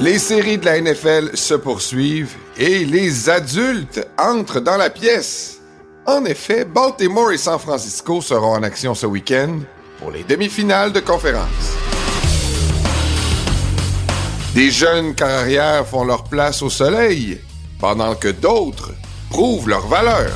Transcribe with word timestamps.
Les 0.00 0.20
séries 0.20 0.58
de 0.58 0.64
la 0.64 0.80
NFL 0.80 1.36
se 1.36 1.54
poursuivent 1.54 2.36
et 2.56 2.84
les 2.84 3.28
adultes 3.28 4.06
entrent 4.16 4.60
dans 4.60 4.76
la 4.76 4.90
pièce. 4.90 5.58
En 6.06 6.24
effet, 6.24 6.64
Baltimore 6.64 7.32
et 7.32 7.36
San 7.36 7.58
Francisco 7.58 8.20
seront 8.20 8.54
en 8.54 8.62
action 8.62 8.94
ce 8.94 9.06
week-end 9.06 9.58
pour 9.98 10.12
les 10.12 10.22
demi-finales 10.22 10.92
de 10.92 11.00
conférence. 11.00 11.48
Des 14.54 14.70
jeunes 14.70 15.16
carrières 15.16 15.84
font 15.84 16.04
leur 16.04 16.22
place 16.22 16.62
au 16.62 16.70
soleil, 16.70 17.40
pendant 17.80 18.14
que 18.14 18.28
d'autres 18.28 18.92
prouvent 19.30 19.68
leur 19.68 19.88
valeur. 19.88 20.30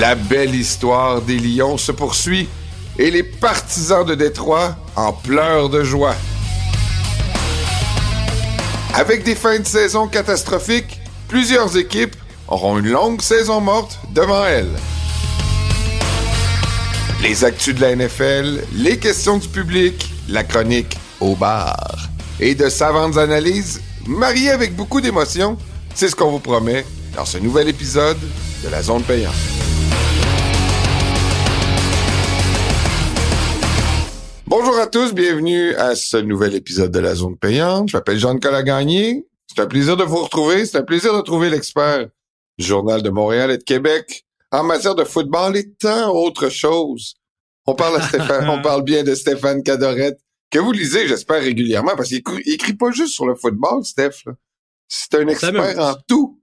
La 0.00 0.14
belle 0.14 0.54
histoire 0.54 1.22
des 1.22 1.38
Lions 1.38 1.78
se 1.78 1.92
poursuit 1.92 2.46
et 2.98 3.10
les 3.10 3.22
partisans 3.22 4.04
de 4.04 4.14
Détroit 4.14 4.76
en 4.96 5.14
pleurent 5.14 5.70
de 5.70 5.82
joie. 5.82 6.14
Avec 8.98 9.24
des 9.24 9.34
fins 9.34 9.58
de 9.58 9.66
saison 9.66 10.08
catastrophiques, 10.08 11.02
plusieurs 11.28 11.76
équipes 11.76 12.16
auront 12.48 12.78
une 12.78 12.88
longue 12.88 13.20
saison 13.20 13.60
morte 13.60 13.98
devant 14.14 14.46
elles. 14.46 14.72
Les 17.20 17.44
actus 17.44 17.74
de 17.74 17.82
la 17.82 17.94
NFL, 17.94 18.62
les 18.72 18.98
questions 18.98 19.36
du 19.36 19.48
public, 19.48 20.10
la 20.30 20.44
chronique 20.44 20.96
au 21.20 21.36
bar 21.36 22.08
et 22.40 22.54
de 22.54 22.70
savantes 22.70 23.18
analyses 23.18 23.82
mariées 24.06 24.50
avec 24.50 24.74
beaucoup 24.74 25.02
d'émotion, 25.02 25.58
c'est 25.94 26.08
ce 26.08 26.16
qu'on 26.16 26.30
vous 26.30 26.40
promet 26.40 26.86
dans 27.14 27.26
ce 27.26 27.36
nouvel 27.36 27.68
épisode 27.68 28.18
de 28.64 28.68
la 28.70 28.80
zone 28.80 29.02
payante. 29.02 29.34
Bonjour 34.58 34.78
à 34.78 34.86
tous, 34.86 35.12
bienvenue 35.12 35.74
à 35.74 35.94
ce 35.94 36.16
nouvel 36.16 36.54
épisode 36.54 36.90
de 36.90 36.98
la 36.98 37.14
zone 37.14 37.36
payante. 37.36 37.90
Je 37.90 37.96
m'appelle 37.98 38.18
Jean-Nicolas 38.18 38.62
Gagné. 38.62 39.26
C'est 39.46 39.60
un 39.60 39.66
plaisir 39.66 39.98
de 39.98 40.02
vous 40.02 40.16
retrouver. 40.16 40.64
C'est 40.64 40.78
un 40.78 40.82
plaisir 40.82 41.14
de 41.14 41.20
trouver 41.20 41.50
l'expert 41.50 42.06
du 42.56 42.64
Journal 42.66 43.02
de 43.02 43.10
Montréal 43.10 43.50
et 43.50 43.58
de 43.58 43.62
Québec 43.62 44.24
en 44.50 44.64
matière 44.64 44.94
de 44.94 45.04
football 45.04 45.58
et 45.58 45.70
tant 45.74 46.10
autre 46.10 46.48
chose. 46.48 47.16
On 47.66 47.74
parle 47.74 48.00
à 48.00 48.08
Stéphane, 48.08 48.48
on 48.48 48.62
parle 48.62 48.82
bien 48.82 49.04
de 49.04 49.14
Stéphane 49.14 49.62
Cadorette, 49.62 50.20
que 50.50 50.58
vous 50.58 50.72
lisez, 50.72 51.06
j'espère, 51.06 51.42
régulièrement, 51.42 51.94
parce 51.94 52.08
qu'il 52.08 52.22
écrit 52.46 52.72
pas 52.72 52.90
juste 52.92 53.12
sur 53.12 53.26
le 53.26 53.34
football, 53.34 53.84
Steph. 53.84 54.24
C'est 54.88 55.16
un 55.16 55.28
expert 55.28 55.78
en 55.78 55.96
tout. 56.08 56.40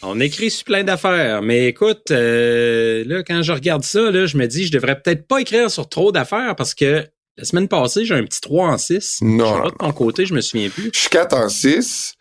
On 0.00 0.20
écrit 0.20 0.50
sur 0.50 0.64
plein 0.64 0.84
d'affaires, 0.84 1.42
mais 1.42 1.66
écoute, 1.66 2.10
euh, 2.12 3.04
là, 3.06 3.22
quand 3.22 3.42
je 3.42 3.52
regarde 3.52 3.82
ça, 3.82 4.10
là, 4.10 4.24
je 4.24 4.38
me 4.38 4.46
dis, 4.46 4.64
je 4.64 4.72
devrais 4.72 4.98
peut-être 4.98 5.26
pas 5.26 5.42
écrire 5.42 5.70
sur 5.70 5.86
trop 5.90 6.12
d'affaires 6.12 6.56
parce 6.56 6.74
que 6.74 7.06
la 7.38 7.44
semaine 7.44 7.68
passée, 7.68 8.04
j'ai 8.04 8.14
un 8.14 8.24
petit 8.24 8.40
3 8.40 8.68
en 8.68 8.78
6. 8.78 9.18
Non. 9.22 9.64
Je 9.64 9.70
de 9.70 9.76
ton 9.76 9.92
côté, 9.92 10.26
je 10.26 10.34
me 10.34 10.40
souviens 10.40 10.68
plus. 10.70 10.90
Je 10.94 10.98
suis 10.98 11.08
4 11.10 11.34
en 11.36 11.48
6, 11.48 12.14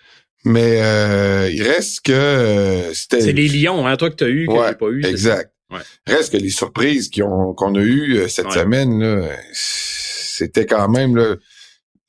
mais 0.44 0.80
euh, 0.82 1.50
il 1.52 1.62
reste 1.64 2.02
que 2.06 2.12
euh, 2.12 2.94
c'était. 2.94 3.22
C'est 3.22 3.32
les 3.34 3.48
Lions, 3.48 3.86
hein, 3.88 3.96
toi 3.98 4.10
que 4.10 4.16
tu 4.16 4.24
as 4.24 4.30
eu, 4.30 4.46
que 4.48 4.52
ouais, 4.54 4.68
j'ai 4.70 4.76
pas 4.76 4.90
eu. 4.90 5.06
Exact. 5.06 5.52
Ouais. 5.72 5.80
Reste 6.08 6.32
que 6.34 6.38
les 6.38 6.50
surprises 6.50 7.10
qu'on 7.10 7.76
a 7.76 7.80
eues 7.80 8.18
euh, 8.18 8.28
cette 8.28 8.46
Ouais. 8.48 8.54
semaine, 8.54 9.00
là, 9.00 9.30
c'était 9.54 10.66
quand 10.66 10.90
même 10.90 11.16
là. 11.16 11.36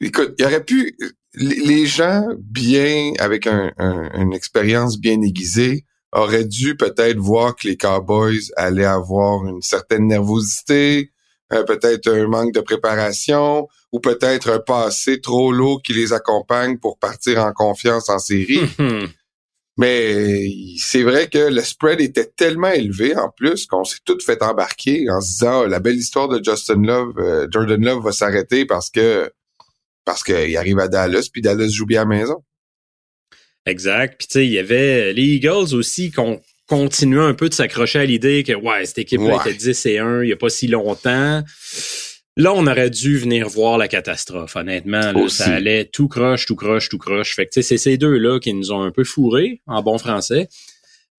Écoute, 0.00 0.34
il 0.38 0.42
y 0.42 0.44
aurait 0.46 0.64
pu. 0.64 0.96
Les 1.38 1.56
les 1.64 1.86
gens 1.86 2.26
bien, 2.38 3.12
avec 3.18 3.46
un, 3.46 3.70
un- 3.78 4.10
une 4.22 4.32
expérience 4.32 4.98
bien 4.98 5.20
aiguisée, 5.20 5.84
auraient 6.12 6.44
dû 6.46 6.76
peut-être 6.76 7.18
voir 7.18 7.54
que 7.56 7.68
les 7.68 7.76
Cowboys 7.76 8.50
allaient 8.56 8.84
avoir 8.86 9.44
une 9.46 9.60
certaine 9.60 10.06
nervosité, 10.06 11.10
euh, 11.52 11.62
peut-être 11.64 12.08
un 12.10 12.26
manque 12.26 12.52
de 12.52 12.60
préparation, 12.60 13.68
ou 13.92 14.00
peut-être 14.00 14.50
un 14.50 14.58
passé 14.58 15.20
trop 15.20 15.52
lourd 15.52 15.80
qui 15.82 15.92
les 15.94 16.12
accompagne 16.12 16.78
pour 16.78 16.98
partir 16.98 17.38
en 17.44 17.52
confiance 17.52 18.08
en 18.08 18.18
série. 18.18 18.60
Hum, 18.78 19.08
Mais 19.78 20.48
c'est 20.78 21.02
vrai 21.02 21.28
que 21.28 21.50
le 21.50 21.60
spread 21.60 22.00
était 22.00 22.24
tellement 22.24 22.70
élevé 22.70 23.14
en 23.14 23.28
plus 23.28 23.66
qu'on 23.66 23.84
s'est 23.84 23.98
tout 24.04 24.18
fait 24.24 24.42
embarquer 24.42 25.08
en 25.10 25.20
se 25.20 25.32
disant 25.32 25.62
Ah, 25.62 25.68
la 25.68 25.80
belle 25.80 25.96
histoire 25.96 26.28
de 26.28 26.42
Justin 26.42 26.82
Love, 26.82 27.18
euh, 27.18 27.46
Jordan 27.50 27.84
Love 27.84 28.02
va 28.02 28.12
s'arrêter 28.12 28.64
parce 28.64 28.88
que 28.88 29.30
parce 30.06 30.24
qu'il 30.24 30.56
arrive 30.56 30.78
à 30.78 30.88
Dallas 30.88 31.28
puis 31.30 31.42
Dallas 31.42 31.68
joue 31.68 31.84
bien 31.84 32.02
à 32.02 32.04
la 32.04 32.08
maison. 32.08 32.42
Exact. 33.66 34.16
Puis 34.18 34.28
tu 34.28 34.32
sais, 34.32 34.46
il 34.46 34.52
y 34.52 34.58
avait 34.58 35.12
les 35.12 35.22
Eagles 35.22 35.74
aussi 35.74 36.10
qu'on 36.10 36.40
continuait 36.68 37.22
un 37.24 37.34
peu 37.34 37.48
de 37.48 37.54
s'accrocher 37.54 38.00
à 38.00 38.04
l'idée 38.04 38.42
que 38.42 38.52
ouais, 38.52 38.84
cette 38.86 38.98
équipe-là 38.98 39.36
Ouais. 39.36 39.50
était 39.50 39.54
10 39.54 39.86
et 39.86 39.98
1 39.98 40.22
il 40.22 40.28
y 40.28 40.32
a 40.32 40.36
pas 40.36 40.48
si 40.48 40.66
longtemps. 40.66 41.42
Là, 42.38 42.52
on 42.54 42.66
aurait 42.66 42.90
dû 42.90 43.16
venir 43.16 43.48
voir 43.48 43.78
la 43.78 43.88
catastrophe, 43.88 44.56
honnêtement. 44.56 45.12
Là, 45.12 45.28
ça 45.28 45.54
allait 45.54 45.86
tout 45.86 46.06
croche, 46.08 46.44
tout 46.44 46.56
croche, 46.56 46.90
tout 46.90 46.98
croche. 46.98 47.34
Fait 47.34 47.46
que 47.46 47.62
c'est 47.62 47.78
ces 47.78 47.96
deux-là 47.96 48.40
qui 48.40 48.52
nous 48.52 48.72
ont 48.72 48.82
un 48.82 48.90
peu 48.90 49.04
fourrés, 49.04 49.62
en 49.66 49.82
bon 49.82 49.96
français. 49.96 50.48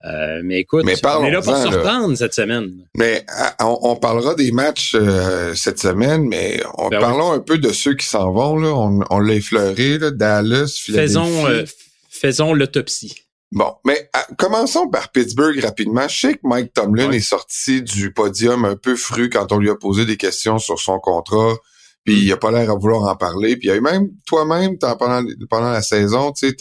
Euh, 0.05 0.41
mais 0.43 0.59
écoute, 0.59 0.83
Mais 0.85 0.93
on 1.05 1.25
est 1.25 1.31
là 1.31 1.41
pour 1.41 1.57
se 1.57 1.67
reprendre 1.69 2.15
cette 2.15 2.35
semaine. 2.35 2.71
Mais 2.95 3.25
ah, 3.29 3.55
on, 3.61 3.79
on 3.81 3.95
parlera 3.95 4.35
des 4.35 4.51
matchs 4.51 4.91
euh, 4.93 5.55
cette 5.55 5.79
semaine, 5.79 6.27
mais 6.27 6.61
on, 6.77 6.89
Ben 6.89 6.97
oui. 6.97 7.01
parlons 7.01 7.31
un 7.31 7.39
peu 7.39 7.57
de 7.57 7.71
ceux 7.71 7.95
qui 7.95 8.05
s'en 8.05 8.31
vont. 8.31 8.57
Là. 8.59 8.69
On, 8.75 8.99
on 9.09 9.17
l'a 9.19 9.33
effleuré, 9.33 9.97
là, 9.97 10.11
Dallas, 10.11 10.79
Philadelphie. 10.79 11.07
Faisons, 11.13 11.47
euh, 11.47 11.63
faisons 12.11 12.53
l'autopsie. 12.53 13.23
Bon, 13.51 13.75
mais 13.85 14.09
ah, 14.13 14.27
commençons 14.37 14.89
par 14.89 15.11
Pittsburgh 15.11 15.57
rapidement. 15.63 16.07
Je 16.07 16.19
sais 16.19 16.33
que 16.33 16.41
Mike 16.43 16.73
Tomlin 16.73 17.09
Ouais. 17.09 17.17
est 17.17 17.21
sorti 17.21 17.81
du 17.81 18.11
podium 18.11 18.65
un 18.65 18.75
peu 18.75 18.95
fru 18.95 19.29
quand 19.29 19.51
on 19.53 19.57
lui 19.57 19.69
a 19.69 19.75
posé 19.75 20.05
des 20.05 20.17
questions 20.17 20.59
sur 20.59 20.79
son 20.79 20.99
contrat, 20.99 21.55
puis 22.03 22.19
il 22.19 22.31
a 22.33 22.37
pas 22.37 22.51
l'air 22.51 22.69
à 22.69 22.75
vouloir 22.75 23.03
en 23.03 23.15
parler. 23.15 23.55
Puis 23.55 23.67
il 23.67 23.71
y 23.71 23.73
a 23.73 23.77
eu 23.77 23.81
même 23.81 24.09
toi-même 24.25 24.77
pendant 24.77 25.23
pendant 25.49 25.71
la 25.71 25.81
saison, 25.81 26.33
tu 26.33 26.49
sais, 26.49 26.55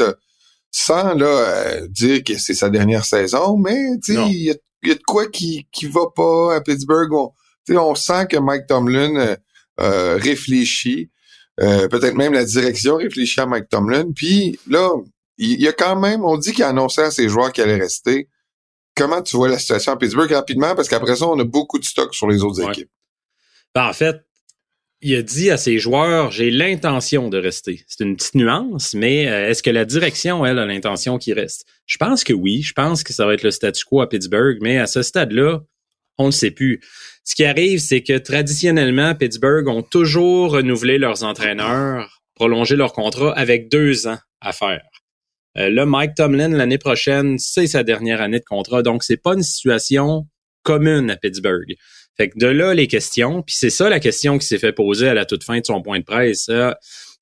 sans 0.70 1.14
là 1.14 1.26
euh, 1.26 1.88
dire 1.88 2.22
que 2.22 2.38
c'est 2.38 2.54
sa 2.54 2.70
dernière 2.70 3.04
saison, 3.04 3.56
mais 3.56 3.98
tu 4.04 4.14
sais, 4.14 4.22
il 4.28 4.44
y 4.44 4.50
a, 4.50 4.54
il 4.82 4.88
y 4.90 4.92
a 4.92 4.94
de 4.94 5.02
quoi 5.06 5.26
qui 5.26 5.66
qui 5.72 5.86
va 5.86 6.02
pas 6.14 6.54
à 6.54 6.60
Pittsburgh. 6.60 7.12
On, 7.12 7.32
on 7.70 7.94
sent 7.96 8.26
que 8.30 8.36
Mike 8.36 8.66
Tomlin 8.68 9.16
euh, 9.16 9.36
euh, 9.80 10.18
réfléchit. 10.22 11.10
Euh, 11.60 11.88
peut-être 11.88 12.14
même 12.14 12.32
la 12.34 12.44
direction 12.44 12.96
réfléchit 12.96 13.40
à 13.40 13.46
Mike 13.46 13.68
Tomlin. 13.70 14.12
Puis 14.14 14.58
là, 14.68 14.90
il 15.38 15.60
y 15.60 15.68
a 15.68 15.72
quand 15.72 15.96
même, 15.96 16.24
on 16.24 16.36
dit 16.38 16.52
qu'il 16.52 16.64
a 16.64 16.68
annoncé 16.68 17.00
à 17.02 17.10
ses 17.10 17.28
joueurs 17.28 17.52
qu'il 17.52 17.64
allait 17.64 17.76
rester. 17.76 18.28
Comment 18.94 19.20
tu 19.22 19.36
vois 19.36 19.48
la 19.48 19.58
situation 19.58 19.92
à 19.92 19.96
Pittsburgh 19.98 20.30
rapidement? 20.32 20.74
Parce 20.74 20.88
qu'après 20.88 21.16
ça, 21.16 21.26
on 21.26 21.38
a 21.38 21.44
beaucoup 21.44 21.78
de 21.78 21.84
stock 21.84 22.14
sur 22.14 22.28
les 22.28 22.42
autres 22.42 22.62
Ouais. 22.64 22.70
équipes. 22.72 22.90
Ben, 23.74 23.86
en 23.88 23.92
fait, 23.92 24.16
il 25.02 25.14
a 25.14 25.20
dit 25.22 25.50
à 25.50 25.58
ses 25.58 25.78
joueurs, 25.78 26.30
j'ai 26.30 26.50
l'intention 26.50 27.28
de 27.28 27.36
rester. 27.36 27.84
C'est 27.86 28.02
une 28.04 28.16
petite 28.16 28.34
nuance, 28.34 28.94
mais 28.94 29.28
euh, 29.28 29.50
est-ce 29.50 29.62
que 29.62 29.68
la 29.68 29.84
direction, 29.84 30.46
elle, 30.46 30.58
a 30.58 30.64
l'intention 30.64 31.18
qu'il 31.18 31.34
reste? 31.34 31.66
Je 31.84 31.98
pense 31.98 32.24
que 32.24 32.32
oui. 32.32 32.62
Je 32.62 32.72
pense 32.72 33.02
que 33.02 33.12
ça 33.12 33.26
va 33.26 33.34
être 33.34 33.42
le 33.42 33.50
statu 33.50 33.84
quo 33.84 34.00
à 34.00 34.08
Pittsburgh, 34.08 34.56
mais 34.62 34.78
à 34.78 34.86
ce 34.86 35.02
stade-là, 35.02 35.60
On 36.18 36.28
ne 36.28 36.30
sait 36.30 36.50
plus. 36.50 36.80
Ce 37.24 37.34
qui 37.34 37.44
arrive, 37.44 37.78
c'est 37.78 38.02
que 38.02 38.16
traditionnellement, 38.16 39.14
Pittsburgh 39.14 39.68
ont 39.68 39.82
toujours 39.82 40.52
renouvelé 40.52 40.96
leurs 40.96 41.24
entraîneurs, 41.24 42.22
prolongé 42.34 42.74
leur 42.74 42.94
contrat 42.94 43.36
avec 43.38 43.68
deux 43.68 44.06
ans 44.06 44.16
à 44.40 44.54
faire. 44.54 44.80
Euh, 45.58 45.70
là, 45.70 45.86
Mike 45.86 46.14
Tomlin, 46.14 46.48
l'année 46.50 46.78
prochaine, 46.78 47.38
c'est 47.38 47.66
sa 47.66 47.82
dernière 47.82 48.20
année 48.20 48.38
de 48.40 48.44
contrat. 48.44 48.82
Donc, 48.82 49.02
c'est 49.02 49.16
pas 49.16 49.34
une 49.34 49.42
situation 49.42 50.26
commune 50.62 51.10
à 51.10 51.16
Pittsburgh. 51.16 51.74
Fait 52.16 52.30
que 52.30 52.38
de 52.38 52.46
là, 52.46 52.74
les 52.74 52.86
questions. 52.86 53.42
Puis 53.42 53.56
c'est 53.58 53.70
ça 53.70 53.88
la 53.88 54.00
question 54.00 54.38
qui 54.38 54.46
s'est 54.46 54.58
fait 54.58 54.72
poser 54.72 55.08
à 55.08 55.14
la 55.14 55.24
toute 55.24 55.44
fin 55.44 55.58
de 55.60 55.64
son 55.66 55.82
point 55.82 55.98
de 55.98 56.04
presse. 56.04 56.46
Euh, 56.50 56.72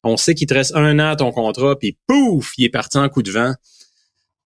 on 0.03 0.17
sait 0.17 0.35
qu'il 0.35 0.47
te 0.47 0.55
reste 0.55 0.75
un 0.75 0.99
an 0.99 1.11
à 1.13 1.17
ton 1.17 1.33
contrat, 1.33 1.79
puis 1.79 1.97
pouf, 2.07 2.53
il 2.59 2.65
est 2.65 2.71
parti 2.71 2.99
en 2.99 3.09
coup 3.09 3.23
de 3.23 3.31
vent. 3.31 3.55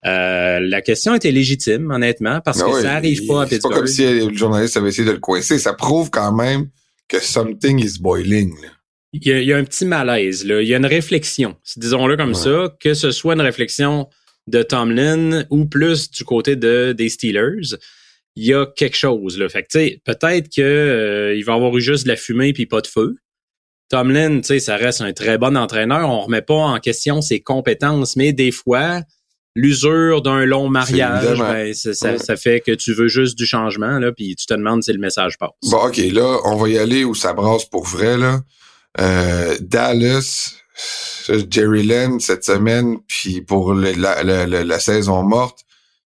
Euh, 0.06 0.60
la 0.60 0.80
question 0.80 1.14
était 1.14 1.32
légitime, 1.32 1.90
honnêtement, 1.90 2.40
parce 2.40 2.58
Ben 2.58 2.70
que 2.70 2.82
ça 2.82 2.92
arrive 2.94 3.26
pas 3.26 3.42
à 3.42 3.46
C'est 3.46 3.56
pas 3.60 3.68
Pittsburgh. 3.68 3.74
comme 3.74 3.86
si 3.88 4.04
le 4.04 4.34
journaliste 4.34 4.76
avait 4.76 4.90
essayé 4.90 5.06
de 5.06 5.12
le 5.12 5.18
coincer. 5.18 5.58
Ça 5.58 5.74
prouve 5.74 6.10
quand 6.10 6.32
même 6.32 6.68
que 7.08 7.18
something 7.20 7.84
is 7.84 7.98
boiling. 8.00 8.54
là. 8.62 8.68
Il 9.14 9.26
y, 9.26 9.32
a, 9.32 9.40
il 9.40 9.46
y 9.48 9.52
a 9.52 9.56
un 9.56 9.64
petit 9.64 9.86
malaise, 9.86 10.44
là. 10.44 10.60
Il 10.60 10.68
y 10.68 10.74
a 10.74 10.76
une 10.76 10.84
réflexion, 10.86 11.56
disons-le 11.76 12.16
comme 12.16 12.30
Ouais. 12.30 12.34
ça, 12.34 12.74
que 12.78 12.92
ce 12.94 13.10
soit 13.10 13.34
une 13.34 13.40
réflexion 13.40 14.08
de 14.48 14.62
Tomlin 14.62 15.44
ou 15.50 15.64
plus 15.66 16.10
du 16.10 16.24
côté 16.24 16.56
de, 16.56 16.92
des 16.92 17.08
Steelers. 17.08 17.76
Il 18.36 18.44
y 18.46 18.54
a 18.54 18.66
quelque 18.66 18.96
chose, 18.96 19.38
là. 19.38 19.48
Fait 19.48 19.62
que, 19.62 19.96
peut-être 20.04 20.48
que 20.54 20.60
euh, 20.62 21.34
il 21.34 21.44
va 21.44 21.54
avoir 21.54 21.74
eu 21.76 21.80
juste 21.80 22.04
de 22.04 22.08
la 22.08 22.16
fumée 22.16 22.52
puis 22.52 22.66
pas 22.66 22.80
de 22.82 22.86
feu. 22.86 23.16
Tomlin, 23.90 24.40
tu 24.40 24.44
sais, 24.48 24.58
ça 24.60 24.76
reste 24.76 25.00
un 25.00 25.12
très 25.14 25.38
bon 25.38 25.56
entraîneur. 25.56 26.08
On 26.10 26.20
remet 26.20 26.42
pas 26.42 26.54
en 26.54 26.78
question 26.78 27.22
ses 27.22 27.40
compétences, 27.40 28.14
mais 28.16 28.34
des 28.34 28.52
fois, 28.52 29.00
l'usure 29.56 30.20
d'un 30.22 30.44
long 30.44 30.68
mariage, 30.68 31.38
ben, 31.38 31.72
ça, 31.74 31.94
ça- 31.94 32.12
Ouais. 32.12 32.18
ça 32.18 32.36
fait 32.36 32.60
que 32.60 32.72
tu 32.72 32.92
veux 32.92 33.08
juste 33.08 33.36
du 33.38 33.46
changement, 33.46 33.98
là, 33.98 34.12
puis 34.12 34.36
tu 34.36 34.44
te 34.46 34.52
demandes 34.54 34.82
si 34.82 34.92
le 34.92 34.98
message 34.98 35.38
passe. 35.38 35.50
Bon, 35.70 35.78
OK, 35.86 35.96
là, 35.96 36.38
on 36.44 36.56
va 36.56 36.68
y 36.68 36.76
aller 36.78 37.04
où 37.04 37.14
ça 37.14 37.32
brasse 37.32 37.64
pour 37.64 37.84
vrai, 37.86 38.18
là. 38.18 38.40
Euh, 38.98 39.56
Dallas, 39.60 40.54
Jerry 41.50 41.82
Lynn, 41.84 42.20
cette 42.20 42.44
semaine, 42.44 42.98
puis 43.06 43.42
pour 43.42 43.74
le- 43.74 43.92
la, 43.92 44.22
la- 44.22 44.46
la- 44.46 44.64
la 44.64 44.78
saison 44.80 45.22
morte, 45.22 45.60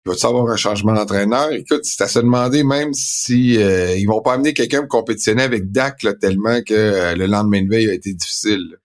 il 0.05 0.11
va-tu 0.11 0.27
avoir 0.27 0.49
un 0.49 0.56
changement 0.56 0.93
d'entraîneur? 0.93 1.50
Écoute, 1.53 1.85
c'est 1.85 2.03
à 2.05 2.09
se 2.09 2.21
demander 2.21 2.62
même 2.62 2.93
si 2.94 3.61
euh, 3.61 3.97
ils 3.97 4.06
vont 4.06 4.21
pas 4.23 4.35
amener 4.35 4.53
quelqu'un 4.55 4.81
pour 4.81 4.88
compétitionner 4.88 5.43
avec 5.43 5.73
Dak 5.73 6.03
là, 6.05 6.15
tellement 6.15 6.61
que 6.62 6.75
euh, 6.75 7.15
le 7.17 7.27
lendemain 7.27 7.62
de 7.62 7.69
veille 7.71 7.91
a 7.91 7.94
été 7.94 8.12
difficile. 8.15 8.77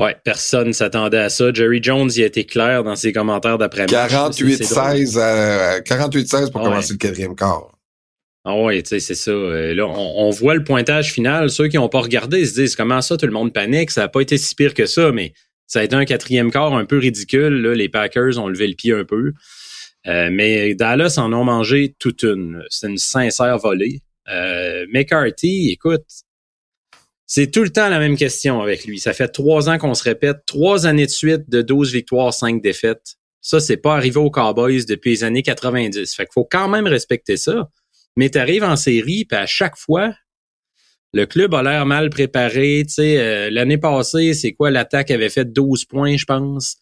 Ouais, 0.00 0.16
personne 0.24 0.72
s'attendait 0.72 1.18
à 1.18 1.28
ça. 1.30 1.52
Jerry 1.52 1.80
Jones, 1.82 2.10
il 2.16 2.22
a 2.22 2.26
été 2.26 2.44
clair 2.46 2.82
dans 2.82 2.96
ses 2.96 3.12
commentaires 3.12 3.58
drôle. 3.58 3.68
48-16 3.68 5.18
à- 5.18 5.80
48-16 5.82 6.50
pour 6.50 6.62
Ouais. 6.62 6.68
commencer 6.68 6.92
le 6.94 6.98
quatrième 6.98 7.36
quart. 7.36 7.73
Ah 8.46 8.56
ouais, 8.60 8.82
tu 8.82 8.90
sais, 8.90 9.00
c'est 9.00 9.14
ça. 9.14 9.30
Euh, 9.30 9.74
là, 9.74 9.86
on, 9.86 10.26
on 10.26 10.30
voit 10.30 10.54
le 10.54 10.64
pointage 10.64 11.12
final. 11.12 11.48
Ceux 11.48 11.68
qui 11.68 11.76
n'ont 11.76 11.88
pas 11.88 12.00
regardé 12.00 12.40
ils 12.40 12.46
se 12.46 12.54
disent 12.54 12.76
comment 12.76 13.00
ça, 13.00 13.16
tout 13.16 13.26
le 13.26 13.32
monde 13.32 13.54
panique? 13.54 13.90
Ça 13.90 14.02
n'a 14.02 14.08
pas 14.08 14.20
été 14.20 14.36
si 14.36 14.54
pire 14.54 14.74
que 14.74 14.84
ça, 14.84 15.12
mais 15.12 15.32
ça 15.66 15.80
a 15.80 15.84
été 15.84 15.96
un 15.96 16.04
quatrième 16.04 16.50
quart 16.50 16.74
un 16.74 16.84
peu 16.84 16.98
ridicule. 16.98 17.62
Là. 17.62 17.74
Les 17.74 17.88
Packers 17.88 18.38
ont 18.38 18.48
levé 18.48 18.66
le 18.68 18.74
pied 18.74 18.92
un 18.92 19.04
peu. 19.04 19.32
Euh, 20.06 20.28
mais 20.30 20.74
Dallas 20.74 21.14
en 21.16 21.32
ont 21.32 21.44
mangé 21.44 21.94
toute 21.98 22.22
une. 22.22 22.62
C'est 22.68 22.88
une 22.88 22.98
sincère 22.98 23.56
volée. 23.58 24.02
Euh, 24.28 24.84
McCarthy, 24.92 25.70
écoute, 25.70 26.04
c'est 27.26 27.50
tout 27.50 27.62
le 27.62 27.70
temps 27.70 27.88
la 27.88 27.98
même 27.98 28.16
question 28.16 28.60
avec 28.60 28.84
lui. 28.84 28.98
Ça 28.98 29.14
fait 29.14 29.28
trois 29.28 29.70
ans 29.70 29.78
qu'on 29.78 29.94
se 29.94 30.04
répète. 30.04 30.38
Trois 30.46 30.86
années 30.86 31.06
de 31.06 31.10
suite 31.10 31.48
de 31.48 31.62
12 31.62 31.92
victoires, 31.92 32.34
5 32.34 32.60
défaites. 32.60 33.16
Ça, 33.40 33.60
c'est 33.60 33.76
pas 33.78 33.94
arrivé 33.94 34.18
aux 34.18 34.30
Cowboys 34.30 34.84
depuis 34.86 35.10
les 35.10 35.24
années 35.24 35.42
90. 35.42 36.14
Fait 36.14 36.24
qu'il 36.24 36.32
faut 36.32 36.48
quand 36.50 36.68
même 36.68 36.86
respecter 36.86 37.36
ça. 37.36 37.70
Mais 38.16 38.30
tu 38.30 38.38
arrives 38.38 38.64
en 38.64 38.76
série, 38.76 39.24
puis 39.24 39.36
à 39.36 39.46
chaque 39.46 39.76
fois, 39.76 40.14
le 41.12 41.26
club 41.26 41.54
a 41.54 41.62
l'air 41.62 41.86
mal 41.86 42.10
préparé. 42.10 42.84
Euh, 42.98 43.50
l'année 43.50 43.78
passée, 43.78 44.34
c'est 44.34 44.52
quoi 44.52 44.70
l'attaque 44.70 45.10
avait 45.10 45.30
fait 45.30 45.44
12 45.52 45.84
points, 45.84 46.16
je 46.16 46.24
pense. 46.24 46.76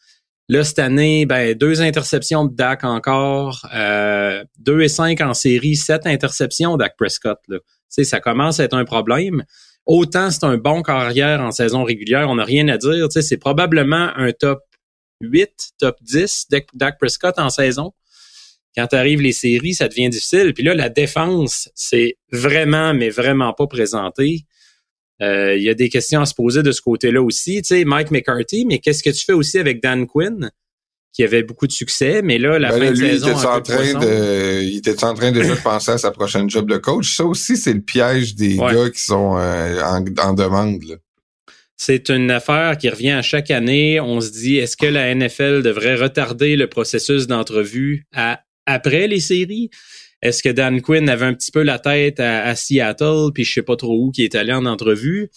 Là, 0.49 0.65
cette 0.65 0.79
année, 0.79 1.25
ben, 1.25 1.55
deux 1.55 1.81
interceptions 1.83 2.45
de 2.45 2.55
Dak 2.55 2.85
encore, 2.85 3.67
euh, 3.75 4.45
deux 4.59 4.83
et 4.83 4.89
cinq 4.89 5.21
en 5.21 5.35
série, 5.35 5.77
sept 5.77 6.07
interceptions 6.07 6.77
Dak 6.77 6.97
Prescott. 6.99 7.39
Là. 7.49 7.59
Ça 7.89 8.21
commence 8.21 8.59
à 8.59 8.65
être 8.65 8.77
un 8.77 8.85
problème. 8.85 9.45
Autant 9.87 10.31
c'est 10.31 10.45
un 10.45 10.59
bon 10.59 10.83
carrière 10.83 11.41
en 11.41 11.51
saison 11.53 11.85
régulière, 11.85 12.29
on 12.29 12.37
n'a 12.37 12.45
rien 12.45 12.69
à 12.69 12.77
dire. 12.77 13.07
C'est 13.11 13.37
probablement 13.37 14.11
un 14.17 14.33
top 14.33 14.61
8, 15.21 15.51
top 15.79 15.97
10 16.03 16.47
Dak- 16.51 16.69
Dak 16.75 16.99
Prescott 16.99 17.39
en 17.39 17.49
saison 17.49 17.93
quand 18.77 18.93
arrivent 18.95 19.21
les 19.21 19.33
séries, 19.33 19.75
ça 19.75 19.89
devient 19.89 20.09
difficile. 20.09 20.55
Puis 20.55 20.65
là, 20.65 20.75
la 20.75 20.89
défense, 20.89 21.69
c'est 21.75 22.17
vraiment, 22.31 22.95
mais 22.95 23.11
vraiment 23.11 23.53
pas 23.53 23.67
présenté. 23.67 24.47
Euh, 25.21 25.57
Il 25.57 25.63
y 25.63 25.69
a 25.69 25.75
des 25.75 25.89
questions 25.89 26.21
à 26.21 26.27
se 26.27 26.35
poser 26.35 26.63
de 26.63 26.73
ce 26.73 26.81
côté-là 26.81 27.23
aussi. 27.23 27.63
Tu 27.63 27.69
sais, 27.77 27.85
Mike 27.85 28.11
McCarthy, 28.11 28.65
mais 28.67 28.79
qu'est-ce 28.79 29.03
que 29.03 29.11
tu 29.11 29.25
fais 29.25 29.35
aussi 29.35 29.59
avec 29.59 29.83
Dan 29.83 30.07
Quinn, 30.07 30.51
qui 31.13 31.23
avait 31.23 31.43
beaucoup 31.43 31.67
de 31.67 31.73
succès, 31.73 32.23
mais 32.23 32.39
là, 32.39 32.59
la 32.59 32.71
Ben 32.71 32.79
fin 32.79 32.85
là, 32.87 32.91
de 32.93 32.97
lui, 32.99 33.09
saison... 33.11 33.27
il 33.27 33.31
était 33.33 33.47
un 33.47 33.51
en 33.51 33.57
peu 33.61 33.63
train 33.75 34.01
de, 34.01 34.63
il 34.63 34.77
était 34.79 35.05
en 35.05 35.15
train 35.15 35.31
déjà 35.33 35.55
de 35.55 35.61
penser 35.61 35.91
à 35.91 35.99
sa 35.99 36.11
prochaine 36.11 36.49
job 36.49 36.69
de 36.71 36.79
coach. 36.79 37.15
Ça 37.15 37.25
aussi, 37.27 37.59
c'est 37.59 37.75
le 37.75 37.83
piège 37.83 38.35
des 38.35 38.57
Ouais. 38.59 38.73
gars 38.75 38.89
qui 38.91 39.01
sont 39.03 39.37
euh, 39.37 39.83
en, 39.83 40.03
en 40.23 40.33
demande. 40.33 40.83
là. 40.85 40.95
C'est 41.77 42.09
une 42.11 42.31
affaire 42.31 42.79
qui 42.79 42.89
revient 42.89 43.11
à 43.11 43.23
chaque 43.23 43.51
année. 43.51 44.01
On 44.01 44.21
se 44.21 44.31
dit, 44.31 44.57
est-ce 44.57 44.77
que 44.77 44.87
la 44.87 45.15
NFL 45.15 45.63
devrait 45.63 45.97
retarder 45.97 46.57
le 46.57 46.67
processus 46.69 47.27
d'entrevue 47.27 48.07
à 48.15 48.41
après 48.67 49.07
les 49.09 49.21
séries? 49.21 49.71
Est-ce 50.21 50.43
que 50.43 50.49
Dan 50.49 50.81
Quinn 50.81 51.09
avait 51.09 51.27
un 51.27 51.35
petit 51.35 51.51
peu 51.51 51.63
la 51.63 51.79
tête 51.79 52.21
à, 52.21 52.55
Seattle, 52.55 53.33
puis 53.35 53.45
je 53.45 53.53
sais 53.53 53.63
pas 53.63 53.77
trop 53.77 53.97
où 53.97 54.11
qui 54.11 54.23
est 54.23 54.35
allé 54.35 54.53
en 54.53 54.67
entrevue? 54.67 55.31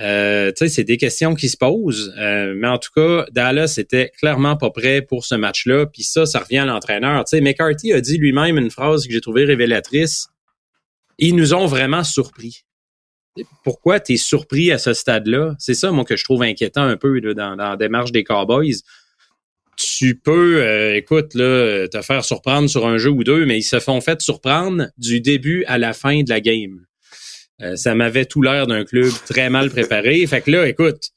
Euh, 0.00 0.52
c'est 0.54 0.84
des 0.84 0.96
questions 0.96 1.34
qui 1.34 1.48
se 1.48 1.56
posent. 1.56 2.14
Euh, 2.18 2.54
mais 2.56 2.68
en 2.68 2.78
tout 2.78 2.90
cas, 2.94 3.26
Dallas 3.32 3.74
était 3.78 4.10
clairement 4.18 4.56
pas 4.56 4.70
prêt 4.70 5.02
pour 5.02 5.24
ce 5.24 5.34
match-là. 5.34 5.86
Puis 5.86 6.04
ça, 6.04 6.26
ça 6.26 6.38
revient 6.38 6.58
à 6.58 6.64
l'entraîneur. 6.64 7.24
McCarthy 7.32 7.92
a 7.92 8.00
dit 8.00 8.18
lui-même 8.18 8.56
une 8.56 8.70
phrase 8.70 9.06
que 9.06 9.12
j'ai 9.12 9.20
trouvée 9.20 9.44
révélatrice. 9.44 10.28
Ils 11.18 11.36
nous 11.36 11.52
ont 11.52 11.66
vraiment 11.66 12.04
surpris 12.04 12.64
pourquoi 13.64 14.00
tu 14.00 14.14
es 14.14 14.16
surpris 14.16 14.72
à 14.72 14.78
ce 14.78 14.92
stade-là? 14.92 15.54
C'est 15.58 15.74
ça, 15.74 15.90
moi, 15.90 16.04
que 16.04 16.16
je 16.16 16.24
trouve 16.24 16.42
inquiétant 16.42 16.82
un 16.82 16.96
peu 16.96 17.20
dans 17.34 17.54
la 17.54 17.76
démarche 17.76 18.12
des 18.12 18.24
Cowboys. 18.24 18.82
Tu 19.98 20.14
peux, 20.16 20.62
euh, 20.62 20.96
écoute, 20.96 21.34
là, 21.34 21.88
te 21.88 22.02
faire 22.02 22.24
surprendre 22.24 22.68
sur 22.68 22.86
un 22.86 22.98
jeu 22.98 23.10
ou 23.10 23.24
deux, 23.24 23.46
mais 23.46 23.58
ils 23.58 23.62
se 23.64 23.80
font 23.80 24.00
fait 24.00 24.20
surprendre 24.20 24.88
du 24.98 25.20
début 25.20 25.64
à 25.66 25.78
la 25.78 25.92
fin 25.92 26.22
de 26.22 26.28
la 26.28 26.40
game. 26.40 26.84
Euh, 27.62 27.76
ça 27.76 27.94
m'avait 27.94 28.24
tout 28.26 28.42
l'air 28.42 28.66
d'un 28.66 28.84
club 28.84 29.10
très 29.28 29.50
mal 29.50 29.70
préparé. 29.70 30.26
Fait 30.26 30.40
que 30.40 30.50
là, 30.50 30.68
écoute, 30.68 31.10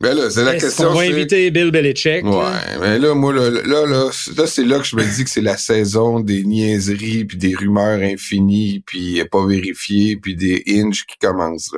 Ben 0.00 0.14
là, 0.14 0.28
c'est 0.30 0.44
la 0.44 0.56
question. 0.58 0.88
qu'on 0.88 0.94
va 0.94 1.04
c'est- 1.06 1.12
inviter 1.12 1.50
Bill 1.50 1.70
Belichick? 1.70 2.24
là? 2.24 2.30
Ouais, 2.30 2.78
mais 2.80 2.98
là, 2.98 3.14
moi, 3.14 3.32
là, 3.32 3.48
là, 3.50 3.86
là, 3.86 4.10
là, 4.36 4.46
c'est 4.46 4.64
là 4.64 4.78
que 4.78 4.84
je 4.84 4.96
me 4.96 5.04
dis 5.16 5.24
que 5.24 5.30
c'est 5.30 5.40
la 5.40 5.56
saison 5.56 6.20
des 6.20 6.42
niaiseries, 6.44 7.24
puis 7.24 7.36
des 7.38 7.54
rumeurs 7.54 8.00
infinies, 8.00 8.82
puis 8.86 9.22
pas 9.30 9.46
vérifiées, 9.46 10.16
puis 10.20 10.34
des 10.36 10.62
inches 10.68 11.06
qui 11.06 11.16
commencent. 11.18 11.74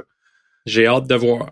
J'ai 0.64 0.86
hâte 0.86 1.06
de 1.06 1.14
voir. 1.14 1.50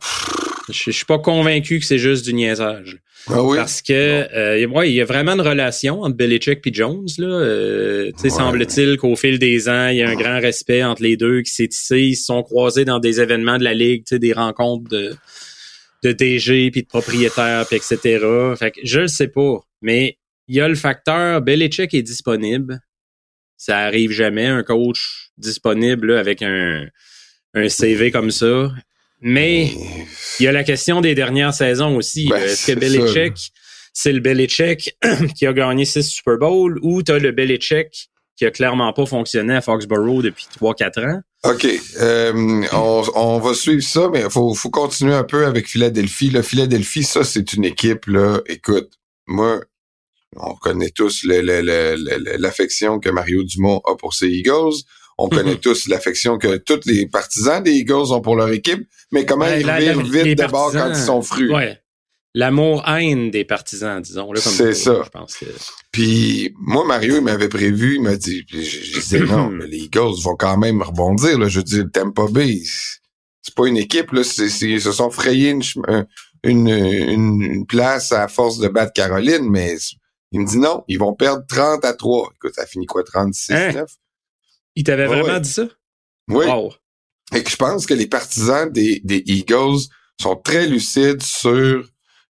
Je 0.71 0.91
je 0.91 0.91
suis 0.91 1.05
pas 1.05 1.19
convaincu 1.19 1.79
que 1.79 1.85
c'est 1.85 1.99
juste 1.99 2.25
du 2.25 2.33
niaisage. 2.35 2.99
Ah 3.29 3.43
oui? 3.43 3.57
Parce 3.57 3.81
que 3.83 3.93
euh, 3.93 4.67
ouais, 4.67 4.91
il 4.91 4.95
y 4.95 5.01
a 5.01 5.05
vraiment 5.05 5.33
une 5.33 5.41
relation 5.41 6.03
entre 6.03 6.17
Belichick 6.17 6.67
et 6.67 6.73
Jones. 6.75 7.07
Là. 7.19 7.27
Euh, 7.27 8.11
tu 8.13 8.19
sais, 8.19 8.25
Ouais. 8.25 8.39
Semble-t-il 8.39 8.97
qu'au 8.97 9.17
fil 9.17 9.39
des 9.39 9.69
ans, 9.69 9.89
il 9.89 9.99
y 9.99 10.03
a 10.03 10.09
un 10.09 10.15
grand 10.15 10.41
respect 10.41 10.83
entre 10.85 11.03
les 11.03 11.17
deux 11.17 11.43
qui 11.43 11.51
s'est 11.51 11.69
tissé. 11.69 12.01
Ils 12.01 12.17
se 12.17 12.27
sont 12.27 12.43
croisés 12.43 12.85
dans 12.85 12.99
des 12.99 13.21
événements 13.21 13.59
de 13.59 13.65
la 13.65 13.75
Ligue, 13.75 14.05
tu 14.05 14.17
sais, 14.17 14.19
des 14.19 14.33
rencontres 14.33 14.89
de, 14.91 15.15
de 16.03 16.13
DG, 16.13 16.71
puis 16.71 16.83
de 16.83 16.87
propriétaires, 16.89 17.67
puis 17.67 17.77
etc. 17.77 18.19
Fait 18.59 18.71
que 18.71 18.81
je 18.85 19.01
le 19.01 19.09
sais 19.09 19.29
pas. 19.29 19.59
Mais 19.81 20.19
il 20.49 20.57
y 20.57 20.61
a 20.61 20.69
le 20.69 20.75
facteur 20.75 21.41
Belichick 21.41 21.95
est 21.95 22.03
disponible. 22.03 22.81
Ça 23.57 23.79
arrive 23.79 24.11
jamais, 24.11 24.47
un 24.47 24.63
coach 24.63 25.31
disponible 25.39 26.13
là, 26.13 26.21
avec 26.21 26.43
un, 26.43 26.87
un 27.55 27.69
CV 27.69 28.11
comme 28.11 28.31
ça. 28.31 28.71
Mais 29.27 29.73
il 30.39 30.45
y 30.45 30.47
a 30.47 30.53
la 30.53 30.65
question 30.65 31.01
des 31.01 31.15
dernières 31.15 31.55
saisons 31.55 31.97
aussi. 31.97 32.29
Ben. 32.29 32.43
Est-ce 32.43 32.71
que 32.71 32.79
Belichick, 32.79 33.53
c'est 33.95 34.13
le 34.13 34.21
Belichick 34.21 34.99
qui 35.37 35.47
a 35.47 35.53
gagné 35.55 35.87
six 35.87 36.03
Super 36.03 36.37
Bowls 36.37 36.79
ou 36.83 37.03
t'as 37.03 37.19
le 37.19 37.33
Belichick 37.33 38.11
qui 38.37 38.45
a 38.45 38.51
clairement 38.51 38.93
pas 38.93 39.07
fonctionné 39.07 39.55
à 39.55 39.61
Foxborough 39.63 40.23
depuis 40.23 40.47
3-4 40.61 41.07
ans? 41.09 41.21
OK. 41.45 41.67
euh, 42.01 42.67
on, 42.73 43.03
on 43.15 43.39
va 43.39 43.55
suivre 43.55 43.83
ça, 43.83 44.11
mais 44.13 44.23
il 44.23 44.31
faut, 44.31 44.55
faut 44.55 44.71
continuer 44.71 45.15
un 45.15 45.25
peu 45.25 45.47
avec 45.47 45.69
Philadelphie. 45.69 46.29
Le 46.29 46.43
Philadelphie, 46.43 47.05
ça, 47.05 47.25
c'est 47.25 47.55
une 47.55 47.65
équipe, 47.65 48.07
là. 48.07 48.43
Écoute, 48.47 48.91
moi, 49.27 49.61
on 50.37 50.55
connaît 50.55 50.91
tous 50.91 51.25
l'affection 51.25 52.99
que 52.99 53.09
Mario 53.09 53.43
Dumont 53.45 53.81
a 53.87 53.95
pour 53.95 54.13
ses 54.13 54.29
Eagles. 54.29 54.83
On 55.19 55.29
connaît 55.29 55.53
Mhm. 55.55 55.61
tous 55.61 55.89
l'affection 55.89 56.39
que 56.39 56.57
tous 56.57 56.81
les 56.87 57.07
partisans 57.07 57.63
des 57.63 57.73
Eagles 57.73 58.13
ont 58.13 58.21
pour 58.21 58.37
leur 58.37 58.49
équipe. 58.51 58.87
Mais 59.13 59.25
comment 59.25 59.47
ils 59.47 59.65
la- 59.65 59.79
virent 59.81 60.03
la- 60.03 60.23
vite 60.25 60.39
d'abord 60.39 60.73
quand 60.73 60.89
ils 60.89 60.97
sont 60.97 61.23
frus. 61.23 61.53
Ouais. 61.53 61.79
l'amour-haine 62.37 63.31
des 63.31 63.45
partisans, 63.45 64.01
disons. 64.03 64.29
C'est 64.35 64.75
ça. 64.75 65.03
Je 65.05 65.09
pense 65.11 65.37
que... 65.37 65.45
Puis 65.93 66.53
moi, 66.59 66.85
Mario, 66.85 67.17
il 67.17 67.23
m'avait 67.23 67.49
prévu, 67.49 67.95
il 67.95 68.03
m'a 68.03 68.17
dit, 68.17 68.45
je, 68.49 68.57
disais 69.01 69.21
non, 69.21 69.51
les 69.71 69.79
Eagles 69.85 70.21
vont 70.23 70.35
quand 70.37 70.57
même 70.59 70.83
rebondir. 70.83 71.39
Là. 71.39 71.47
Je 71.49 71.61
dis, 71.61 71.77
le 71.79 71.89
Tampa 71.91 72.27
Bay, 72.29 72.61
c'est- 72.65 73.55
pas 73.55 73.67
une 73.69 73.77
équipe, 73.77 74.11
là, 74.11 74.23
ils 74.63 74.81
se 74.81 74.91
sont 74.93 75.11
frayés 75.11 75.51
une, 75.51 75.63
une, 76.43 76.69
une, 76.69 77.41
une 77.43 77.67
place 77.67 78.11
à 78.11 78.27
force 78.27 78.59
de 78.59 78.67
battre 78.67 78.93
Caroline, 78.95 79.49
mais 79.49 79.77
il 80.33 80.41
me 80.41 80.47
dit 80.47 80.59
non, 80.59 80.83
ils 80.89 80.99
vont 80.99 81.15
perdre 81.15 81.45
30 81.49 81.85
à 81.85 81.93
3. 81.93 82.33
Écoute, 82.35 82.55
ça 82.57 82.67
finit 82.67 82.87
quoi, 82.87 83.05
36 83.05 83.53
Hein? 83.53 83.85
9? 84.77 84.77
Il 84.77 84.85
t'avait 84.85 85.03
Ouais, 85.09 85.17
vraiment 85.21 85.35
ouais. 85.35 85.41
dit 85.41 85.51
ça? 85.51 85.69
Oui. 86.29 86.47
Wow. 86.47 86.73
Et 87.35 87.43
que 87.43 87.51
je 87.51 87.57
pense 87.57 87.87
que 87.87 87.95
les 87.95 88.07
partisans 88.07 88.71
des, 88.71 89.01
des 89.05 89.23
Eagles 89.27 89.81
sont 90.21 90.37
très 90.37 90.67
lucides 90.67 91.23
sur 91.23 91.85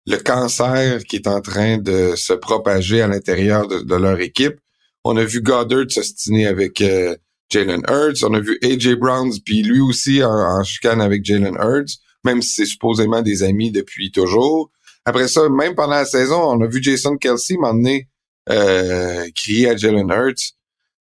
le 0.07 0.17
cancer 0.17 1.03
qui 1.03 1.17
est 1.17 1.27
en 1.27 1.41
train 1.41 1.77
de 1.77 2.13
se 2.15 2.33
propager 2.33 3.01
à 3.01 3.07
l'intérieur 3.07 3.67
de, 3.67 3.79
de 3.79 3.95
leur 3.95 4.19
équipe. 4.19 4.55
On 5.03 5.17
a 5.17 5.23
vu 5.23 5.41
Goddard 5.41 5.85
s'ostiner 5.89 6.47
avec 6.47 6.81
euh, 6.81 7.15
Jalen 7.51 7.81
Hurts. 7.87 8.23
On 8.23 8.33
a 8.33 8.39
vu 8.39 8.57
AJ 8.63 8.95
Browns, 8.95 9.33
puis 9.43 9.61
lui 9.63 9.79
aussi 9.79 10.23
en, 10.23 10.31
en 10.31 10.63
chicane 10.63 11.01
avec 11.01 11.23
Jalen 11.25 11.55
Hurts, 11.59 11.97
même 12.23 12.41
si 12.41 12.49
c'est 12.55 12.65
supposément 12.65 13.21
des 13.21 13.43
amis 13.43 13.71
depuis 13.71 14.11
toujours. 14.11 14.71
Après 15.05 15.27
ça, 15.27 15.47
même 15.49 15.75
pendant 15.75 15.93
la 15.95 16.05
saison, 16.05 16.41
on 16.41 16.61
a 16.61 16.67
vu 16.67 16.81
Jason 16.81 17.17
Kelsey 17.17 17.57
m'emmener 17.57 18.07
euh, 18.49 19.27
crier 19.35 19.69
à 19.69 19.75
Jalen 19.75 20.09
Hurts. 20.09 20.53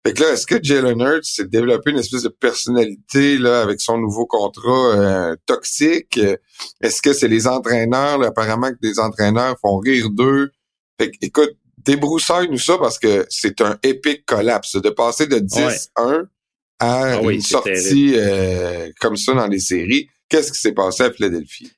Fait 0.07 0.15
que 0.15 0.23
là, 0.23 0.33
est-ce 0.33 0.47
que 0.47 0.57
Jalen 0.63 0.99
Hurts 1.01 1.25
s'est 1.25 1.47
développé 1.47 1.91
une 1.91 1.99
espèce 1.99 2.23
de 2.23 2.31
personnalité 2.31 3.37
là 3.37 3.61
avec 3.61 3.83
son 3.83 3.99
nouveau 3.99 4.25
contrat 4.27 4.97
euh, 4.97 5.37
toxique? 5.45 6.19
Est-ce 6.81 7.03
que 7.03 7.13
c'est 7.13 7.29
les 7.29 7.47
entraîneurs? 7.47 8.19
là, 8.19 8.29
apparemment 8.29 8.71
que 8.71 8.79
des 8.81 8.99
entraîneurs 8.99 9.57
font 9.61 9.79
rire 9.79 10.09
d'eux? 10.11 10.53
Fait 10.99 11.11
que, 11.11 11.17
écoute, 11.21 11.51
débroussaille-nous 11.85 12.59
ça 12.59 12.79
parce 12.79 12.99
que 12.99 13.27
c'est 13.29 13.61
un 13.61 13.79
épique 13.83 14.25
collapse. 14.25 14.77
De 14.77 14.91
passer 14.91 15.27
de 15.27 15.39
10-1 15.39 16.27
à 16.79 17.03
Ah 17.03 17.21
une 17.23 17.43
c'est 17.43 17.51
sortie 17.51 18.15
euh, 18.17 18.91
comme 19.01 19.17
ça 19.17 19.35
dans 19.35 19.47
les 19.49 19.61
séries. 19.61 20.09
Qu'est-ce 20.31 20.53
qui 20.53 20.61
s'est 20.61 20.73
passé 20.73 21.03
à 21.03 21.13
Philadelphie? 21.13 21.73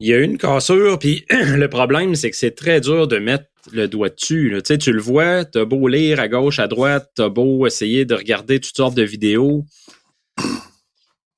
Il 0.00 0.08
y 0.08 0.14
a 0.14 0.18
une 0.18 0.38
cassure, 0.38 0.98
puis 0.98 1.26
le 1.30 1.68
problème, 1.68 2.14
c'est 2.14 2.30
que 2.30 2.36
c'est 2.36 2.54
très 2.54 2.80
dur 2.80 3.06
de 3.06 3.18
mettre 3.18 3.44
le 3.70 3.86
doigt 3.86 4.08
dessus. 4.08 4.58
Tu 4.64 4.92
le 4.92 5.00
vois, 5.00 5.44
t'as 5.44 5.66
beau 5.66 5.88
lire 5.88 6.20
à 6.20 6.28
gauche, 6.28 6.58
à 6.58 6.68
droite, 6.68 7.10
t'as 7.14 7.28
beau 7.28 7.66
essayer 7.66 8.06
de 8.06 8.14
regarder 8.14 8.60
toutes 8.60 8.76
sortes 8.76 8.94
de 8.94 9.02
vidéos. 9.02 9.66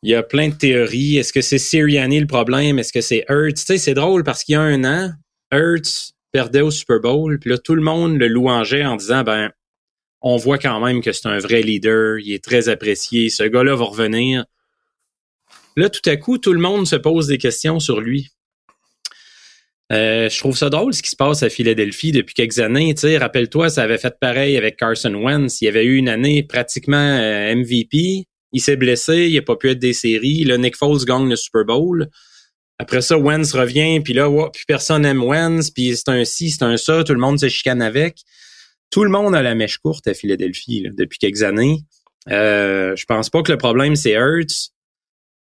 Il 0.04 0.10
y 0.10 0.14
a 0.14 0.22
plein 0.22 0.48
de 0.48 0.54
théories. 0.54 1.16
Est-ce 1.16 1.32
que 1.32 1.40
c'est 1.40 1.58
Sirianni 1.58 2.20
le 2.20 2.28
problème? 2.28 2.78
Est-ce 2.78 2.92
que 2.92 3.00
c'est 3.00 3.24
Hurts? 3.28 3.58
C'est 3.58 3.94
drôle 3.94 4.22
parce 4.22 4.44
qu'il 4.44 4.52
y 4.52 4.56
a 4.56 4.60
un 4.60 4.84
an, 4.84 5.10
Hurts 5.52 6.12
perdait 6.30 6.62
au 6.62 6.70
Super 6.70 7.00
Bowl, 7.00 7.38
puis 7.38 7.50
là, 7.50 7.58
tout 7.58 7.74
le 7.74 7.82
monde 7.82 8.16
le 8.16 8.26
louangeait 8.26 8.84
en 8.84 8.96
disant, 8.96 9.22
ben, 9.22 9.50
on 10.22 10.36
voit 10.36 10.58
quand 10.58 10.80
même 10.80 11.02
que 11.02 11.12
c'est 11.12 11.28
un 11.28 11.38
vrai 11.38 11.62
leader, 11.62 12.18
il 12.20 12.32
est 12.32 12.42
très 12.42 12.68
apprécié, 12.68 13.28
ce 13.28 13.42
gars-là 13.42 13.74
va 13.74 13.84
revenir. 13.84 14.46
Là, 15.76 15.90
tout 15.90 16.08
à 16.08 16.16
coup, 16.16 16.38
tout 16.38 16.52
le 16.52 16.60
monde 16.60 16.86
se 16.86 16.96
pose 16.96 17.26
des 17.26 17.38
questions 17.38 17.80
sur 17.80 18.00
lui. 18.00 18.30
Euh, 19.90 20.28
je 20.28 20.38
trouve 20.38 20.56
ça 20.56 20.70
drôle 20.70 20.94
ce 20.94 21.02
qui 21.02 21.10
se 21.10 21.16
passe 21.16 21.42
à 21.42 21.50
Philadelphie 21.50 22.12
depuis 22.12 22.34
quelques 22.34 22.60
années. 22.60 22.94
Rappelle-toi, 23.18 23.68
ça 23.68 23.82
avait 23.82 23.98
fait 23.98 24.14
pareil 24.20 24.56
avec 24.56 24.76
Carson 24.76 25.14
Wentz. 25.14 25.60
Il 25.60 25.66
y 25.66 25.68
avait 25.68 25.84
eu 25.84 25.96
une 25.96 26.08
année 26.08 26.42
pratiquement 26.42 26.96
euh, 26.96 27.54
MVP. 27.54 28.26
Il 28.52 28.60
s'est 28.60 28.76
blessé, 28.76 29.26
il 29.28 29.34
n'a 29.34 29.42
pas 29.42 29.56
pu 29.56 29.70
être 29.70 29.78
des 29.78 29.92
séries. 29.92 30.44
Là, 30.44 30.56
Nick 30.58 30.76
Foles 30.76 31.04
gagne 31.04 31.28
le 31.28 31.36
Super 31.36 31.64
Bowl. 31.64 32.08
Après 32.78 33.00
ça, 33.00 33.16
Wentz 33.16 33.52
revient, 33.52 34.00
puis 34.00 34.12
là, 34.12 34.28
puis 34.52 34.64
personne 34.66 35.02
n'aime 35.02 35.22
Wentz, 35.22 35.70
puis 35.70 35.94
c'est 35.96 36.08
un 36.08 36.24
ci, 36.24 36.50
c'est 36.50 36.64
un 36.64 36.76
ça, 36.76 37.04
tout 37.04 37.12
le 37.12 37.20
monde 37.20 37.38
se 37.38 37.48
chicane 37.48 37.80
avec. 37.80 38.18
Tout 38.90 39.04
le 39.04 39.10
monde 39.10 39.34
a 39.34 39.42
la 39.42 39.54
mèche 39.54 39.78
courte 39.78 40.06
à 40.08 40.14
Philadelphie 40.14 40.86
depuis 40.96 41.18
quelques 41.18 41.42
années. 41.42 41.78
Euh, 42.30 42.94
je 42.96 43.04
pense 43.04 43.30
pas 43.30 43.42
que 43.42 43.52
le 43.52 43.58
problème, 43.58 43.96
c'est 43.96 44.12
Hurts. 44.12 44.71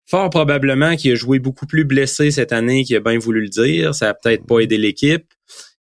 Fort 0.05 0.29
probablement 0.29 0.95
qu'il 0.95 1.11
a 1.13 1.15
joué 1.15 1.39
beaucoup 1.39 1.65
plus 1.65 1.85
blessé 1.85 2.29
cette 2.31 2.51
année 2.51 2.83
qu'il 2.83 2.95
a 2.95 2.99
bien 2.99 3.17
voulu 3.17 3.41
le 3.41 3.49
dire. 3.49 3.95
Ça 3.95 4.09
a 4.09 4.13
peut-être 4.13 4.45
pas 4.45 4.59
aidé 4.59 4.77
l'équipe. 4.77 5.25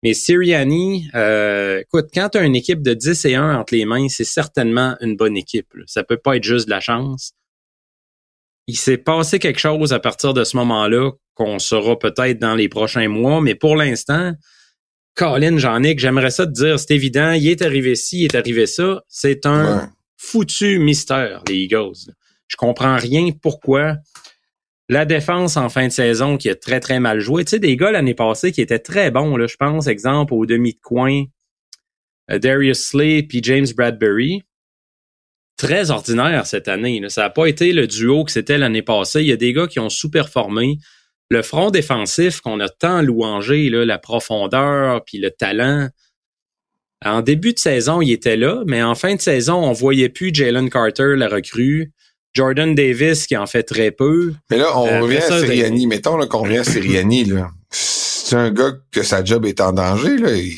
Mais 0.04 0.14
Sirianni, 0.14 1.10
euh, 1.16 1.80
écoute, 1.80 2.08
quand 2.14 2.30
tu 2.30 2.38
as 2.38 2.44
une 2.44 2.56
équipe 2.56 2.82
de 2.82 2.94
10 2.94 3.26
et 3.26 3.36
1 3.36 3.56
entre 3.60 3.76
les 3.76 3.86
mains, 3.86 4.10
c'est 4.10 4.24
certainement 4.24 4.96
une 5.02 5.16
bonne 5.16 5.38
équipe. 5.38 5.74
là. 5.74 5.84
Ça 5.88 6.04
peut 6.04 6.18
pas 6.18 6.38
être 6.38 6.44
juste 6.44 6.66
de 6.66 6.72
la 6.72 6.80
chance. 6.80 7.34
Il 8.68 8.78
s'est 8.78 8.98
passé 8.98 9.38
quelque 9.40 9.60
chose 9.60 9.92
à 9.94 10.00
partir 10.00 10.34
de 10.34 10.44
ce 10.44 10.56
moment-là 10.58 11.12
qu'on 11.34 11.60
saura 11.60 11.98
peut-être 11.98 12.40
dans 12.40 12.56
les 12.56 12.70
prochains 12.70 13.08
mois, 13.08 13.42
mais 13.42 13.56
pour 13.56 13.76
l'instant, 13.76 14.34
Colin, 15.16 15.58
Jean-Nic, 15.58 16.00
j'aimerais 16.00 16.32
ça 16.32 16.46
te 16.46 16.52
dire, 16.52 16.80
c'est 16.80 16.92
évident, 16.96 17.32
il 17.34 17.48
est 17.48 17.62
arrivé 17.62 17.96
ci, 17.96 18.20
il 18.22 18.26
est 18.26 18.36
arrivé 18.36 18.66
ça. 18.68 19.04
C'est 19.08 19.46
un 19.46 19.78
Ouais. 19.80 19.84
foutu 20.18 20.80
mystère, 20.80 21.44
les 21.48 21.56
Eagles. 21.56 22.14
Je 22.52 22.58
comprends 22.58 22.98
rien 22.98 23.30
pourquoi. 23.42 23.96
La 24.90 25.06
défense 25.06 25.56
en 25.56 25.70
fin 25.70 25.88
de 25.88 25.92
saison 25.92 26.38
qui 26.38 26.50
a 26.50 26.56
très, 26.56 26.82
très 26.82 27.00
mal 27.00 27.22
joué. 27.22 27.46
Tu 27.46 27.52
sais, 27.52 27.60
des 27.60 27.78
gars 27.78 27.92
l'année 27.92 28.14
passée 28.14 28.52
qui 28.52 28.60
étaient 28.60 28.80
très 28.80 29.10
bons, 29.10 29.38
je 29.48 29.56
pense, 29.56 29.88
exemple, 29.88 30.34
au 30.34 30.46
demi 30.46 30.74
de 30.74 30.80
coin, 30.82 31.24
euh, 32.30 32.40
Darius 32.40 32.90
Slay 32.90 33.24
puis 33.24 33.40
James 33.42 33.68
Bradbury. 33.76 34.44
Très 35.56 35.92
ordinaire 35.92 36.46
cette 36.46 36.68
année. 36.68 37.02
Ça 37.08 37.22
n'a 37.22 37.30
pas 37.30 37.46
été 37.46 37.72
le 37.72 37.88
duo 37.88 38.26
que 38.26 38.32
c'était 38.32 38.58
l'année 38.58 38.82
passée. 38.82 39.22
Il 39.22 39.28
y 39.28 39.32
a 39.32 39.38
des 39.38 39.54
gars 39.54 39.68
qui 39.68 39.80
ont 39.80 39.90
sous-performé. 39.90 40.78
Le 41.30 41.42
front 41.44 41.70
défensif 41.70 42.42
qu'on 42.42 42.60
a 42.60 42.68
tant 42.68 43.02
louangé, 43.02 43.70
la 43.70 43.98
profondeur 43.98 45.06
puis 45.06 45.20
le 45.20 45.32
talent, 45.32 45.88
en 47.04 47.22
début 47.22 47.54
de 47.54 47.60
saison, 47.60 48.02
il 48.02 48.12
était 48.12 48.38
là, 48.38 48.64
mais 48.68 48.84
en 48.84 48.94
fin 48.94 49.16
de 49.16 49.22
saison, 49.22 49.56
on 49.56 49.72
voyait 49.72 50.10
plus 50.10 50.32
Jalen 50.34 50.70
Carter, 50.70 51.16
la 51.16 51.28
recrue, 51.28 51.94
Jordan 52.34 52.74
Davis 52.76 53.28
qui 53.28 53.36
en 53.38 53.46
fait 53.48 53.64
très 53.64 53.92
peu. 53.92 54.34
Mais 54.50 54.58
là, 54.58 54.78
on 54.78 54.88
Euh, 54.88 55.02
revient 55.02 55.18
après 55.18 55.36
à 55.36 55.40
ça, 55.40 55.46
Sirianni. 55.46 55.88
Mettons 55.88 56.18
là, 56.18 56.28
qu'on 56.28 56.44
revient 56.44 56.60
à 56.60 56.64
Sirianni. 56.64 57.26
Là. 57.26 57.50
C'est 57.70 58.36
un 58.36 58.52
gars 58.52 58.72
que 58.92 59.04
sa 59.04 59.24
job 59.24 59.46
est 59.46 59.60
en 59.62 59.74
danger. 59.74 60.18
Là. 60.18 60.32
Il- 60.36 60.54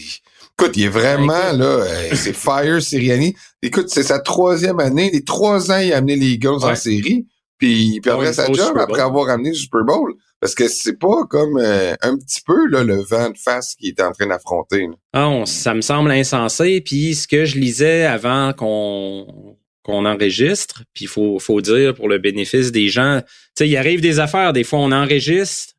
Écoute, 0.60 0.78
il 0.78 0.84
est 0.84 0.88
vraiment 0.88 1.26
Ben, 1.52 1.58
là, 1.58 1.66
euh, 1.66 2.10
c'est 2.14 2.32
Fire 2.36 2.80
Sirianni. 2.80 3.36
Écoute, 3.64 3.90
c'est 3.90 4.04
sa 4.04 4.20
troisième 4.20 4.80
année. 4.80 5.10
Les 5.12 5.24
trois 5.24 5.72
ans, 5.72 5.80
il 5.80 5.92
a 5.92 5.98
amené 5.98 6.16
les 6.16 6.28
Eagles 6.34 6.64
en 6.64 6.76
série. 6.76 7.26
Puis 7.58 7.94
il 7.96 8.02
perdrait 8.02 8.28
Ouais, 8.28 8.34
sa 8.34 8.52
job 8.54 8.78
après 8.78 9.02
avoir 9.02 9.30
amené 9.30 9.50
le 9.50 9.56
Super 9.56 9.84
Bowl. 9.84 10.14
Parce 10.40 10.54
que 10.54 10.68
c'est 10.68 11.00
pas 11.00 11.24
comme 11.28 11.58
euh, 11.58 11.96
un 12.02 12.18
petit 12.18 12.42
peu 12.46 12.68
là, 12.68 12.84
le 12.84 13.02
vent 13.02 13.30
de 13.32 13.38
face 13.38 13.74
qu'il 13.76 13.90
était 13.90 14.04
en 14.04 14.12
train 14.12 14.28
d'affronter. 14.28 14.88
Ah, 15.14 15.42
ça 15.46 15.74
me 15.74 15.82
semble 15.82 16.12
insensé. 16.12 16.82
Puis 16.82 17.16
ce 17.16 17.28
que 17.28 17.46
je 17.46 17.58
lisais 17.58 18.04
avant 18.06 18.54
qu'on 18.54 19.56
qu'on 19.84 20.06
enregistre, 20.06 20.84
puis 20.94 21.06
il 21.06 21.08
faut, 21.08 21.40
faut 21.40 21.62
dire 21.62 21.94
pour 21.94 22.08
le 22.08 22.18
bénéfice 22.18 22.72
des 22.72 22.88
gens, 22.88 23.22
tu 23.22 23.28
sais, 23.60 23.70
il 23.70 23.78
arrive 23.78 24.02
des 24.02 24.20
affaires, 24.20 24.54
des 24.54 24.64
fois 24.64 24.80
on 24.80 24.92
enregistre, 24.92 25.74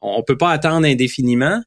on 0.00 0.22
peut 0.22 0.38
pas 0.38 0.50
attendre 0.50 0.86
indéfiniment, 0.86 1.60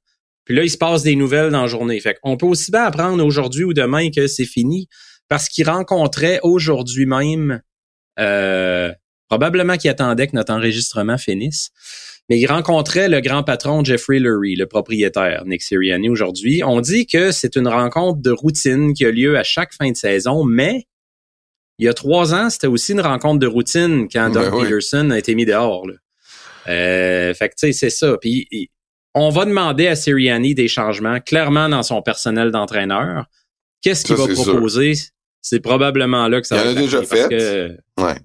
puis 0.46 0.56
là, 0.56 0.64
il 0.64 0.70
se 0.70 0.78
passe 0.78 1.04
des 1.04 1.16
nouvelles 1.16 1.52
dans 1.52 1.62
la 1.62 1.68
journée. 1.68 2.00
Fait 2.00 2.18
qu'on 2.22 2.36
peut 2.36 2.46
aussi 2.46 2.72
bien 2.72 2.84
apprendre 2.84 3.24
aujourd'hui 3.24 3.64
ou 3.64 3.74
demain 3.74 4.10
que 4.10 4.28
c'est 4.28 4.46
fini, 4.46 4.88
parce 5.30 5.48
qu'il 5.48 5.70
rencontrait 5.70 6.40
aujourd'hui 6.44 7.06
même, 7.06 7.62
euh, 8.20 8.92
probablement 9.30 9.78
qu'il 9.78 9.90
attendait 9.90 10.28
que 10.28 10.36
notre 10.36 10.54
enregistrement 10.54 11.18
finisse, 11.18 11.70
mais 12.30 12.40
il 12.40 12.48
rencontrait 12.48 13.10
le 13.10 13.20
grand 13.20 13.44
patron 13.44 13.84
Jeffrey 13.84 14.20
Lurie, 14.20 14.56
le 14.56 14.66
propriétaire, 14.66 15.44
Nick 15.46 15.62
Sirianni, 15.62 16.10
aujourd'hui. 16.10 16.62
On 16.64 16.82
dit 16.82 17.06
que 17.06 17.32
c'est 17.32 17.56
une 17.56 17.68
rencontre 17.68 18.22
de 18.22 18.32
routine 18.32 18.94
qui 18.94 19.06
a 19.06 19.12
lieu 19.12 19.38
à 19.38 19.44
chaque 19.44 19.74
fin 19.74 19.92
de 19.92 19.98
saison, 19.98 20.44
mais 20.44 20.86
il 21.80 21.86
y 21.86 21.90
a 21.90 21.94
trois 21.94 22.34
ans, 22.34 22.50
c'était 22.50 22.68
aussi 22.68 22.92
une 22.94 23.02
rencontre 23.02 23.40
de 23.40 23.48
routine 23.48 24.08
quand 24.12 24.30
Ben 24.30 24.44
Doug 24.50 24.54
oui. 24.56 24.64
Peterson 24.64 25.10
a 25.12 25.18
été 25.18 25.36
mis 25.36 25.46
dehors. 25.46 25.88
Là. 25.88 25.94
Euh, 26.70 27.34
fait 27.34 27.50
que, 27.50 27.56
tu 27.56 27.68
sais, 27.68 27.74
c'est 27.74 27.90
ça. 27.90 28.18
Puis, 28.20 28.48
il- 28.52 28.68
on 29.16 29.30
va 29.30 29.46
demander 29.46 29.88
à 29.88 29.96
Sirianni 29.96 30.56
des 30.56 30.68
changements, 30.68 31.20
clairement 31.20 31.70
dans 31.70 31.84
son 31.84 32.02
personnel 32.02 32.52
d'entraîneur. 32.52 33.26
Qu'est-ce 33.82 34.06
qu'il 34.06 34.16
va 34.16 34.28
proposer? 34.28 34.94
C'est 35.42 35.60
probablement 35.60 36.28
là 36.30 36.42
que 36.42 36.48
ça 36.48 36.56
Il 36.56 36.62
en 36.62 36.64
va 36.64 36.70
a 36.72 36.74
déjà 36.74 37.04
fait. 37.04 37.30
que- 37.30 37.78
Ouais. 38.02 38.16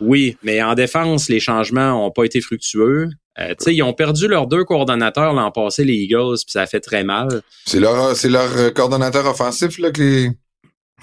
oui, 0.00 0.36
mais 0.42 0.60
en 0.62 0.74
défense, 0.74 1.28
les 1.28 1.40
changements 1.40 1.92
n'ont 1.92 2.10
pas 2.10 2.24
été 2.24 2.40
fructueux. 2.40 3.08
Euh, 3.38 3.48
tu 3.50 3.64
sais, 3.64 3.74
ils 3.74 3.82
ont 3.82 3.92
perdu 3.94 4.28
leurs 4.28 4.46
deux 4.48 4.64
coordonnateurs 4.64 5.32
l'an 5.32 5.50
passé, 5.50 5.84
les 5.84 5.94
Eagles, 5.94 6.34
puis 6.44 6.50
ça 6.52 6.62
a 6.62 6.66
fait 6.66 6.80
très 6.80 7.04
mal. 7.04 7.42
C'est 7.64 7.80
leur, 7.80 8.14
c'est 8.16 8.28
leur 8.28 8.54
euh, 8.56 8.70
coordonnateur 8.70 9.24
offensif 9.26 9.78
là, 9.78 9.90
que 9.92 10.28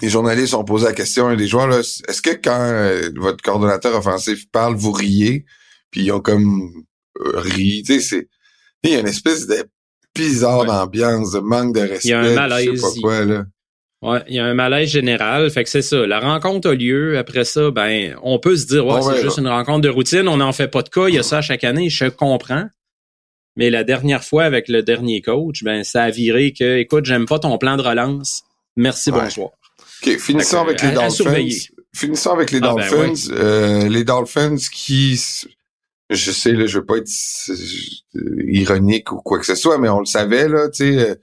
les, 0.00 0.08
journalistes 0.08 0.54
ont 0.54 0.64
posé 0.64 0.86
la 0.86 0.92
question 0.92 1.28
à 1.28 1.36
des 1.36 1.46
joueurs. 1.46 1.68
là. 1.68 1.78
Est-ce 1.80 2.22
que 2.22 2.30
quand 2.30 2.58
euh, 2.60 3.10
votre 3.16 3.42
coordonnateur 3.42 3.94
offensif 3.96 4.50
parle, 4.50 4.74
vous 4.74 4.92
riez? 4.92 5.44
Puis 5.90 6.04
ils 6.04 6.12
ont 6.12 6.20
comme 6.20 6.70
euh, 7.20 7.38
ri. 7.40 7.82
Tu 7.86 7.94
sais, 7.94 8.00
c'est. 8.00 8.28
Il 8.82 8.90
y 8.90 8.96
a 8.96 9.00
une 9.00 9.06
espèce 9.08 9.46
de 9.46 9.64
bizarre 10.14 10.60
Ouais. 10.60 10.66
d'ambiance, 10.66 11.32
de 11.32 11.38
manque 11.40 11.74
de 11.74 11.80
respect. 11.80 12.08
Il 12.08 12.10
y 12.10 12.14
a 12.14 12.20
un 12.20 12.22
je 12.24 12.28
sais 12.28 12.34
malaise. 12.34 12.80
pas 12.80 12.88
quoi, 13.00 13.24
là. 13.24 13.44
Ouais, 14.02 14.20
il 14.26 14.34
y 14.34 14.40
a 14.40 14.44
un 14.46 14.54
malaise 14.54 14.88
général, 14.90 15.48
fait 15.50 15.62
que 15.62 15.70
c'est 15.70 15.80
ça. 15.82 16.04
La 16.08 16.18
rencontre 16.18 16.68
a 16.70 16.74
lieu. 16.74 17.16
Après 17.18 17.44
ça, 17.44 17.70
ben, 17.70 18.16
on 18.24 18.40
peut 18.40 18.56
se 18.56 18.66
dire, 18.66 18.84
ouais, 18.84 19.00
c'est 19.00 19.10
verra. 19.10 19.22
juste 19.22 19.38
une 19.38 19.46
rencontre 19.46 19.82
de 19.82 19.88
routine. 19.88 20.26
On 20.26 20.38
n'en 20.38 20.52
fait 20.52 20.66
pas 20.66 20.82
de 20.82 20.88
cas. 20.88 21.06
Il 21.08 21.14
y 21.14 21.18
a 21.18 21.22
ça 21.22 21.40
chaque 21.40 21.62
année. 21.62 21.88
Je 21.88 22.06
comprends. 22.06 22.66
Mais 23.54 23.70
la 23.70 23.84
dernière 23.84 24.24
fois 24.24 24.42
avec 24.44 24.66
le 24.66 24.82
dernier 24.82 25.20
coach, 25.22 25.62
ben 25.62 25.84
ça 25.84 26.02
a 26.02 26.10
viré 26.10 26.52
que, 26.52 26.78
écoute, 26.78 27.04
j'aime 27.04 27.26
pas 27.26 27.38
ton 27.38 27.56
plan 27.58 27.76
de 27.76 27.82
relance. 27.82 28.42
Merci, 28.76 29.12
bonsoir. 29.12 29.50
OK, 30.04 30.18
finissons 30.18 30.60
avec 30.60 30.82
les 30.82 30.88
à- 30.88 31.06
à. 31.06 31.08
Finissons 31.94 32.30
avec 32.32 32.50
les 32.50 32.60
Ah, 32.62 32.74
ben 32.74 32.88
Dolphins. 32.90 33.30
Euh, 33.32 33.88
les 33.88 34.02
Dolphins 34.04 34.56
qui, 34.72 35.20
je 36.10 36.30
sais, 36.32 36.52
là, 36.52 36.66
je 36.66 36.78
veux 36.78 36.86
pas 36.86 36.96
être 36.96 37.10
euh, 37.50 38.42
ironique 38.48 39.12
ou 39.12 39.16
quoi 39.16 39.38
que 39.38 39.44
ce 39.46 39.54
soit, 39.54 39.78
mais 39.78 39.88
on 39.90 40.00
le 40.00 40.06
savait, 40.06 40.48
là, 40.48 40.68
tu 40.70 40.84
sais. 40.84 41.10
euh, 41.10 41.14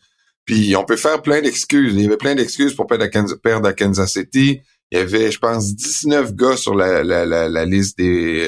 Puis 0.46 0.76
on 0.76 0.84
peut 0.86 0.96
faire 0.96 1.22
plein 1.22 1.42
d'excuses. 1.42 1.94
Il 1.96 2.02
y 2.02 2.06
avait 2.06 2.18
plein 2.18 2.36
d'excuses 2.36 2.74
pour 2.76 2.88
perdre 2.88 3.04
à 3.06 3.08
Kansas, 3.08 3.38
perdre 3.44 3.68
à 3.68 3.74
Kansas 3.74 4.14
City. 4.14 4.62
Il 4.92 4.98
y 4.98 5.02
avait, 5.02 5.32
je 5.32 5.38
pense, 5.40 5.76
19 5.76 6.34
gars 6.36 6.58
sur 6.58 6.74
la, 6.74 7.04
la, 7.04 7.24
la, 7.26 7.48
la 7.50 7.66
liste 7.66 7.98
des, 8.00 8.42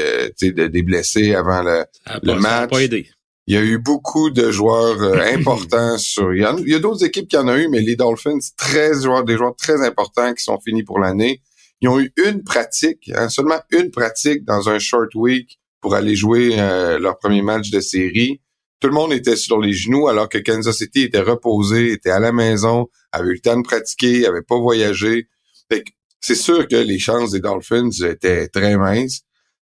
euh, 0.43 0.81
blessés 0.83 1.35
avant 1.35 1.61
le, 1.61 1.85
Ça 2.07 2.13
a 2.13 2.19
Le 2.21 2.21
pas, 2.21 2.27
ça 2.27 2.37
a 2.57 2.61
match. 2.61 2.69
pas 2.71 2.81
aidé. 2.83 3.09
Il 3.51 3.55
y 3.55 3.57
a 3.57 3.63
eu 3.63 3.79
beaucoup 3.79 4.29
de 4.29 4.49
joueurs 4.49 5.01
euh, 5.01 5.19
importants 5.35 5.97
sur. 5.97 6.33
Il 6.33 6.41
y, 6.41 6.45
en- 6.45 6.57
il 6.57 6.69
y 6.69 6.73
a 6.75 6.79
d'autres 6.79 7.03
équipes 7.03 7.27
qui 7.27 7.35
en 7.35 7.49
ont 7.49 7.55
eu, 7.55 7.67
mais 7.67 7.81
les 7.81 7.97
Dolphins, 7.97 8.39
13 8.55 9.03
joueurs, 9.03 9.25
des 9.25 9.35
joueurs 9.35 9.55
très 9.57 9.85
importants 9.85 10.33
qui 10.33 10.41
sont 10.43 10.57
finis 10.59 10.83
pour 10.83 10.99
l'année. 10.99 11.41
Ils 11.81 11.89
ont 11.89 11.99
eu 11.99 12.13
une 12.25 12.43
pratique, 12.43 13.11
hein, 13.13 13.27
seulement 13.27 13.59
une 13.71 13.91
pratique 13.91 14.45
dans 14.45 14.69
un 14.69 14.79
short 14.79 15.13
week 15.15 15.59
pour 15.81 15.95
aller 15.95 16.15
jouer 16.15 16.51
euh, 16.59 16.97
leur 16.97 17.17
premier 17.17 17.41
match 17.41 17.71
de 17.71 17.81
série. 17.81 18.39
Tout 18.79 18.87
le 18.87 18.93
monde 18.93 19.11
était 19.11 19.35
sur 19.35 19.59
les 19.59 19.73
genoux 19.73 20.07
alors 20.07 20.29
que 20.29 20.37
Kansas 20.37 20.77
City 20.77 21.01
était 21.01 21.19
reposé, 21.19 21.91
était 21.91 22.09
à 22.11 22.19
la 22.19 22.31
maison, 22.31 22.87
avait 23.11 23.29
eu 23.31 23.33
le 23.33 23.39
temps 23.39 23.57
de 23.57 23.63
pratiquer, 23.63 24.25
avait 24.27 24.43
pas 24.43 24.57
voyagé. 24.59 25.27
Fait 25.69 25.83
que 25.83 25.91
c'est 26.21 26.35
sûr 26.35 26.67
que 26.69 26.77
les 26.77 26.99
chances 26.99 27.31
des 27.31 27.41
Dolphins 27.41 27.89
étaient 28.07 28.47
très 28.47 28.77
minces. 28.77 29.21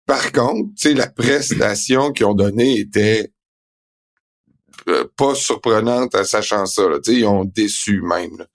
Par 0.08 0.32
contre, 0.32 0.70
tu 0.78 0.90
sais, 0.90 0.94
la 0.94 1.08
prestation 1.08 2.12
qu'ils 2.12 2.26
ont 2.26 2.34
donnée 2.34 2.80
était 2.80 3.32
pas 5.16 5.36
surprenante 5.36 6.16
à 6.16 6.24
sachant 6.24 6.66
ça. 6.66 6.88
Là. 6.88 6.98
Ils 7.08 7.26
ont 7.26 7.46
déçu 7.46 8.02
même. 8.02 8.46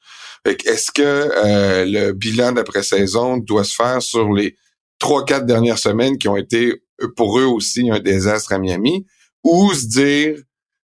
Est-ce 0.45 0.91
que 0.91 1.03
euh, 1.03 1.85
le 1.85 2.13
bilan 2.13 2.53
d'après-saison 2.53 3.37
doit 3.39 3.65
se 3.65 3.75
faire 3.75 4.03
sur 4.03 4.33
les 4.33 4.57
trois, 4.99 5.25
quatre 5.25 5.47
dernières 5.47 5.79
semaines 5.79 6.19
qui 6.19 6.29
ont 6.29 6.37
été 6.37 6.83
euh, 7.01 7.09
pour 7.17 7.39
eux 7.39 7.45
aussi 7.45 7.91
un 7.91 8.01
désastre 8.01 8.53
à 8.53 8.59
Miami, 8.59 9.07
ou 9.45 9.73
se 9.73 9.87
dire 9.87 10.37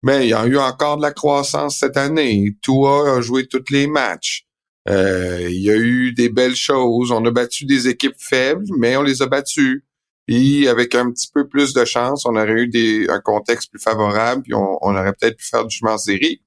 mais 0.02 0.26
il 0.26 0.30
y 0.30 0.34
a 0.34 0.44
eu 0.46 0.58
encore 0.58 0.96
de 0.96 1.02
la 1.02 1.12
croissance 1.12 1.78
cette 1.78 1.96
année. 1.96 2.56
Tua 2.60 3.18
a 3.18 3.20
joué 3.20 3.46
tous 3.46 3.62
les 3.70 3.86
matchs. 3.86 4.46
Euh, 4.88 5.46
il 5.48 5.62
y 5.62 5.70
a 5.70 5.76
eu 5.76 6.12
des 6.12 6.28
belles 6.28 6.56
choses. 6.56 7.12
On 7.12 7.24
a 7.24 7.30
battu 7.30 7.66
des 7.66 7.86
équipes 7.86 8.16
faibles, 8.18 8.64
mais 8.76 8.96
on 8.96 9.02
les 9.02 9.22
a 9.22 9.26
battues. 9.26 9.84
Puis 10.26 10.68
avec 10.68 10.94
un 10.94 11.10
petit 11.10 11.28
peu 11.32 11.48
plus 11.48 11.72
de 11.72 11.84
chance, 11.84 12.24
on 12.26 12.36
aurait 12.36 12.52
eu 12.52 12.68
des, 12.68 13.06
un 13.08 13.20
contexte 13.20 13.70
plus 13.70 13.80
favorable, 13.80 14.42
puis 14.42 14.54
on, 14.54 14.78
on 14.82 14.96
aurait 14.96 15.12
peut-être 15.12 15.36
pu 15.36 15.44
faire 15.46 15.64
du 15.64 15.74
chemin 15.76 15.94
en 15.94 15.98
série. 15.98 16.42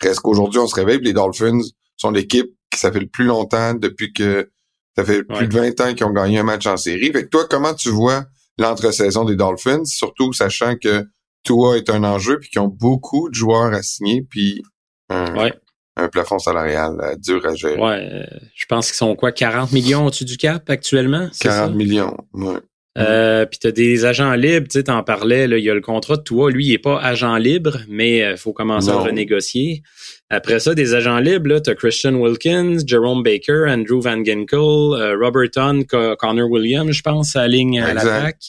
Reste 0.00 0.20
qu'aujourd'hui, 0.20 0.58
on 0.58 0.66
se 0.66 0.74
réveille, 0.74 0.98
puis 0.98 1.06
les 1.08 1.12
Dolphins 1.12 1.60
sont 1.96 2.10
l'équipe 2.10 2.48
qui 2.70 2.78
ça 2.80 2.90
fait 2.90 2.98
le 3.00 3.06
plus 3.06 3.24
longtemps 3.26 3.74
depuis 3.74 4.12
que 4.12 4.50
ça 4.96 5.04
fait 5.04 5.22
plus 5.22 5.36
Ouais. 5.36 5.46
de 5.46 5.52
20 5.58 5.80
ans 5.80 5.94
qu'ils 5.94 6.04
ont 6.06 6.10
gagné 6.12 6.38
un 6.38 6.42
match 6.42 6.66
en 6.66 6.76
série. 6.76 7.12
Fait 7.12 7.22
que 7.24 7.28
toi, 7.28 7.46
comment 7.48 7.72
tu 7.74 7.88
vois 7.90 8.24
l'entre-saison 8.58 9.24
des 9.24 9.36
Dolphins, 9.36 9.84
surtout 9.84 10.32
sachant 10.32 10.74
que 10.76 11.06
Tua 11.44 11.76
est 11.76 11.88
un 11.88 12.02
enjeu, 12.04 12.38
puis 12.40 12.50
qu'ils 12.50 12.60
ont 12.60 12.68
beaucoup 12.68 13.28
de 13.28 13.34
joueurs 13.34 13.72
à 13.72 13.82
signer, 13.82 14.22
puis 14.28 14.62
un, 15.08 15.34
Ouais. 15.36 15.52
un 15.96 16.08
plafond 16.08 16.38
salarial 16.38 16.96
euh, 17.00 17.14
dur 17.16 17.44
à 17.46 17.54
gérer. 17.54 17.80
Ouais, 17.80 18.08
euh, 18.12 18.38
je 18.54 18.66
pense 18.66 18.88
qu'ils 18.88 18.96
sont 18.96 19.14
quoi, 19.14 19.30
40 19.32 19.72
millions 19.72 20.06
au-dessus 20.06 20.24
du 20.24 20.36
cap 20.36 20.68
actuellement? 20.68 21.28
c'est 21.32 21.44
40 21.48 21.70
ça? 21.70 21.76
millions. 21.76 22.16
Ouais. 22.32 22.58
Euh, 22.98 23.46
puis 23.46 23.58
t'as 23.58 23.70
des 23.70 24.04
agents 24.04 24.34
libres, 24.34 24.66
tu 24.68 24.78
sais, 24.78 24.84
t'en 24.84 25.02
parlais, 25.02 25.46
là, 25.46 25.56
il 25.56 25.64
y 25.64 25.70
a 25.70 25.74
le 25.74 25.80
contrat 25.80 26.18
de 26.18 26.22
toi, 26.22 26.50
lui, 26.50 26.66
il 26.66 26.72
est 26.74 26.78
pas 26.78 27.00
agent 27.00 27.36
libre, 27.38 27.78
mais 27.88 28.22
euh, 28.22 28.36
faut 28.36 28.52
commencer 28.52 28.90
à 28.90 28.92
Non. 28.92 29.04
renégocier. 29.04 29.82
Après 30.28 30.60
ça, 30.60 30.74
des 30.74 30.92
agents 30.92 31.18
libres, 31.18 31.48
là, 31.48 31.60
t'as 31.62 31.74
Christian 31.74 32.14
Wilkins, 32.16 32.80
Jerome 32.86 33.22
Baker, 33.22 33.64
Andrew 33.68 34.00
Van 34.02 34.22
Ginkel, 34.22 34.58
euh, 34.58 35.16
Roberton, 35.18 35.84
Co- 35.88 36.16
Connor 36.16 36.50
Williams, 36.50 36.92
je 36.92 37.00
pense, 37.02 37.34
à 37.34 37.42
la 37.42 37.48
ligne 37.48 37.80
à 37.80 37.94
l'attaque. 37.94 38.40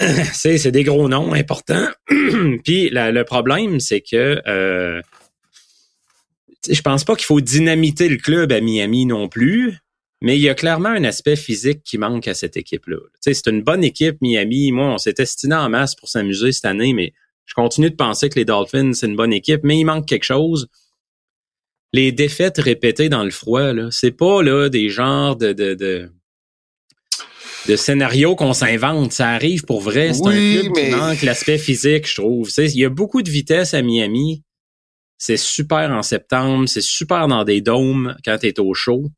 c'est, 0.34 0.58
c'est 0.58 0.72
des 0.72 0.84
gros 0.84 1.08
noms 1.08 1.32
importants. 1.32 1.88
Puis 2.64 2.90
le 2.92 3.22
problème, 3.22 3.80
c'est 3.80 4.02
que 4.02 4.42
euh, 4.46 5.00
tu 6.62 6.74
je 6.74 6.82
pense 6.82 7.04
pas 7.04 7.14
qu'il 7.14 7.24
faut 7.26 7.40
dynamiter 7.40 8.08
le 8.08 8.16
club 8.16 8.52
à 8.52 8.60
Miami 8.60 9.06
non 9.06 9.28
plus. 9.28 9.78
Mais 10.24 10.36
il 10.38 10.40
y 10.40 10.48
a 10.48 10.54
clairement 10.54 10.88
un 10.88 11.04
aspect 11.04 11.36
physique 11.36 11.82
qui 11.84 11.98
manque 11.98 12.28
à 12.28 12.34
cette 12.34 12.56
équipe-là. 12.56 12.96
C'est 13.20 13.46
une 13.46 13.62
bonne 13.62 13.84
équipe, 13.84 14.16
Miami. 14.22 14.72
Moi, 14.72 14.86
on 14.86 14.96
s'est 14.96 15.12
destiné 15.12 15.54
en 15.54 15.68
masse 15.68 15.94
pour 15.94 16.08
s'amuser 16.08 16.50
cette 16.50 16.64
année, 16.64 16.94
mais 16.94 17.12
je 17.44 17.52
continue 17.52 17.90
de 17.90 17.94
penser 17.94 18.30
que 18.30 18.38
les 18.38 18.46
Dolphins, 18.46 18.94
c'est 18.94 19.06
une 19.06 19.16
bonne 19.16 19.34
équipe, 19.34 19.60
mais 19.64 19.78
il 19.78 19.84
manque 19.84 20.06
quelque 20.06 20.24
chose. 20.24 20.68
Les 21.92 22.10
défaites 22.10 22.56
répétées 22.56 23.10
dans 23.10 23.22
le 23.22 23.30
froid, 23.30 23.74
là, 23.74 23.88
c'est 23.90 24.12
pas 24.12 24.42
là 24.42 24.70
des 24.70 24.88
genres 24.88 25.36
de, 25.36 25.52
de, 25.52 25.74
de, 25.74 26.10
de 27.68 27.76
scénarios 27.76 28.34
qu'on 28.34 28.54
s'invente. 28.54 29.12
Ça 29.12 29.28
arrive 29.28 29.64
pour 29.64 29.82
vrai. 29.82 30.14
C'est 30.14 30.22
Oui, 30.24 30.56
un 30.56 30.60
club 30.62 30.72
mais- 30.74 30.88
qui 30.88 30.94
manque 30.96 31.22
l'aspect 31.22 31.58
physique, 31.58 32.08
je 32.08 32.14
trouve. 32.14 32.50
Il 32.56 32.76
y 32.78 32.84
a 32.86 32.88
beaucoup 32.88 33.20
de 33.20 33.28
vitesse 33.30 33.74
à 33.74 33.82
Miami. 33.82 34.42
C'est 35.18 35.36
super 35.36 35.90
en 35.90 36.02
septembre, 36.02 36.66
c'est 36.66 36.80
super 36.82 37.28
dans 37.28 37.44
des 37.44 37.60
dômes 37.60 38.16
quand 38.24 38.38
t'es 38.38 38.58
au 38.58 38.72
chaud. 38.72 39.10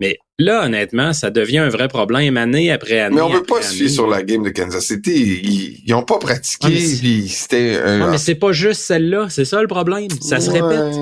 Mais 0.00 0.18
là, 0.38 0.64
honnêtement, 0.64 1.12
ça 1.12 1.30
devient 1.30 1.58
un 1.58 1.68
vrai 1.68 1.86
problème 1.88 2.36
année 2.36 2.72
après 2.72 2.98
année. 3.00 3.14
Mais 3.14 3.22
on 3.22 3.28
veut 3.30 3.38
après 3.38 3.60
pas 3.60 3.62
se 3.62 3.74
fier 3.74 3.88
sur 3.88 4.06
la 4.08 4.22
game 4.22 4.42
de 4.42 4.50
Kansas 4.50 4.84
City. 4.86 5.40
Ils, 5.44 5.82
ils 5.86 5.94
ont 5.94 6.02
pas 6.02 6.18
pratiqué, 6.18 6.66
Ah, 6.66 6.96
puis 6.98 7.28
c'était 7.28 7.78
un... 7.84 8.04
Ouais, 8.06 8.10
mais 8.10 8.18
c'est 8.18 8.34
pas 8.34 8.52
juste 8.52 8.80
celle-là, 8.82 9.28
c'est 9.30 9.44
ça 9.44 9.60
le 9.62 9.68
problème. 9.68 10.08
Ça 10.20 10.40
se 10.40 10.50
répète. 10.50 10.94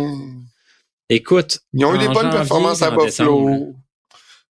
Écoute, 1.08 1.60
Ils 1.72 1.84
ont 1.84 1.94
eu 1.94 1.98
des 1.98 2.06
bonnes 2.06 2.16
janvier, 2.16 2.38
performances 2.38 2.82
à 2.82 2.90
décembre, 2.90 3.06
Buffalo. 3.06 3.74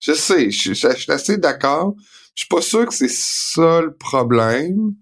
Je 0.01 0.12
sais, 0.12 0.51
je, 0.51 0.72
je- 0.75 0.88
je 0.90 0.96
suis 1.03 1.12
assez 1.12 1.37
d'accord. 1.38 1.94
Je 2.35 2.42
suis 2.42 2.49
pas 2.49 2.62
sûr 2.62 2.87
que 2.87 2.94
c'est 2.94 3.11
ça 3.11 3.81
le 3.83 3.94
problème. 3.94 4.94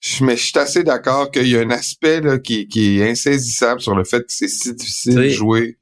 Je- 0.00 0.22
Mais 0.24 0.36
je 0.36 0.44
suis 0.44 0.58
assez 0.58 0.84
d'accord 0.84 1.30
qu'il 1.30 1.48
y 1.48 1.56
a 1.56 1.60
un 1.60 1.70
aspect 1.70 2.20
là, 2.20 2.38
qui, 2.38 2.68
qui 2.68 3.00
est 3.00 3.10
insaisissable 3.10 3.80
sur 3.80 3.94
le 3.94 4.04
fait 4.04 4.20
que 4.20 4.26
c'est 4.32 4.48
si 4.48 4.74
difficile 4.74 5.14
de 5.14 5.28
jouer. 5.30 5.78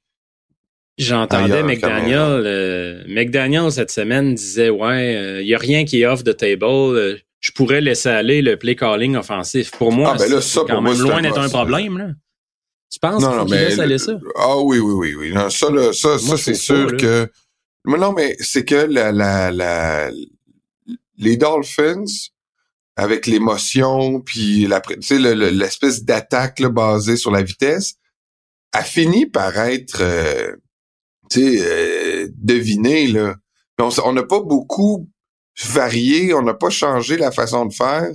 J'entendais 0.98 1.62
McDaniel. 1.62 2.42
euh, 2.46 3.02
McDaniel 3.08 3.70
cette 3.72 3.90
semaine 3.90 4.34
disait 4.34 4.70
ouais, 4.70 5.40
il 5.42 5.46
y 5.48 5.54
a 5.54 5.58
rien 5.58 5.84
qui 5.84 6.02
est 6.02 6.06
off 6.06 6.22
the 6.24 6.36
table. 6.36 6.64
euh, 6.64 7.16
je 7.40 7.50
pourrais 7.52 7.80
laisser 7.82 8.08
aller 8.08 8.40
le 8.42 8.56
play 8.56 8.74
calling 8.76 9.16
offensif. 9.16 9.70
Pour 9.72 9.92
moi, 9.92 10.12
Ah, 10.14 10.18
ben 10.18 10.30
là, 10.30 10.40
c'est 10.40 10.54
ça, 10.54 10.60
quand 10.60 10.74
pour 10.74 10.82
moi, 10.82 10.92
même 10.92 11.02
c'est 11.02 11.08
loin 11.08 11.20
d'être 11.22 11.38
un 11.38 11.48
problème 11.50 11.98
là. 11.98 12.08
Tu 12.90 12.98
penses 13.00 13.20
Non, 13.22 13.30
qu'il 13.30 13.38
non, 13.38 13.44
qu'il 13.46 13.54
laisse 13.56 13.78
aller 13.80 13.98
ça? 13.98 14.12
Ah 14.36 14.56
oui, 14.58 14.78
oui, 14.78 14.92
oui, 14.94 15.14
oui. 15.14 15.32
Non, 15.34 15.50
ça, 15.50 15.68
là, 15.70 15.92
ça, 15.92 16.16
ça 16.18 16.26
Moi, 16.26 16.38
c'est 16.38 16.54
sûr 16.54 16.92
pas, 16.92 16.96
que. 16.96 17.30
Mais 17.86 17.98
non, 17.98 18.12
mais 18.12 18.36
c'est 18.40 18.64
que 18.64 18.76
la, 18.76 19.10
la, 19.12 19.50
la, 19.50 20.10
les 21.18 21.36
Dolphins, 21.36 22.04
avec 22.96 23.26
l'émotion, 23.26 24.20
puis 24.20 24.66
la, 24.68 24.80
l'espèce 25.50 26.04
d'attaque 26.04 26.60
là, 26.60 26.70
basée 26.70 27.16
sur 27.16 27.30
la 27.32 27.42
vitesse, 27.42 27.96
a 28.72 28.82
fini 28.82 29.26
par 29.26 29.58
être, 29.58 29.98
euh, 30.00 30.52
tu 31.30 31.40
sais, 31.40 31.62
euh, 31.62 32.28
devinée 32.36 33.06
là. 33.08 33.36
On 33.78 34.12
n'a 34.12 34.22
pas 34.22 34.40
beaucoup 34.40 35.08
varié, 35.64 36.32
on 36.34 36.42
n'a 36.42 36.54
pas 36.54 36.70
changé 36.70 37.16
la 37.16 37.30
façon 37.32 37.66
de 37.66 37.72
faire. 37.74 38.08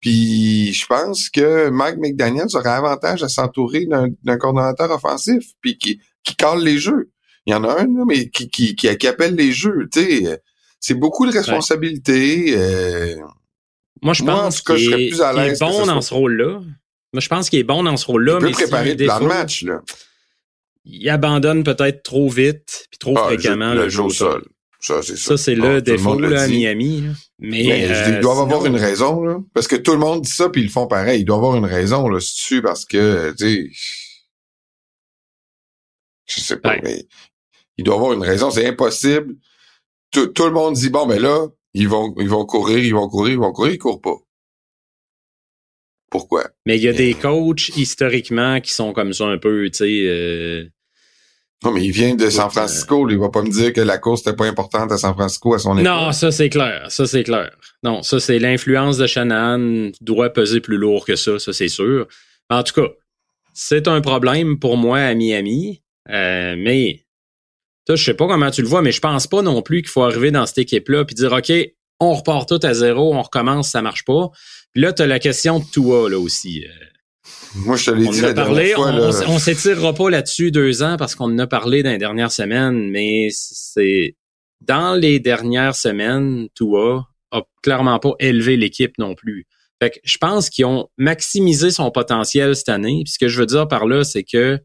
Puis 0.00 0.72
je 0.72 0.86
pense 0.86 1.28
que 1.28 1.68
Mike 1.68 1.98
McDaniel 1.98 2.46
aurait 2.54 2.70
avantage 2.70 3.22
à 3.22 3.28
s'entourer 3.28 3.86
d'un 3.86 4.38
coordonnateur 4.38 4.90
offensif, 4.90 5.44
puis 5.60 5.76
qui, 5.76 6.00
qui 6.24 6.36
cale 6.36 6.62
les 6.62 6.78
jeux. 6.78 7.10
Il 7.46 7.52
y 7.52 7.54
en 7.54 7.64
a 7.64 7.80
un, 7.80 7.84
là, 7.84 8.04
mais 8.06 8.28
qui, 8.30 8.48
qui, 8.48 8.74
qui, 8.76 8.96
qui 8.96 9.06
appelle 9.08 9.34
les 9.34 9.52
jeux. 9.52 9.88
Tu 9.92 10.00
sais, 10.00 10.40
c'est 10.78 10.94
beaucoup 10.94 11.26
de 11.26 11.32
responsabilités. 11.32 12.54
euh, 12.56 13.16
Moi, 14.02 14.14
je 14.14 14.22
Moi, 14.22 14.34
en 14.34 14.38
pense 14.44 14.62
tout 14.62 14.72
cas, 14.72 14.76
je 14.76 14.80
qu'il 14.80 14.90
serais 14.90 15.02
est, 15.04 15.08
plus 15.08 15.22
à 15.22 15.32
est 15.32 15.36
l'aise 15.36 15.58
que 15.58 15.64
bon 15.64 15.82
ce 15.82 15.86
dans 15.86 16.00
ce 16.00 16.14
rôle-là. 16.14 16.60
Moi, 17.12 17.20
je 17.20 17.28
pense 17.28 17.50
qu'il 17.50 17.58
est 17.58 17.64
bon 17.64 17.82
dans 17.82 17.96
ce 17.96 18.06
rôle-là, 18.06 18.34
il 18.34 18.40
peut 18.40 18.46
mais 18.46 18.52
préparer 18.52 18.94
le 18.94 19.04
plan 19.04 19.20
de 19.20 19.26
match. 19.26 19.64
Là. 19.64 19.82
Il 20.84 21.08
abandonne 21.10 21.62
peut-être 21.64 22.02
trop 22.02 22.28
vite 22.28 22.86
puis 22.90 22.98
trop 22.98 23.14
Ah, 23.18 23.24
fréquemment 23.26 23.74
le, 23.74 23.84
le 23.84 23.88
jeu 23.88 24.02
au 24.02 24.10
sol. 24.10 24.44
Ça, 24.82 25.02
c'est 25.02 25.16
ça. 25.16 25.36
Ça, 25.36 25.36
c'est 25.36 25.56
Bon, 25.56 25.68
le 25.74 25.82
défaut 25.82 26.18
là, 26.18 26.42
à. 26.42 26.48
Miami. 26.48 27.02
là. 27.02 27.08
Mais, 27.38 27.64
Mais 27.66 27.82
je 27.88 27.92
dis, 28.04 28.10
euh, 28.12 28.16
ils 28.16 28.20
doivent 28.20 28.40
avoir 28.40 28.62
sinon- 28.62 28.74
une 28.76 28.80
raison, 28.82 29.22
là. 29.22 29.38
Parce 29.52 29.68
que 29.68 29.76
tout 29.76 29.92
le 29.92 29.98
monde 29.98 30.22
dit 30.22 30.30
ça, 30.30 30.48
puis 30.48 30.62
ils 30.62 30.66
le 30.66 30.70
font 30.70 30.86
pareil. 30.86 31.20
Ils 31.20 31.24
doivent 31.26 31.40
avoir 31.40 31.56
une 31.56 31.66
raison, 31.66 32.08
là, 32.08 32.18
si 32.18 32.34
tu 32.36 32.62
parce 32.62 32.86
que, 32.86 33.34
tu 33.38 33.44
sais... 33.44 33.70
Je 36.26 36.40
sais 36.40 36.56
pas, 36.58 36.70
Ouais. 36.70 36.80
mais 36.82 37.06
il 37.76 37.84
doit 37.84 37.96
avoir 37.96 38.12
une 38.12 38.22
raison. 38.22 38.50
C'est 38.50 38.66
impossible. 38.66 39.34
Tout, 40.12 40.28
tout 40.28 40.44
le 40.46 40.52
monde 40.52 40.74
dit, 40.74 40.88
bon, 40.90 41.06
mais 41.06 41.18
là, 41.18 41.46
ils 41.74 41.88
vont, 41.88 42.14
ils 42.18 42.28
vont 42.28 42.46
courir, 42.46 42.78
ils 42.78 42.94
vont 42.94 43.08
courir, 43.08 43.32
ils 43.34 43.38
vont 43.38 43.52
courir, 43.52 43.72
ils 43.74 43.78
courent 43.78 44.00
pas. 44.00 44.16
Pourquoi? 46.10 46.44
Mais 46.66 46.76
il 46.76 46.82
y 46.82 46.88
a 46.88 46.92
des 46.92 47.14
coachs 47.14 47.68
historiquement 47.76 48.60
qui 48.60 48.72
sont 48.72 48.92
comme 48.92 49.12
ça 49.12 49.24
un 49.26 49.38
peu, 49.38 49.70
tu 49.70 49.78
sais. 49.78 50.02
euh, 50.06 50.64
Non, 51.64 51.70
mais 51.72 51.84
il 51.84 51.92
vient 51.92 52.14
de 52.16 52.28
San 52.30 52.50
Francisco. 52.50 53.04
Lui, 53.06 53.14
il 53.14 53.20
va 53.20 53.28
pas 53.30 53.42
me 53.42 53.50
dire 53.50 53.72
que 53.72 53.80
la 53.80 53.98
course 53.98 54.26
n'était 54.26 54.36
pas 54.36 54.46
importante 54.46 54.90
à 54.92 54.98
San 54.98 55.14
Francisco 55.14 55.54
à 55.54 55.58
son 55.58 55.78
époque. 55.78 55.84
Non, 55.84 56.10
ça 56.12 56.30
c'est 56.32 56.48
clair. 56.48 56.86
Ça 56.90 57.06
c'est 57.06 57.22
clair. 57.22 57.50
Non, 57.82 58.02
ça 58.02 58.18
c'est 58.18 58.38
l'influence 58.38 58.96
de 58.98 59.06
Shanahan 59.06 59.90
doit 60.00 60.30
peser 60.32 60.60
plus 60.60 60.76
lourd 60.78 61.04
que 61.06 61.16
ça, 61.16 61.38
ça 61.38 61.52
c'est 61.52 61.68
sûr. 61.68 62.06
En 62.48 62.62
tout 62.64 62.74
cas, 62.80 62.88
c'est 63.54 63.86
un 63.88 64.00
problème 64.00 64.58
pour 64.58 64.76
moi 64.76 64.98
à 64.98 65.14
Miami. 65.14 65.82
Euh, 66.08 66.56
mais 66.58 67.04
je 67.88 67.96
sais 67.96 68.14
pas 68.14 68.26
comment 68.28 68.50
tu 68.50 68.62
le 68.62 68.68
vois, 68.68 68.82
mais 68.82 68.92
je 68.92 69.00
pense 69.00 69.26
pas 69.26 69.42
non 69.42 69.62
plus 69.62 69.82
qu'il 69.82 69.90
faut 69.90 70.02
arriver 70.02 70.30
dans 70.30 70.46
cette 70.46 70.58
équipe-là 70.58 71.04
puis 71.04 71.14
dire 71.14 71.32
OK, 71.32 71.52
on 71.98 72.14
repart 72.14 72.48
tout 72.48 72.60
à 72.62 72.72
zéro, 72.72 73.14
on 73.14 73.20
recommence, 73.22 73.70
ça 73.70 73.82
marche 73.82 74.04
pas. 74.04 74.30
Puis 74.72 74.82
là, 74.82 74.92
tu 74.92 75.02
as 75.02 75.06
la 75.06 75.18
question 75.18 75.58
de 75.58 75.64
Tua 75.64 76.08
là 76.08 76.18
aussi. 76.18 76.64
Euh, 76.64 76.68
Moi, 77.56 77.76
je 77.76 77.86
te 77.86 77.90
l'ai 77.90 78.06
dit 78.08 78.20
la 78.20 78.34
parlé, 78.34 78.70
fois. 78.72 78.88
on, 78.88 78.96
là. 78.96 79.02
on 79.06 79.10
s- 79.10 79.24
on 79.26 79.38
s'étirera 79.38 79.92
pas 79.94 80.10
là-dessus 80.10 80.50
deux 80.52 80.82
ans 80.82 80.96
parce 80.96 81.14
qu'on 81.14 81.24
en 81.32 81.38
a 81.38 81.46
parlé 81.46 81.82
dans 81.82 81.90
les 81.90 81.98
dernières 81.98 82.32
semaines, 82.32 82.88
mais 82.90 83.28
c'est 83.32 84.16
dans 84.60 84.94
les 84.94 85.18
dernières 85.20 85.74
semaines, 85.74 86.48
Tua 86.54 87.06
a 87.32 87.42
clairement 87.62 87.98
pas 87.98 88.12
élevé 88.20 88.56
l'équipe 88.56 88.92
non 88.98 89.14
plus. 89.14 89.46
Fait 89.82 89.90
que 89.90 89.98
je 90.04 90.18
pense 90.18 90.50
qu'ils 90.50 90.66
ont 90.66 90.88
maximisé 90.98 91.70
son 91.70 91.90
potentiel 91.90 92.54
cette 92.54 92.68
année. 92.68 93.02
Puis 93.04 93.14
ce 93.14 93.18
que 93.18 93.28
je 93.28 93.38
veux 93.40 93.46
dire 93.46 93.66
par 93.66 93.86
là, 93.86 94.04
c'est 94.04 94.24
que 94.24 94.58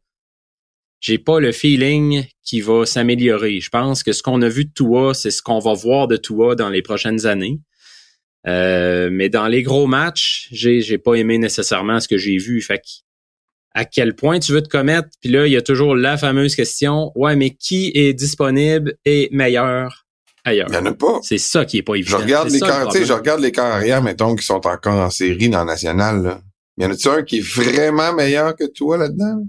j'ai 0.99 1.17
pas 1.17 1.39
le 1.39 1.51
feeling 1.51 2.25
qu'il 2.43 2.63
va 2.63 2.85
s'améliorer. 2.85 3.59
Je 3.59 3.69
pense 3.69 4.03
que 4.03 4.11
ce 4.11 4.21
qu'on 4.23 4.41
a 4.41 4.49
vu 4.49 4.65
de 4.65 4.71
Tua, 4.75 5.13
c'est 5.13 5.31
ce 5.31 5.41
qu'on 5.41 5.59
va 5.59 5.73
voir 5.73 6.07
de 6.07 6.17
Tua 6.17 6.55
dans 6.55 6.69
les 6.69 6.81
prochaines 6.81 7.25
années. 7.25 7.59
Euh, 8.47 9.09
mais 9.11 9.29
dans 9.29 9.47
les 9.47 9.63
gros 9.63 9.87
matchs, 9.87 10.47
j'ai 10.51 10.81
j'ai 10.81 10.97
pas 10.97 11.15
aimé 11.15 11.37
nécessairement 11.37 11.99
ce 11.99 12.07
que 12.07 12.17
j'ai 12.17 12.37
vu. 12.37 12.61
Fait 12.61 12.77
que 12.77 12.87
à 13.73 13.83
quel 13.85 14.15
point 14.15 14.39
tu 14.39 14.51
veux 14.53 14.61
te 14.61 14.69
commettre? 14.69 15.09
Puis 15.21 15.29
là, 15.31 15.47
il 15.47 15.51
y 15.51 15.57
a 15.57 15.61
toujours 15.61 15.95
la 15.95 16.17
fameuse 16.17 16.55
question 16.55 17.11
ouais, 17.15 17.35
mais 17.35 17.49
qui 17.51 17.91
est 17.93 18.13
disponible 18.13 18.95
et 19.03 19.27
meilleur 19.31 20.05
ailleurs? 20.45 20.67
Il 20.69 20.75
y 20.75 20.77
en 20.77 20.85
a 20.85 20.93
pas. 20.93 21.19
C'est 21.23 21.37
ça 21.39 21.65
qui 21.65 21.79
est 21.79 21.83
pas 21.83 21.95
évident. 21.95 22.17
Je 22.19 22.23
regarde 22.23 22.49
les 22.49 22.59
sais, 22.59 23.05
je 23.05 23.13
regarde 23.13 23.41
les 23.41 23.51
arrière, 23.59 24.01
mettons, 24.01 24.35
qui 24.35 24.45
sont 24.45 24.65
encore 24.65 24.93
en 25.01 25.09
série 25.09 25.49
dans 25.49 25.59
la 25.59 25.65
nationale, 25.65 26.21
là. 26.23 26.41
Y 26.77 26.85
en 26.85 26.91
a-tu 26.91 27.07
un 27.07 27.23
qui 27.23 27.37
est 27.37 27.41
vraiment 27.41 28.13
meilleur 28.13 28.55
que 28.55 28.65
toi 28.65 28.97
là-dedans? 28.97 29.43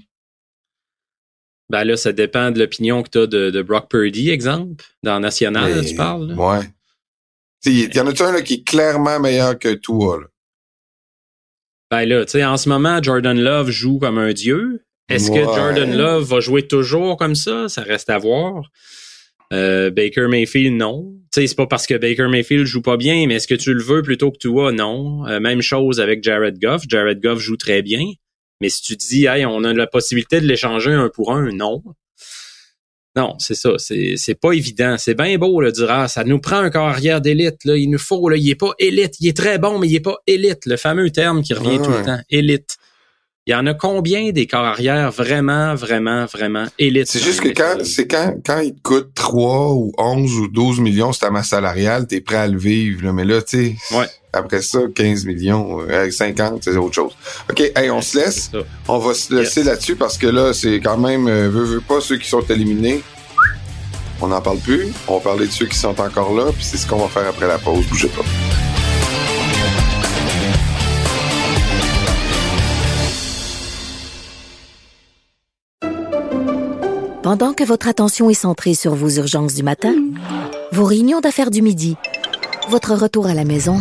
Ben 1.68 1.82
là, 1.84 1.96
ça 1.96 2.12
dépend 2.12 2.52
de 2.52 2.60
l'opinion 2.60 3.02
que 3.02 3.10
tu 3.10 3.18
as 3.18 3.26
de, 3.26 3.50
de 3.50 3.62
Brock 3.62 3.90
Purdy, 3.90 4.30
exemple, 4.30 4.84
dans 5.02 5.18
National, 5.18 5.72
Mais- 5.74 5.84
tu 5.84 5.96
parles. 5.96 6.28
là? 6.28 6.34
Ouais. 6.34 6.64
Sais, 7.60 7.72
y 7.72 8.00
en 8.00 8.06
a-tu 8.06 8.22
un 8.22 8.32
là, 8.32 8.42
qui 8.42 8.54
est 8.54 8.66
clairement 8.66 9.18
meilleur 9.20 9.58
que 9.58 9.74
toi, 9.74 10.20
là? 10.20 10.26
Ben 11.90 12.04
là, 12.04 12.24
tu 12.24 12.32
sais, 12.32 12.44
en 12.44 12.56
ce 12.56 12.68
moment, 12.68 13.00
Jordan 13.02 13.40
Love 13.40 13.70
joue 13.70 13.98
comme 13.98 14.18
un 14.18 14.32
dieu. 14.32 14.84
Est-ce 15.08 15.30
que. 15.30 15.42
Jordan 15.42 15.96
Love 15.96 16.24
va 16.24 16.40
jouer 16.40 16.66
toujours 16.66 17.16
comme 17.16 17.36
ça? 17.36 17.68
Ça 17.68 17.82
reste 17.82 18.10
à 18.10 18.18
voir. 18.18 18.62
Euh, 19.52 19.90
Baker 19.90 20.26
Mayfield, 20.28 20.74
non. 20.74 21.14
Tu 21.32 21.40
sais, 21.40 21.46
c'est 21.46 21.54
pas 21.54 21.68
parce 21.68 21.86
que 21.86 21.94
Baker 21.94 22.26
Mayfield 22.26 22.66
joue 22.66 22.82
pas 22.82 22.96
bien, 22.96 23.26
mais 23.28 23.34
est-ce 23.36 23.46
que 23.46 23.54
tu 23.54 23.72
le 23.72 23.82
veux 23.82 24.02
plutôt 24.02 24.32
que 24.32 24.38
toi? 24.38 24.72
Non. 24.72 25.24
Euh, 25.26 25.38
même 25.38 25.62
chose 25.62 26.00
avec 26.00 26.24
Jared 26.24 26.58
Goff. 26.60 26.82
Jared 26.88 27.20
Goff 27.22 27.38
joue 27.38 27.56
très 27.56 27.82
bien. 27.82 28.04
Mais 28.60 28.68
si 28.68 28.82
tu 28.82 28.96
dis, 28.96 29.26
hey, 29.26 29.46
on 29.46 29.62
a 29.64 29.72
la 29.72 29.86
possibilité 29.86 30.40
de 30.40 30.46
l'échanger 30.46 30.92
un 30.92 31.08
pour 31.08 31.32
un, 31.32 31.52
non. 31.52 31.82
Non, 33.16 33.34
c'est 33.38 33.54
ça. 33.54 33.70
C'est, 33.78 34.34
pas 34.40 34.52
évident. 34.52 34.96
C'est 34.98 35.14
bien 35.14 35.38
beau, 35.38 35.60
là, 35.60 35.70
de 35.70 35.74
dire, 35.74 35.90
ah, 35.90 36.06
ça 36.06 36.22
nous 36.22 36.38
prend 36.38 36.58
un 36.58 36.70
corps 36.70 36.88
arrière 36.88 37.22
d'élite, 37.22 37.64
là. 37.64 37.76
Il 37.76 37.88
nous 37.90 37.98
faut, 37.98 38.28
là. 38.28 38.36
Il 38.36 38.48
est 38.48 38.56
pas 38.56 38.72
élite. 38.78 39.14
Il 39.20 39.28
est 39.28 39.36
très 39.36 39.58
bon, 39.58 39.78
mais 39.78 39.88
il 39.88 39.94
est 39.94 40.00
pas 40.00 40.18
élite. 40.26 40.66
Le 40.66 40.76
fameux 40.76 41.10
terme 41.10 41.42
qui 41.42 41.54
revient 41.54 41.78
tout 41.78 41.90
le 41.90 42.04
temps. 42.04 42.20
Élite. 42.28 42.76
Il 43.48 43.52
y 43.52 43.54
en 43.54 43.64
a 43.66 43.74
combien 43.74 44.32
des 44.32 44.48
corps 44.48 44.64
arrière 44.64 45.12
vraiment, 45.12 45.76
vraiment, 45.76 46.26
vraiment 46.26 46.66
élites? 46.80 47.06
C'est 47.06 47.22
juste 47.22 47.40
que 47.40 47.48
quand, 47.48 47.84
c'est 47.84 48.08
quand, 48.08 48.34
quand 48.44 48.58
il 48.58 48.74
te 48.74 48.82
coûte 48.82 49.10
3 49.14 49.72
ou 49.74 49.92
11 49.96 50.32
ou 50.38 50.48
12 50.48 50.80
millions, 50.80 51.12
c'est 51.12 51.20
ta 51.20 51.30
masse 51.30 51.50
salariale, 51.50 52.08
t'es 52.08 52.20
prêt 52.20 52.38
à 52.38 52.48
le 52.48 52.58
vivre, 52.58 53.04
là. 53.04 53.12
Mais 53.12 53.24
là, 53.24 53.40
tu 53.40 53.76
sais, 53.76 53.96
Ouais. 53.96 54.06
Après 54.36 54.62
ça, 54.62 54.80
15 54.94 55.24
millions, 55.24 55.80
euh, 55.88 56.10
50, 56.10 56.62
c'est 56.64 56.76
autre 56.76 56.94
chose. 56.94 57.12
OK, 57.50 57.60
hey, 57.74 57.90
on 57.90 58.00
se 58.00 58.18
laisse. 58.18 58.50
On 58.88 58.98
va 58.98 59.14
se 59.14 59.34
laisser 59.34 59.60
Yes. 59.60 59.66
là-dessus 59.68 59.96
parce 59.96 60.18
que 60.18 60.26
là, 60.26 60.52
c'est 60.52 60.80
quand 60.80 60.98
même, 60.98 61.26
euh, 61.28 61.48
veux, 61.48 61.64
veux 61.64 61.80
pas, 61.80 62.00
ceux 62.00 62.16
qui 62.18 62.28
sont 62.28 62.42
éliminés. 62.42 63.02
On 64.20 64.28
n'en 64.28 64.40
parle 64.40 64.58
plus. 64.58 64.86
On 65.08 65.14
va 65.14 65.20
parler 65.20 65.46
de 65.46 65.52
ceux 65.52 65.66
qui 65.66 65.76
sont 65.78 66.00
encore 66.00 66.32
là, 66.34 66.46
puis 66.52 66.64
c'est 66.64 66.76
ce 66.78 66.86
qu'on 66.86 66.96
va 66.98 67.08
faire 67.08 67.28
après 67.28 67.46
la 67.46 67.58
pause. 67.58 67.84
Bougez 67.86 68.08
pas. 68.08 68.22
Pendant 77.22 77.54
que 77.54 77.64
votre 77.64 77.88
attention 77.88 78.30
est 78.30 78.34
centrée 78.34 78.74
sur 78.74 78.94
vos 78.94 79.08
urgences 79.10 79.54
du 79.54 79.62
matin, 79.64 79.94
vos 80.72 80.84
réunions 80.84 81.20
d'affaires 81.20 81.50
du 81.50 81.60
midi, 81.60 81.96
votre 82.70 82.94
retour 82.94 83.26
à 83.26 83.34
la 83.34 83.44
maison 83.44 83.80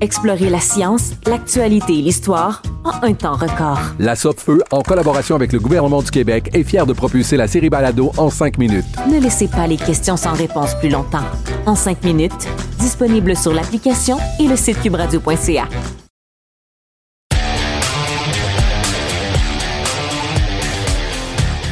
Explorez 0.00 0.50
la 0.50 0.60
science, 0.60 1.12
l'actualité 1.26 1.98
et 1.98 2.02
l'histoire 2.02 2.60
en 2.84 3.02
un 3.02 3.14
temps 3.14 3.34
record. 3.34 3.80
La 3.98 4.14
Feu, 4.14 4.62
en 4.70 4.82
collaboration 4.82 5.34
avec 5.34 5.52
le 5.52 5.58
gouvernement 5.58 6.02
du 6.02 6.10
Québec, 6.10 6.50
est 6.52 6.64
fière 6.64 6.84
de 6.84 6.92
propulser 6.92 7.38
la 7.38 7.48
série 7.48 7.70
Balado 7.70 8.12
en 8.18 8.28
cinq 8.28 8.58
minutes. 8.58 8.84
Ne 9.10 9.18
laissez 9.18 9.48
pas 9.48 9.66
les 9.66 9.78
questions 9.78 10.18
sans 10.18 10.34
réponse 10.34 10.74
plus 10.80 10.90
longtemps. 10.90 11.24
En 11.64 11.74
cinq 11.74 12.04
minutes, 12.04 12.46
disponible 12.78 13.36
sur 13.36 13.54
l'application 13.54 14.18
et 14.38 14.46
le 14.46 14.56
site 14.56 14.82
cubradio.ca. 14.82 15.66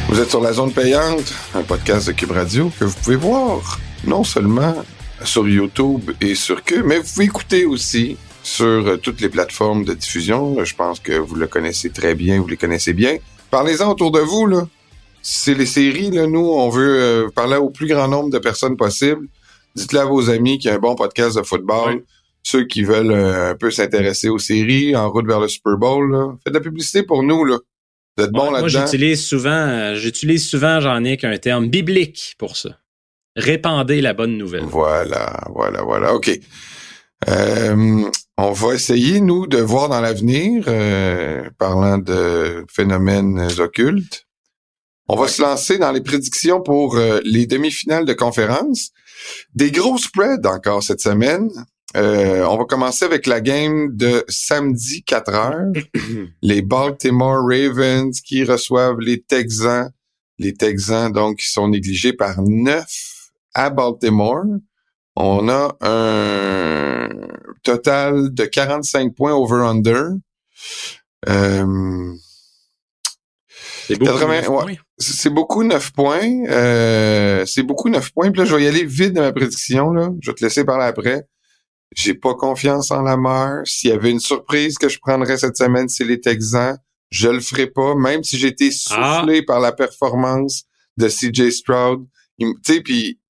Vous 0.09 0.21
êtes 0.21 0.31
sur 0.31 0.41
la 0.41 0.53
zone 0.53 0.73
payante, 0.73 1.35
un 1.55 1.63
podcast 1.63 2.07
de 2.07 2.13
Cube 2.13 2.31
Radio 2.31 2.71
que 2.79 2.85
vous 2.85 2.95
pouvez 3.03 3.17
voir 3.17 3.81
non 4.07 4.25
seulement 4.25 4.75
sur 5.25 5.49
YouTube 5.49 6.11
et 6.21 6.35
sur 6.35 6.63
Cube, 6.65 6.85
mais 6.87 6.99
vous 6.99 7.09
pouvez 7.13 7.25
écouter 7.27 7.65
aussi 7.67 8.17
sur 8.43 8.65
euh, 8.67 8.97
toutes 8.97 9.21
les 9.21 9.29
plateformes 9.29 9.85
de 9.85 9.95
diffusion. 9.95 10.63
Je 10.65 10.75
pense 10.75 11.01
que 11.01 11.13
vous 11.13 11.35
le 11.35 11.47
connaissez 11.47 11.91
très 11.91 12.15
bien, 12.15 12.41
vous 12.41 12.49
les 12.49 12.57
connaissez 12.57 12.93
bien. 12.93 13.17
Parlez-en 13.51 13.91
autour 13.91 14.11
de 14.11 14.21
vous, 14.21 14.47
là. 14.47 14.67
C'est 15.23 15.55
les 15.55 15.67
séries, 15.67 16.11
là, 16.11 16.27
nous, 16.27 16.47
on 16.47 16.69
veut 16.69 16.97
euh, 17.01 17.29
parler 17.35 17.57
au 17.57 17.71
plus 17.71 17.87
grand 17.87 18.09
nombre 18.09 18.31
de 18.31 18.39
personnes 18.39 18.77
possible. 18.77 19.27
Dites-le 19.75 20.01
à 20.01 20.05
vos 20.05 20.29
amis 20.29 20.59
qu'il 20.59 20.69
y 20.69 20.73
a 20.73 20.77
un 20.77 20.81
bon 20.81 20.95
podcast 20.95 21.37
de 21.39 21.43
football. 21.43 21.95
Oui. 21.97 22.03
Ceux 22.43 22.67
qui 22.67 22.83
veulent 22.83 23.11
euh, 23.11 23.53
un 23.53 23.55
peu 23.55 23.71
s'intéresser 23.71 24.29
aux 24.29 24.39
séries, 24.39 24.95
en 24.95 25.11
route 25.11 25.27
vers 25.27 25.41
le 25.41 25.49
Super 25.49 25.79
Bowl, 25.79 26.13
là. 26.13 26.35
Faites 26.45 26.53
de 26.53 26.59
la 26.59 26.63
publicité 26.63 27.03
pour 27.03 27.23
nous, 27.23 27.45
là. 27.45 27.57
Vous 28.19 28.25
êtes 28.25 28.31
bon 28.33 28.45
Ouais, 28.45 28.51
moi, 28.51 28.61
là-dedans. 28.61 28.85
j'utilise 28.85 29.25
souvent, 29.27 29.51
euh, 29.51 29.95
j'utilise 29.95 30.47
souvent, 30.47 30.79
j'en 30.81 31.03
ai 31.05 31.17
qu'un 31.17 31.37
terme 31.39 31.69
biblique 31.69 32.35
pour 32.39 32.57
ça. 32.57 32.79
Répandez 33.37 34.01
la 34.01 34.15
bonne 34.15 34.39
nouvelle. 34.39 34.65
Voilà, 34.65 35.49
voilà, 35.51 35.83
voilà. 35.83 36.15
OK. 36.15 36.31
Euh, 37.29 38.11
on 38.37 38.53
va 38.53 38.75
essayer, 38.75 39.21
nous, 39.21 39.47
de 39.47 39.59
voir 39.59 39.89
dans 39.89 40.01
l'avenir, 40.01 40.65
euh, 40.69 41.49
parlant 41.59 41.99
de 41.99 42.65
phénomènes 42.69 43.49
occultes. 43.59 44.27
On 45.09 45.17
va 45.17 45.29
se 45.29 45.43
lancer 45.43 45.79
dans 45.79 45.93
les 45.93 46.01
prédictions 46.01 46.63
pour 46.63 46.97
euh, 46.97 47.21
les 47.25 47.47
demi-finales 47.47 48.07
de 48.07 48.13
conférence. 48.15 48.91
Des 49.55 49.71
gros 49.71 49.99
spreads 49.99 50.47
encore 50.47 50.83
cette 50.83 51.01
semaine. 51.01 51.51
Euh, 51.97 52.45
on 52.45 52.57
va 52.57 52.65
commencer 52.65 53.05
avec 53.05 53.27
la 53.27 53.41
game 53.41 53.95
de 53.95 54.25
samedi 54.29 55.05
4 55.05 55.35
heures. 55.35 55.73
les 56.43 56.63
Baltimore 56.63 57.43
Ravens 57.47 58.21
qui 58.21 58.45
reçoivent 58.45 59.01
les 59.01 59.23
Texans. 59.23 59.91
Les 60.39 60.55
Texans, 60.55 61.13
donc, 61.13 61.39
qui 61.39 61.51
sont 61.51 61.69
négligés 61.69 62.13
par 62.13 62.41
9 62.41 63.14
à 63.55 63.71
Baltimore. 63.71 64.45
On 65.17 65.49
a 65.49 65.77
un 65.81 67.09
total 67.63 68.35
de 68.35 68.45
45 68.45 69.15
points 69.15 69.33
over-under. 69.35 70.09
Euh, 71.29 72.13
C'est 73.87 73.97
beaucoup. 73.99 74.13
80, 74.13 74.35
neuf 74.35 74.49
ouais. 74.49 74.63
points. 74.65 74.75
C'est 74.99 75.31
beaucoup 75.31 75.63
9 75.63 75.93
points. 75.93 76.45
Euh, 76.49 77.47
c'est 77.47 77.63
beaucoup 77.63 77.89
9 77.89 78.13
points. 78.13 78.31
Puis 78.31 78.41
là, 78.41 78.45
je 78.45 78.55
vais 78.57 78.65
y 78.65 78.67
aller 78.67 78.85
vite 78.85 79.13
dans 79.13 79.23
ma 79.23 79.33
prédiction. 79.33 79.93
Là. 79.93 80.11
Je 80.21 80.31
vais 80.31 80.35
te 80.35 80.45
laisser 80.45 80.65
parler 80.65 80.85
après. 80.87 81.25
J'ai 81.95 82.15
pas 82.15 82.35
confiance 82.35 82.91
en 82.91 83.03
Lamar. 83.03 83.61
S'il 83.67 83.91
y 83.91 83.93
avait 83.93 84.11
une 84.11 84.21
surprise 84.21 84.79
que 84.79 84.89
je 84.89 84.99
prendrais 84.99 85.37
cette 85.39 85.57
semaine, 85.57 85.89
c'est 85.89 86.05
les 86.05 86.21
Texans. 86.21 86.77
Je 87.11 87.29
le 87.29 87.39
ferai 87.41 87.69
pas, 87.69 87.95
même 87.95 88.25
si 88.25 88.37
j'ai 88.37 88.49
été 88.49 88.71
Ah. 88.91 89.19
soufflé 89.21 89.43
par 89.43 89.61
la 89.61 89.71
performance 89.71 90.65
de 90.97 91.09
CJ 91.09 91.51
Stroud. 91.51 92.05
Tu 92.41 92.53
sais, 92.67 92.81
puis 92.81 93.21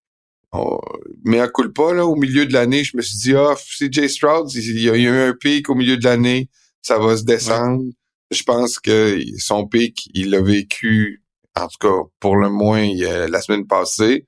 oh, 0.55 0.81
mais 1.25 1.41
à 1.41 1.49
coup 1.49 1.69
pas 1.71 1.93
là, 1.95 2.07
au 2.07 2.17
milieu 2.17 2.47
de 2.47 2.53
l'année, 2.53 2.85
je 2.85 2.97
me 2.97 3.03
suis 3.03 3.19
dit, 3.19 3.35
ah, 3.35 3.55
CJ 3.57 4.09
Stroud, 4.09 4.53
il 4.55 4.83
y 4.83 4.91
a 4.91 4.97
il 4.97 5.03
y 5.03 5.09
a 5.09 5.11
eu 5.11 5.29
un 5.31 5.35
pic 5.35 5.69
au 5.71 5.75
milieu 5.75 5.97
de 5.97 6.05
l'année, 6.05 6.49
ça 6.83 6.99
va 6.99 7.17
se 7.17 7.25
descendre. 7.25 7.85
Je 8.31 8.43
pense 8.43 8.79
que 8.79 9.21
son 9.39 9.67
pic, 9.67 10.09
il 10.15 10.31
l'a 10.31 10.41
vécu, 10.41 11.23
en 11.57 11.69
tout 11.69 11.79
cas, 11.81 12.09
pour 12.21 12.37
le 12.37 12.51
moins, 12.51 12.89
la 13.29 13.41
semaine 13.41 13.67
passée. 13.67 14.27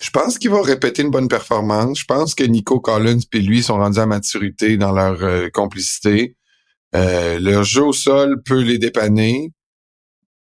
Je 0.00 0.10
pense 0.10 0.38
qu'il 0.38 0.50
va 0.50 0.60
répéter 0.60 1.02
une 1.02 1.10
bonne 1.10 1.28
performance. 1.28 2.00
Je 2.00 2.04
pense 2.04 2.34
que 2.34 2.44
Nico 2.44 2.80
Collins 2.80 3.20
et 3.32 3.40
lui 3.40 3.62
sont 3.62 3.76
rendus 3.76 4.00
à 4.00 4.06
maturité 4.06 4.76
dans 4.76 4.92
leur 4.92 5.22
euh, 5.22 5.48
complicité. 5.50 6.36
Euh, 6.94 7.38
leur 7.38 7.64
jeu 7.64 7.84
au 7.84 7.92
sol 7.92 8.42
peut 8.44 8.60
les 8.60 8.78
dépanner, 8.78 9.52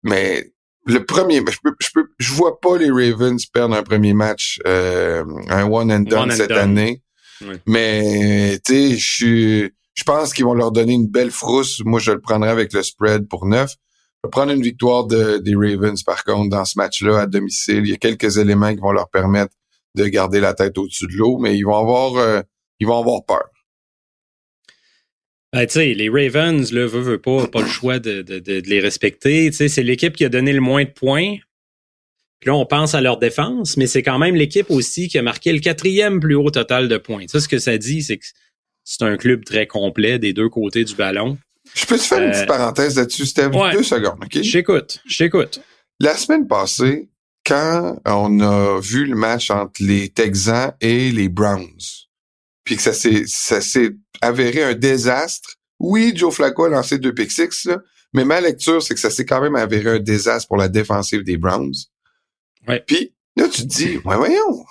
mais 0.03 0.53
le 0.88 1.05
premier, 1.05 1.37
je 1.38 1.59
peux, 1.62 1.74
je 1.81 1.88
peux, 1.94 2.09
je 2.18 2.33
vois 2.33 2.61
pas 2.61 2.77
les 2.79 2.90
Ravens 2.90 3.44
perdre 3.46 3.74
un 3.77 3.83
premier 3.83 4.14
match, 4.14 4.59
euh, 4.66 5.24
un 5.48 5.64
one 5.70 5.92
and 5.92 6.01
done 6.01 6.20
One 6.20 6.33
and 6.33 6.35
cette 6.35 6.48
done. 6.48 6.59
année. 6.59 7.03
Ouais. 7.42 7.61
Mais 7.66 8.59
tu 8.64 8.72
sais, 8.72 8.96
je 8.96 9.70
je 9.94 10.05
pense 10.05 10.33
qu'ils 10.33 10.44
vont 10.44 10.55
leur 10.55 10.70
donner 10.70 10.92
une 10.92 11.09
belle 11.09 11.33
frousse. 11.33 11.83
Moi, 11.85 11.98
je 11.98 12.12
le 12.12 12.20
prendrai 12.20 12.51
avec 12.51 12.72
le 12.72 12.85
spread 12.85 13.29
pour 13.29 13.46
neuf. 13.46 13.72
Je 13.72 14.29
vais 14.29 14.31
prendre 14.31 14.53
une 14.53 14.62
victoire 14.62 15.07
de, 15.07 15.38
des 15.38 15.55
Ravens, 15.57 16.01
par 16.05 16.22
contre, 16.22 16.51
dans 16.51 16.64
ce 16.64 16.79
match-là, 16.79 17.20
à 17.22 17.27
domicile. 17.27 17.81
Il 17.85 17.90
y 17.90 17.94
a 17.94 17.96
quelques 17.96 18.37
éléments 18.38 18.72
qui 18.72 18.81
vont 18.81 18.92
leur 18.92 19.09
permettre 19.11 19.53
de 19.96 20.07
garder 20.07 20.38
la 20.38 20.55
tête 20.55 20.79
au-dessus 20.79 21.09
de 21.09 21.14
l'eau, 21.14 21.38
mais 21.38 21.57
ils 21.57 21.64
vont 21.64 21.77
avoir, 21.77 22.14
euh, 22.16 22.40
ils 22.79 22.87
vont 22.87 22.98
avoir 22.98 23.24
peur. 23.24 23.48
Ben, 25.53 25.67
tu 25.67 25.75
sais, 25.75 25.95
les 25.95 26.09
Ravens, 26.11 26.73
là, 26.73 26.87
veut, 26.87 27.01
veut 27.01 27.19
pas, 27.21 27.47
pas 27.47 27.63
le 27.63 27.67
choix 27.69 27.99
de, 27.99 28.23
de, 28.23 28.39
de, 28.39 28.61
de 28.61 28.69
les 28.69 28.81
respecter. 28.81 29.49
Tu 29.51 29.57
sais, 29.57 29.69
c'est 29.69 29.83
l'équipe 29.83 30.15
qui 30.15 30.25
a 30.25 30.29
donné 30.29 30.53
le 30.53 30.61
moins 30.61 30.85
de 30.85 30.91
points. 30.91 31.37
Puis 32.41 32.49
là, 32.49 32.55
on 32.55 32.67
pense 32.67 32.95
à 32.95 33.01
leur 33.01 33.19
défense, 33.19 33.77
mais 33.77 33.87
c'est 33.87 34.03
quand 34.03 34.19
même 34.19 34.35
l'équipe 34.37 34.71
aussi 34.71 35.09
qui 35.09 35.19
a 35.19 35.23
marqué 35.23 35.53
le 35.53 35.59
quatrième 35.61 36.21
plus 36.21 36.35
haut 36.37 36.51
total 36.51 36.87
de 36.89 36.97
points. 36.99 37.25
Ça, 37.29 37.41
ce 37.41 37.49
que 37.49 37.59
ça 37.59 37.77
dit, 37.79 38.03
c'est 38.03 38.19
que 38.19 38.25
c'est 38.85 39.03
un 39.03 39.17
club 39.17 39.45
très 39.45 39.67
complet 39.67 40.19
des 40.19 40.33
deux 40.33 40.49
côtés 40.49 40.85
du 40.85 40.95
ballon. 40.95 41.37
Je 41.75 41.85
peux 41.87 41.97
te 41.99 42.03
faire 42.03 42.19
une 42.19 42.29
Euh, 42.29 42.33
petite 42.33 42.47
parenthèse 42.47 42.97
là-dessus, 42.97 43.27
Steph? 43.27 43.49
ouais. 43.51 43.73
Deux 43.73 43.83
secondes, 43.83 44.19
OK? 44.23 44.43
Je 44.43 44.53
t'écoute, 44.53 45.01
je 45.07 45.19
t'écoute. 45.19 45.61
La 46.01 46.15
semaine 46.15 46.47
passée, 46.47 47.09
quand 47.45 47.99
on 48.07 48.41
a 48.41 48.81
vu 48.81 49.05
le 49.07 49.17
match 49.17 49.51
entre 49.51 49.83
les 49.83 50.09
Texans 50.11 50.73
et 50.81 51.11
les 51.11 51.29
Browns, 51.29 51.67
puis 52.69 52.77
que 52.77 52.83
ça 52.83 52.93
s'est 52.93 53.23
ça 53.27 53.63
s'est 53.63 53.97
avéré 54.21 54.63
un 54.63 54.75
désastre. 54.75 55.55
Oui, 55.79 56.13
Joe 56.15 56.35
Flacco 56.35 56.65
a 56.65 56.69
lancé 56.69 56.99
deux 56.99 57.15
pick 57.15 57.33
six, 57.33 57.65
là, 57.65 57.79
mais 58.13 58.27
ma 58.27 58.43
lecture, 58.43 58.83
c'est 58.83 58.93
que 58.93 59.01
ça 59.01 59.09
s'est 59.09 59.25
quand 59.25 59.41
même 59.41 59.57
avéré 59.57 59.93
un 59.93 59.99
désastre 59.99 60.49
pour 60.49 60.59
la 60.59 60.69
défensive 60.69 61.25
des 61.25 61.39
Browns. 61.39 61.73
Ouais. 62.67 62.85
Puis 62.87 63.15
là, 63.37 63.49
tu 63.49 63.63
te 63.63 63.67
dis, 63.67 63.97
ouais, 64.05 64.17
voyons, 64.17 64.67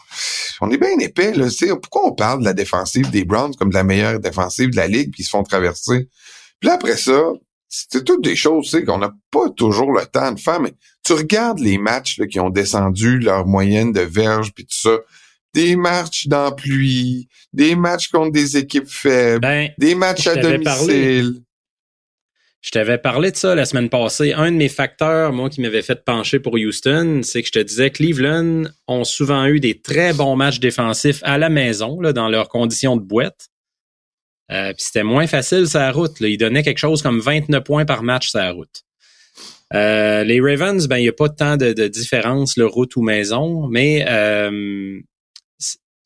on 0.62 0.70
est 0.70 0.78
bien 0.78 0.96
épais, 1.00 1.34
là. 1.34 1.48
Pourquoi 1.82 2.06
on 2.06 2.14
parle 2.14 2.42
de 2.42 2.46
la 2.46 2.54
défensive 2.54 3.10
des 3.10 3.26
Browns 3.26 3.56
comme 3.56 3.70
de 3.70 3.74
la 3.74 3.84
meilleure 3.84 4.20
défensive 4.20 4.70
de 4.70 4.76
la 4.76 4.86
Ligue, 4.86 5.12
puis 5.12 5.24
ils 5.24 5.26
se 5.26 5.32
font 5.32 5.42
traverser? 5.42 6.08
Puis 6.60 6.68
là, 6.68 6.76
après 6.76 6.98
ça, 6.98 7.20
c'est 7.68 8.04
toutes 8.04 8.24
des 8.24 8.36
choses, 8.36 8.66
tu 8.66 8.78
sais, 8.78 8.84
qu'on 8.84 9.00
n'a 9.00 9.12
pas 9.32 9.50
toujours 9.50 9.92
le 9.92 10.06
temps 10.06 10.32
de 10.34 10.40
faire, 10.40 10.60
mais 10.60 10.76
tu 11.04 11.14
regardes 11.14 11.58
les 11.58 11.80
matchs 11.80 12.20
là, 12.20 12.28
qui 12.28 12.40
ont 12.40 12.52
descendu 12.52 13.18
leur 13.18 13.48
moyenne 13.48 13.92
de 13.92 14.02
verge 14.02 14.54
puis 14.54 14.66
tout 14.66 14.78
ça, 14.78 15.00
des 15.54 15.76
matchs 15.76 16.28
dans 16.28 16.46
la 16.46 16.52
pluie, 16.52 17.28
des 17.54 17.76
matchs 17.76 18.10
contre 18.10 18.32
des 18.32 18.58
équipes 18.58 18.88
faibles, 18.88 19.42
Ben, 19.42 19.70
des 19.78 19.96
matchs 19.96 20.28
à 20.28 20.36
parlé. 20.36 20.58
domicile. 20.58 21.42
Je 22.62 22.72
t'avais 22.72 22.98
parlé 22.98 23.32
de 23.32 23.38
ça 23.38 23.56
la 23.56 23.66
semaine 23.66 23.88
passée. 23.90 24.34
Un 24.34 24.52
de 24.52 24.58
mes 24.58 24.68
facteurs, 24.68 25.32
moi, 25.32 25.50
qui 25.50 25.62
m'avait 25.62 25.82
fait 25.84 26.04
pencher 26.04 26.40
pour 26.40 26.56
Houston, 26.56 27.22
c'est 27.24 27.42
que 27.42 27.48
je 27.48 27.54
te 27.54 27.60
disais 27.60 27.92
que 27.92 27.98
Cleveland 27.98 28.64
ont 28.88 29.04
souvent 29.04 29.46
eu 29.46 29.60
des 29.60 29.80
très 29.80 30.12
bons 30.14 30.36
matchs 30.36 30.60
défensifs 30.60 31.20
à 31.24 31.38
la 31.38 31.50
maison, 31.50 32.02
là, 32.02 32.14
dans 32.14 32.28
leurs 32.30 32.50
conditions 32.50 32.98
de 32.98 33.02
boîte. 33.02 33.48
Euh, 34.52 34.74
Puis 34.74 34.84
c'était 34.86 35.04
moins 35.04 35.28
facile 35.28 35.68
sa 35.68 35.92
route. 35.92 36.20
Là. 36.20 36.28
Ils 36.30 36.38
donnaient 36.38 36.64
quelque 36.64 36.78
chose 36.80 37.02
comme 37.02 37.20
29 37.20 37.64
points 37.64 37.86
par 37.86 38.04
match 38.04 38.30
sa 38.30 38.50
route. 38.52 38.84
Euh, 39.74 40.24
les 40.24 40.40
Ravens, 40.42 40.88
ben 40.88 40.98
il 40.98 41.04
n'y 41.04 41.10
a 41.10 41.14
pas 41.14 41.30
tant 41.30 41.58
de, 41.58 41.74
de 41.74 41.88
différence, 41.88 42.56
le 42.58 42.66
route 42.66 42.96
ou 42.96 43.02
maison, 43.02 43.68
mais 43.68 44.06
euh, 44.08 45.00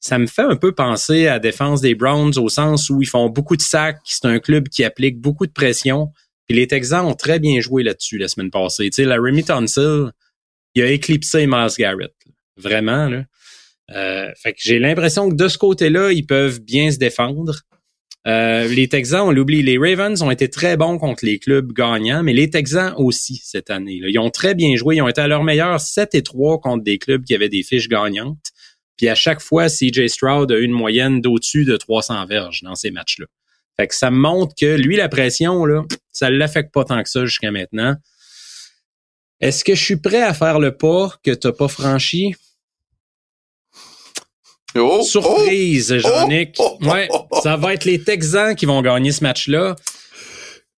ça 0.02 0.18
me 0.18 0.26
fait 0.26 0.42
un 0.42 0.56
peu 0.56 0.74
penser 0.74 1.28
à 1.28 1.34
la 1.34 1.40
défense 1.40 1.80
des 1.80 1.94
Browns 1.94 2.38
au 2.38 2.50
sens 2.50 2.90
où 2.90 3.02
ils 3.02 3.08
font 3.08 3.30
beaucoup 3.30 3.56
de 3.56 3.62
sacs, 3.62 4.00
c'est 4.04 4.26
un 4.26 4.40
club 4.40 4.68
qui 4.68 4.84
applique 4.84 5.22
beaucoup 5.22 5.46
de 5.46 5.52
pression. 5.52 6.10
Puis 6.48 6.58
les 6.58 6.68
Texans 6.68 7.06
ont 7.06 7.14
très 7.14 7.40
bien 7.40 7.62
joué 7.62 7.84
là-dessus 7.84 8.18
la 8.18 8.28
semaine 8.28 8.50
passée. 8.50 8.90
Tu 8.90 8.96
sais, 8.96 9.06
la 9.06 9.18
Remy 9.18 9.44
Tonsil, 9.44 10.12
il 10.74 10.82
a 10.82 10.88
éclipsé 10.88 11.46
Miles 11.46 11.70
Garrett. 11.78 12.14
Vraiment, 12.58 13.08
là. 13.08 13.24
Euh, 13.92 14.32
fait 14.42 14.54
que 14.54 14.60
j'ai 14.62 14.80
l'impression 14.80 15.30
que 15.30 15.36
de 15.36 15.48
ce 15.48 15.58
côté-là, 15.58 16.12
ils 16.12 16.26
peuvent 16.26 16.62
bien 16.62 16.92
se 16.92 16.98
défendre. 16.98 17.60
Euh, 18.28 18.68
les 18.68 18.88
Texans, 18.88 19.28
on 19.28 19.32
l'oublie, 19.32 19.62
les 19.62 19.78
Ravens 19.78 20.22
ont 20.22 20.32
été 20.32 20.50
très 20.50 20.78
bons 20.78 20.98
contre 20.98 21.26
les 21.26 21.40
clubs 21.40 21.74
gagnants, 21.74 22.24
mais 22.24 22.34
les 22.34 22.50
Texans 22.50 22.94
aussi 22.98 23.42
cette 23.44 23.70
année. 23.70 24.00
là. 24.00 24.08
Ils 24.10 24.20
ont 24.20 24.30
très 24.30 24.56
bien 24.56 24.76
joué. 24.76 24.96
Ils 24.96 25.02
ont 25.02 25.08
été 25.08 25.22
à 25.22 25.28
leur 25.28 25.44
meilleur 25.44 25.80
7 25.80 26.16
et 26.16 26.24
3 26.24 26.60
contre 26.60 26.84
des 26.84 26.98
clubs 26.98 27.24
qui 27.24 27.36
avaient 27.36 27.50
des 27.50 27.64
fiches 27.64 27.90
gagnantes. 27.90 28.52
Puis 29.02 29.10
à 29.10 29.16
chaque 29.16 29.42
fois, 29.42 29.66
CJ 29.68 30.10
Stroud 30.10 30.52
a 30.52 30.58
eu 30.60 30.64
une 30.64 30.74
moyenne 30.74 31.22
d'au-dessus 31.22 31.66
de 31.66 31.76
300 31.76 32.24
verges 32.28 32.62
dans 32.62 32.76
ces 32.76 32.92
matchs-là. 32.92 33.26
Fait 33.76 33.88
que 33.88 33.96
ça 33.96 34.12
me 34.12 34.18
montre 34.18 34.54
que 34.56 34.76
lui, 34.76 34.96
la 34.96 35.10
pression, 35.10 35.66
là, 35.66 35.82
ça 36.12 36.30
ne 36.30 36.36
l'affecte 36.38 36.72
pas 36.72 36.84
tant 36.86 37.02
que 37.02 37.10
ça 37.10 37.26
jusqu'à 37.26 37.50
maintenant. 37.50 37.96
Est-ce 39.40 39.64
que 39.64 39.74
je 39.74 39.84
suis 39.84 39.96
prêt 39.98 40.22
à 40.22 40.36
faire 40.36 40.60
le 40.60 40.78
pas 40.78 41.16
que 41.24 41.32
tu 41.32 41.48
n'as 41.48 41.54
pas 41.54 41.68
franchi? 41.68 42.36
Oh, 44.76 45.02
Surprise, 45.04 45.98
Jean-Nic. 45.98 46.56
oh, 46.60 46.78
oh, 46.80 46.86
Ouais, 46.88 47.08
oh, 47.10 47.26
oh. 47.32 47.40
ça 47.42 47.58
va 47.58 47.74
être 47.74 47.86
les 47.86 48.04
Texans 48.04 48.56
qui 48.56 48.68
vont 48.68 48.84
gagner 48.84 49.12
ce 49.12 49.24
match-là. 49.24 49.76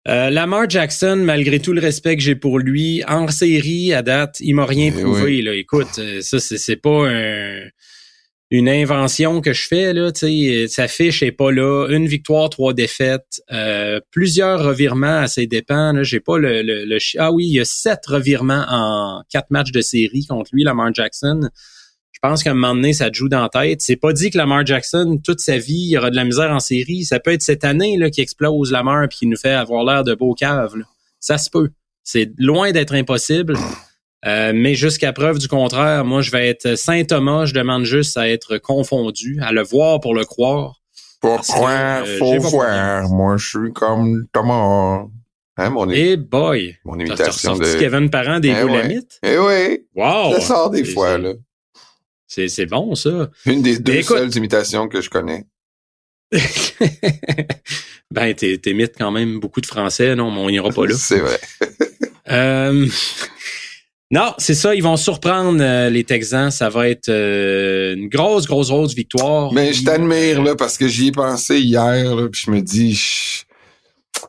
Euh, 0.08 0.30
Lamar 0.30 0.70
Jackson, 0.70 1.18
malgré 1.26 1.60
tout 1.60 1.74
le 1.74 1.82
respect 1.82 2.16
que 2.16 2.22
j'ai 2.24 2.36
pour 2.36 2.58
lui, 2.60 3.04
en 3.06 3.28
série 3.28 3.94
à 3.94 4.02
date, 4.02 4.38
il 4.40 4.54
m'a 4.56 4.66
rien 4.66 4.94
Eh 4.96 5.02
prouvé. 5.02 5.24
oui. 5.24 5.42
Là. 5.42 5.54
Écoute, 5.56 6.00
euh, 6.00 6.22
ça 6.22 6.40
c'est 6.40 6.58
c'est 6.58 6.78
pas 6.78 7.10
un- 7.10 7.68
une 8.54 8.70
invention 8.70 9.42
que 9.42 9.52
je 9.52 9.68
fais 9.68 9.94
là. 9.94 10.12
Tu 10.12 10.28
sais, 10.28 10.68
sa 10.68 10.88
fiche 10.88 11.24
est 11.24 11.32
pas 11.32 11.52
là. 11.52 11.88
Une 11.90 12.06
victoire, 12.06 12.52
trois 12.52 12.72
défaites, 12.72 13.42
euh, 13.52 14.00
plusieurs 14.12 14.64
revirements 14.64 15.22
à 15.22 15.28
ses 15.28 15.48
dépens. 15.48 16.04
J'ai 16.04 16.20
pas 16.20 16.38
le, 16.38 16.62
le, 16.62 16.86
le 16.86 17.00
ah 17.18 17.32
oui, 17.32 17.46
il 17.48 17.54
y 17.54 17.60
a 17.60 17.66
sept 17.66 18.06
revirements 18.06 18.64
en 18.70 19.24
quatre 19.32 19.50
matchs 19.50 19.72
de 19.72 19.82
série 19.82 20.28
contre 20.28 20.52
lui, 20.54 20.64
Lamar 20.64 20.94
Jackson. 20.94 21.50
Je 22.12 22.20
pense 22.22 22.44
qu'à 22.44 22.52
un 22.52 22.54
moment 22.54 22.76
donné, 22.76 22.94
ça 22.94 23.10
te 23.10 23.16
joue 23.16 23.28
dans 23.28 23.42
la 23.42 23.50
tête. 23.50 23.82
C'est 23.82 23.96
pas 23.96 24.14
dit 24.14 24.30
que 24.30 24.38
Lamar 24.38 24.64
Jackson, 24.64 25.20
toute 25.24 25.40
sa 25.40 25.58
vie, 25.58 25.88
il 25.90 25.98
aura 25.98 26.12
de 26.12 26.16
la 26.16 26.24
misère 26.24 26.52
en 26.52 26.60
série. 26.60 27.06
Ça 27.06 27.20
peut 27.20 27.32
être 27.32 27.42
cette 27.42 27.64
année 27.64 27.98
là, 27.98 28.12
qui 28.12 28.22
explose 28.22 28.72
Lamar 28.72 29.10
puis 29.10 29.18
qui 29.18 29.26
nous 29.26 29.36
fait 29.36 29.50
avoir 29.50 29.84
l'air 29.84 30.04
de 30.04 30.14
beau 30.14 30.36
cave. 30.36 30.76
Ça 31.20 31.40
se 31.40 31.50
peut. 31.50 31.72
C'est 32.04 32.32
loin 32.38 32.72
d'être 32.72 32.94
impossible. 32.94 33.58
Euh, 34.26 34.54
mais 34.56 34.74
jusqu'à 34.76 35.12
preuve 35.12 35.38
du 35.38 35.48
contraire, 35.48 36.06
moi, 36.06 36.22
je 36.22 36.32
vais 36.32 36.48
être 36.48 36.76
Saint 36.78 37.04
Thomas. 37.04 37.46
Je 37.46 37.54
demande 37.54 37.84
juste 37.84 38.16
à 38.18 38.30
être 38.30 38.58
confondu, 38.58 39.40
à 39.42 39.52
le 39.52 39.64
voir 39.64 40.00
pour 40.00 40.16
le 40.16 40.24
croire. 40.26 40.80
Pourquoi 41.20 41.68
Parce 41.70 42.10
que, 42.10 42.14
euh, 42.16 42.18
faut 42.20 42.40
voir? 42.50 43.10
Moi, 43.10 43.38
je 43.38 43.48
suis 43.48 43.74
comme 43.74 44.26
Thomas. 44.34 45.06
Hein, 45.58 45.70
mon, 45.70 45.90
Eh 45.92 46.18
boy! 46.18 46.76
mon 46.84 46.98
imitation 47.00 47.56
de... 47.58 47.78
Kevin 47.80 48.10
Parent 48.10 48.40
des 48.40 48.50
Eh 48.50 48.54
ouais. 48.56 48.62
Boulamites? 48.64 49.20
Eh 49.24 49.38
oui, 49.38 49.86
Wow! 49.96 50.34
ça 50.34 50.42
sort 50.42 50.70
des 50.72 50.84
fois, 50.84 51.18
là. 51.18 51.34
C'est 52.26 52.48
c'est 52.48 52.66
bon, 52.66 52.96
ça. 52.96 53.30
Une 53.46 53.62
des 53.62 53.78
deux 53.78 53.94
écoute- 53.98 54.18
seules 54.18 54.36
imitations 54.38 54.88
que 54.88 55.00
je 55.02 55.10
connais. 55.12 55.46
ben, 58.12 58.34
t'es- 58.34 58.58
t'imites 58.58 58.96
quand 58.98 59.12
même 59.12 59.40
beaucoup 59.40 59.62
de 59.62 59.66
français, 59.68 60.16
non, 60.16 60.32
mais 60.32 60.40
on 60.40 60.50
ira 60.50 60.70
pas 60.70 60.86
là. 60.88 60.96
C'est 60.98 61.20
vrai. 61.20 61.40
Euh, 62.32 62.88
non, 64.14 64.34
c'est 64.38 64.54
ça, 64.54 64.76
ils 64.76 64.84
vont 64.84 64.96
surprendre 64.98 65.58
euh, 65.62 65.90
les 65.90 66.04
Texans. 66.04 66.52
Ça 66.52 66.70
va 66.70 66.88
être 66.88 67.10
euh, 67.10 67.96
une 67.96 68.08
grosse, 68.10 68.46
grosse, 68.46 68.70
grosse 68.70 68.94
victoire. 68.94 69.52
Mais 69.52 69.74
je 69.74 69.84
t'admire, 69.84 70.42
là, 70.44 70.56
parce 70.56 70.78
que 70.78 70.88
j'y 70.88 71.08
ai 71.08 71.12
pensé 71.12 71.60
hier, 71.60 72.16
là, 72.16 72.28
puis 72.32 72.42
je 72.46 72.52
me 72.52 72.62
dis... 72.62 72.94
je- 72.94 73.42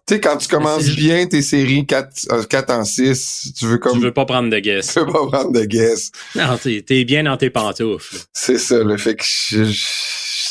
Tu 0.06 0.14
sais, 0.14 0.20
quand 0.20 0.36
tu 0.38 0.48
commences 0.48 0.88
bien 0.96 1.26
tes 1.26 1.42
séries 1.42 1.86
4, 1.86 2.46
4 2.48 2.70
en 2.70 2.84
6, 2.84 3.52
tu 3.58 3.66
veux 3.66 3.78
comme... 3.78 3.92
Tu 3.92 4.00
veux 4.00 4.12
pas 4.12 4.24
prendre 4.24 4.48
de 4.50 4.58
guess. 4.58 4.94
Tu 4.94 5.00
veux 5.00 5.06
pas 5.06 5.26
prendre 5.26 5.52
de 5.52 5.64
guess. 5.64 6.10
Non, 6.34 6.58
t'es 6.62 7.04
bien 7.04 7.22
dans 7.24 7.36
tes 7.36 7.50
pantoufles. 7.50 8.16
C'est 8.32 8.58
ça, 8.58 8.78
le 8.82 8.96
fait 8.96 9.16
que 9.16 9.24
je- 9.24 9.64
je- 9.64 9.84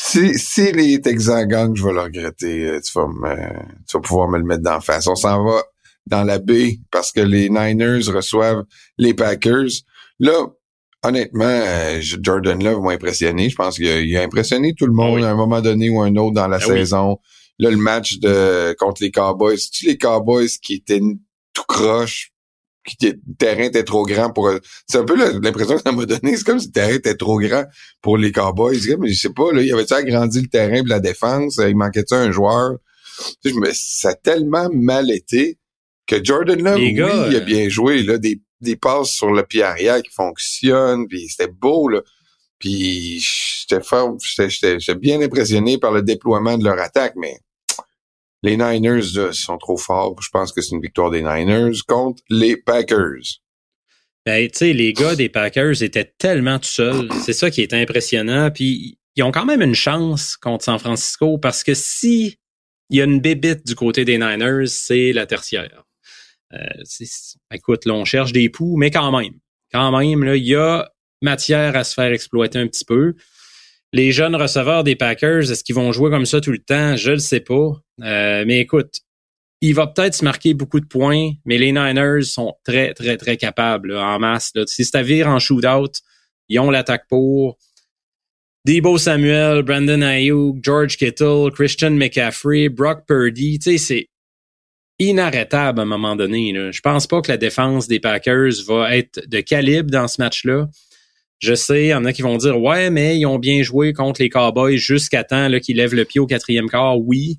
si, 0.06 0.38
si 0.38 0.70
les 0.72 1.00
Texans 1.00 1.44
gagnent, 1.46 1.74
je 1.74 1.82
vais 1.84 1.92
le 1.92 2.00
regretter. 2.02 2.66
Euh, 2.68 2.80
Tu 2.80 2.92
vas, 2.94 3.06
me, 3.08 3.34
tu 3.88 3.96
vas 3.96 4.00
pouvoir 4.00 4.28
me 4.28 4.38
le 4.38 4.44
mettre 4.44 4.62
d'en 4.62 4.80
face. 4.80 5.06
On 5.08 5.16
s'en 5.16 5.42
va 5.44 5.62
dans 6.06 6.24
la 6.24 6.38
baie 6.38 6.78
parce 6.90 7.12
que 7.12 7.20
les 7.20 7.48
Niners 7.48 8.08
reçoivent 8.08 8.64
les 8.98 9.14
Packers. 9.14 9.70
Là, 10.18 10.46
honnêtement, 11.02 11.44
euh, 11.44 12.00
Jordan 12.00 12.62
Love 12.62 12.82
m'a 12.82 12.92
impressionné. 12.92 13.48
Je 13.48 13.56
pense 13.56 13.76
qu'il 13.76 14.16
a, 14.16 14.22
impressionné 14.22 14.74
tout 14.74 14.86
le 14.86 14.92
monde 14.92 15.18
Ah 15.18 15.20
oui. 15.20 15.24
à 15.24 15.30
un 15.30 15.36
moment 15.36 15.60
donné 15.60 15.90
ou 15.90 16.00
un 16.00 16.14
autre 16.16 16.34
dans 16.34 16.48
la 16.48 16.58
Ah 16.60 16.68
oui. 16.68 16.76
saison. 16.78 17.18
Là, 17.58 17.70
le 17.70 17.76
match 17.76 18.18
de 18.18 18.74
contre 18.78 19.02
les 19.02 19.10
Cowboys, 19.10 19.56
c'est 19.58 19.86
les 19.86 19.98
Cowboys 19.98 20.48
qui 20.60 20.74
étaient 20.74 21.00
tout 21.52 21.64
croche, 21.68 22.32
qui 22.84 22.96
le 23.06 23.14
terrain 23.38 23.62
était 23.64 23.84
trop 23.84 24.04
grand 24.04 24.30
pour. 24.30 24.50
C'est 24.88 24.98
un 24.98 25.04
peu 25.04 25.16
l'impression 25.40 25.76
que 25.76 25.82
ça 25.82 25.92
m'a 25.92 26.04
donné. 26.04 26.36
C'est 26.36 26.44
comme 26.44 26.58
si 26.58 26.66
le 26.66 26.72
terrain 26.72 26.94
était 26.94 27.14
trop 27.14 27.38
grand 27.38 27.64
pour 28.02 28.18
les 28.18 28.32
Cowboys. 28.32 28.80
Comme, 28.88 29.06
je 29.06 29.14
sais 29.14 29.32
pas, 29.32 29.52
là, 29.52 29.62
il 29.62 29.72
avait-tu 29.72 29.94
agrandi 29.94 30.42
le 30.42 30.48
terrain 30.48 30.82
de 30.82 30.88
la 30.88 31.00
défense? 31.00 31.60
Il 31.66 31.76
manquait-tu 31.76 32.14
un 32.14 32.30
joueur? 32.32 32.72
Tu 33.44 33.50
je 33.50 33.54
me, 33.54 33.70
ça 33.72 34.10
a 34.10 34.14
tellement 34.14 34.68
mal 34.72 35.10
été 35.12 35.58
que 36.06 36.22
Jordan 36.22 36.62
gars, 36.62 36.74
oui, 36.76 36.92
il 36.92 37.02
a 37.02 37.08
euh, 37.08 37.40
bien 37.40 37.68
joué, 37.68 38.02
là, 38.02 38.18
des, 38.18 38.40
des 38.60 38.76
passes 38.76 39.10
sur 39.10 39.32
le 39.32 39.42
pied 39.42 39.62
arrière 39.62 40.02
qui 40.02 40.10
fonctionnent, 40.10 41.06
puis 41.08 41.28
c'était 41.28 41.50
beau, 41.50 41.88
là. 41.88 42.02
Puis 42.58 43.20
j'étais 43.20 43.82
fort, 43.82 44.16
j'étais, 44.22 44.50
j'étais, 44.50 44.80
j'étais 44.80 44.98
bien 44.98 45.20
impressionné 45.20 45.78
par 45.78 45.92
le 45.92 46.02
déploiement 46.02 46.56
de 46.56 46.64
leur 46.64 46.78
attaque, 46.78 47.14
mais 47.16 47.38
les 48.42 48.56
Niners 48.56 49.12
là, 49.14 49.32
sont 49.32 49.58
trop 49.58 49.76
forts. 49.76 50.14
Je 50.20 50.28
pense 50.30 50.52
que 50.52 50.60
c'est 50.60 50.74
une 50.74 50.82
victoire 50.82 51.10
des 51.10 51.22
Niners 51.22 51.78
contre 51.86 52.22
les 52.28 52.56
Packers. 52.56 53.40
Ben, 54.26 54.50
tu 54.50 54.58
sais, 54.58 54.72
les 54.72 54.92
gars 54.92 55.16
des 55.16 55.28
Packers 55.28 55.82
étaient 55.82 56.12
tellement 56.18 56.58
tout 56.58 56.68
seuls. 56.68 57.08
C'est 57.24 57.32
ça 57.32 57.50
qui 57.50 57.60
est 57.60 57.74
impressionnant. 57.74 58.50
Puis, 58.50 58.98
ils 59.16 59.22
ont 59.22 59.32
quand 59.32 59.44
même 59.44 59.62
une 59.62 59.74
chance 59.74 60.36
contre 60.36 60.64
San 60.64 60.78
Francisco 60.78 61.38
parce 61.38 61.62
que 61.62 61.74
si 61.74 62.38
il 62.90 62.98
y 62.98 63.00
a 63.00 63.04
une 63.04 63.20
bébite 63.20 63.66
du 63.66 63.74
côté 63.74 64.04
des 64.04 64.18
Niners, 64.18 64.66
c'est 64.66 65.12
la 65.12 65.26
tertiaire. 65.26 65.84
Euh, 66.52 66.82
écoute, 67.52 67.84
là, 67.86 67.94
on 67.94 68.04
cherche 68.04 68.32
des 68.32 68.48
poux, 68.48 68.76
mais 68.76 68.90
quand 68.90 69.16
même, 69.16 69.34
quand 69.72 69.96
même, 69.96 70.24
là, 70.24 70.36
il 70.36 70.44
y 70.44 70.54
a 70.54 70.88
matière 71.22 71.76
à 71.76 71.84
se 71.84 71.94
faire 71.94 72.12
exploiter 72.12 72.58
un 72.58 72.66
petit 72.66 72.84
peu. 72.84 73.14
Les 73.92 74.12
jeunes 74.12 74.36
receveurs 74.36 74.84
des 74.84 74.96
Packers, 74.96 75.50
est-ce 75.50 75.64
qu'ils 75.64 75.74
vont 75.74 75.92
jouer 75.92 76.10
comme 76.10 76.26
ça 76.26 76.40
tout 76.40 76.52
le 76.52 76.58
temps? 76.58 76.96
Je 76.96 77.12
le 77.12 77.18
sais 77.18 77.40
pas. 77.40 77.72
Euh, 78.02 78.44
mais 78.46 78.60
écoute, 78.60 79.00
il 79.60 79.74
va 79.74 79.86
peut-être 79.86 80.14
se 80.14 80.24
marquer 80.24 80.52
beaucoup 80.52 80.80
de 80.80 80.86
points, 80.86 81.30
mais 81.44 81.58
les 81.58 81.72
Niners 81.72 82.22
sont 82.22 82.54
très, 82.64 82.92
très, 82.92 83.16
très 83.16 83.36
capables 83.36 83.96
en 83.96 84.18
masse. 84.18 84.50
Là. 84.54 84.64
Si 84.66 84.84
ça 84.84 85.02
vire 85.02 85.28
en 85.28 85.38
shootout, 85.38 85.92
ils 86.48 86.58
ont 86.58 86.70
l'attaque 86.70 87.06
pour. 87.08 87.56
Debo 88.66 88.96
Samuel, 88.96 89.62
Brandon 89.62 90.02
Ayuk, 90.02 90.56
George 90.62 90.96
Kittle, 90.96 91.50
Christian 91.52 91.90
McCaffrey, 91.90 92.68
Brock 92.70 93.06
Purdy, 93.06 93.58
tu 93.58 93.72
sais, 93.72 93.78
c'est 93.78 94.08
inarrêtable 94.98 95.80
à 95.80 95.82
un 95.82 95.86
moment 95.86 96.16
donné. 96.16 96.52
Là. 96.52 96.70
Je 96.70 96.80
pense 96.80 97.06
pas 97.06 97.20
que 97.20 97.30
la 97.30 97.36
défense 97.36 97.88
des 97.88 98.00
Packers 98.00 98.52
va 98.66 98.96
être 98.96 99.20
de 99.28 99.40
calibre 99.40 99.90
dans 99.90 100.08
ce 100.08 100.20
match-là. 100.20 100.68
Je 101.40 101.54
sais, 101.54 101.84
il 101.84 101.88
y 101.88 101.94
en 101.94 102.04
a 102.04 102.12
qui 102.12 102.22
vont 102.22 102.36
dire 102.36 102.60
Ouais, 102.60 102.90
mais 102.90 103.18
ils 103.18 103.26
ont 103.26 103.38
bien 103.38 103.62
joué 103.62 103.92
contre 103.92 104.22
les 104.22 104.28
Cowboys 104.28 104.76
jusqu'à 104.76 105.24
temps 105.24 105.48
qu'ils 105.60 105.76
lèvent 105.76 105.94
le 105.94 106.04
pied 106.04 106.20
au 106.20 106.26
quatrième 106.26 106.68
quart. 106.68 106.98
Oui, 106.98 107.38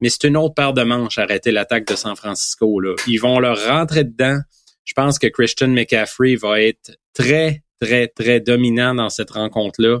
mais 0.00 0.08
c'est 0.08 0.24
une 0.24 0.36
autre 0.36 0.54
paire 0.54 0.72
de 0.72 0.82
manches 0.82 1.18
arrêter 1.18 1.50
l'attaque 1.50 1.86
de 1.86 1.96
San 1.96 2.16
Francisco. 2.16 2.80
Là. 2.80 2.94
Ils 3.06 3.18
vont 3.18 3.40
leur 3.40 3.66
rentrer 3.66 4.04
dedans. 4.04 4.38
Je 4.84 4.92
pense 4.94 5.18
que 5.18 5.26
Christian 5.26 5.68
McCaffrey 5.68 6.36
va 6.36 6.60
être 6.60 6.96
très, 7.12 7.62
très, 7.80 8.08
très 8.08 8.40
dominant 8.40 8.94
dans 8.94 9.08
cette 9.08 9.30
rencontre-là. 9.30 10.00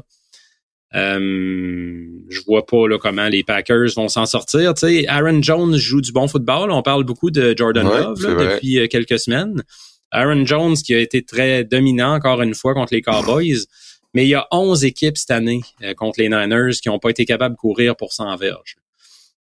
Euh, 0.96 2.06
je 2.28 2.40
vois 2.46 2.64
pas 2.64 2.88
là, 2.88 2.98
comment 2.98 3.28
les 3.28 3.44
Packers 3.44 3.94
vont 3.96 4.08
s'en 4.08 4.26
sortir. 4.26 4.74
Tu 4.74 4.86
sais, 4.86 5.08
Aaron 5.08 5.42
Jones 5.42 5.76
joue 5.76 6.00
du 6.00 6.12
bon 6.12 6.26
football. 6.26 6.70
On 6.70 6.82
parle 6.82 7.04
beaucoup 7.04 7.30
de 7.30 7.54
Jordan 7.56 7.86
Ouais, 7.86 8.00
Love 8.00 8.22
là, 8.22 8.34
depuis 8.34 8.78
euh, 8.78 8.86
quelques 8.88 9.18
semaines. 9.18 9.62
Aaron 10.10 10.46
Jones 10.46 10.74
qui 10.76 10.94
a 10.94 10.98
été 10.98 11.22
très 11.22 11.64
dominant 11.64 12.14
encore 12.14 12.40
une 12.40 12.54
fois 12.54 12.74
contre 12.74 12.94
les 12.94 13.02
Cowboys. 13.02 13.66
Mais 14.14 14.24
il 14.24 14.28
y 14.30 14.34
a 14.34 14.46
11 14.50 14.84
équipes 14.84 15.18
cette 15.18 15.30
année 15.30 15.60
euh, 15.82 15.92
contre 15.92 16.20
les 16.20 16.30
Niners 16.30 16.72
qui 16.82 16.88
n'ont 16.88 16.98
pas 16.98 17.10
été 17.10 17.26
capables 17.26 17.54
de 17.54 17.60
courir 17.60 17.96
pour 17.96 18.14
100 18.14 18.36
verges. 18.36 18.76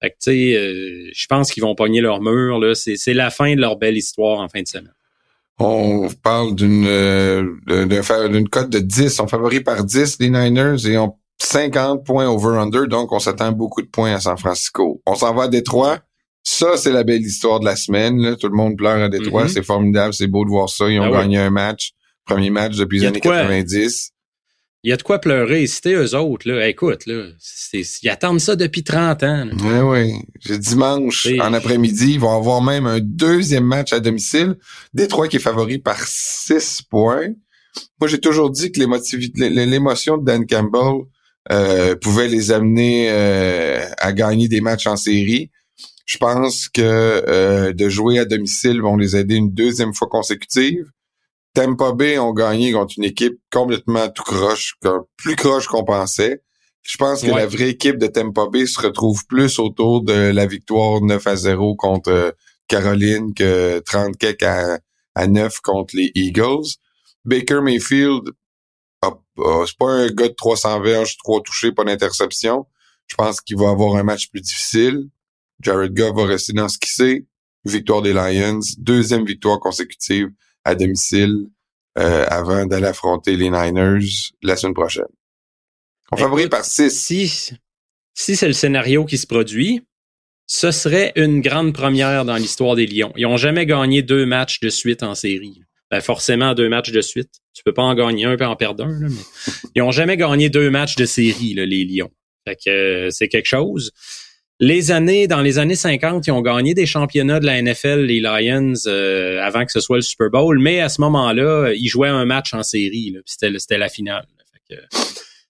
Fait 0.00 0.10
que, 0.10 0.14
tu 0.22 0.30
sais, 0.30 0.56
euh, 0.56 1.10
je 1.12 1.26
pense 1.26 1.50
qu'ils 1.50 1.64
vont 1.64 1.74
pogner 1.74 2.00
leur 2.00 2.22
mur. 2.22 2.60
Là. 2.60 2.76
C'est, 2.76 2.96
c'est 2.96 3.12
la 3.12 3.30
fin 3.30 3.56
de 3.56 3.60
leur 3.60 3.76
belle 3.76 3.96
histoire 3.96 4.38
en 4.38 4.48
fin 4.48 4.62
de 4.62 4.68
semaine. 4.68 4.94
On 5.58 6.08
parle 6.22 6.54
d'une 6.54 6.86
euh, 6.86 7.42
d'une 8.28 8.48
cote 8.48 8.70
de 8.70 8.78
10. 8.78 9.18
On 9.18 9.26
favoris 9.26 9.62
par 9.62 9.84
10 9.84 10.18
les 10.20 10.30
Niners 10.30 10.86
et 10.86 10.96
on 10.96 11.16
50 11.42 12.04
points 12.04 12.28
over-under, 12.28 12.86
donc 12.86 13.12
on 13.12 13.18
s'attend 13.18 13.52
beaucoup 13.52 13.82
de 13.82 13.88
points 13.88 14.14
à 14.14 14.20
San 14.20 14.36
Francisco. 14.36 15.00
On 15.06 15.14
s'en 15.14 15.34
va 15.34 15.44
à 15.44 15.48
Détroit. 15.48 15.98
Ça, 16.42 16.76
c'est 16.76 16.92
la 16.92 17.02
belle 17.04 17.22
histoire 17.22 17.60
de 17.60 17.64
la 17.66 17.76
semaine. 17.76 18.18
Là. 18.20 18.36
Tout 18.36 18.48
le 18.48 18.56
monde 18.56 18.76
pleure 18.76 19.02
à 19.02 19.08
Détroit. 19.08 19.44
Mhm. 19.44 19.48
C'est 19.48 19.62
formidable. 19.62 20.14
C'est 20.14 20.26
beau 20.26 20.44
de 20.44 20.50
voir 20.50 20.68
ça. 20.68 20.88
Ils 20.88 20.98
ont 21.00 21.04
Ah 21.14 21.20
gagné 21.22 21.38
un 21.38 21.50
match. 21.50 21.92
Premier 22.26 22.50
match 22.50 22.76
depuis 22.76 22.98
les 22.98 23.04
de 23.04 23.08
années 23.08 23.20
quoi. 23.20 23.38
90. 23.40 24.10
Il 24.82 24.90
y 24.90 24.92
a 24.94 24.96
de 24.96 25.02
quoi 25.02 25.18
pleurer. 25.18 25.66
C'était 25.66 25.92
eux 25.92 26.14
autres. 26.14 26.48
Là. 26.48 26.66
Écoute, 26.66 27.04
là, 27.06 27.26
ils 27.74 28.08
attendent 28.08 28.40
ça 28.40 28.56
depuis 28.56 28.82
30 28.82 29.22
ans. 29.22 29.44
là. 29.44 29.52
Oui, 29.84 30.14
oui. 30.48 30.58
Dimanche, 30.58 31.28
en 31.40 31.52
après-midi, 31.52 32.12
ils 32.12 32.20
vont 32.20 32.34
avoir 32.34 32.62
même 32.62 32.86
un 32.86 33.00
deuxième 33.00 33.64
match 33.64 33.92
à 33.92 34.00
domicile. 34.00 34.56
Détroit 34.94 35.28
qui 35.28 35.36
est 35.36 35.40
favori 35.40 35.78
par 35.78 35.98
6 36.02 36.82
points. 36.88 37.28
Moi, 38.00 38.08
j'ai 38.08 38.18
toujours 38.18 38.50
dit 38.50 38.72
que 38.72 38.80
l'émotion 38.80 40.16
de 40.16 40.24
Dan 40.24 40.46
Campbell 40.46 41.02
euh, 41.50 41.96
pouvait 41.96 42.28
les 42.28 42.52
amener 42.52 43.08
euh, 43.10 43.84
à 43.98 44.12
gagner 44.12 44.48
des 44.48 44.60
matchs 44.60 44.86
en 44.86 44.96
série. 44.96 45.50
Je 46.06 46.18
pense 46.18 46.68
que 46.68 46.80
euh, 46.82 47.72
de 47.72 47.88
jouer 47.88 48.18
à 48.18 48.24
domicile 48.24 48.80
vont 48.82 48.96
les 48.96 49.16
aider 49.16 49.36
une 49.36 49.52
deuxième 49.52 49.94
fois 49.94 50.08
consécutive. 50.08 50.86
Tampa 51.54 51.92
Bay 51.92 52.18
ont 52.18 52.32
gagné 52.32 52.72
contre 52.72 52.94
une 52.98 53.04
équipe 53.04 53.38
complètement 53.52 54.08
tout 54.08 54.22
croche, 54.22 54.74
plus 55.16 55.36
croche 55.36 55.66
qu'on 55.66 55.84
pensait. 55.84 56.42
Je 56.82 56.96
pense 56.96 57.22
que 57.22 57.26
Ouais. 57.30 57.36
la 57.40 57.46
vraie 57.46 57.70
équipe 57.70 57.98
de 57.98 58.06
Tampa 58.06 58.46
Bay 58.50 58.66
se 58.66 58.80
retrouve 58.80 59.24
plus 59.26 59.58
autour 59.58 60.02
de 60.02 60.12
la 60.12 60.46
victoire 60.46 61.00
9 61.02 61.26
à 61.26 61.36
0 61.36 61.74
contre 61.76 62.34
Caroline 62.68 63.34
que 63.34 63.80
30 63.80 64.16
quelques 64.16 64.44
à, 64.44 64.78
à 65.14 65.26
9 65.26 65.60
contre 65.60 65.96
les 65.96 66.10
Eagles. 66.14 66.66
Baker 67.24 67.60
Mayfield, 67.62 68.30
c'est 69.66 69.78
pas 69.78 69.90
un 69.90 70.08
gars 70.08 70.28
de 70.28 70.34
300 70.34 70.80
verges, 70.80 71.16
3 71.18 71.42
touchés, 71.42 71.72
pas 71.72 71.84
d'interception. 71.84 72.66
Je 73.06 73.16
pense 73.16 73.40
qu'il 73.40 73.56
va 73.56 73.70
avoir 73.70 73.96
un 73.96 74.02
match 74.02 74.30
plus 74.30 74.40
difficile. 74.40 75.08
Jared 75.60 75.94
Goff 75.94 76.16
va 76.16 76.26
rester 76.26 76.52
dans 76.52 76.68
ce 76.68 76.78
qu'il 76.78 76.90
sait. 76.90 77.26
Victoire 77.64 78.02
des 78.02 78.12
Lions, 78.12 78.60
deuxième 78.78 79.24
victoire 79.24 79.60
consécutive 79.60 80.28
à 80.64 80.74
domicile 80.74 81.48
euh, 81.98 82.24
avant 82.28 82.64
d'aller 82.66 82.86
affronter 82.86 83.36
les 83.36 83.50
Niners 83.50 84.06
la 84.42 84.56
semaine 84.56 84.74
prochaine. 84.74 85.04
On 86.12 86.16
favorise 86.16 86.48
par 86.48 86.64
6. 86.64 86.90
Si, 86.90 87.52
si 88.14 88.36
c'est 88.36 88.46
le 88.46 88.52
scénario 88.52 89.04
qui 89.04 89.18
se 89.18 89.26
produit, 89.26 89.82
ce 90.46 90.70
serait 90.70 91.12
une 91.16 91.40
grande 91.40 91.74
première 91.74 92.24
dans 92.24 92.36
l'histoire 92.36 92.76
des 92.76 92.86
Lions. 92.86 93.12
Ils 93.16 93.26
ont 93.26 93.36
jamais 93.36 93.66
gagné 93.66 94.02
deux 94.02 94.26
matchs 94.26 94.60
de 94.60 94.68
suite 94.68 95.02
en 95.02 95.14
série. 95.14 95.62
Ben 95.90 96.00
forcément 96.00 96.54
deux 96.54 96.68
matchs 96.68 96.92
de 96.92 97.00
suite. 97.00 97.30
Tu 97.52 97.62
peux 97.64 97.72
pas 97.72 97.82
en 97.82 97.94
gagner 97.94 98.24
un 98.24 98.36
et 98.36 98.44
en 98.44 98.56
perdre 98.56 98.84
un. 98.84 99.08
ils 99.74 99.82
ont 99.82 99.90
jamais 99.90 100.16
gagné 100.16 100.48
deux 100.48 100.70
matchs 100.70 100.96
de 100.96 101.04
série, 101.04 101.54
les 101.54 101.84
Lions. 101.84 102.10
Fait 102.46 102.56
que 102.56 102.70
euh, 102.70 103.10
c'est 103.10 103.28
quelque 103.28 103.48
chose. 103.48 103.92
Les 104.62 104.90
années, 104.90 105.26
dans 105.26 105.40
les 105.40 105.58
années 105.58 105.74
50, 105.74 106.26
ils 106.26 106.32
ont 106.32 106.42
gagné 106.42 106.74
des 106.74 106.84
championnats 106.84 107.40
de 107.40 107.46
la 107.46 107.60
NFL, 107.62 108.02
les 108.02 108.20
Lions, 108.20 108.74
euh, 108.86 109.40
avant 109.40 109.64
que 109.64 109.72
ce 109.72 109.80
soit 109.80 109.96
le 109.96 110.02
Super 110.02 110.28
Bowl. 110.30 110.58
Mais 110.58 110.80
à 110.80 110.90
ce 110.90 111.00
moment-là, 111.00 111.72
ils 111.74 111.88
jouaient 111.88 112.08
un 112.08 112.26
match 112.26 112.52
en 112.52 112.62
série. 112.62 113.16
C'était 113.24 113.78
la 113.78 113.88
finale. 113.88 114.26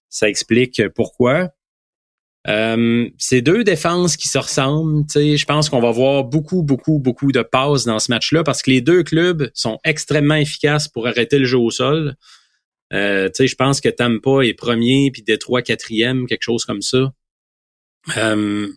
Ça 0.09 0.29
explique 0.29 0.81
pourquoi. 0.95 1.49
Euh, 2.47 3.07
c'est 3.17 3.41
deux 3.41 3.63
défenses 3.63 4.17
qui 4.17 4.27
se 4.27 4.37
ressemblent. 4.37 5.03
Je 5.13 5.45
pense 5.45 5.69
qu'on 5.69 5.81
va 5.81 5.91
voir 5.91 6.23
beaucoup, 6.23 6.63
beaucoup, 6.63 6.99
beaucoup 6.99 7.31
de 7.31 7.43
passes 7.43 7.85
dans 7.85 7.99
ce 7.99 8.11
match-là 8.11 8.43
parce 8.43 8.61
que 8.63 8.71
les 8.71 8.81
deux 8.81 9.03
clubs 9.03 9.51
sont 9.53 9.79
extrêmement 9.83 10.35
efficaces 10.35 10.87
pour 10.87 11.07
arrêter 11.07 11.37
le 11.37 11.45
jeu 11.45 11.59
au 11.59 11.69
sol. 11.69 12.15
Euh, 12.93 13.29
je 13.39 13.55
pense 13.55 13.79
que 13.79 13.89
Tampa 13.89 14.41
est 14.43 14.53
premier, 14.53 15.11
puis 15.11 15.21
Détroit 15.21 15.61
quatrième, 15.61 16.27
quelque 16.27 16.43
chose 16.43 16.65
comme 16.65 16.81
ça. 16.81 17.13
Euh, 18.17 18.67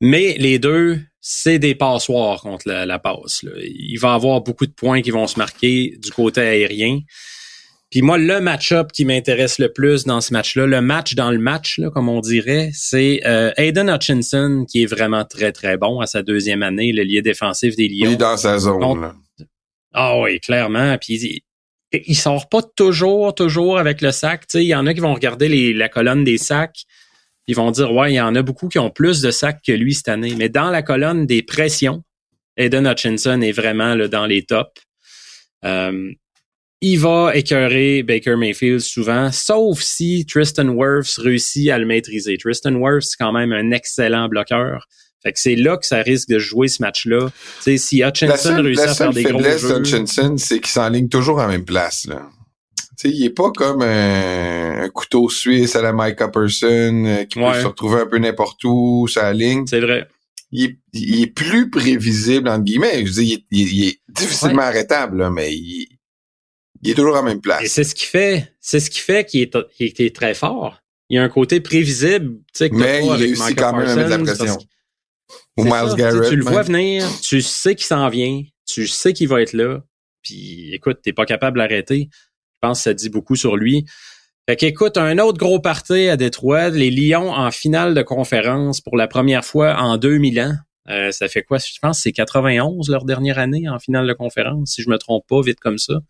mais 0.00 0.36
les 0.38 0.58
deux, 0.58 1.00
c'est 1.20 1.58
des 1.58 1.74
passoires 1.74 2.40
contre 2.40 2.68
la, 2.68 2.86
la 2.86 2.98
passe. 2.98 3.42
là. 3.42 3.52
Il 3.58 3.98
va 3.98 4.12
y 4.12 4.14
avoir 4.14 4.40
beaucoup 4.40 4.66
de 4.66 4.72
points 4.72 5.02
qui 5.02 5.10
vont 5.10 5.26
se 5.26 5.38
marquer 5.38 5.96
du 5.98 6.10
côté 6.10 6.40
aérien. 6.40 7.00
Puis 7.92 8.00
moi, 8.00 8.16
le 8.16 8.40
match-up 8.40 8.90
qui 8.90 9.04
m'intéresse 9.04 9.58
le 9.58 9.70
plus 9.70 10.04
dans 10.04 10.22
ce 10.22 10.32
match-là, 10.32 10.66
le 10.66 10.80
match 10.80 11.14
dans 11.14 11.30
le 11.30 11.38
match, 11.38 11.76
là, 11.76 11.90
comme 11.90 12.08
on 12.08 12.20
dirait, 12.20 12.70
c'est 12.72 13.20
euh, 13.26 13.52
Aiden 13.58 13.90
Hutchinson, 13.90 14.64
qui 14.66 14.82
est 14.82 14.86
vraiment 14.86 15.26
très, 15.26 15.52
très 15.52 15.76
bon 15.76 16.00
à 16.00 16.06
sa 16.06 16.22
deuxième 16.22 16.62
année, 16.62 16.92
le 16.92 17.04
lieu 17.04 17.20
défensif 17.20 17.76
des 17.76 17.88
Lions. 17.88 18.08
Il 18.08 18.12
est 18.12 18.16
dans 18.16 18.38
sa 18.38 18.58
zone. 18.58 19.12
Ah 19.92 20.18
oui, 20.18 20.40
clairement. 20.40 20.96
Puis 20.96 21.20
il, 21.20 21.40
il 22.06 22.16
sort 22.16 22.48
pas 22.48 22.62
toujours, 22.62 23.34
toujours 23.34 23.78
avec 23.78 24.00
le 24.00 24.10
sac. 24.10 24.46
Tu 24.46 24.52
sais, 24.52 24.64
il 24.64 24.68
y 24.68 24.74
en 24.74 24.86
a 24.86 24.94
qui 24.94 25.00
vont 25.00 25.12
regarder 25.12 25.48
les, 25.48 25.74
la 25.74 25.90
colonne 25.90 26.24
des 26.24 26.38
sacs. 26.38 26.84
Ils 27.46 27.56
vont 27.56 27.70
dire, 27.72 27.92
ouais, 27.92 28.12
il 28.12 28.14
y 28.14 28.20
en 28.22 28.34
a 28.34 28.40
beaucoup 28.40 28.68
qui 28.68 28.78
ont 28.78 28.88
plus 28.88 29.20
de 29.20 29.30
sacs 29.30 29.60
que 29.66 29.72
lui 29.72 29.92
cette 29.92 30.08
année. 30.08 30.34
Mais 30.38 30.48
dans 30.48 30.70
la 30.70 30.80
colonne 30.80 31.26
des 31.26 31.42
pressions, 31.42 32.02
Aiden 32.56 32.86
Hutchinson 32.86 33.42
est 33.42 33.52
vraiment 33.52 33.94
là, 33.94 34.08
dans 34.08 34.24
les 34.24 34.44
tops. 34.44 34.80
Euh, 35.66 36.10
il 36.82 36.98
va 36.98 37.30
écœurer 37.34 38.02
Baker 38.02 38.34
Mayfield 38.36 38.80
souvent, 38.80 39.30
sauf 39.30 39.80
si 39.80 40.26
Tristan 40.26 40.68
Wirfs 40.68 41.16
réussit 41.16 41.70
à 41.70 41.78
le 41.78 41.86
maîtriser. 41.86 42.36
Tristan 42.36 42.74
Wirfs, 42.74 43.04
c'est 43.10 43.16
quand 43.18 43.32
même 43.32 43.52
un 43.52 43.70
excellent 43.70 44.28
bloqueur. 44.28 44.88
Fait 45.22 45.32
que 45.32 45.38
c'est 45.38 45.54
là 45.54 45.76
que 45.76 45.86
ça 45.86 46.02
risque 46.02 46.28
de 46.28 46.40
jouer 46.40 46.66
ce 46.66 46.82
match-là. 46.82 47.28
Tu 47.28 47.62
sais, 47.62 47.76
si 47.78 48.02
Hutchinson 48.02 48.60
réussit 48.60 48.84
à 48.84 48.94
faire 48.94 49.12
des 49.12 49.22
gros 49.22 49.38
faiblesse 49.38 49.62
jeux... 49.62 49.78
Hutchinson, 49.78 50.34
c'est 50.36 50.58
qu'il 50.58 50.72
s'enligne 50.72 51.08
toujours 51.08 51.38
en 51.38 51.46
même 51.46 51.64
place. 51.64 52.06
Là. 52.08 52.28
Tu 52.98 53.08
sais, 53.08 53.10
il 53.10 53.24
est 53.26 53.30
pas 53.30 53.52
comme 53.52 53.82
un, 53.82 54.82
un 54.82 54.88
couteau 54.88 55.28
suisse 55.28 55.76
à 55.76 55.82
la 55.82 55.92
Micah 55.92 56.28
Person 56.28 57.04
euh, 57.06 57.24
qui 57.26 57.38
peut 57.38 57.60
se 57.60 57.66
retrouver 57.66 58.00
un 58.00 58.06
peu 58.06 58.18
n'importe 58.18 58.64
où, 58.64 59.06
sa 59.06 59.32
ligne. 59.32 59.64
C'est 59.68 59.78
vrai. 59.78 60.08
Il 60.50 60.64
est, 60.64 60.76
il 60.94 61.22
est 61.22 61.26
plus 61.28 61.70
prévisible, 61.70 62.48
entre 62.48 62.64
guillemets. 62.64 63.06
Je 63.06 63.12
veux 63.12 63.22
dire, 63.22 63.38
il 63.52 63.62
est, 63.62 63.70
il 63.70 63.88
est 63.88 63.98
difficilement 64.08 64.62
arrêtable, 64.62 65.18
là, 65.18 65.30
mais 65.30 65.54
il, 65.54 65.86
il 66.82 66.90
est 66.90 66.94
toujours 66.94 67.16
en 67.16 67.22
même 67.22 67.38
Et 67.38 67.40
place. 67.40 67.66
c'est 67.66 67.84
ce 67.84 67.94
qui 67.94 68.04
fait, 68.04 68.54
c'est 68.60 68.80
ce 68.80 68.90
qui 68.90 68.98
fait 68.98 69.24
qu'il 69.24 69.40
est, 69.40 69.56
qu'il 69.76 70.06
est 70.06 70.14
très 70.14 70.34
fort. 70.34 70.80
Il 71.08 71.16
y 71.16 71.18
a 71.18 71.22
un 71.22 71.28
côté 71.28 71.60
prévisible, 71.60 72.38
tu 72.38 72.42
sais, 72.54 72.70
que 72.70 72.74
Mais 72.74 73.04
il 73.04 73.10
réussit 73.10 73.56
quand 73.56 73.76
même 73.76 73.88
à 73.88 73.96
mettre 73.96 74.10
la 74.10 74.18
pression. 74.18 74.58
Ou 75.56 75.64
Miles 75.64 75.90
ça, 75.90 75.94
Garrett. 75.94 76.28
Tu, 76.30 76.36
le 76.36 76.44
vois 76.44 76.62
venir, 76.62 77.06
tu 77.22 77.42
sais 77.42 77.74
qu'il 77.74 77.86
s'en 77.86 78.08
vient, 78.08 78.42
tu 78.66 78.86
sais 78.86 79.12
qu'il 79.12 79.28
va 79.28 79.42
être 79.42 79.52
là. 79.52 79.82
Puis 80.22 80.72
écoute, 80.72 81.00
t'es 81.02 81.12
pas 81.12 81.26
capable 81.26 81.56
de 81.56 81.62
l'arrêter. 81.62 82.08
Je 82.12 82.58
pense 82.68 82.78
que 82.78 82.84
ça 82.84 82.94
dit 82.94 83.10
beaucoup 83.10 83.36
sur 83.36 83.56
lui. 83.56 83.84
Fait 84.48 84.56
qu'écoute, 84.56 84.96
un 84.96 85.18
autre 85.18 85.38
gros 85.38 85.60
party 85.60 86.08
à 86.08 86.16
Détroit, 86.16 86.70
les 86.70 86.90
Lions 86.90 87.30
en 87.30 87.50
finale 87.50 87.94
de 87.94 88.02
conférence 88.02 88.80
pour 88.80 88.96
la 88.96 89.06
première 89.06 89.44
fois 89.44 89.76
en 89.76 89.98
2000 89.98 90.40
ans. 90.40 90.54
Euh, 90.88 91.12
ça 91.12 91.28
fait 91.28 91.42
quoi? 91.42 91.58
Je 91.58 91.78
pense 91.80 91.98
que 91.98 92.02
c'est 92.02 92.12
91 92.12 92.88
leur 92.88 93.04
dernière 93.04 93.38
année 93.38 93.68
en 93.68 93.78
finale 93.78 94.06
de 94.06 94.12
conférence, 94.14 94.72
si 94.72 94.82
je 94.82 94.90
me 94.90 94.98
trompe 94.98 95.24
pas, 95.28 95.40
vite 95.42 95.60
comme 95.60 95.78
ça. 95.78 96.00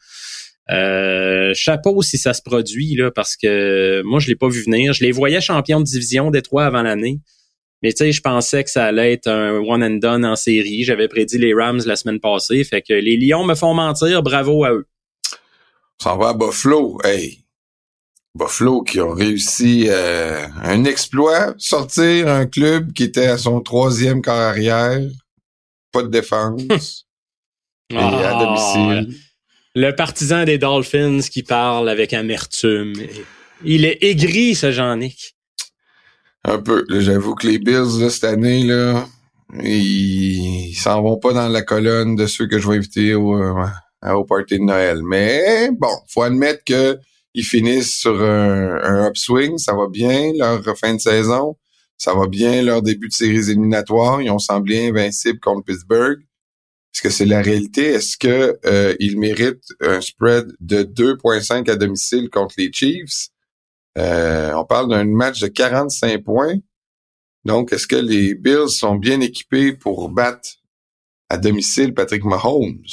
Euh, 0.70 1.52
chapeau 1.54 2.02
si 2.02 2.18
ça 2.18 2.34
se 2.34 2.42
produit, 2.42 2.94
là, 2.94 3.10
parce 3.10 3.36
que 3.36 4.02
moi, 4.02 4.20
je 4.20 4.28
l'ai 4.28 4.36
pas 4.36 4.48
vu 4.48 4.62
venir. 4.62 4.92
Je 4.92 5.04
les 5.04 5.12
voyais 5.12 5.40
champions 5.40 5.80
de 5.80 5.84
division 5.84 6.30
Détroit 6.30 6.64
avant 6.64 6.82
l'année. 6.82 7.20
Mais 7.82 7.92
tu 7.92 7.98
sais, 7.98 8.12
je 8.12 8.20
pensais 8.20 8.62
que 8.62 8.70
ça 8.70 8.84
allait 8.86 9.12
être 9.12 9.26
un 9.26 9.56
one 9.58 9.82
and 9.82 9.96
done 9.96 10.24
en 10.24 10.36
série. 10.36 10.84
J'avais 10.84 11.08
prédit 11.08 11.38
les 11.38 11.52
Rams 11.52 11.82
la 11.84 11.96
semaine 11.96 12.20
passée. 12.20 12.62
Fait 12.62 12.80
que 12.80 12.92
les 12.92 13.16
Lions 13.16 13.44
me 13.44 13.56
font 13.56 13.74
mentir. 13.74 14.22
Bravo 14.22 14.64
à 14.64 14.72
eux. 14.72 14.86
On 16.00 16.04
s'en 16.04 16.16
va 16.16 16.28
à 16.28 16.34
Buffalo. 16.34 16.98
Hey. 17.02 17.42
Buffalo 18.34 18.82
qui 18.82 19.00
ont 19.00 19.12
réussi 19.12 19.86
euh, 19.88 20.46
un 20.62 20.84
exploit, 20.84 21.54
sortir 21.58 22.28
un 22.28 22.46
club 22.46 22.92
qui 22.92 23.04
était 23.04 23.26
à 23.26 23.36
son 23.36 23.60
troisième 23.60 24.22
carrière, 24.22 25.02
pas 25.92 26.02
de 26.02 26.08
défense, 26.08 26.62
et 27.90 27.96
à 27.96 28.38
Ah, 28.38 28.44
domicile. 28.44 29.14
Le 29.74 29.92
partisan 29.92 30.44
des 30.44 30.58
Dolphins 30.58 31.20
qui 31.20 31.42
parle 31.42 31.88
avec 31.88 32.12
amertume. 32.12 32.92
Il 33.64 33.84
est 33.84 33.98
aigri, 34.02 34.54
ce 34.54 34.70
Jean-Nic. 34.70 35.34
Un 36.44 36.58
peu. 36.58 36.84
J'avoue 36.90 37.34
que 37.34 37.46
les 37.46 37.58
Bills 37.58 38.00
là, 38.00 38.10
cette 38.10 38.24
année, 38.24 38.64
là, 38.64 39.06
ils 39.62 40.74
s'en 40.74 41.00
vont 41.02 41.18
pas 41.18 41.32
dans 41.32 41.48
la 41.48 41.62
colonne 41.62 42.16
de 42.16 42.26
ceux 42.26 42.46
que 42.46 42.58
je 42.58 42.68
vais 42.68 42.76
inviter 42.76 43.14
au, 43.14 43.34
euh, 43.36 43.64
au 44.12 44.24
party 44.24 44.58
de 44.58 44.64
Noël. 44.64 45.02
Mais 45.02 45.70
bon, 45.72 45.94
faut 46.08 46.22
admettre 46.22 46.64
que 46.64 46.98
ils 47.34 47.44
finissent 47.44 47.98
sur 47.98 48.22
un, 48.22 49.08
upswing, 49.08 49.56
ça 49.56 49.74
va 49.74 49.88
bien 49.88 50.32
leur 50.36 50.76
fin 50.76 50.94
de 50.94 51.00
saison, 51.00 51.56
ça 51.96 52.14
va 52.14 52.26
bien 52.26 52.62
leur 52.62 52.82
début 52.82 53.08
de 53.08 53.12
séries 53.14 53.50
éliminatoires, 53.50 54.20
ils 54.20 54.30
ont 54.30 54.38
semblé 54.38 54.88
invincibles 54.88 55.40
contre 55.40 55.64
Pittsburgh. 55.64 56.20
Est-ce 56.94 57.02
que 57.02 57.10
c'est 57.10 57.24
la 57.24 57.40
réalité? 57.40 57.86
Est-ce 57.86 58.18
que 58.18 58.58
euh, 58.66 58.94
ils 59.00 59.18
méritent 59.18 59.72
un 59.80 60.00
spread 60.00 60.52
de 60.60 60.82
2.5 60.82 61.70
à 61.70 61.76
domicile 61.76 62.28
contre 62.28 62.54
les 62.58 62.70
Chiefs? 62.70 63.28
Euh, 63.98 64.52
on 64.54 64.64
parle 64.64 64.90
d'un 64.90 65.04
match 65.04 65.40
de 65.40 65.46
45 65.46 66.22
points. 66.22 66.56
Donc, 67.44 67.72
est-ce 67.72 67.86
que 67.86 67.96
les 67.96 68.34
Bills 68.34 68.68
sont 68.68 68.94
bien 68.94 69.20
équipés 69.20 69.72
pour 69.72 70.10
battre 70.10 70.50
à 71.28 71.38
domicile 71.38 71.94
Patrick 71.94 72.24
Mahomes? 72.24 72.84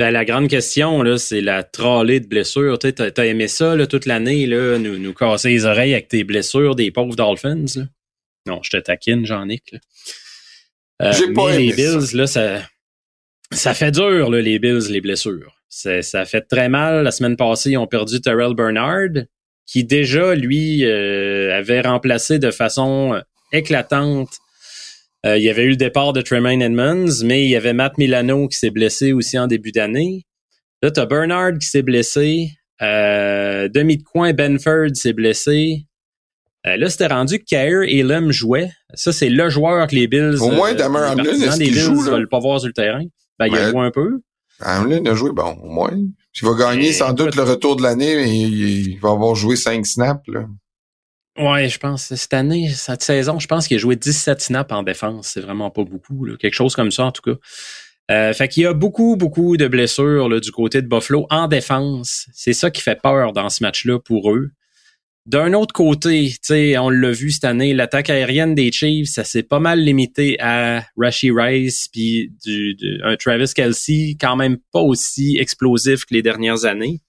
Ben, 0.00 0.10
la 0.10 0.24
grande 0.24 0.48
question, 0.48 1.02
là, 1.02 1.18
c'est 1.18 1.40
la 1.40 1.64
trollée 1.64 2.20
de 2.20 2.26
blessures. 2.26 2.78
Tu 2.78 2.92
aimé 3.18 3.48
ça 3.48 3.76
là, 3.76 3.86
toute 3.86 4.06
l'année, 4.06 4.46
là, 4.46 4.78
nous, 4.78 4.96
nous 4.96 5.12
casser 5.12 5.50
les 5.50 5.64
oreilles 5.64 5.92
avec 5.92 6.08
tes 6.08 6.24
blessures 6.24 6.74
des 6.74 6.90
pauvres 6.90 7.16
Dolphins. 7.16 7.66
Là? 7.76 7.82
Non, 8.46 8.60
je 8.62 8.70
te 8.70 8.76
taquine, 8.76 9.26
Jean-Nic. 9.26 9.74
Euh, 11.02 11.12
J'ai 11.12 11.32
pas 11.32 11.50
aimé 11.50 11.66
les 11.66 11.72
Bills, 11.72 12.14
là, 12.14 12.26
ça, 12.26 12.62
ça 13.52 13.74
fait 13.74 13.90
dur, 13.90 14.30
là, 14.30 14.40
les 14.40 14.58
Bills, 14.58 14.90
les 14.90 15.00
blessures. 15.00 15.52
C'est- 15.68 16.02
ça 16.02 16.24
fait 16.24 16.42
très 16.42 16.68
mal. 16.68 17.04
La 17.04 17.10
semaine 17.10 17.36
passée, 17.36 17.70
ils 17.70 17.78
ont 17.78 17.86
perdu 17.86 18.20
Terrell 18.20 18.54
Bernard, 18.54 19.24
qui 19.66 19.84
déjà, 19.84 20.34
lui, 20.34 20.84
euh, 20.84 21.56
avait 21.56 21.80
remplacé 21.82 22.38
de 22.38 22.50
façon 22.50 23.20
éclatante 23.52 24.30
euh, 25.26 25.36
il 25.36 25.42
y 25.42 25.50
avait 25.50 25.64
eu 25.64 25.70
le 25.70 25.76
départ 25.76 26.12
de 26.12 26.20
Tremaine 26.20 26.62
Edmonds, 26.62 27.24
mais 27.24 27.42
il 27.44 27.50
y 27.50 27.56
avait 27.56 27.72
Matt 27.72 27.98
Milano 27.98 28.46
qui 28.46 28.56
s'est 28.56 28.70
blessé 28.70 29.12
aussi 29.12 29.36
en 29.36 29.48
début 29.48 29.72
d'année. 29.72 30.24
Là, 30.80 30.92
tu 30.92 31.00
as 31.00 31.06
Bernard 31.06 31.58
qui 31.60 31.66
s'est 31.66 31.82
blessé. 31.82 32.52
Euh, 32.80 33.68
demi 33.68 33.96
de 33.96 34.04
coin, 34.04 34.32
Benford 34.32 34.94
s'est 34.94 35.12
blessé. 35.12 35.86
Euh, 36.68 36.76
là, 36.76 36.88
c'était 36.88 37.08
rendu 37.08 37.40
que 37.40 37.44
Kair 37.44 37.82
Elam 37.82 38.30
jouait. 38.30 38.70
Ça, 38.94 39.12
c'est 39.12 39.28
le 39.28 39.50
joueur 39.50 39.88
que 39.88 39.96
les 39.96 40.06
Bills... 40.06 40.36
Au 40.40 40.52
moins, 40.52 40.70
euh, 40.70 40.74
Damar 40.74 41.02
les 41.02 41.10
Hamlin, 41.10 41.24
partisans 41.24 41.48
est-ce 41.48 41.58
des 41.58 41.64
qu'il 41.64 41.74
Bills 41.74 41.82
joue, 41.82 42.04
là? 42.04 42.10
veulent 42.12 42.28
pas 42.28 42.38
voir 42.38 42.60
sur 42.60 42.68
le 42.68 42.72
terrain. 42.72 43.04
Ben, 43.38 43.46
il 43.46 43.56
a 43.56 43.70
joué 43.70 43.86
un 43.86 43.90
peu. 43.90 44.20
Hamlin 44.60 45.04
a 45.06 45.14
joué, 45.14 45.30
bon, 45.32 45.56
au 45.62 45.68
moins. 45.68 45.96
Il 46.40 46.48
va 46.48 46.54
gagner 46.54 46.88
Et 46.88 46.92
sans 46.92 47.12
doute 47.12 47.36
le 47.36 47.42
retour 47.42 47.76
de 47.76 47.82
l'année, 47.82 48.16
mais 48.16 48.28
il, 48.28 48.88
il 48.88 48.98
va 48.98 49.10
avoir 49.10 49.34
joué 49.34 49.56
5 49.56 49.86
snaps. 49.86 50.26
Là. 50.28 50.46
Ouais, 51.38 51.68
je 51.68 51.78
pense, 51.78 52.14
cette 52.14 52.34
année, 52.34 52.68
cette 52.68 53.02
saison, 53.02 53.38
je 53.38 53.46
pense 53.46 53.68
qu'il 53.68 53.76
a 53.76 53.78
joué 53.78 53.94
17 53.94 54.40
snaps 54.40 54.72
en 54.72 54.82
défense. 54.82 55.28
C'est 55.28 55.40
vraiment 55.40 55.70
pas 55.70 55.84
beaucoup, 55.84 56.24
là. 56.24 56.36
Quelque 56.36 56.54
chose 56.54 56.74
comme 56.74 56.90
ça, 56.90 57.04
en 57.04 57.12
tout 57.12 57.22
cas. 57.22 57.38
Euh, 58.10 58.32
fait 58.32 58.48
qu'il 58.48 58.62
y 58.62 58.66
a 58.66 58.72
beaucoup, 58.72 59.16
beaucoup 59.16 59.56
de 59.56 59.68
blessures 59.68 60.28
là, 60.28 60.40
du 60.40 60.50
côté 60.50 60.82
de 60.82 60.88
Buffalo 60.88 61.26
en 61.30 61.46
défense. 61.46 62.26
C'est 62.32 62.54
ça 62.54 62.70
qui 62.70 62.80
fait 62.80 63.00
peur 63.00 63.32
dans 63.32 63.50
ce 63.50 63.62
match-là 63.62 63.98
pour 64.00 64.32
eux. 64.32 64.50
D'un 65.28 65.52
autre 65.52 65.74
côté, 65.74 66.30
tu 66.30 66.38
sais, 66.42 66.78
on 66.78 66.88
l'a 66.88 67.10
vu 67.10 67.30
cette 67.30 67.44
année, 67.44 67.74
l'attaque 67.74 68.08
aérienne 68.08 68.54
des 68.54 68.72
Chiefs, 68.72 69.08
ça 69.10 69.24
s'est 69.24 69.42
pas 69.42 69.60
mal 69.60 69.78
limité 69.78 70.36
à 70.40 70.86
Rashi 70.96 71.30
Rice 71.30 71.88
puis 71.92 72.32
du, 72.46 72.74
du- 72.74 72.98
un 73.04 73.14
Travis 73.16 73.52
Kelsey, 73.54 74.16
quand 74.18 74.36
même 74.36 74.56
pas 74.72 74.80
aussi 74.80 75.36
explosif 75.38 76.06
que 76.06 76.14
les 76.14 76.22
dernières 76.22 76.64
années. 76.64 77.00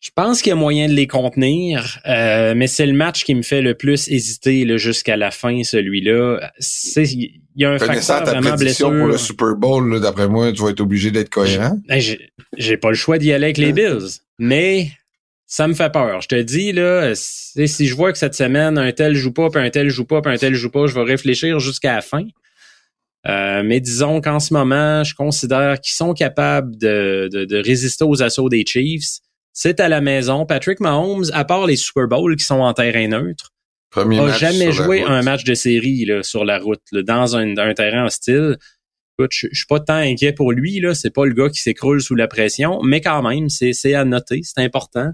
Je 0.00 0.10
pense 0.14 0.42
qu'il 0.42 0.50
y 0.50 0.52
a 0.52 0.56
moyen 0.56 0.86
de 0.88 0.92
les 0.92 1.06
contenir, 1.06 1.98
euh, 2.06 2.52
mais 2.54 2.66
c'est 2.66 2.86
le 2.86 2.92
match 2.94 3.24
qui 3.24 3.34
me 3.34 3.42
fait 3.42 3.62
le 3.62 3.74
plus 3.74 4.08
hésiter 4.10 4.66
jusqu'à 4.78 5.16
la 5.16 5.30
fin, 5.30 5.62
celui-là. 5.62 6.50
C'est- 6.58 7.04
Il 7.10 7.40
y 7.56 7.64
a 7.64 7.70
un 7.72 7.78
Connaissant 7.78 8.14
facteur 8.16 8.34
ta 8.34 8.40
vraiment 8.40 8.56
blessure. 8.56 8.88
pour 8.88 9.06
le 9.08 9.16
Super 9.18 9.56
Bowl, 9.56 9.98
d'après 10.00 10.28
moi, 10.28 10.52
tu 10.52 10.62
vas 10.62 10.70
être 10.70 10.80
obligé 10.80 11.10
d'être 11.10 11.30
cohérent. 11.30 11.78
Ben, 11.88 12.00
j'ai- 12.00 12.30
j'ai 12.58 12.76
pas 12.76 12.88
le 12.90 12.94
choix 12.94 13.16
d'y 13.18 13.32
aller 13.32 13.44
avec 13.46 13.58
les 13.58 13.72
Bills, 13.72 14.20
mais 14.38 14.90
ça 15.50 15.66
me 15.66 15.74
fait 15.74 15.90
peur. 15.90 16.20
Je 16.20 16.28
te 16.28 16.40
dis 16.40 16.70
là, 16.70 17.12
si 17.16 17.66
si 17.66 17.88
je 17.88 17.94
vois 17.96 18.12
que 18.12 18.18
cette 18.18 18.36
semaine 18.36 18.78
un 18.78 18.92
tel 18.92 19.16
joue 19.16 19.32
pas, 19.32 19.50
puis 19.50 19.60
un 19.60 19.68
tel 19.68 19.88
joue 19.90 20.04
pas, 20.04 20.22
puis 20.22 20.32
un 20.32 20.36
tel 20.36 20.54
joue 20.54 20.70
pas, 20.70 20.86
je 20.86 20.94
vais 20.94 21.02
réfléchir 21.02 21.58
jusqu'à 21.58 21.96
la 21.96 22.02
fin. 22.02 22.24
Euh, 23.26 23.62
mais 23.64 23.80
disons 23.80 24.20
qu'en 24.20 24.38
ce 24.38 24.54
moment, 24.54 25.02
je 25.02 25.14
considère 25.14 25.80
qu'ils 25.80 25.94
sont 25.94 26.14
capables 26.14 26.78
de, 26.78 27.28
de, 27.32 27.44
de 27.44 27.56
résister 27.58 28.04
aux 28.04 28.22
assauts 28.22 28.48
des 28.48 28.64
Chiefs. 28.64 29.18
C'est 29.52 29.80
à 29.80 29.88
la 29.88 30.00
maison. 30.00 30.46
Patrick 30.46 30.78
Mahomes, 30.78 31.26
à 31.32 31.44
part 31.44 31.66
les 31.66 31.76
Super 31.76 32.06
Bowls 32.06 32.36
qui 32.36 32.44
sont 32.44 32.60
en 32.60 32.72
terrain 32.72 33.08
neutre, 33.08 33.52
Premier 33.90 34.20
a 34.20 34.32
jamais 34.38 34.70
joué 34.70 35.02
un 35.02 35.22
match 35.22 35.42
de 35.42 35.54
série 35.54 36.04
là, 36.04 36.22
sur 36.22 36.44
la 36.44 36.60
route, 36.60 36.80
là, 36.92 37.02
dans 37.02 37.36
un, 37.36 37.58
un 37.58 37.74
terrain 37.74 38.06
hostile. 38.06 38.56
Écoute, 39.18 39.32
je, 39.34 39.48
je 39.50 39.56
suis 39.56 39.66
pas 39.66 39.80
tant 39.80 39.94
inquiet 39.94 40.32
pour 40.32 40.52
lui. 40.52 40.78
Là, 40.78 40.94
c'est 40.94 41.10
pas 41.10 41.26
le 41.26 41.34
gars 41.34 41.48
qui 41.48 41.60
s'écroule 41.60 42.00
sous 42.00 42.14
la 42.14 42.28
pression, 42.28 42.80
mais 42.84 43.00
quand 43.00 43.28
même, 43.28 43.48
c'est, 43.48 43.72
c'est 43.72 43.94
à 43.94 44.04
noter, 44.04 44.42
c'est 44.44 44.62
important. 44.62 45.10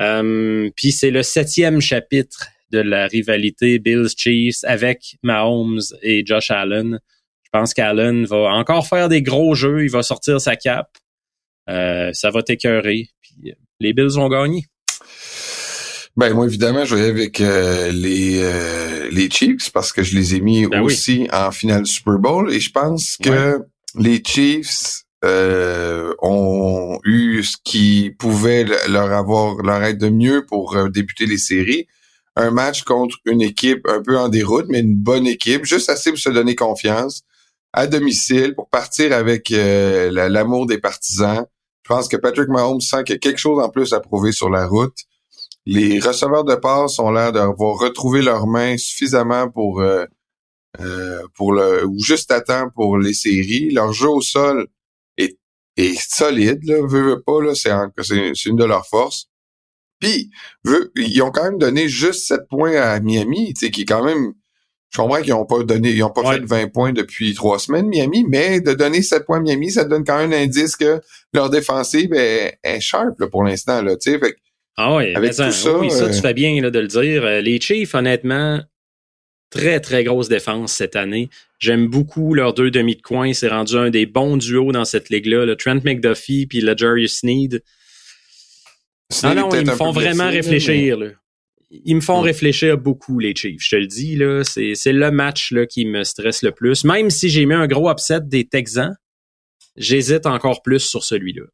Euh, 0.00 0.70
Puis 0.76 0.92
c'est 0.92 1.10
le 1.10 1.22
septième 1.22 1.80
chapitre 1.80 2.48
de 2.72 2.78
la 2.80 3.06
rivalité 3.06 3.78
Bills 3.78 4.08
Chiefs 4.16 4.64
avec 4.64 5.16
Mahomes 5.22 5.80
et 6.02 6.24
Josh 6.26 6.50
Allen. 6.50 6.98
Je 7.44 7.50
pense 7.52 7.72
qu'Allen 7.74 8.24
va 8.26 8.52
encore 8.54 8.86
faire 8.86 9.08
des 9.08 9.22
gros 9.22 9.54
jeux, 9.54 9.84
il 9.84 9.90
va 9.90 10.02
sortir 10.02 10.40
sa 10.40 10.56
cape. 10.56 10.90
Euh, 11.70 12.10
ça 12.12 12.30
va 12.30 12.42
t'écœurer. 12.42 13.08
Puis 13.22 13.50
euh, 13.50 13.54
les 13.80 13.92
Bills 13.92 14.14
vont 14.16 14.28
gagner. 14.28 14.64
Ben 16.16 16.32
moi 16.32 16.46
évidemment, 16.46 16.84
je 16.84 16.96
vais 16.96 17.06
avec 17.08 17.40
euh, 17.40 17.92
les 17.92 18.40
euh, 18.42 19.08
les 19.10 19.30
Chiefs 19.30 19.70
parce 19.72 19.92
que 19.92 20.02
je 20.02 20.16
les 20.16 20.34
ai 20.34 20.40
mis 20.40 20.66
Ben 20.66 20.80
oui. 20.80 20.86
aussi 20.86 21.28
en 21.32 21.50
finale 21.50 21.82
du 21.82 21.90
Super 21.90 22.18
Bowl 22.18 22.52
et 22.52 22.58
je 22.58 22.70
pense 22.70 23.16
que 23.18 23.60
les 23.98 24.22
Chiefs 24.24 25.04
euh, 25.24 26.12
ont 26.22 26.98
eu 27.04 27.42
ce 27.42 27.56
qui 27.64 28.10
pouvait 28.18 28.64
le- 28.64 28.76
leur 28.92 29.12
avoir 29.12 29.56
leur 29.62 29.82
être 29.82 29.98
de 29.98 30.08
mieux 30.10 30.44
pour 30.46 30.76
euh, 30.76 30.88
débuter 30.88 31.26
les 31.26 31.38
séries. 31.38 31.86
Un 32.36 32.50
match 32.50 32.82
contre 32.84 33.16
une 33.24 33.40
équipe 33.42 33.86
un 33.88 34.02
peu 34.02 34.18
en 34.18 34.28
déroute, 34.28 34.66
mais 34.68 34.80
une 34.80 34.94
bonne 34.96 35.26
équipe, 35.26 35.64
juste 35.64 35.88
assez 35.90 36.10
pour 36.10 36.18
se 36.20 36.30
donner 36.30 36.54
confiance. 36.54 37.22
à 37.72 37.86
domicile 37.86 38.54
pour 38.54 38.68
partir 38.70 39.12
avec 39.12 39.50
euh, 39.52 40.10
la- 40.10 40.28
l'amour 40.30 40.66
des 40.66 40.78
partisans. 40.78 41.44
Je 41.82 41.88
pense 41.94 42.08
que 42.08 42.16
Patrick 42.16 42.48
Mahomes 42.48 42.80
sent 42.80 43.04
qu'il 43.04 43.14
y 43.14 43.16
a 43.16 43.18
quelque 43.18 43.38
chose 43.38 43.62
en 43.62 43.68
plus 43.68 43.92
à 43.92 44.00
prouver 44.00 44.32
sur 44.32 44.48
la 44.48 44.66
route. 44.66 44.96
Les 45.66 46.00
receveurs 46.00 46.44
de 46.44 46.54
passe 46.54 46.98
ont 46.98 47.10
l'air 47.10 47.32
d'avoir 47.32 47.76
retrouvé 47.78 48.22
leurs 48.22 48.46
mains 48.46 48.78
suffisamment 48.78 49.50
pour 49.50 49.80
euh, 49.82 50.06
pour 51.34 51.52
le 51.52 51.84
ou 51.86 51.98
juste 52.02 52.30
à 52.30 52.40
temps 52.40 52.70
pour 52.74 52.98
les 52.98 53.14
séries. 53.14 53.70
Leur 53.70 53.92
jeu 53.92 54.08
au 54.08 54.20
sol 54.22 54.66
est, 55.76 55.98
solide, 56.12 56.60
là, 56.64 56.76
veut, 56.86 57.02
veut 57.14 57.22
pas, 57.22 57.42
là, 57.42 57.54
c'est, 57.54 57.70
c'est, 58.02 58.32
c'est 58.34 58.48
une 58.48 58.56
de 58.56 58.64
leurs 58.64 58.86
forces. 58.86 59.28
Puis, 60.00 60.30
veut- 60.64 60.92
ils 60.96 61.22
ont 61.22 61.30
quand 61.30 61.44
même 61.44 61.58
donné 61.58 61.88
juste 61.88 62.26
7 62.26 62.40
points 62.48 62.74
à 62.76 63.00
Miami, 63.00 63.54
tu 63.54 63.66
sais, 63.66 63.70
qui 63.70 63.82
est 63.82 63.86
quand 63.86 64.04
même. 64.04 64.32
Je 64.92 64.98
comprends 65.02 65.20
qu'ils 65.20 65.32
ont 65.34 65.44
pas 65.46 65.62
donné, 65.64 65.90
ils 65.90 66.02
ont 66.02 66.10
pas 66.10 66.22
Ouais. 66.22 66.34
fait 66.36 66.44
20 66.44 66.68
points 66.72 66.92
depuis 66.92 67.34
trois 67.34 67.58
semaines, 67.58 67.86
Miami, 67.88 68.24
mais 68.28 68.60
de 68.60 68.72
donner 68.72 69.02
7 69.02 69.24
points 69.26 69.38
à 69.38 69.40
Miami, 69.40 69.70
ça 69.70 69.84
donne 69.84 70.04
quand 70.04 70.18
même 70.18 70.32
un 70.32 70.42
indice 70.44 70.76
que 70.76 71.00
leur 71.34 71.50
défensive 71.50 72.12
est, 72.14 72.58
est 72.62 72.80
sharp 72.80 73.18
là, 73.18 73.26
pour 73.26 73.42
l'instant. 73.42 73.82
Là, 73.82 73.96
tu 73.96 74.12
sais. 74.12 74.18
Fait 74.18 74.36
Ah 74.76 74.94
oui, 74.96 75.14
Avec 75.14 75.30
mais 75.30 75.32
ça, 75.32 75.46
tout 75.46 75.52
ça, 75.52 75.78
oui, 75.78 75.90
ça, 75.90 76.04
euh, 76.04 76.10
tu 76.12 76.20
fais 76.20 76.34
bien 76.34 76.60
là, 76.62 76.70
de 76.70 76.78
le 76.78 76.86
dire. 76.86 77.24
Euh, 77.24 77.40
Les 77.40 77.60
Chiefs, 77.60 77.94
honnêtement, 77.94 78.60
très, 79.50 79.80
très 79.80 80.04
grosse 80.04 80.28
défense 80.28 80.72
cette 80.72 80.96
année. 80.96 81.30
J'aime 81.58 81.86
beaucoup 81.86 82.34
leurs 82.34 82.52
deux 82.54 82.70
demi 82.70 82.96
de 82.96 83.02
coin. 83.02 83.32
C'est 83.32 83.48
rendu 83.48 83.76
un 83.76 83.90
des 83.90 84.06
bons 84.06 84.36
duos 84.36 84.72
dans 84.72 84.84
cette 84.84 85.08
ligue-là. 85.08 85.44
le 85.46 85.56
Trent 85.56 85.80
McDuffie 85.84 86.46
puis 86.46 86.60
le 86.60 86.76
Jerry 86.76 87.08
Sneed. 87.08 87.62
Ah 89.22 89.34
non, 89.34 89.48
peut-être 89.48 89.62
ils 89.62 89.70
me 89.70 89.76
font 89.76 89.92
vraiment 89.92 90.28
blessé, 90.28 90.36
réfléchir. 90.50 90.98
Là. 90.98 91.06
Ils 91.70 91.96
me 91.96 92.00
font 92.00 92.20
réfléchir 92.20 92.76
beaucoup, 92.76 93.18
les 93.18 93.34
Chiefs. 93.34 93.60
Je 93.60 93.70
te 93.70 93.76
le 93.76 93.86
dis, 93.86 94.16
là, 94.16 94.42
c'est, 94.44 94.74
c'est 94.74 94.92
le 94.92 95.10
match 95.10 95.52
là, 95.52 95.66
qui 95.66 95.86
me 95.86 96.04
stresse 96.04 96.42
le 96.42 96.52
plus. 96.52 96.84
Même 96.84 97.10
si 97.10 97.28
j'ai 97.28 97.46
mis 97.46 97.54
un 97.54 97.66
gros 97.66 97.90
upset 97.90 98.20
des 98.22 98.46
Texans, 98.46 98.94
j'hésite 99.76 100.26
encore 100.26 100.62
plus 100.62 100.80
sur 100.80 101.04
celui-là. 101.04 101.44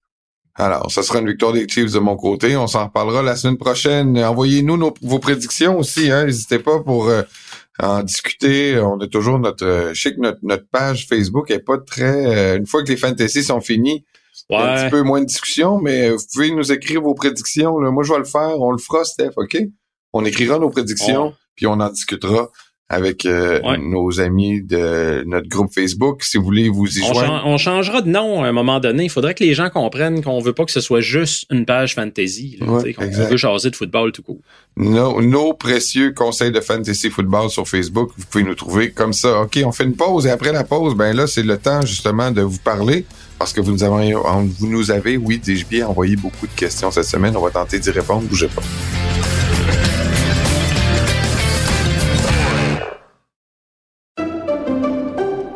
Alors, 0.55 0.91
ça 0.91 1.03
sera 1.03 1.21
une 1.21 1.29
victoire 1.29 1.55
des 1.55 1.67
Chiefs 1.67 1.93
de 1.93 1.99
mon 1.99 2.17
côté. 2.17 2.57
On 2.57 2.67
s'en 2.67 2.87
reparlera 2.87 3.23
la 3.23 3.37
semaine 3.37 3.57
prochaine. 3.57 4.19
Envoyez-nous 4.19 4.77
nos- 4.77 4.95
vos 5.01 5.19
prédictions 5.19 5.79
aussi. 5.79 6.11
Hein. 6.11 6.27
N'hésitez 6.27 6.59
pas 6.59 6.81
pour 6.81 7.09
euh, 7.09 7.23
en 7.79 8.03
discuter. 8.03 8.79
On 8.79 8.99
a 9.01 9.07
toujours 9.07 9.39
notre... 9.39 9.65
euh, 9.65 9.95
je 9.95 10.01
sais 10.03 10.15
que 10.15 10.21
notre, 10.21 10.39
notre 10.43 10.65
page 10.71 11.07
Facebook 11.09 11.51
est 11.51 11.61
pas 11.61 11.79
très... 11.79 12.27
euh, 12.55 12.57
une 12.59 12.67
fois 12.67 12.83
que 12.83 12.89
les 12.89 12.97
fantasy 12.97 13.43
sont 13.43 13.61
finis, 13.61 14.05
il 14.51 14.55
y 14.55 14.57
a 14.57 14.63
un 14.63 14.75
Ouais. 14.77 14.83
petit 14.85 14.91
peu 14.91 15.03
moins 15.03 15.21
de 15.21 15.27
discussion, 15.27 15.79
mais 15.81 16.11
vous 16.11 16.23
pouvez 16.33 16.51
nous 16.51 16.73
écrire 16.73 17.01
vos 17.03 17.15
prédictions. 17.15 17.79
là. 17.79 17.91
Moi, 17.91 18.03
je 18.05 18.13
vais 18.13 18.19
le 18.19 18.25
faire. 18.25 18.61
On 18.61 18.71
le 18.73 18.79
fera, 18.79 19.05
Steph, 19.05 19.33
OK? 19.37 19.57
On 20.13 20.25
écrira 20.25 20.59
nos 20.59 20.69
prédictions, 20.71 21.27
Ouais. 21.29 21.35
puis 21.57 21.67
on 21.67 21.73
en 21.81 21.89
discutera 21.91 22.51
avec 22.93 23.27
euh, 23.27 23.59
Ouais. 23.63 23.79
nos 23.79 24.21
amis 24.21 24.63
de 24.63 25.25
notre 25.27 25.49
groupe 25.49 25.73
Facebook. 25.75 26.23
Si 26.23 26.37
vous 26.37 26.45
voulez 26.45 26.69
vous 26.69 26.87
y 26.99 27.03
On, 27.03 27.15
joindre. 27.15 27.43
on 27.47 27.57
changera 27.59 28.03
de 28.03 28.09
nom 28.11 28.45
à 28.45 28.47
un 28.49 28.53
moment 28.53 28.79
donné. 28.81 29.05
Il 29.05 29.11
faudrait 29.11 29.35
que 29.35 29.43
les 29.43 29.55
gens 29.55 29.71
comprennent 29.71 30.23
qu'on 30.23 30.39
veut 30.41 30.53
pas 30.53 30.65
que 30.65 30.71
ce 30.73 30.81
soit 30.81 31.01
juste 31.01 31.47
une 31.51 31.65
page 31.65 31.95
fantasy. 31.95 32.59
là, 32.61 32.67
Ouais, 32.71 32.91
exact. 32.91 33.31
veut 33.31 33.37
jaser 33.37 33.71
de 33.71 33.77
football 33.77 34.13
tout 34.13 34.23
court. 34.23 34.39
nos, 34.77 35.21
nos 35.23 35.55
précieux 35.55 36.13
conseils 36.13 36.53
de 36.53 36.61
fantasy 36.61 37.09
football 37.11 37.49
sur 37.51 37.67
Facebook. 37.67 38.11
Vous 38.17 38.27
pouvez 38.31 38.45
nous 38.45 38.55
trouver 38.55 38.91
comme 38.91 39.13
ça. 39.15 39.41
OK, 39.41 39.59
on 39.65 39.73
fait 39.73 39.85
une 39.85 39.97
pause 39.97 40.27
et 40.27 40.31
après 40.31 40.53
la 40.53 40.63
pause, 40.65 40.95
ben 40.95 41.17
là, 41.17 41.27
c'est 41.27 41.43
le 41.43 41.57
temps 41.57 41.81
justement 41.83 42.31
de 42.31 42.43
vous 42.43 42.59
parler 42.59 43.07
parce 43.39 43.53
que 43.55 43.61
vous 43.63 43.73
nous 43.73 43.83
avez, 43.85 44.13
vous 44.13 44.67
nous 44.69 44.91
avez, 44.91 45.17
oui, 45.17 45.39
dis-je 45.43 45.65
bien, 45.67 45.89
envoyé 45.89 46.15
beaucoup 46.17 46.47
de 46.47 46.53
questions 46.55 46.91
cette 46.91 47.07
semaine. 47.07 47.37
On 47.37 47.43
va 47.43 47.51
tenter 47.51 47.79
d'y 47.79 47.91
répondre. 47.91 48.23
Bougez 48.29 48.49
pas. 48.49 48.63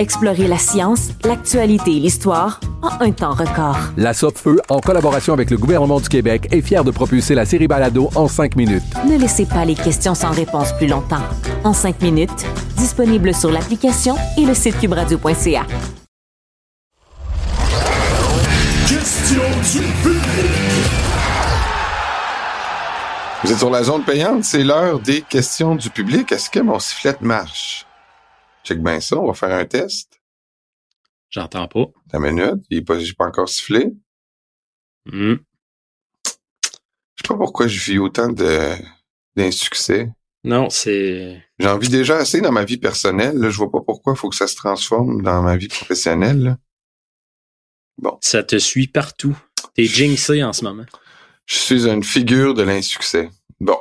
Explorez 0.00 0.46
la 0.46 0.58
science, 0.58 1.08
l'actualité 1.24 1.96
et 1.96 1.98
l'histoire 2.00 2.60
en 2.82 3.04
un 3.04 3.10
temps 3.10 3.32
record. 3.32 3.76
La 3.96 4.14
Feu, 4.14 4.60
en 4.68 4.78
collaboration 4.78 5.32
avec 5.32 5.50
le 5.50 5.56
gouvernement 5.56 5.98
du 5.98 6.08
Québec, 6.08 6.46
est 6.52 6.60
fière 6.60 6.84
de 6.84 6.92
propulser 6.92 7.34
la 7.34 7.44
série 7.44 7.66
Balado 7.66 8.08
en 8.14 8.28
cinq 8.28 8.54
minutes. 8.54 8.84
Ne 9.08 9.18
laissez 9.18 9.44
pas 9.44 9.64
les 9.64 9.74
questions 9.74 10.14
sans 10.14 10.30
réponse 10.30 10.72
plus 10.76 10.86
longtemps. 10.86 11.22
En 11.64 11.72
cinq 11.72 12.00
minutes, 12.00 12.46
disponible 12.76 13.34
sur 13.34 13.50
l'application 13.50 14.14
et 14.36 14.44
le 14.44 14.54
site 14.54 14.78
cubradio.ca. 14.78 15.66
Vous 23.42 23.52
êtes 23.52 23.58
sur 23.58 23.70
la 23.70 23.82
zone 23.82 24.04
payante. 24.04 24.44
C'est 24.44 24.62
l'heure 24.62 25.00
des 25.00 25.22
questions 25.22 25.74
du 25.74 25.90
public. 25.90 26.30
Est-ce 26.30 26.50
que 26.50 26.60
mon 26.60 26.78
sifflet 26.78 27.16
marche? 27.20 27.87
Check 28.64 28.82
bien 28.82 29.00
ça. 29.00 29.16
On 29.18 29.26
va 29.26 29.34
faire 29.34 29.52
un 29.56 29.64
test. 29.64 30.20
J'entends 31.30 31.68
pas. 31.68 31.86
La 32.12 32.18
minute. 32.18 32.64
Il 32.70 32.78
est 32.78 32.82
pas, 32.82 32.98
j'ai 32.98 33.12
pas 33.12 33.26
encore 33.26 33.48
sifflé. 33.48 33.92
Hmm. 35.06 35.36
Je 36.24 37.22
sais 37.22 37.28
pas 37.28 37.36
pourquoi 37.36 37.66
je 37.66 37.78
vis 37.78 37.98
autant 37.98 38.28
de, 38.30 38.74
d'insuccès. 39.36 40.10
Non, 40.44 40.70
c'est. 40.70 41.42
J'en 41.58 41.76
vis 41.78 41.88
déjà 41.88 42.16
assez 42.16 42.40
dans 42.40 42.52
ma 42.52 42.64
vie 42.64 42.78
personnelle. 42.78 43.36
Là, 43.36 43.50
je 43.50 43.56
vois 43.56 43.70
pas 43.70 43.80
pourquoi 43.80 44.14
il 44.14 44.16
faut 44.16 44.28
que 44.30 44.36
ça 44.36 44.46
se 44.46 44.54
transforme 44.56 45.22
dans 45.22 45.42
ma 45.42 45.56
vie 45.56 45.68
professionnelle. 45.68 46.42
là. 46.42 46.58
Ça 48.20 48.42
te 48.44 48.56
suit 48.58 48.86
partout. 48.86 49.36
T'es 49.74 49.84
jinxé 49.84 50.42
en 50.44 50.52
ce 50.52 50.64
moment. 50.64 50.86
Je 51.46 51.56
suis 51.56 51.86
une 51.88 52.04
figure 52.04 52.54
de 52.54 52.62
l'insuccès. 52.62 53.30
Bon. 53.60 53.78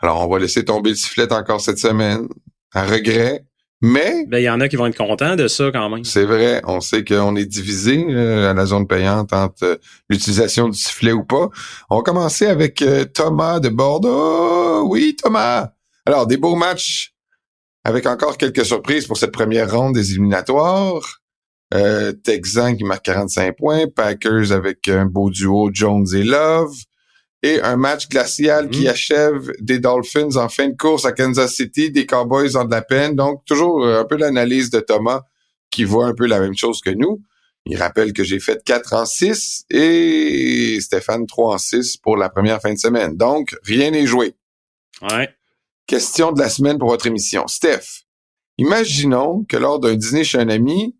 Alors, 0.00 0.26
on 0.26 0.30
va 0.30 0.38
laisser 0.38 0.64
tomber 0.64 0.90
le 0.90 0.96
sifflet 0.96 1.32
encore 1.32 1.60
cette 1.60 1.78
semaine. 1.78 2.28
À 2.72 2.84
regret. 2.84 3.44
Mais, 3.82 4.24
Ben, 4.26 4.38
il 4.38 4.44
y 4.44 4.48
en 4.50 4.60
a 4.60 4.68
qui 4.68 4.76
vont 4.76 4.86
être 4.86 4.96
contents 4.96 5.36
de 5.36 5.48
ça 5.48 5.70
quand 5.70 5.90
même. 5.90 6.02
c'est 6.04 6.24
vrai, 6.24 6.62
on 6.64 6.80
sait 6.80 7.04
qu'on 7.04 7.36
est 7.36 7.44
divisé 7.44 8.06
euh, 8.08 8.50
à 8.50 8.54
la 8.54 8.64
zone 8.64 8.86
payante 8.86 9.32
entre 9.34 9.64
euh, 9.64 9.76
l'utilisation 10.08 10.68
du 10.68 10.78
sifflet 10.78 11.12
ou 11.12 11.24
pas. 11.24 11.50
On 11.90 11.98
va 11.98 12.02
commencer 12.02 12.46
avec 12.46 12.80
euh, 12.80 13.04
Thomas 13.04 13.60
de 13.60 13.68
Bordeaux. 13.68 14.88
Oui, 14.88 15.14
Thomas. 15.22 15.72
Alors, 16.06 16.26
des 16.26 16.38
beaux 16.38 16.56
matchs 16.56 17.12
avec 17.84 18.06
encore 18.06 18.38
quelques 18.38 18.64
surprises 18.64 19.06
pour 19.06 19.18
cette 19.18 19.32
première 19.32 19.70
ronde 19.70 19.94
des 19.94 20.12
éliminatoires. 20.12 21.20
Euh, 21.74 22.12
Texans 22.12 22.76
qui 22.76 22.84
marque 22.84 23.04
45 23.04 23.56
points, 23.56 23.86
Packers 23.94 24.52
avec 24.52 24.88
un 24.88 25.04
beau 25.04 25.30
duo 25.30 25.70
Jones 25.72 26.06
et 26.14 26.22
Love, 26.22 26.74
et 27.46 27.62
un 27.62 27.76
match 27.76 28.08
glacial 28.08 28.68
qui 28.70 28.84
Mm. 28.84 28.88
achève 28.88 29.52
des 29.60 29.78
Dolphins 29.78 30.36
en 30.36 30.48
fin 30.48 30.68
de 30.68 30.76
course 30.76 31.04
à 31.04 31.12
Kansas 31.12 31.54
City, 31.54 31.90
des 31.90 32.06
Cowboys 32.06 32.56
ont 32.56 32.64
de 32.64 32.70
la 32.70 32.82
peine. 32.82 33.14
Donc, 33.14 33.44
toujours 33.44 33.84
euh, 33.84 34.00
un 34.00 34.04
peu 34.04 34.16
l'analyse 34.16 34.70
de 34.70 34.80
Thomas 34.80 35.22
qui 35.70 35.84
voit 35.84 36.06
un 36.06 36.14
peu 36.14 36.26
la 36.26 36.40
même 36.40 36.56
chose 36.56 36.80
que 36.80 36.90
nous. 36.90 37.20
Il 37.66 37.76
rappelle 37.76 38.12
que 38.12 38.22
j'ai 38.24 38.38
fait 38.40 38.62
4 38.64 38.92
en 38.92 39.04
6 39.06 39.64
et 39.70 40.78
Stéphane 40.80 41.26
3 41.26 41.54
en 41.54 41.58
6 41.58 41.96
pour 41.98 42.16
la 42.16 42.28
première 42.28 42.60
fin 42.60 42.72
de 42.72 42.78
semaine. 42.78 43.16
Donc, 43.16 43.56
rien 43.64 43.90
n'est 43.90 44.06
joué. 44.06 44.34
Ouais. 45.02 45.28
Question 45.86 46.32
de 46.32 46.40
la 46.40 46.48
semaine 46.48 46.78
pour 46.78 46.88
votre 46.88 47.06
émission. 47.06 47.46
Steph, 47.48 48.04
imaginons 48.58 49.44
que 49.48 49.56
lors 49.56 49.78
d'un 49.80 49.94
dîner 49.94 50.24
chez 50.24 50.38
un 50.38 50.48
ami, 50.48 50.96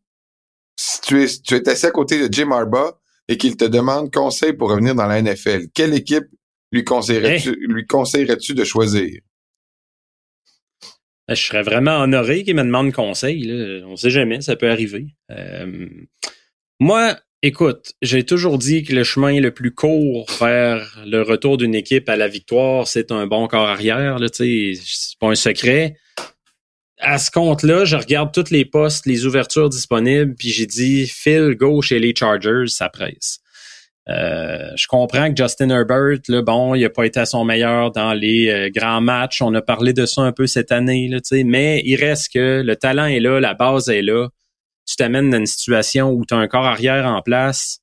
si 0.77 1.01
tu 1.01 1.23
es, 1.23 1.29
tu 1.43 1.55
es 1.55 1.69
assis 1.69 1.87
à 1.87 1.91
côté 1.91 2.19
de 2.29 2.33
Jim 2.33 2.51
Harbaugh 2.51 2.93
et 3.29 3.37
qu'il 3.37 3.57
te 3.57 3.65
demande 3.65 4.13
conseil 4.13 4.53
pour 4.53 4.71
revenir 4.71 4.95
dans 4.95 5.07
la 5.07 5.21
NFL, 5.21 5.69
quelle 5.75 5.95
équipe 5.95 6.27
lui 6.73 6.85
conseillerais-tu, 6.85 7.57
lui 7.69 7.87
conseillerais-tu 7.87 8.55
de 8.55 8.65
choisir? 8.65 9.21
Ben, 11.29 11.35
Je 11.35 11.43
serais 11.43 11.63
vraiment 11.63 11.99
honoré 12.01 12.45
qu'il 12.45 12.55
me 12.57 12.63
demande 12.63 12.93
conseil. 12.93 13.45
Là. 13.45 13.87
On 13.87 13.97
sait 13.97 14.11
jamais, 14.11 14.41
ça 14.41 14.57
peut 14.57 14.71
arriver. 14.71 15.07
Euh, 15.31 15.89
moi, 16.79 17.17
Écoute, 17.43 17.93
j'ai 18.03 18.25
toujours 18.25 18.59
dit 18.59 18.83
que 18.83 18.95
le 18.95 19.05
chemin 19.05 19.39
le 19.39 19.53
plus 19.53 19.71
court 19.71 20.27
vers 20.41 20.99
le 21.07 21.23
retour 21.23 21.59
d'une 21.59 21.75
équipe 21.75 22.09
à 22.09 22.17
la 22.17 22.29
victoire, 22.29 22.89
c'est 22.89 23.13
un 23.13 23.27
bon 23.27 23.47
corps 23.47 23.69
arrière. 23.69 24.19
Là, 24.19 24.27
c'est 24.33 24.73
pas 25.21 25.29
un 25.29 25.35
secret. 25.35 25.97
À 26.99 27.19
ce 27.19 27.31
compte-là, 27.31 27.85
je 27.85 27.97
regarde 27.97 28.33
tous 28.33 28.51
les 28.51 28.65
postes, 28.65 29.07
les 29.07 29.27
ouvertures 29.27 29.69
disponibles, 29.69 30.35
puis 30.35 30.49
j'ai 30.49 30.67
dit 30.67 31.07
Phil, 31.07 31.55
go 31.55 31.83
chez 31.83 31.99
les 31.99 32.15
Chargers, 32.15 32.69
ça 32.69 32.89
presse. 32.89 33.41
Euh, 34.09 34.71
je 34.77 34.87
comprends 34.87 35.29
que 35.33 35.37
Justin 35.37 35.69
Herbert, 35.69 36.21
là, 36.29 36.41
bon, 36.41 36.75
il 36.75 36.83
n'a 36.83 36.91
pas 36.91 37.05
été 37.05 37.19
à 37.21 37.27
son 37.27 37.45
meilleur 37.45 37.91
dans 37.91 38.15
les 38.15 38.49
euh, 38.49 38.71
grands 38.71 39.01
matchs. 39.01 39.43
On 39.43 39.53
a 39.55 39.63
parlé 39.63 39.93
de 39.93 40.07
ça 40.07 40.23
un 40.23 40.33
peu 40.33 40.47
cette 40.47 40.73
année, 40.73 41.09
là, 41.09 41.19
mais 41.45 41.83
il 41.85 41.97
reste 41.97 42.33
que 42.33 42.63
le 42.65 42.77
talent 42.77 43.07
est 43.07 43.21
là, 43.21 43.41
la 43.41 43.55
base 43.55 43.89
est 43.89 44.03
là 44.03 44.29
tu 44.87 44.97
t'amènes 44.97 45.31
dans 45.31 45.39
une 45.39 45.47
situation 45.47 46.11
où 46.11 46.25
tu 46.25 46.35
as 46.35 46.39
un 46.39 46.47
corps 46.47 46.65
arrière 46.65 47.07
en 47.07 47.21
place. 47.21 47.81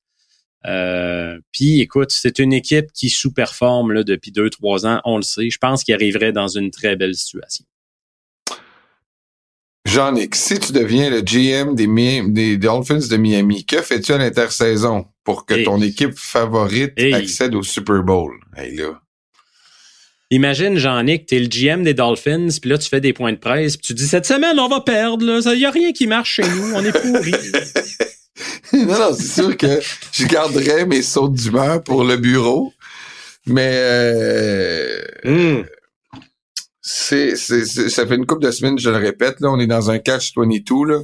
Euh, 0.65 1.37
puis 1.51 1.81
écoute, 1.81 2.11
c'est 2.11 2.39
une 2.39 2.53
équipe 2.53 2.91
qui 2.93 3.09
sous-performe 3.09 4.03
depuis 4.03 4.31
deux, 4.31 4.49
trois 4.49 4.87
ans, 4.87 5.01
on 5.03 5.17
le 5.17 5.23
sait. 5.23 5.49
Je 5.49 5.57
pense 5.57 5.83
qu'il 5.83 5.93
arriverait 5.93 6.31
dans 6.31 6.47
une 6.47 6.71
très 6.71 6.95
belle 6.95 7.15
situation. 7.15 7.65
Jean-Nic, 9.85 10.35
si 10.35 10.59
tu 10.59 10.71
deviens 10.71 11.09
le 11.09 11.21
GM 11.21 11.75
des, 11.75 11.87
des 12.27 12.57
Dolphins 12.57 13.07
de 13.09 13.17
Miami, 13.17 13.65
que 13.65 13.81
fais-tu 13.81 14.13
à 14.13 14.17
l'intersaison 14.17 15.05
pour 15.23 15.45
que 15.45 15.63
ton 15.63 15.81
équipe 15.81 16.17
favorite 16.17 16.93
accède 17.13 17.53
au 17.53 17.63
Super 17.63 18.01
Bowl? 18.01 18.31
Hey, 18.55 18.75
là. 18.75 18.99
Imagine, 20.31 20.77
Jean-Nic, 20.77 21.27
t'es 21.27 21.39
le 21.39 21.47
GM 21.47 21.83
des 21.83 21.93
Dolphins, 21.93 22.47
puis 22.59 22.71
là, 22.71 22.77
tu 22.77 22.89
fais 22.89 23.01
des 23.01 23.13
points 23.13 23.33
de 23.33 23.37
presse, 23.37 23.77
puis 23.77 23.87
tu 23.87 23.93
dis, 23.93 24.07
cette 24.07 24.25
semaine, 24.25 24.57
on 24.57 24.67
va 24.67 24.81
perdre, 24.81 25.25
là. 25.25 25.41
Il 25.53 25.59
n'y 25.59 25.65
a 25.65 25.69
rien 25.69 25.91
qui 25.91 26.07
marche 26.07 26.35
chez 26.35 26.47
nous, 26.47 26.73
on 26.73 26.83
est 26.83 26.91
pourris. 26.91 27.33
non, 28.73 28.99
non, 28.99 29.13
c'est 29.15 29.41
sûr 29.41 29.55
que 29.57 29.79
je 30.11 30.25
garderais 30.25 30.85
mes 30.85 31.01
sautes 31.01 31.33
d'humeur 31.33 31.83
pour 31.83 32.03
le 32.03 32.17
bureau, 32.17 32.73
mais 33.45 33.73
euh, 33.75 35.01
hmm. 35.25 35.63
C'est, 37.35 37.65
ça 37.65 38.07
fait 38.07 38.15
une 38.15 38.25
couple 38.25 38.45
de 38.45 38.51
semaines, 38.51 38.79
je 38.79 38.89
le 38.89 38.97
répète, 38.97 39.39
là, 39.39 39.51
on 39.51 39.59
est 39.59 39.67
dans 39.67 39.89
un 39.91 39.97
catch-22, 39.97 40.87
là. 40.87 40.99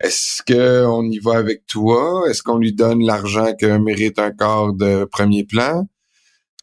Est-ce 0.00 0.42
qu'on 0.42 1.04
y 1.04 1.18
va 1.20 1.36
avec 1.36 1.64
toi? 1.66 2.24
Est-ce 2.28 2.42
qu'on 2.42 2.58
lui 2.58 2.72
donne 2.72 3.04
l'argent 3.04 3.54
qu'un 3.54 3.78
mérite 3.78 4.18
un 4.18 4.32
corps 4.32 4.72
de 4.72 5.04
premier 5.04 5.44
plan? 5.44 5.86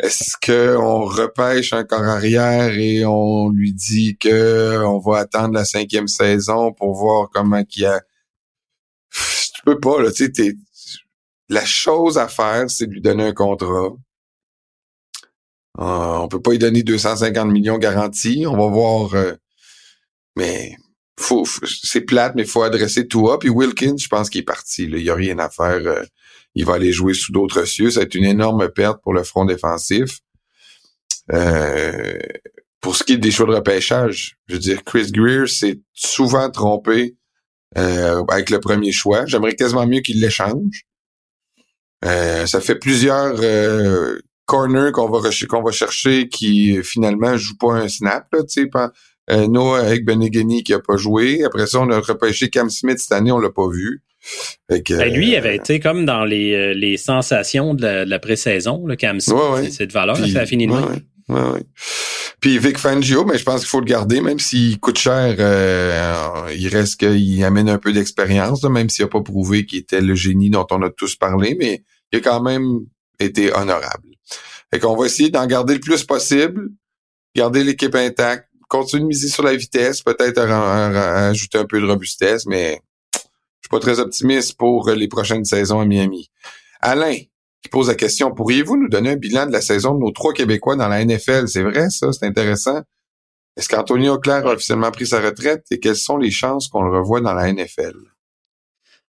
Est-ce 0.01 0.35
qu'on 0.45 1.05
repêche 1.05 1.73
un 1.73 1.83
corps 1.83 2.03
arrière 2.03 2.77
et 2.77 3.05
on 3.05 3.49
lui 3.49 3.73
dit 3.73 4.17
que 4.17 4.83
on 4.83 4.99
va 4.99 5.19
attendre 5.19 5.53
la 5.53 5.65
cinquième 5.65 6.07
saison 6.07 6.73
pour 6.73 6.93
voir 6.95 7.29
comment 7.33 7.63
qu'il 7.63 7.83
y 7.83 7.85
a. 7.85 8.01
Tu 9.11 9.61
peux 9.65 9.79
pas, 9.79 10.01
là, 10.01 10.11
tu 10.11 10.31
sais, 10.33 10.55
la 11.49 11.65
chose 11.65 12.17
à 12.17 12.27
faire, 12.27 12.69
c'est 12.69 12.87
de 12.87 12.93
lui 12.93 13.01
donner 13.01 13.25
un 13.25 13.33
contrat. 13.33 13.89
Euh, 15.79 16.17
on 16.17 16.27
peut 16.27 16.41
pas 16.41 16.51
lui 16.51 16.59
donner 16.59 16.83
250 16.83 17.49
millions 17.51 17.77
garantis. 17.77 18.45
On 18.45 18.57
va 18.57 18.67
voir. 18.67 19.13
Euh, 19.13 19.33
mais 20.35 20.75
faut, 21.19 21.45
c'est 21.65 22.01
plate, 22.01 22.33
mais 22.35 22.43
il 22.43 22.47
faut 22.47 22.63
adresser 22.63 23.07
toi. 23.07 23.39
Puis 23.39 23.49
Wilkins, 23.49 23.97
je 23.97 24.07
pense 24.07 24.29
qu'il 24.29 24.41
est 24.41 24.45
parti. 24.45 24.83
Il 24.83 25.01
y 25.01 25.09
a 25.09 25.15
rien 25.15 25.39
à 25.39 25.49
faire. 25.49 25.81
Euh, 25.85 26.03
il 26.55 26.65
va 26.65 26.73
aller 26.73 26.91
jouer 26.91 27.13
sous 27.13 27.31
d'autres 27.31 27.63
cieux. 27.65 27.91
Ça 27.91 28.01
va 28.01 28.05
être 28.05 28.15
une 28.15 28.25
énorme 28.25 28.69
perte 28.69 29.01
pour 29.01 29.13
le 29.13 29.23
front 29.23 29.45
défensif. 29.45 30.19
Pour 32.81 32.95
ce 32.95 33.03
qui 33.03 33.13
est 33.13 33.17
des 33.17 33.29
choix 33.29 33.45
de 33.45 33.53
repêchage, 33.53 34.37
je 34.47 34.55
veux 34.55 34.59
dire, 34.59 34.83
Chris 34.83 35.11
Greer 35.11 35.47
s'est 35.47 35.79
souvent 35.93 36.49
trompé 36.49 37.15
avec 37.75 38.49
le 38.49 38.59
premier 38.59 38.91
choix. 38.91 39.27
J'aimerais 39.27 39.55
quasiment 39.55 39.85
mieux 39.85 39.99
qu'il 39.99 40.19
l'échange. 40.21 40.85
Ça 42.03 42.61
fait 42.61 42.79
plusieurs 42.79 43.39
corners 44.49 44.91
qu'on 44.91 45.09
va 45.09 45.29
qu'on 45.47 45.61
va 45.61 45.71
chercher 45.71 46.27
qui 46.27 46.81
finalement 46.83 47.37
jouent 47.37 47.57
pas 47.57 47.73
un 47.73 47.87
snap, 47.87 48.27
tu 48.31 48.67
sais, 48.67 49.47
Noah 49.47 49.79
avec 49.79 50.05
Benegani 50.05 50.63
qui 50.63 50.73
a 50.73 50.79
pas 50.79 50.97
joué. 50.97 51.43
Après 51.43 51.67
ça, 51.67 51.79
on 51.79 51.89
a 51.91 51.99
repêché 51.99 52.49
Cam 52.49 52.69
Smith 52.69 52.97
cette 52.97 53.11
année, 53.11 53.31
on 53.31 53.39
l'a 53.39 53.51
pas 53.51 53.69
vu. 53.69 54.01
Ben, 54.67 55.13
lui, 55.13 55.29
il 55.29 55.35
avait 55.35 55.51
euh, 55.51 55.61
été 55.61 55.79
comme 55.79 56.05
dans 56.05 56.25
les, 56.25 56.53
euh, 56.53 56.73
les 56.73 56.97
sensations 56.97 57.73
de 57.73 57.83
la, 57.83 58.05
de 58.05 58.09
la 58.09 58.19
pré-saison, 58.19 58.85
le 58.85 58.95
Cam 58.95 59.19
Smith. 59.19 59.71
C'est 59.71 59.87
de 59.87 59.93
valeur, 59.93 60.17
ça 60.17 60.41
a 60.41 60.45
fini 60.45 60.67
de 60.67 60.73
ouais, 60.73 61.65
Puis 62.41 62.57
Vic 62.57 62.77
Fangio, 62.77 63.23
mais 63.23 63.33
ben, 63.33 63.39
je 63.39 63.43
pense 63.43 63.61
qu'il 63.61 63.69
faut 63.69 63.79
le 63.79 63.85
garder, 63.85 64.21
même 64.21 64.39
s'il 64.39 64.79
coûte 64.79 64.97
cher, 64.97 65.35
euh, 65.39 66.51
il 66.55 66.67
reste 66.67 66.99
qu'il 66.99 67.43
amène 67.43 67.69
un 67.69 67.77
peu 67.77 67.93
d'expérience, 67.93 68.63
même 68.63 68.89
s'il 68.89 69.05
n'a 69.05 69.09
pas 69.09 69.21
prouvé 69.21 69.65
qu'il 69.65 69.79
était 69.79 70.01
le 70.01 70.15
génie 70.15 70.49
dont 70.49 70.67
on 70.71 70.81
a 70.81 70.89
tous 70.89 71.15
parlé, 71.15 71.55
mais 71.57 71.83
il 72.11 72.17
a 72.17 72.21
quand 72.21 72.41
même 72.41 72.79
été 73.19 73.53
honorable. 73.53 74.08
Fait 74.71 74.79
qu'on 74.79 74.95
va 74.95 75.05
essayer 75.05 75.29
d'en 75.29 75.45
garder 75.47 75.73
le 75.73 75.79
plus 75.79 76.03
possible, 76.03 76.69
garder 77.35 77.63
l'équipe 77.63 77.95
intacte, 77.95 78.47
continuer 78.67 79.03
de 79.03 79.07
miser 79.07 79.27
sur 79.27 79.43
la 79.43 79.55
vitesse, 79.55 80.01
peut-être 80.01 80.39
ajouter 80.39 81.57
un 81.57 81.65
peu 81.65 81.81
de 81.81 81.87
robustesse, 81.87 82.45
mais 82.45 82.79
pas 83.69 83.79
très 83.79 83.99
optimiste 83.99 84.57
pour 84.57 84.89
les 84.89 85.07
prochaines 85.07 85.45
saisons 85.45 85.79
à 85.79 85.85
Miami. 85.85 86.29
Alain, 86.81 87.15
qui 87.61 87.69
pose 87.69 87.87
la 87.87 87.95
question, 87.95 88.33
pourriez-vous 88.33 88.77
nous 88.77 88.89
donner 88.89 89.11
un 89.11 89.15
bilan 89.15 89.45
de 89.45 89.51
la 89.51 89.61
saison 89.61 89.93
de 89.93 89.99
nos 89.99 90.11
trois 90.11 90.33
Québécois 90.33 90.75
dans 90.75 90.87
la 90.87 91.03
NFL? 91.05 91.47
C'est 91.47 91.63
vrai, 91.63 91.89
ça? 91.89 92.11
C'est 92.11 92.25
intéressant. 92.25 92.81
Est-ce 93.55 93.69
qu'Anthony 93.69 94.09
Auclair 94.09 94.47
a 94.47 94.53
officiellement 94.53 94.91
pris 94.91 95.07
sa 95.07 95.19
retraite 95.19 95.65
et 95.71 95.79
quelles 95.79 95.97
sont 95.97 96.17
les 96.17 96.31
chances 96.31 96.67
qu'on 96.67 96.83
le 96.83 96.97
revoie 96.97 97.21
dans 97.21 97.33
la 97.33 97.51
NFL? 97.51 97.95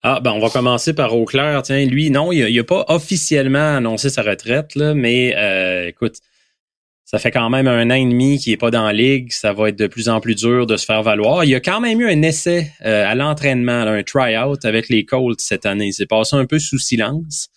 Ah, 0.02 0.20
ben, 0.20 0.32
on 0.32 0.38
va 0.38 0.50
commencer 0.50 0.94
par 0.94 1.16
Auclair. 1.16 1.62
Tiens, 1.62 1.84
lui, 1.84 2.10
non, 2.10 2.30
il 2.32 2.54
n'a 2.54 2.64
pas 2.64 2.84
officiellement 2.88 3.76
annoncé 3.76 4.10
sa 4.10 4.22
retraite, 4.22 4.74
là, 4.74 4.94
mais 4.94 5.34
euh, 5.36 5.88
écoute, 5.88 6.16
ça 7.04 7.18
fait 7.18 7.30
quand 7.30 7.48
même 7.50 7.68
un 7.68 7.90
an 7.90 7.94
et 7.94 8.04
demi 8.04 8.38
qu'il 8.38 8.52
est 8.52 8.56
pas 8.56 8.70
dans 8.70 8.84
la 8.84 8.92
ligue. 8.92 9.32
Ça 9.32 9.52
va 9.52 9.68
être 9.68 9.78
de 9.78 9.86
plus 9.86 10.08
en 10.08 10.20
plus 10.20 10.34
dur 10.34 10.66
de 10.66 10.76
se 10.76 10.84
faire 10.84 11.02
valoir. 11.02 11.44
Il 11.44 11.50
y 11.50 11.54
a 11.54 11.60
quand 11.60 11.80
même 11.80 12.00
eu 12.00 12.08
un 12.08 12.22
essai 12.22 12.72
euh, 12.84 13.06
à 13.06 13.14
l'entraînement, 13.14 13.82
un 13.82 14.02
try-out 14.02 14.64
avec 14.64 14.88
les 14.88 15.04
Colts 15.04 15.40
cette 15.40 15.66
année. 15.66 15.92
C'est 15.92 16.06
passé 16.06 16.34
un 16.36 16.46
peu 16.46 16.58
sous 16.58 16.78
silence. 16.78 17.48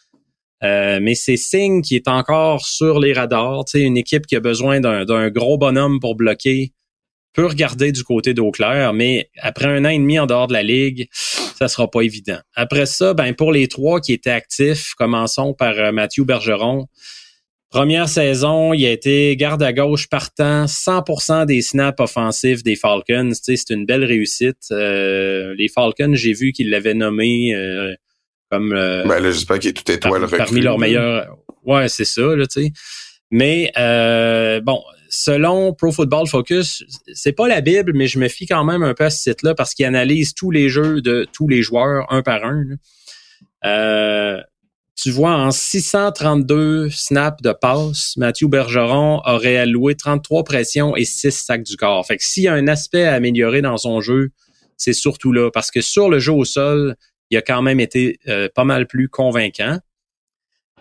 Euh, 0.64 1.00
mais 1.02 1.16
c'est 1.16 1.38
signe 1.38 1.82
qui 1.82 1.96
est 1.96 2.08
encore 2.08 2.66
sur 2.66 3.00
les 3.00 3.14
radars. 3.14 3.66
Tu 3.66 3.80
une 3.80 3.98
équipe 3.98 4.28
qui 4.28 4.36
a 4.36 4.40
besoin 4.40 4.82
d'un 4.82 5.30
gros 5.30 5.58
bonhomme 5.58 6.00
pour 6.00 6.16
bloquer 6.16 6.74
peut 7.34 7.46
regarder 7.46 7.92
du 7.92 8.04
côté 8.04 8.34
d'eau 8.34 8.52
claire, 8.52 8.94
mais 8.94 9.30
après 9.40 9.68
un 9.68 9.86
an 9.86 9.90
et 9.90 9.98
demi 9.98 10.20
en 10.20 10.26
dehors 10.26 10.48
de 10.48 10.54
la 10.54 10.64
ligue, 10.64 11.08
ça 11.12 11.68
sera 11.68 11.90
pas 11.90 12.02
évident. 12.02 12.40
Après 12.56 12.86
ça, 12.86 13.14
ben 13.14 13.34
pour 13.34 13.52
les 13.52 13.68
trois 13.68 14.00
qui 14.00 14.14
étaient 14.14 14.30
actifs, 14.30 14.94
commençons 14.96 15.54
par 15.54 15.78
euh, 15.78 15.92
Mathieu 15.92 16.24
Bergeron. 16.24 16.88
Première 17.70 18.10
saison, 18.10 18.74
il 18.74 18.84
a 18.88 18.90
été 18.90 19.36
garde 19.36 19.62
à 19.62 19.72
gauche 19.72 20.08
partant 20.10 20.66
100% 20.66 21.46
des 21.46 21.62
snaps 21.62 22.00
offensifs 22.00 22.64
des 22.64 22.76
Falcons. 22.76 23.30
c'est 23.40 23.70
une 23.70 23.86
belle 23.86 24.04
réussite. 24.04 24.72
Euh, 24.72 25.54
les 25.56 25.68
Falcons, 25.68 26.16
j'ai 26.16 26.34
vu 26.34 26.52
qu'ils 26.52 26.72
l'avaient 26.72 26.96
nommé 26.96 27.54
euh, 27.54 27.94
comme 28.50 28.74
euh, 28.74 29.04
ben 29.06 29.20
là, 29.20 29.30
j'espère 29.30 29.60
qu'il 29.60 29.70
est 29.70 29.74
tout 29.74 29.92
étoile 29.92 30.22
parmi, 30.22 30.38
parmi 30.38 30.62
leurs 30.62 30.80
meilleurs. 30.80 31.38
Ouais, 31.64 31.88
c'est 31.90 32.06
ça, 32.06 32.36
là, 32.36 32.48
tu 32.48 32.64
sais. 32.64 32.72
Mais 33.30 33.72
bon, 34.64 34.82
selon 35.10 35.74
Pro 35.74 35.92
Football 35.92 36.28
Focus, 36.28 36.84
c'est 37.14 37.34
pas 37.34 37.48
la 37.48 37.62
Bible, 37.62 37.92
mais 37.94 38.08
je 38.08 38.20
me 38.20 38.28
fie 38.28 38.46
quand 38.46 38.64
même 38.64 38.84
un 38.84 38.94
peu 38.94 39.06
à 39.06 39.10
ce 39.10 39.22
site-là 39.22 39.56
parce 39.56 39.74
qu'il 39.74 39.86
analyse 39.86 40.34
tous 40.34 40.52
les 40.52 40.70
jeux 40.70 41.02
de 41.02 41.28
tous 41.34 41.48
les 41.48 41.62
joueurs 41.62 42.06
un 42.12 42.22
par 42.22 42.46
un. 42.46 42.64
Euh, 43.66 44.40
tu 44.96 45.12
vois, 45.12 45.32
en 45.32 45.52
632 45.52 46.90
snaps 46.90 47.42
de 47.42 47.54
passe, 47.54 48.16
Mathieu 48.18 48.48
Bergeron 48.48 49.22
aurait 49.26 49.58
alloué 49.58 49.96
33 49.96 50.44
pressions 50.44 50.96
et 50.96 51.06
6 51.06 51.32
sacs 51.32 51.64
du 51.64 51.78
corps. 51.78 52.06
Fait 52.06 52.18
que 52.18 52.24
s'il 52.24 52.44
y 52.44 52.48
a 52.48 52.54
un 52.54 52.68
aspect 52.68 53.06
à 53.06 53.14
améliorer 53.14 53.62
dans 53.62 53.78
son 53.78 54.02
jeu, 54.02 54.30
c'est 54.78 54.94
surtout 54.94 55.32
là. 55.32 55.52
Parce 55.52 55.72
que 55.72 55.82
sur 55.82 56.10
le 56.10 56.20
jeu 56.20 56.34
au 56.34 56.46
sol, 56.46 56.96
il 57.30 57.38
a 57.38 57.42
quand 57.42 57.62
même 57.62 57.80
été 57.80 58.20
euh, 58.28 58.50
pas 58.54 58.66
mal 58.66 58.88
plus 58.88 59.08
convaincant. 59.08 59.80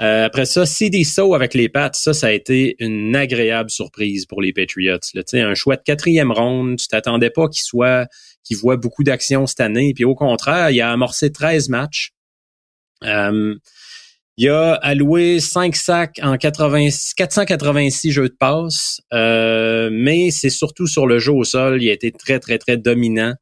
Euh, 0.00 0.26
après 0.26 0.46
ça, 0.46 0.64
CD 0.64 1.02
So 1.02 1.34
avec 1.34 1.54
les 1.54 1.68
pattes, 1.68 1.96
ça, 1.96 2.12
ça 2.12 2.28
a 2.28 2.30
été 2.30 2.76
une 2.78 3.16
agréable 3.16 3.70
surprise 3.70 4.26
pour 4.26 4.40
les 4.40 4.52
Patriots. 4.52 4.98
Là. 5.14 5.22
Un 5.34 5.54
chouette 5.54 5.82
quatrième 5.84 6.30
ronde, 6.30 6.76
tu 6.76 6.86
t'attendais 6.86 7.30
pas 7.30 7.48
qu'il 7.48 7.62
soit, 7.62 8.06
qu'il 8.44 8.56
voit 8.56 8.76
beaucoup 8.76 9.02
d'actions 9.02 9.46
cette 9.46 9.60
année. 9.60 9.92
Puis 9.94 10.04
au 10.04 10.14
contraire, 10.14 10.70
il 10.70 10.80
a 10.80 10.92
amorcé 10.92 11.32
13 11.32 11.68
matchs. 11.68 12.12
Euh, 13.04 13.56
il 14.36 14.48
a 14.50 14.74
alloué 14.74 15.40
5 15.40 15.74
sacs 15.74 16.20
en 16.22 16.36
80, 16.36 16.90
486 17.16 18.12
jeux 18.12 18.28
de 18.28 18.36
passe, 18.38 19.00
euh, 19.12 19.90
mais 19.92 20.30
c'est 20.30 20.48
surtout 20.48 20.86
sur 20.86 21.08
le 21.08 21.18
jeu 21.18 21.32
au 21.32 21.42
sol. 21.42 21.82
Il 21.82 21.90
a 21.90 21.92
été 21.92 22.12
très, 22.12 22.38
très, 22.38 22.58
très 22.58 22.76
dominant. 22.76 23.34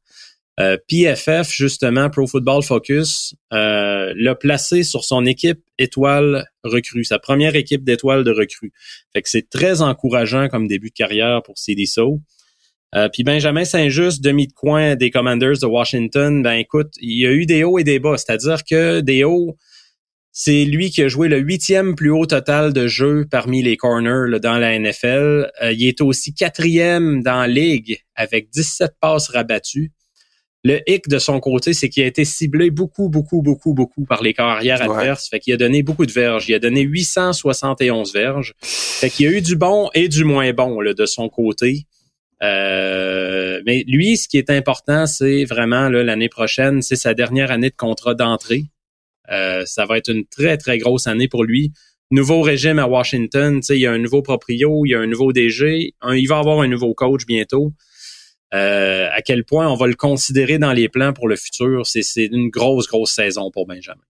Euh, 0.59 0.77
PFF, 0.87 1.51
justement, 1.51 2.09
Pro 2.09 2.25
Football 2.25 2.63
Focus, 2.63 3.35
euh, 3.53 4.11
l'a 4.15 4.33
placé 4.33 4.83
sur 4.83 5.03
son 5.03 5.25
équipe 5.25 5.59
étoile 5.77 6.47
recrue, 6.63 7.03
sa 7.03 7.19
première 7.19 7.55
équipe 7.55 7.83
d'étoiles 7.83 8.23
de 8.23 8.31
recrue. 8.31 8.71
Fait 9.13 9.21
que 9.21 9.29
c'est 9.29 9.49
très 9.49 9.81
encourageant 9.81 10.47
comme 10.47 10.67
début 10.67 10.89
de 10.89 10.95
carrière 10.95 11.43
pour 11.43 11.59
CDSO. 11.59 12.21
Euh, 12.95 13.09
puis 13.09 13.23
Benjamin 13.23 13.65
Saint-Just, 13.65 14.23
demi 14.23 14.47
de 14.47 14.53
coin 14.53 14.95
des 14.95 15.11
Commanders 15.11 15.59
de 15.61 15.65
Washington, 15.65 16.41
ben 16.41 16.53
écoute, 16.53 16.93
il 17.01 17.19
y 17.19 17.27
a 17.27 17.31
eu 17.31 17.45
des 17.45 17.63
hauts 17.63 17.77
et 17.77 17.83
des 17.83 17.99
bas. 17.99 18.17
C'est-à-dire 18.17 18.63
que 18.63 19.01
des 19.01 19.23
hauts, 19.23 19.57
C'est 20.39 20.65
lui 20.65 20.91
qui 20.91 21.01
a 21.01 21.07
joué 21.07 21.29
le 21.29 21.39
huitième 21.39 21.95
plus 21.95 22.11
haut 22.11 22.27
total 22.27 22.71
de 22.71 22.87
jeux 22.87 23.25
parmi 23.29 23.63
les 23.63 23.75
corners 23.75 24.39
dans 24.39 24.59
la 24.59 24.77
NFL. 24.77 25.51
Euh, 25.63 25.73
il 25.73 25.87
est 25.87 25.99
aussi 26.01 26.33
quatrième 26.35 27.23
dans 27.23 27.41
la 27.41 27.47
ligue 27.47 28.03
avec 28.15 28.49
17 28.51 28.91
passes 29.01 29.29
rabattues. 29.29 29.91
Le 30.69 30.79
hic 30.87 31.07
de 31.07 31.17
son 31.19 31.39
côté, 31.39 31.73
c'est 31.73 31.87
qu'il 31.89 32.03
a 32.03 32.07
été 32.07 32.25
ciblé 32.25 32.71
beaucoup, 32.71 33.07
beaucoup, 33.09 33.41
beaucoup, 33.41 33.73
beaucoup 33.73 34.05
par 34.05 34.21
les 34.21 34.33
carrières 34.33 34.81
Ouais. 34.81 34.97
adverses. 34.97 35.29
Fait 35.29 35.39
qu'il 35.39 35.53
a 35.53 35.57
donné 35.57 35.81
beaucoup 35.83 36.05
de 36.05 36.11
verges. 36.11 36.49
Il 36.49 36.55
a 36.55 36.59
donné 36.59 36.81
871 36.81 38.11
verges. 38.13 38.53
Fait 38.61 39.09
qu'il 39.09 39.25
y 39.25 39.29
a 39.29 39.31
eu 39.37 39.41
du 39.41 39.55
bon 39.55 39.89
et 39.93 40.07
du 40.09 40.23
moins 40.25 40.51
bon 40.53 40.81
là, 40.81 40.93
de 40.93 41.05
son 41.05 41.29
côté. 41.29 41.85
Euh, 42.43 43.61
mais 43.65 43.83
lui, 43.87 44.17
ce 44.17 44.27
qui 44.27 44.37
est 44.37 44.49
important, 44.49 45.05
c'est 45.05 45.45
vraiment 45.45 45.89
l'année 45.89 46.29
prochaine, 46.29 46.81
c'est 46.81 46.95
sa 46.95 47.13
dernière 47.13 47.51
année 47.51 47.69
de 47.69 47.75
contrat 47.75 48.13
d'entrée. 48.13 48.63
Euh, 49.31 49.63
ça 49.65 49.85
va 49.85 49.97
être 49.97 50.09
une 50.11 50.25
très, 50.25 50.57
très 50.57 50.77
grosse 50.77 51.07
année 51.07 51.27
pour 51.27 51.43
lui. 51.43 51.71
Nouveau 52.11 52.41
régime 52.41 52.79
à 52.79 52.87
Washington, 52.87 53.59
tu 53.59 53.65
sais, 53.67 53.75
il 53.77 53.81
y 53.81 53.85
a 53.85 53.91
un 53.91 53.97
nouveau 53.97 54.21
proprio, 54.21 54.85
il 54.85 54.89
y 54.91 54.95
a 54.95 54.99
un 54.99 55.07
nouveau 55.07 55.33
DG, 55.33 55.93
un- 56.01 56.15
il 56.15 56.27
va 56.27 56.37
avoir 56.39 56.61
un 56.61 56.67
nouveau 56.67 56.93
coach 56.93 57.25
bientôt. 57.25 57.73
Euh, 58.53 59.07
à 59.13 59.21
quel 59.21 59.43
point 59.43 59.67
on 59.67 59.75
va 59.75 59.87
le 59.87 59.95
considérer 59.95 60.57
dans 60.57 60.71
les 60.71 60.87
plans 60.89 61.11
pour 61.13 61.27
le 61.27 61.35
futur, 61.35 61.85
c'est 61.85 62.01
une 62.31 62.49
grosse, 62.49 62.87
grosse 62.87 63.11
saison 63.11 63.51
pour 63.51 63.67
Benjamin. 63.67 64.01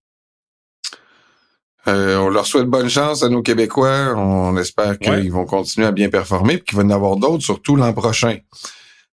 Euh, 1.87 2.17
on 2.17 2.29
leur 2.29 2.45
souhaite 2.45 2.65
bonne 2.65 2.89
chance 2.89 3.23
à 3.23 3.29
nos 3.29 3.41
Québécois. 3.41 4.13
On 4.17 4.57
espère 4.57 4.99
qu'ils 4.99 5.11
Ouais. 5.11 5.29
vont 5.29 5.45
continuer 5.45 5.87
à 5.87 5.91
bien 5.91 6.09
performer 6.09 6.55
et 6.55 6.59
qu'il 6.61 6.75
va 6.77 6.83
y 6.83 6.85
en 6.85 6.89
avoir 6.89 7.15
d'autres, 7.15 7.43
surtout 7.43 7.75
l'an 7.77 7.93
prochain. 7.93 8.37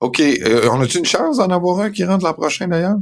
OK. 0.02 0.20
Euh, 0.20 0.70
on 0.72 0.80
a-tu 0.82 1.00
une 1.00 1.06
chance 1.06 1.38
d'en 1.38 1.50
avoir 1.50 1.80
un 1.80 1.90
qui 1.90 2.04
rentre 2.06 2.24
l'an 2.24 2.34
prochain, 2.34 2.68
d'ailleurs? 2.68 2.98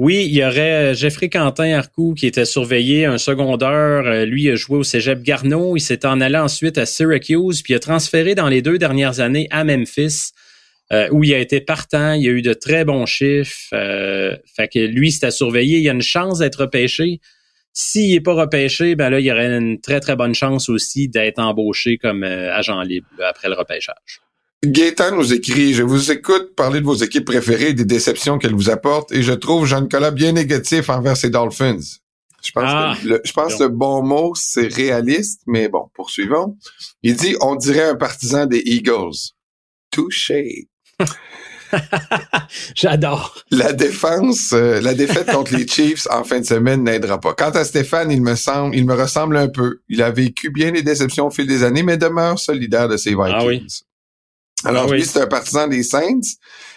Oui, 0.00 0.26
il 0.28 0.34
y 0.34 0.44
aurait 0.44 0.94
Jeffrey 0.94 1.28
Quentin 1.28 1.72
Arcou 1.76 2.14
qui 2.14 2.26
était 2.26 2.44
surveillé, 2.44 3.04
un 3.06 3.18
secondaire. 3.18 4.26
Lui 4.26 4.44
il 4.44 4.50
a 4.50 4.54
joué 4.54 4.78
au 4.78 4.84
Cégep 4.84 5.22
Garneau. 5.22 5.76
Il 5.76 5.80
s'est 5.80 6.04
en 6.06 6.20
allé 6.20 6.38
ensuite 6.38 6.78
à 6.78 6.86
Syracuse, 6.86 7.62
puis 7.62 7.72
il 7.72 7.76
a 7.76 7.80
transféré 7.80 8.34
dans 8.36 8.48
les 8.48 8.62
deux 8.62 8.78
dernières 8.78 9.18
années 9.20 9.48
à 9.50 9.64
Memphis, 9.64 10.30
euh, 10.92 11.08
où 11.10 11.24
il 11.24 11.34
a 11.34 11.38
été 11.38 11.60
partant. 11.60 12.12
Il 12.12 12.26
a 12.28 12.30
eu 12.30 12.42
de 12.42 12.54
très 12.54 12.84
bons 12.84 13.06
chiffres. 13.06 13.68
Euh, 13.72 14.36
fait 14.56 14.68
que 14.68 14.78
lui, 14.78 15.12
c'est 15.12 15.26
à 15.26 15.30
surveiller. 15.30 15.78
Il 15.78 15.88
a 15.88 15.92
une 15.92 16.02
chance 16.02 16.38
d'être 16.38 16.60
repêché. 16.62 17.20
S'il 17.72 18.12
n'est 18.12 18.20
pas 18.20 18.34
repêché, 18.34 18.96
ben 18.96 19.10
là, 19.10 19.20
il 19.20 19.26
y 19.26 19.30
aurait 19.30 19.56
une 19.56 19.80
très, 19.80 20.00
très 20.00 20.16
bonne 20.16 20.34
chance 20.34 20.68
aussi 20.68 21.08
d'être 21.08 21.38
embauché 21.38 21.98
comme 21.98 22.24
euh, 22.24 22.52
agent 22.54 22.80
libre 22.82 23.06
là, 23.18 23.28
après 23.28 23.48
le 23.48 23.54
repêchage. 23.54 24.20
Gaétan 24.64 25.14
nous 25.14 25.32
écrit, 25.32 25.72
je 25.74 25.84
vous 25.84 26.10
écoute 26.10 26.56
parler 26.56 26.80
de 26.80 26.84
vos 26.84 26.96
équipes 26.96 27.26
préférées 27.26 27.68
et 27.68 27.74
des 27.74 27.84
déceptions 27.84 28.38
qu'elles 28.38 28.54
vous 28.54 28.70
apportent 28.70 29.12
et 29.12 29.22
je 29.22 29.32
trouve 29.32 29.66
Jean-Nicolas 29.66 30.10
bien 30.10 30.32
négatif 30.32 30.88
envers 30.88 31.16
ses 31.16 31.30
Dolphins. 31.30 31.78
Je 32.42 32.50
pense 32.52 32.64
Ah, 32.66 32.96
que 33.00 33.06
le, 33.06 33.20
je 33.24 33.32
pense 33.32 33.54
que 33.56 33.64
le 33.64 33.68
bon 33.68 34.02
mot, 34.02 34.34
c'est 34.34 34.66
réaliste, 34.72 35.42
mais 35.46 35.68
bon, 35.68 35.88
poursuivons. 35.94 36.56
Il 37.04 37.14
dit, 37.14 37.36
on 37.40 37.54
dirait 37.54 37.88
un 37.88 37.94
partisan 37.96 38.46
des 38.46 38.62
Eagles. 38.64 39.34
Touché. 39.90 40.67
J'adore. 42.74 43.36
La 43.50 43.72
défense, 43.72 44.52
euh, 44.52 44.80
la 44.80 44.94
défaite 44.94 45.30
contre 45.30 45.54
les 45.54 45.66
Chiefs 45.66 46.06
en 46.10 46.24
fin 46.24 46.40
de 46.40 46.46
semaine 46.46 46.82
n'aidera 46.84 47.20
pas. 47.20 47.34
Quant 47.34 47.50
à 47.50 47.64
Stéphane, 47.64 48.10
il 48.10 48.22
me 48.22 48.34
semble, 48.36 48.74
il 48.74 48.86
me 48.86 48.94
ressemble 48.94 49.36
un 49.36 49.48
peu. 49.48 49.80
Il 49.88 50.02
a 50.02 50.10
vécu 50.10 50.50
bien 50.50 50.70
les 50.70 50.82
déceptions 50.82 51.26
au 51.26 51.30
fil 51.30 51.46
des 51.46 51.62
années, 51.64 51.82
mais 51.82 51.96
demeure 51.98 52.38
solidaire 52.38 52.88
de 52.88 52.96
ses 52.96 53.10
Vikings. 53.10 53.32
Ah 53.34 53.44
oui. 53.44 53.66
Alors 54.64 54.84
Ah 54.86 54.90
oui. 54.90 54.98
lui, 54.98 55.04
c'est 55.06 55.20
un 55.20 55.26
partisan 55.26 55.68
des 55.68 55.82
Saints 55.82 56.20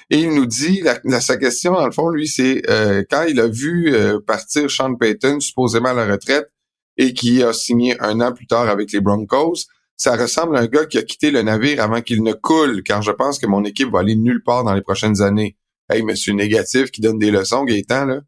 et 0.09 0.19
il 0.19 0.33
nous 0.35 0.45
dit, 0.45 0.81
la, 0.81 0.99
la- 1.05 1.21
sa 1.21 1.37
question 1.37 1.71
dans 1.73 1.85
le 1.85 1.91
fond, 1.91 2.09
lui, 2.09 2.27
c'est 2.27 2.61
euh, 2.69 3.03
quand 3.09 3.23
il 3.23 3.39
a 3.39 3.47
vu 3.47 3.93
euh, 3.95 4.19
partir 4.19 4.69
Sean 4.69 4.95
Payton 4.95 5.39
supposément 5.39 5.89
à 5.89 5.93
la 5.93 6.05
retraite 6.05 6.51
et 6.97 7.13
qui 7.13 7.41
a 7.41 7.53
signé 7.53 7.95
un 8.01 8.19
an 8.19 8.33
plus 8.33 8.45
tard 8.45 8.67
avec 8.69 8.91
les 8.91 8.99
Broncos, 8.99 9.65
ça 10.01 10.15
ressemble 10.15 10.57
à 10.57 10.61
un 10.61 10.65
gars 10.67 10.85
qui 10.85 10.97
a 10.97 11.03
quitté 11.03 11.29
le 11.31 11.41
navire 11.43 11.81
avant 11.83 12.01
qu'il 12.01 12.23
ne 12.23 12.33
coule, 12.33 12.81
car 12.83 13.01
je 13.01 13.11
pense 13.11 13.37
que 13.39 13.45
mon 13.45 13.63
équipe 13.63 13.89
va 13.91 13.99
aller 13.99 14.15
nulle 14.15 14.41
part 14.43 14.63
dans 14.63 14.73
les 14.73 14.81
prochaines 14.81 15.21
années. 15.21 15.57
Hey, 15.89 16.01
monsieur 16.03 16.33
négatif 16.33 16.89
qui 16.89 17.01
donne 17.01 17.19
des 17.19 17.31
leçons, 17.31 17.63
Gaétan, 17.65 18.05
là. 18.05 18.21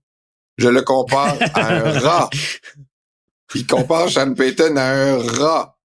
Je 0.58 0.68
le 0.70 0.82
compare 0.84 1.36
à 1.56 1.74
un 1.74 2.00
rat. 2.00 2.30
Il 3.56 3.66
compare 3.66 4.10
Sean 4.10 4.34
Payton 4.34 4.76
à 4.78 4.84
un 4.86 5.18
rat. 5.18 5.78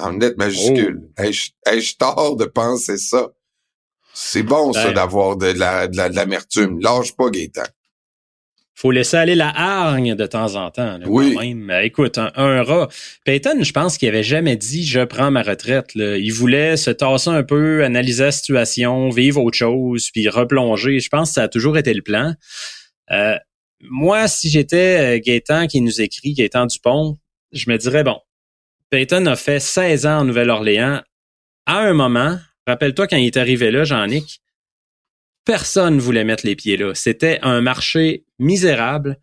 En 0.00 0.10
lettres 0.10 0.38
majuscules. 0.38 1.08
Ai-je 1.18 1.50
ai-je 1.66 1.96
tort 1.96 2.34
de 2.36 2.46
penser 2.46 2.96
ça? 2.98 3.28
C'est 4.14 4.42
bon, 4.42 4.72
ça, 4.72 4.86
Ben. 4.88 4.94
d'avoir 4.94 5.36
de 5.36 5.46
la, 5.46 5.86
de 5.86 5.96
la- 5.96 6.08
de 6.08 6.16
l'amertume. 6.16 6.80
Lâche 6.80 7.14
pas, 7.14 7.30
Gaétan. 7.30 7.62
Faut 8.82 8.90
laisser 8.90 9.16
aller 9.16 9.36
la 9.36 9.48
hargne 9.48 10.14
de 10.16 10.26
temps 10.26 10.56
en 10.56 10.70
temps. 10.72 10.98
là, 10.98 11.06
Oui. 11.06 11.34
quand 11.34 11.40
même. 11.40 11.70
Écoute, 11.84 12.18
un, 12.18 12.32
un 12.34 12.62
rat. 12.64 12.88
Peyton, 13.24 13.62
je 13.62 13.70
pense 13.72 13.96
qu'il 13.96 14.08
avait 14.08 14.24
jamais 14.24 14.56
dit 14.56 14.84
je 14.84 15.00
prends 15.04 15.30
ma 15.30 15.42
retraite. 15.42 15.94
là. 15.94 16.16
Il 16.18 16.32
voulait 16.32 16.76
se 16.76 16.90
tasser 16.90 17.30
un 17.30 17.44
peu, 17.44 17.84
analyser 17.84 18.24
la 18.24 18.32
situation, 18.32 19.08
vivre 19.10 19.40
autre 19.40 19.56
chose, 19.56 20.10
puis 20.12 20.28
replonger. 20.28 20.98
Je 20.98 21.08
pense 21.08 21.28
que 21.30 21.34
ça 21.34 21.44
a 21.44 21.48
toujours 21.48 21.78
été 21.78 21.94
le 21.94 22.02
plan. 22.02 22.34
Euh, 23.12 23.36
moi, 23.80 24.26
si 24.28 24.50
j'étais 24.50 25.16
euh, 25.16 25.20
Gaétan 25.24 25.68
qui 25.68 25.80
nous 25.80 26.00
écrit, 26.00 26.34
Gaétan 26.34 26.66
Dupont, 26.66 27.18
je 27.52 27.70
me 27.70 27.78
dirais 27.78 28.02
bon, 28.04 28.18
Peyton 28.90 29.24
a 29.26 29.36
fait 29.36 29.60
16 29.60 30.06
ans 30.06 30.18
en 30.18 30.24
Nouvelle-Orléans. 30.24 31.00
À 31.66 31.78
un 31.78 31.92
moment, 31.92 32.36
rappelle-toi 32.66 33.06
quand 33.06 33.16
il 33.16 33.26
est 33.26 33.36
arrivé 33.36 33.70
là, 33.70 33.84
Jean-Nic, 33.84 34.41
personne 35.44 35.98
voulait 35.98 36.24
mettre 36.24 36.46
les 36.46 36.56
pieds 36.56 36.76
là. 36.76 36.94
C'était 36.94 37.38
un 37.42 37.60
marché 37.60 38.24
misérable, 38.38 39.18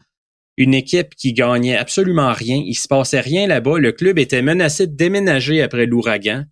une 0.57 0.73
équipe 0.73 1.15
qui 1.15 1.33
gagnait 1.33 1.77
absolument 1.77 2.33
rien. 2.33 2.61
Il 2.65 2.75
se 2.75 2.87
passait 2.87 3.21
rien 3.21 3.47
là-bas. 3.47 3.79
Le 3.79 3.91
club 3.91 4.19
était 4.19 4.41
menacé 4.41 4.87
de 4.87 4.95
déménager 4.95 5.61
après 5.61 5.85
l'ouragan. 5.85 6.43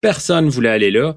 Personne 0.00 0.48
voulait 0.48 0.68
aller 0.68 0.90
là. 0.90 1.16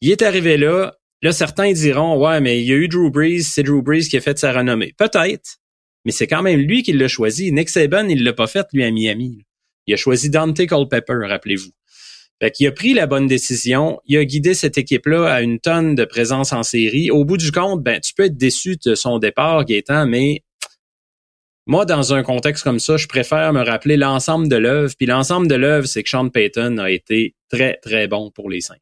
Il 0.00 0.10
est 0.10 0.22
arrivé 0.22 0.56
là. 0.56 0.96
Là, 1.22 1.32
certains 1.32 1.72
diront, 1.72 2.18
ouais, 2.18 2.40
mais 2.40 2.60
il 2.60 2.66
y 2.66 2.72
a 2.72 2.76
eu 2.76 2.88
Drew 2.88 3.10
Brees, 3.10 3.44
c'est 3.44 3.62
Drew 3.62 3.80
Brees 3.80 4.08
qui 4.10 4.16
a 4.18 4.20
fait 4.20 4.38
sa 4.38 4.52
renommée. 4.52 4.92
Peut-être, 4.98 5.56
mais 6.04 6.12
c'est 6.12 6.26
quand 6.26 6.42
même 6.42 6.60
lui 6.60 6.82
qui 6.82 6.92
l'a 6.92 7.08
choisi. 7.08 7.50
Nick 7.50 7.70
Saban, 7.70 8.08
il 8.08 8.22
l'a 8.24 8.34
pas 8.34 8.46
fait, 8.46 8.66
lui, 8.72 8.84
à 8.84 8.90
Miami. 8.90 9.38
Il 9.86 9.94
a 9.94 9.96
choisi 9.96 10.28
Dante 10.30 10.66
Culpepper, 10.66 11.26
rappelez-vous. 11.26 11.70
Fait 12.42 12.50
qu'il 12.50 12.66
a 12.66 12.72
pris 12.72 12.94
la 12.94 13.06
bonne 13.06 13.26
décision. 13.26 14.00
Il 14.06 14.16
a 14.18 14.24
guidé 14.24 14.54
cette 14.54 14.76
équipe-là 14.76 15.32
à 15.32 15.40
une 15.40 15.60
tonne 15.60 15.94
de 15.94 16.04
présence 16.04 16.52
en 16.52 16.62
série. 16.62 17.10
Au 17.10 17.24
bout 17.24 17.36
du 17.36 17.52
compte, 17.52 17.82
ben, 17.82 18.00
tu 18.00 18.12
peux 18.14 18.24
être 18.24 18.36
déçu 18.36 18.76
de 18.84 18.94
son 18.94 19.18
départ, 19.18 19.64
Gaétan, 19.64 20.06
mais 20.06 20.42
moi, 21.66 21.86
dans 21.86 22.12
un 22.12 22.22
contexte 22.22 22.62
comme 22.62 22.78
ça, 22.78 22.98
je 22.98 23.06
préfère 23.06 23.52
me 23.54 23.62
rappeler 23.62 23.96
l'ensemble 23.96 24.48
de 24.48 24.56
l'œuvre. 24.56 24.92
Puis 24.98 25.06
l'ensemble 25.06 25.46
de 25.46 25.54
l'œuvre, 25.54 25.86
c'est 25.86 26.02
que 26.02 26.10
Sean 26.10 26.28
Payton 26.28 26.76
a 26.78 26.90
été 26.90 27.34
très, 27.50 27.78
très 27.82 28.06
bon 28.06 28.30
pour 28.30 28.50
les 28.50 28.60
Saints. 28.60 28.76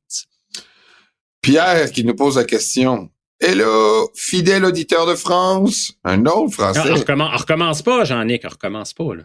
Pierre 1.41 1.93
qui 1.93 2.05
nous 2.05 2.15
pose 2.15 2.37
la 2.37 2.45
question. 2.45 3.11
Hello, 3.41 4.11
fidèle 4.15 4.65
auditeur 4.65 5.07
de 5.07 5.15
France. 5.15 5.93
Un 6.05 6.27
autre 6.27 6.55
français. 6.55 6.91
on, 6.91 6.95
recommence, 6.95 7.31
on 7.35 7.37
recommence 7.37 7.83
pas, 7.83 8.05
Jean-Nic, 8.05 8.43
on 8.45 8.49
recommence 8.49 8.95
pas. 8.95 9.15
Là. 9.15 9.23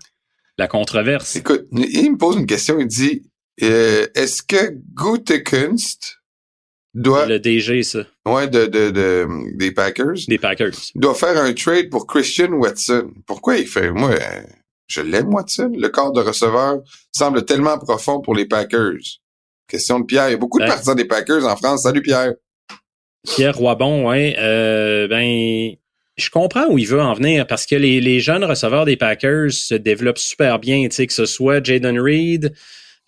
La 0.58 0.68
controverse. 0.68 1.36
Écoute, 1.36 1.66
il 1.72 2.12
me 2.12 2.18
pose 2.18 2.36
une 2.36 2.48
question. 2.48 2.80
Il 2.80 2.88
dit, 2.88 3.24
euh, 3.64 4.08
est-ce 4.16 4.42
que 4.44 4.74
Gutekunst 4.94 6.18
doit, 6.94 7.26
Le 7.26 7.40
DG, 7.40 7.84
ça, 7.84 8.00
ouais, 8.26 8.48
de, 8.48 8.66
de, 8.66 8.90
de, 8.90 9.28
des 9.56 9.72
Packers, 9.72 10.16
des 10.28 10.38
Packers. 10.38 10.74
doit 10.96 11.16
faire 11.16 11.38
un 11.38 11.54
trade 11.54 11.90
pour 11.90 12.08
Christian 12.08 12.52
Watson. 12.54 13.12
Pourquoi 13.26 13.58
il 13.58 13.68
fait, 13.68 13.92
moi, 13.92 14.16
je 14.88 15.02
l'aime 15.02 15.34
Watson? 15.34 15.72
Le 15.78 15.90
corps 15.90 16.12
de 16.12 16.22
receveur 16.22 16.80
semble 17.12 17.46
tellement 17.46 17.78
profond 17.78 18.22
pour 18.22 18.36
les 18.36 18.46
Packers. 18.46 18.98
Question 19.68 20.00
de 20.00 20.06
Pierre. 20.06 20.30
Il 20.30 20.32
y 20.32 20.36
a 20.36 20.38
beaucoup 20.38 20.60
de 20.60 20.64
Ben. 20.64 20.70
partisans 20.70 20.96
des 20.96 21.06
Packers 21.06 21.46
en 21.46 21.56
France. 21.58 21.84
Salut 21.84 22.02
Pierre. 22.02 22.34
Pierre 23.26 23.58
Roibon, 23.58 24.08
ouais, 24.08 24.36
euh, 24.40 25.08
ben, 25.10 25.74
je 26.16 26.30
comprends 26.30 26.68
où 26.70 26.78
il 26.78 26.88
veut 26.88 27.02
en 27.02 27.14
venir 27.14 27.46
parce 27.46 27.66
que 27.66 27.76
les, 27.76 28.00
les 28.00 28.22
jeunes 28.22 28.46
receveurs 28.46 28.86
des 28.86 28.96
Packers 28.96 29.52
se 29.52 29.76
développent 29.76 30.18
super 30.18 30.60
bien, 30.60 30.88
tu 30.88 30.96
sais, 30.96 31.08
que 31.08 31.14
ce 31.14 31.26
soit 31.26 31.62
Jaden 31.62 32.00
Reed, 32.00 32.54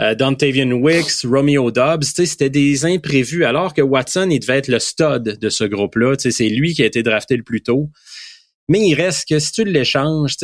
euh, 0.01 0.15
Dontavian 0.15 0.71
Wicks, 0.71 1.23
Romeo 1.23 1.71
Dobbs, 1.71 2.03
c'était 2.03 2.49
des 2.49 2.85
imprévus, 2.85 3.45
alors 3.45 3.73
que 3.73 3.81
Watson, 3.81 4.29
il 4.31 4.39
devait 4.39 4.57
être 4.57 4.67
le 4.67 4.79
stud 4.79 5.23
de 5.23 5.49
ce 5.49 5.63
groupe-là, 5.63 6.15
c'est 6.17 6.49
lui 6.49 6.73
qui 6.73 6.83
a 6.83 6.85
été 6.85 7.03
drafté 7.03 7.35
le 7.35 7.43
plus 7.43 7.61
tôt. 7.61 7.89
Mais 8.67 8.79
il 8.79 8.93
reste 8.93 9.27
que 9.27 9.39
si 9.39 9.51
tu 9.51 9.63
l'échanges, 9.63 10.35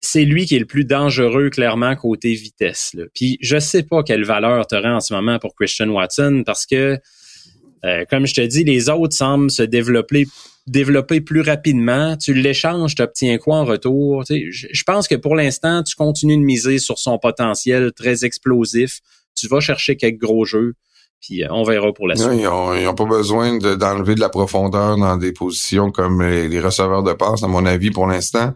c'est 0.00 0.24
lui 0.24 0.44
qui 0.44 0.56
est 0.56 0.58
le 0.60 0.66
plus 0.66 0.84
dangereux, 0.84 1.50
clairement, 1.50 1.94
côté 1.96 2.34
vitesse. 2.34 2.90
Là. 2.94 3.04
Puis 3.14 3.38
je 3.40 3.58
sais 3.58 3.84
pas 3.84 4.02
quelle 4.02 4.24
valeur 4.24 4.66
tu 4.66 4.76
en 4.76 5.00
ce 5.00 5.14
moment 5.14 5.38
pour 5.38 5.54
Christian 5.54 5.88
Watson 5.88 6.42
parce 6.44 6.66
que 6.66 6.98
euh, 7.84 8.04
comme 8.08 8.26
je 8.26 8.34
te 8.34 8.40
dis, 8.40 8.64
les 8.64 8.88
autres 8.88 9.14
semblent 9.14 9.50
se 9.50 9.62
développer, 9.62 10.26
développer 10.66 11.20
plus 11.20 11.40
rapidement. 11.40 12.16
Tu 12.16 12.34
l'échanges, 12.34 12.94
tu 12.94 13.02
obtiens 13.02 13.38
quoi 13.38 13.56
en 13.56 13.64
retour? 13.64 14.24
Tu 14.24 14.52
sais, 14.52 14.68
je, 14.72 14.82
pense 14.84 15.08
que 15.08 15.14
pour 15.14 15.34
l'instant, 15.34 15.82
tu 15.82 15.94
continues 15.94 16.36
de 16.38 16.42
miser 16.42 16.78
sur 16.78 16.98
son 16.98 17.18
potentiel 17.18 17.92
très 17.92 18.24
explosif. 18.24 19.00
Tu 19.36 19.48
vas 19.48 19.60
chercher 19.60 19.96
quelques 19.96 20.20
gros 20.20 20.44
jeux, 20.44 20.74
puis 21.20 21.42
euh, 21.44 21.48
on 21.50 21.64
verra 21.64 21.92
pour 21.92 22.06
la 22.08 22.16
suite. 22.16 22.28
Non, 22.28 22.38
ils 22.38 22.46
ont, 22.46 22.74
ils 22.74 22.86
ont 22.86 22.94
pas 22.94 23.04
besoin 23.04 23.58
de- 23.58 23.74
d'enlever 23.74 24.14
de, 24.14 24.20
la 24.20 24.28
profondeur 24.28 24.96
dans 24.96 25.16
des 25.16 25.32
positions 25.32 25.90
comme 25.90 26.22
les, 26.22 26.48
les 26.48 26.60
receveurs 26.60 27.02
de 27.02 27.12
passe, 27.12 27.42
à 27.42 27.48
mon 27.48 27.66
avis, 27.66 27.90
pour 27.90 28.06
l'instant. 28.06 28.54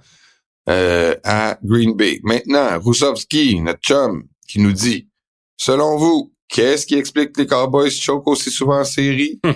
euh, 0.69 1.15
à 1.25 1.59
Green 1.65 1.95
Bay. 1.95 2.21
Maintenant, 2.23 2.79
Roussovski, 2.79 3.61
notre 3.61 3.81
chum, 3.81 4.25
qui 4.47 4.61
nous 4.61 4.73
dit, 4.73 5.09
selon 5.57 5.97
vous, 5.97 6.33
qu'est-ce 6.49 6.87
qui 6.87 6.95
explique 6.95 7.33
que 7.33 7.41
les 7.41 7.47
Cowboys 7.47 7.91
choquent 7.91 8.29
aussi 8.29 8.51
souvent 8.51 8.81
en 8.81 8.85
série? 8.85 9.41
Hum. 9.45 9.55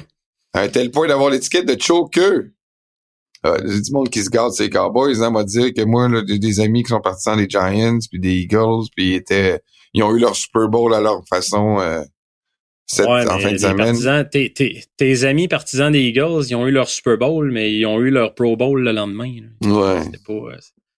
À 0.55 0.61
un 0.63 0.69
tel 0.69 0.91
point 0.91 1.09
d'avoir 1.09 1.31
l'étiquette 1.31 1.67
de 1.67 1.81
choker. 1.81 2.43
Euh, 3.45 3.57
J'ai 3.67 3.81
du 3.81 3.93
monde 3.93 4.09
qui 4.11 4.23
se 4.23 4.31
garde 4.31 4.53
ces 4.53 4.71
Cowboys, 4.71 5.21
hein, 5.23 5.31
m'a 5.31 5.43
dire 5.45 5.73
que 5.75 5.83
moi, 5.83 6.09
j'ai 6.29 6.39
des 6.39 6.61
amis 6.61 6.83
qui 6.85 6.91
sont 6.91 7.01
partis 7.01 7.25
dans 7.27 7.35
les 7.35 7.49
Giants, 7.49 7.99
puis 8.11 8.21
des 8.21 8.35
Eagles, 8.37 8.85
puis 8.95 9.11
ils 9.11 9.15
étaient, 9.15 9.61
ils 9.95 10.03
ont 10.03 10.15
eu 10.15 10.21
leur 10.21 10.37
Super 10.37 10.69
Bowl 10.69 10.95
à 10.95 11.01
leur 11.01 11.23
façon 11.29 11.81
euh, 11.81 12.03
cette, 12.87 13.07
Ouais, 13.09 13.27
en 13.29 13.39
fin 13.41 13.53
de 13.53 13.57
semaine. 13.59 14.29
tes, 14.31 14.53
tes- 14.53 14.85
tes 14.97 15.25
amis 15.25 15.49
partisans 15.49 15.91
des 15.91 16.01
Eagles, 16.03 16.45
ils 16.51 16.55
ont 16.55 16.69
eu 16.69 16.71
leur 16.71 16.89
Super 16.89 17.19
Bowl, 17.19 17.51
mais 17.51 17.73
ils 17.75 17.85
ont 17.87 17.99
eu 18.01 18.11
leur 18.11 18.35
Pro 18.35 18.57
Bowl 18.57 18.81
le 18.81 18.93
lendemain. 18.93 19.33
là. 19.63 19.69
Ouais. 19.97 20.03
C'était 20.05 20.19
pas, 20.25 20.33
euh, 20.35 20.57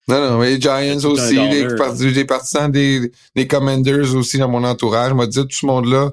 Non, 0.09 0.30
non, 0.32 0.38
mais 0.38 0.50
les 0.57 0.61
Giants 0.61 1.09
aussi, 1.09 1.38
les, 1.48 2.24
partisans 2.26 2.70
des, 2.70 3.11
des 3.34 3.46
Commanders 3.46 4.14
aussi 4.14 4.36
dans 4.36 4.48
mon 4.50 4.64
entourage, 4.64 5.14
m'a 5.14 5.26
dit 5.26 5.40
tout 5.40 5.48
ce 5.50 5.64
monde-là, 5.64 6.12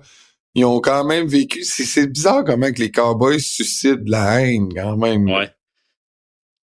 ils 0.56 0.66
ont 0.66 0.80
quand 0.80 1.04
même 1.06 1.28
vécu. 1.28 1.64
C'est 1.64 2.08
bizarre 2.08 2.44
comment 2.46 2.72
que 2.72 2.80
les 2.80 2.92
Cowboys 2.92 3.40
suscitent 3.40 4.04
de 4.04 4.12
la 4.12 4.42
haine 4.42 4.70
quand 4.74 4.98
même. 4.98 5.30
ouais. 5.30 5.50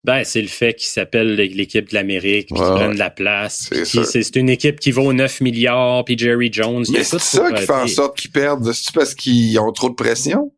Ben, 0.05 0.23
c'est 0.25 0.41
le 0.41 0.49
fait 0.49 0.75
qu'ils 0.75 0.87
s'appellent 0.89 1.35
l'équipe 1.35 1.89
de 1.91 1.95
l'Amérique, 1.95 2.47
puis 2.47 2.55
qu'ils 2.57 2.65
prennent 2.73 2.95
de 2.95 2.99
la 2.99 3.11
place. 3.11 3.69
C'est 3.85 4.37
une 4.37 4.49
équipe 4.49 4.79
qui 4.81 4.91
vaut 4.93 5.13
9 5.13 5.41
milliards, 5.41 6.05
puis 6.05 6.17
Jerry 6.17 6.51
Jones. 6.53 6.85
Mais 6.93 7.03
c'est 7.05 7.19
ça 7.21 7.51
qui 7.53 7.67
fait 7.67 7.73
en 7.73 7.87
sorte 7.89 8.17
qu'ils 8.17 8.31
perdent. 8.31 8.73
C'est 8.73 8.95
parce 8.95 9.15
qu'ils 9.15 9.59
ont 9.59 9.73
trop 9.73 9.91
de 9.91 9.95
pression? 9.97 10.53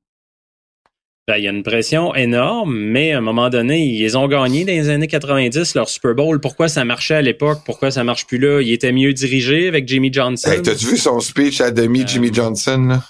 Ben, 1.26 1.37
il 1.39 1.45
y 1.45 1.49
a 1.49 1.51
une 1.51 1.62
pression 1.62 2.14
énorme, 2.14 2.76
mais 2.76 3.12
à 3.12 3.18
un 3.18 3.22
moment 3.22 3.49
donné, 3.51 3.85
ils 3.87 4.16
ont 4.16 4.28
gagné 4.28 4.64
dans 4.64 4.72
les 4.72 4.89
années 4.89 5.07
90 5.09 5.74
leur 5.74 5.89
Super 5.89 6.14
Bowl. 6.14 6.39
Pourquoi 6.41 6.68
ça 6.68 6.85
marchait 6.85 7.14
à 7.14 7.22
l'époque? 7.22 7.61
Pourquoi 7.64 7.91
ça 7.91 8.05
marche 8.05 8.26
plus 8.26 8.39
là? 8.39 8.61
Il 8.61 8.70
était 8.72 8.93
mieux 8.93 9.12
dirigé 9.14 9.68
avec 9.68 9.89
Jimmy 9.89 10.12
Johnson. 10.12 10.51
Hey, 10.51 10.62
T'as-tu 10.62 10.87
vu 10.87 10.97
son 10.97 11.18
speech 11.18 11.61
à 11.61 11.70
demi, 11.70 12.03
Euh, 12.03 12.07
Jimmy 12.07 12.33
Johnson? 12.33 12.87
là? 12.89 13.05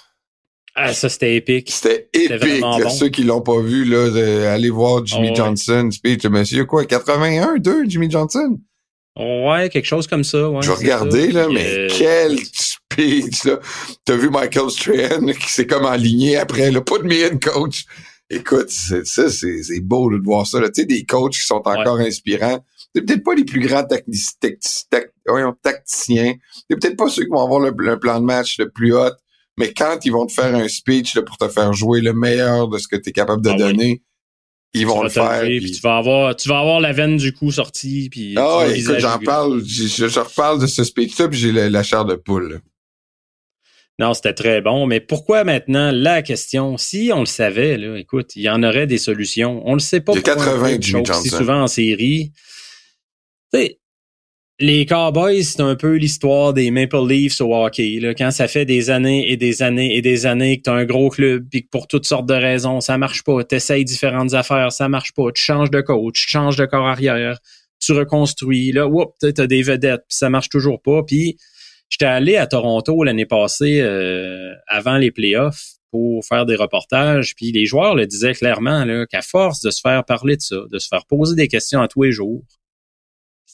Ah, 0.75 0.93
ça, 0.93 1.09
c'était 1.09 1.35
épique. 1.35 1.69
C'était 1.71 2.09
épique. 2.13 2.61
bon. 2.61 2.89
Ceux 2.89 3.09
qui 3.09 3.23
l'ont 3.23 3.41
pas 3.41 3.59
vu, 3.59 3.83
là, 3.85 4.09
de- 4.09 4.45
allez 4.45 4.69
voir 4.69 5.05
Jimmy 5.05 5.27
Oh, 5.27 5.29
ouais. 5.31 5.35
Johnson, 5.35 5.89
speech. 5.91 6.23
Monsieur, 6.25 6.65
quoi, 6.65 6.85
81, 6.85 7.55
2, 7.57 7.83
Jimmy 7.87 8.09
Johnson? 8.09 8.57
Ouais, 9.19 9.69
quelque 9.69 9.85
chose 9.85 10.07
comme 10.07 10.23
ça. 10.23 10.49
Ouais, 10.49 10.61
Je 10.61 10.69
vais 10.69 10.75
c'est 10.77 10.83
regarder, 10.83 11.31
ça. 11.31 11.39
là, 11.39 11.47
mais 11.51 11.67
euh, 11.67 11.87
quel 11.97 12.37
speech, 12.39 13.43
là. 13.43 13.59
T'as 14.05 14.15
vu 14.15 14.29
Michael 14.29 14.69
Strahan 14.69 15.25
qui 15.39 15.51
s'est 15.51 15.67
comme 15.67 15.85
aligné 15.85 16.37
après, 16.37 16.71
là. 16.71 16.81
Pas 16.81 16.97
de 16.99 17.03
me 17.03 17.37
coach. 17.39 17.83
Écoute, 18.29 18.69
c'est, 18.69 19.05
ça, 19.05 19.29
c'est, 19.29 19.61
c'est 19.63 19.81
beau 19.81 20.09
là, 20.09 20.17
de 20.17 20.23
voir 20.23 20.47
ça, 20.47 20.61
là. 20.61 20.69
Tu 20.69 20.81
sais, 20.81 20.87
des 20.87 21.03
coachs 21.03 21.33
qui 21.33 21.41
sont 21.41 21.55
encore 21.65 21.97
inspirants. 21.99 22.63
C'est 22.95 23.01
peut-être 23.01 23.23
pas 23.23 23.35
les 23.35 23.43
plus 23.43 23.59
grands 23.59 23.83
technici- 23.83 24.35
tacti- 24.41 24.85
tac- 24.89 25.11
voyons, 25.27 25.53
tacticiens. 25.61 26.35
C'est 26.69 26.77
peut-être 26.79 26.95
pas 26.97 27.09
ceux 27.09 27.23
qui 27.23 27.29
vont 27.29 27.43
avoir 27.43 27.59
le, 27.59 27.73
le 27.77 27.99
plan 27.99 28.19
de 28.21 28.25
match 28.25 28.57
le 28.59 28.69
plus 28.69 28.93
hot. 28.95 29.11
Mais 29.57 29.73
quand 29.73 29.99
ils 30.05 30.11
vont 30.11 30.25
te 30.25 30.31
faire 30.33 30.55
un 30.55 30.67
speech 30.67 31.15
là, 31.15 31.21
pour 31.23 31.37
te 31.37 31.47
faire 31.47 31.73
jouer 31.73 32.01
le 32.01 32.13
meilleur 32.13 32.67
de 32.67 32.77
ce 32.77 32.87
que 32.87 32.95
tu 32.95 33.09
es 33.09 33.11
capable 33.11 33.43
de 33.43 33.49
Ah 33.49 33.53
oui. 33.53 33.59
donner, 33.59 34.01
ils 34.73 34.81
tu 34.81 34.85
vont 34.87 35.03
le 35.03 35.09
faire. 35.09 35.41
puis- 35.41 35.59
puis 35.59 35.71
tu 35.71 35.81
vas 35.81 35.97
avoir, 35.97 36.35
tu 36.35 36.47
vas 36.49 36.59
avoir 36.59 36.79
la 36.79 36.93
veine 36.93 37.17
du 37.17 37.33
cou 37.33 37.51
sortie, 37.51 38.07
puis 38.09 38.33
Ah 38.37 38.59
ouais, 38.59 38.79
écoute, 38.79 38.99
j'en 38.99 39.19
parle, 39.19 39.61
je, 39.65 40.07
je, 40.07 40.19
reparle 40.19 40.61
de 40.61 40.67
ce 40.67 40.83
speech-là, 40.83 41.27
puis 41.27 41.37
j'ai 41.37 41.51
la, 41.51 41.69
la 41.69 41.83
chair 41.83 42.05
de 42.05 42.15
poule. 42.15 42.53
là. 42.53 42.59
Non, 43.99 44.13
c'était 44.15 44.33
très 44.33 44.61
bon, 44.61 44.87
mais 44.87 44.99
pourquoi 44.99 45.43
maintenant 45.43 45.91
la 45.91 46.21
question 46.23 46.77
Si 46.77 47.11
on 47.13 47.19
le 47.19 47.25
savait, 47.27 47.77
là, 47.77 47.97
écoute, 47.99 48.35
il 48.35 48.41
y 48.43 48.49
en 48.49 48.63
aurait 48.63 48.87
des 48.87 48.97
solutions. 48.97 49.61
On 49.65 49.73
le 49.73 49.79
sait 49.79 50.01
pas. 50.01 50.13
Il 50.13 50.15
y 50.15 50.19
a 50.19 50.21
pourquoi 50.23 50.45
80 50.45 50.63
un 50.63 50.69
club 50.69 50.81
Jimmy 50.81 51.05
Johnson. 51.05 51.37
souvent 51.37 51.61
en 51.63 51.67
série. 51.67 52.31
Tu 53.53 53.59
sais, 53.59 53.80
les 54.61 54.85
Cowboys, 54.85 55.43
c'est 55.43 55.61
un 55.61 55.75
peu 55.75 55.95
l'histoire 55.95 56.53
des 56.53 56.69
Maple 56.69 57.07
Leafs 57.07 57.41
au 57.41 57.55
hockey. 57.55 57.99
Là, 57.99 58.13
quand 58.13 58.29
ça 58.29 58.47
fait 58.47 58.63
des 58.63 58.91
années 58.91 59.31
et 59.31 59.35
des 59.35 59.63
années 59.63 59.95
et 59.95 60.01
des 60.01 60.27
années 60.27 60.57
que 60.57 60.63
tu 60.63 60.69
un 60.69 60.85
gros 60.85 61.09
club, 61.09 61.47
puis 61.49 61.63
que 61.63 61.69
pour 61.69 61.87
toutes 61.87 62.05
sortes 62.05 62.27
de 62.27 62.35
raisons, 62.35 62.79
ça 62.79 62.97
marche 62.97 63.23
pas. 63.23 63.43
Tu 63.43 63.83
différentes 63.83 64.33
affaires, 64.33 64.71
ça 64.71 64.87
marche 64.87 65.13
pas. 65.13 65.31
Tu 65.33 65.41
changes 65.41 65.71
de 65.71 65.81
coach, 65.81 66.25
tu 66.25 66.29
changes 66.29 66.57
de 66.57 66.65
corps 66.65 66.87
arrière, 66.87 67.39
tu 67.79 67.91
reconstruis. 67.93 68.71
Là, 68.71 68.87
tu 69.19 69.41
as 69.41 69.47
des 69.47 69.63
vedettes, 69.63 70.03
puis 70.07 70.17
ça 70.17 70.29
marche 70.29 70.49
toujours 70.49 70.81
pas. 70.81 71.01
Puis 71.03 71.37
j'étais 71.89 72.05
allé 72.05 72.37
à 72.37 72.45
Toronto 72.45 73.03
l'année 73.03 73.25
passée 73.25 73.81
euh, 73.81 74.53
avant 74.67 74.97
les 74.97 75.09
playoffs 75.09 75.71
pour 75.89 76.23
faire 76.23 76.45
des 76.45 76.55
reportages. 76.55 77.33
Puis 77.35 77.51
les 77.51 77.65
joueurs 77.65 77.95
le 77.95 78.05
disaient 78.05 78.33
clairement 78.33 78.85
qu'à 79.09 79.23
force 79.23 79.61
de 79.61 79.71
se 79.71 79.81
faire 79.81 80.05
parler 80.05 80.37
de 80.37 80.41
ça, 80.41 80.57
de 80.71 80.77
se 80.77 80.87
faire 80.87 81.05
poser 81.07 81.35
des 81.35 81.47
questions 81.47 81.81
à 81.81 81.87
tous 81.87 82.03
les 82.03 82.11
jours, 82.11 82.43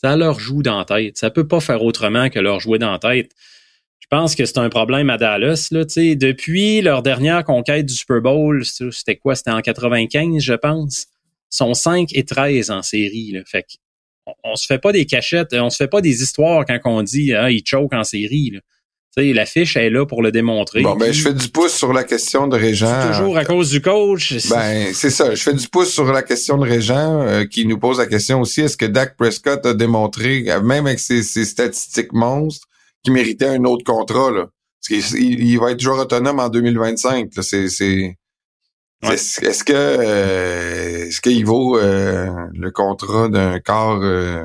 ça 0.01 0.15
leur 0.15 0.39
joue 0.39 0.61
dans 0.61 0.77
la 0.77 0.85
tête. 0.85 1.17
Ça 1.17 1.31
peut 1.31 1.47
pas 1.47 1.59
faire 1.59 1.83
autrement 1.83 2.29
que 2.29 2.39
leur 2.39 2.59
jouer 2.59 2.77
dans 2.77 2.91
la 2.91 2.99
tête. 2.99 3.31
Je 3.99 4.07
pense 4.09 4.35
que 4.35 4.45
c'est 4.45 4.59
un 4.59 4.69
problème 4.69 5.09
à 5.09 5.17
Dallas. 5.17 5.69
Là, 5.71 5.83
depuis 5.85 6.81
leur 6.81 7.01
dernière 7.01 7.43
conquête 7.43 7.85
du 7.87 7.93
Super 7.93 8.21
Bowl, 8.21 8.63
c'était 8.63 9.17
quoi? 9.17 9.35
C'était 9.35 9.51
en 9.51 9.61
95, 9.61 10.41
je 10.41 10.53
pense. 10.53 11.07
Ils 11.51 11.57
sont 11.57 11.73
5 11.73 12.09
et 12.13 12.23
13 12.25 12.69
en 12.69 12.83
série. 12.83 13.31
Là. 13.31 13.41
Fait 13.45 13.65
on, 14.25 14.33
on 14.43 14.55
se 14.55 14.67
fait 14.67 14.79
pas 14.79 14.91
des 14.91 15.05
cachettes, 15.05 15.53
on 15.53 15.69
se 15.69 15.77
fait 15.77 15.87
pas 15.87 16.01
des 16.01 16.21
histoires 16.21 16.65
quand 16.65 16.79
on 16.85 17.01
dit 17.01 17.33
ah, 17.33 17.49
ils 17.49 17.63
choke 17.65 17.93
en 17.93 18.03
série. 18.03 18.51
Là. 18.51 18.59
La 19.17 19.45
fiche 19.45 19.75
est 19.77 19.89
là 19.89 20.05
pour 20.05 20.21
le 20.21 20.31
démontrer. 20.31 20.81
Bon, 20.81 20.95
ben, 20.95 21.11
je 21.11 21.21
fais 21.21 21.33
du 21.33 21.49
pouce 21.49 21.73
sur 21.73 21.91
la 21.91 22.03
question 22.03 22.47
de 22.47 22.55
Régent. 22.55 23.07
toujours 23.11 23.37
à 23.37 23.45
cause 23.45 23.71
du 23.71 23.81
coach. 23.81 24.33
Ben, 24.49 24.93
c'est 24.93 25.09
ça. 25.09 25.33
Je 25.33 25.41
fais 25.41 25.53
du 25.53 25.67
pouce 25.67 25.91
sur 25.91 26.05
la 26.11 26.21
question 26.21 26.57
de 26.57 26.65
Régent, 26.67 27.21
euh, 27.21 27.45
qui 27.45 27.65
nous 27.65 27.79
pose 27.79 27.97
la 27.97 28.05
question 28.05 28.41
aussi, 28.41 28.61
est-ce 28.61 28.77
que 28.77 28.85
Dak 28.85 29.17
Prescott 29.17 29.65
a 29.65 29.73
démontré, 29.73 30.45
même 30.63 30.85
avec 30.85 30.99
ses, 30.99 31.23
ses 31.23 31.45
statistiques 31.45 32.13
monstres, 32.13 32.67
qu'il 33.03 33.13
méritait 33.13 33.47
un 33.47 33.63
autre 33.63 33.83
contrat, 33.83 34.29
là? 34.31 34.45
Parce 34.89 35.01
qu'il 35.09 35.41
il- 35.43 35.59
va 35.59 35.71
être 35.71 35.79
joueur 35.81 35.99
autonome 35.99 36.39
en 36.39 36.49
2025, 36.49 37.35
là. 37.35 37.41
C'est, 37.41 37.67
c'est, 37.69 38.15
Ouais. 39.03 39.13
est-ce, 39.13 39.43
est-ce 39.45 39.63
que, 39.63 39.73
euh, 39.75 41.05
est-ce 41.07 41.21
qu'il 41.21 41.45
vaut, 41.45 41.77
euh, 41.77 42.29
le 42.53 42.71
contrat 42.71 43.29
d'un 43.29 43.59
corps, 43.59 43.99
euh, 44.01 44.43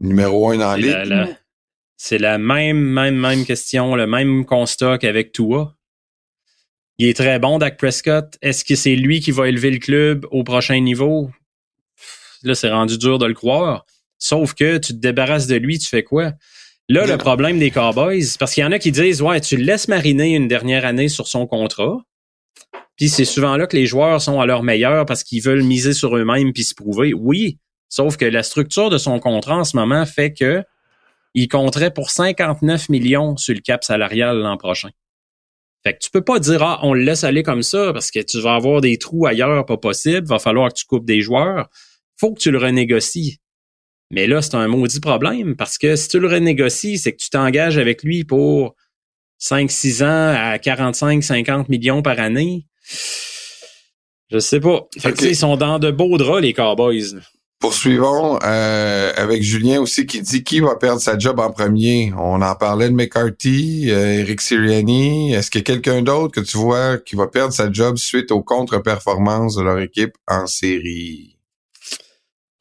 numéro 0.00 0.50
un 0.50 0.56
dans 0.58 0.72
la 0.72 0.76
ligue? 0.76 1.36
C'est 1.98 2.18
la 2.18 2.38
même, 2.38 2.78
même, 2.78 3.16
même 3.16 3.44
question, 3.44 3.96
le 3.96 4.06
même 4.06 4.46
constat 4.46 4.98
qu'avec 4.98 5.32
Tua. 5.32 5.74
Il 6.96 7.08
est 7.08 7.16
très 7.16 7.40
bon, 7.40 7.58
Dak 7.58 7.76
Prescott. 7.76 8.38
Est-ce 8.40 8.64
que 8.64 8.76
c'est 8.76 8.94
lui 8.94 9.20
qui 9.20 9.32
va 9.32 9.48
élever 9.48 9.70
le 9.70 9.78
club 9.78 10.24
au 10.30 10.44
prochain 10.44 10.80
niveau? 10.80 11.30
Là, 12.44 12.54
c'est 12.54 12.70
rendu 12.70 12.98
dur 12.98 13.18
de 13.18 13.26
le 13.26 13.34
croire. 13.34 13.84
Sauf 14.16 14.54
que 14.54 14.78
tu 14.78 14.92
te 14.92 14.98
débarrasses 14.98 15.48
de 15.48 15.56
lui, 15.56 15.78
tu 15.78 15.88
fais 15.88 16.04
quoi? 16.04 16.32
Là, 16.88 17.04
le 17.04 17.18
problème 17.18 17.58
des 17.58 17.70
Cowboys, 17.72 18.36
parce 18.38 18.54
qu'il 18.54 18.62
y 18.62 18.66
en 18.66 18.72
a 18.72 18.78
qui 18.78 18.92
disent, 18.92 19.20
ouais, 19.20 19.40
tu 19.40 19.56
le 19.56 19.64
laisses 19.64 19.88
mariner 19.88 20.36
une 20.36 20.48
dernière 20.48 20.84
année 20.86 21.08
sur 21.08 21.26
son 21.26 21.46
contrat. 21.46 21.98
Puis 22.96 23.08
c'est 23.08 23.24
souvent 23.24 23.56
là 23.56 23.66
que 23.66 23.76
les 23.76 23.86
joueurs 23.86 24.22
sont 24.22 24.40
à 24.40 24.46
leur 24.46 24.62
meilleur 24.62 25.04
parce 25.04 25.24
qu'ils 25.24 25.42
veulent 25.42 25.64
miser 25.64 25.92
sur 25.92 26.16
eux-mêmes 26.16 26.52
puis 26.52 26.64
se 26.64 26.74
prouver. 26.74 27.12
Oui, 27.12 27.58
sauf 27.88 28.16
que 28.16 28.24
la 28.24 28.44
structure 28.44 28.88
de 28.88 28.98
son 28.98 29.18
contrat 29.18 29.56
en 29.56 29.64
ce 29.64 29.76
moment 29.76 30.06
fait 30.06 30.32
que 30.32 30.64
il 31.34 31.48
compterait 31.48 31.92
pour 31.92 32.10
59 32.10 32.88
millions 32.88 33.36
sur 33.36 33.54
le 33.54 33.60
cap 33.60 33.84
salarial 33.84 34.38
l'an 34.38 34.56
prochain. 34.56 34.90
Fait 35.84 35.94
que 35.94 35.98
tu 35.98 36.10
peux 36.10 36.24
pas 36.24 36.40
dire 36.40 36.62
ah 36.62 36.80
on 36.82 36.92
le 36.94 37.02
laisse 37.02 37.24
aller 37.24 37.42
comme 37.42 37.62
ça 37.62 37.92
parce 37.92 38.10
que 38.10 38.20
tu 38.20 38.40
vas 38.40 38.54
avoir 38.54 38.80
des 38.80 38.98
trous 38.98 39.26
ailleurs 39.26 39.64
pas 39.64 39.76
possible, 39.76 40.26
va 40.26 40.38
falloir 40.38 40.70
que 40.72 40.78
tu 40.78 40.84
coupes 40.86 41.06
des 41.06 41.20
joueurs. 41.20 41.68
Faut 42.16 42.32
que 42.34 42.40
tu 42.40 42.50
le 42.50 42.58
renégocies. 42.58 43.38
Mais 44.10 44.26
là, 44.26 44.40
c'est 44.42 44.54
un 44.54 44.66
maudit 44.68 45.00
problème 45.00 45.54
parce 45.54 45.78
que 45.78 45.94
si 45.94 46.08
tu 46.08 46.18
le 46.18 46.28
renégocies, 46.28 46.98
c'est 46.98 47.12
que 47.12 47.18
tu 47.18 47.30
t'engages 47.30 47.78
avec 47.78 48.02
lui 48.02 48.24
pour 48.24 48.74
5-6 49.40 50.02
ans 50.02 50.34
à 50.34 50.56
45-50 50.56 51.66
millions 51.68 52.02
par 52.02 52.18
année. 52.18 52.66
Je 54.30 54.38
sais 54.38 54.60
pas. 54.60 54.88
Fait 54.98 55.08
que, 55.08 55.14
Ok. 55.14 55.18
tu 55.18 55.24
sais, 55.24 55.30
ils 55.30 55.36
sont 55.36 55.56
dans 55.56 55.78
de 55.78 55.90
beaux 55.90 56.16
draps, 56.18 56.42
les 56.42 56.52
Cowboys. 56.52 57.20
Poursuivons 57.60 58.38
euh, 58.44 59.12
avec 59.16 59.42
Julien 59.42 59.80
aussi 59.80 60.06
qui 60.06 60.22
dit 60.22 60.44
qui 60.44 60.60
va 60.60 60.76
perdre 60.76 61.00
sa 61.00 61.18
job 61.18 61.40
en 61.40 61.50
premier. 61.50 62.12
On 62.16 62.40
en 62.40 62.54
parlait 62.54 62.88
de 62.88 62.94
McCarthy, 62.94 63.90
euh, 63.90 64.20
Eric 64.20 64.40
Sirianni. 64.40 65.32
Est-ce 65.32 65.50
qu'il 65.50 65.60
y 65.60 65.62
a 65.62 65.64
quelqu'un 65.64 66.02
d'autre 66.02 66.34
que 66.34 66.40
tu 66.40 66.56
vois 66.56 66.98
qui 66.98 67.16
va 67.16 67.26
perdre 67.26 67.52
sa 67.52 67.72
job 67.72 67.96
suite 67.96 68.30
aux 68.30 68.42
contre-performances 68.42 69.56
de 69.56 69.62
leur 69.62 69.80
équipe 69.80 70.14
en 70.28 70.46
série? 70.46 71.36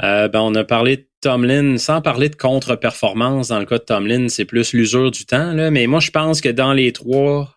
Euh, 0.01 0.29
ben, 0.29 0.39
on 0.39 0.55
a 0.55 0.63
parlé 0.63 0.97
de 0.97 1.07
Tomlin, 1.21 1.77
sans 1.77 2.01
parler 2.01 2.29
de 2.29 2.35
contre-performance 2.35 3.49
dans 3.49 3.59
le 3.59 3.65
cas 3.65 3.77
de 3.77 3.83
Tomlin, 3.83 4.29
c'est 4.29 4.45
plus 4.45 4.73
l'usure 4.73 5.11
du 5.11 5.27
temps. 5.27 5.53
Mais 5.71 5.85
moi, 5.85 5.99
je 5.99 6.09
pense 6.09 6.41
que 6.41 6.49
dans 6.49 6.73
les 6.73 6.91
trois, 6.91 7.55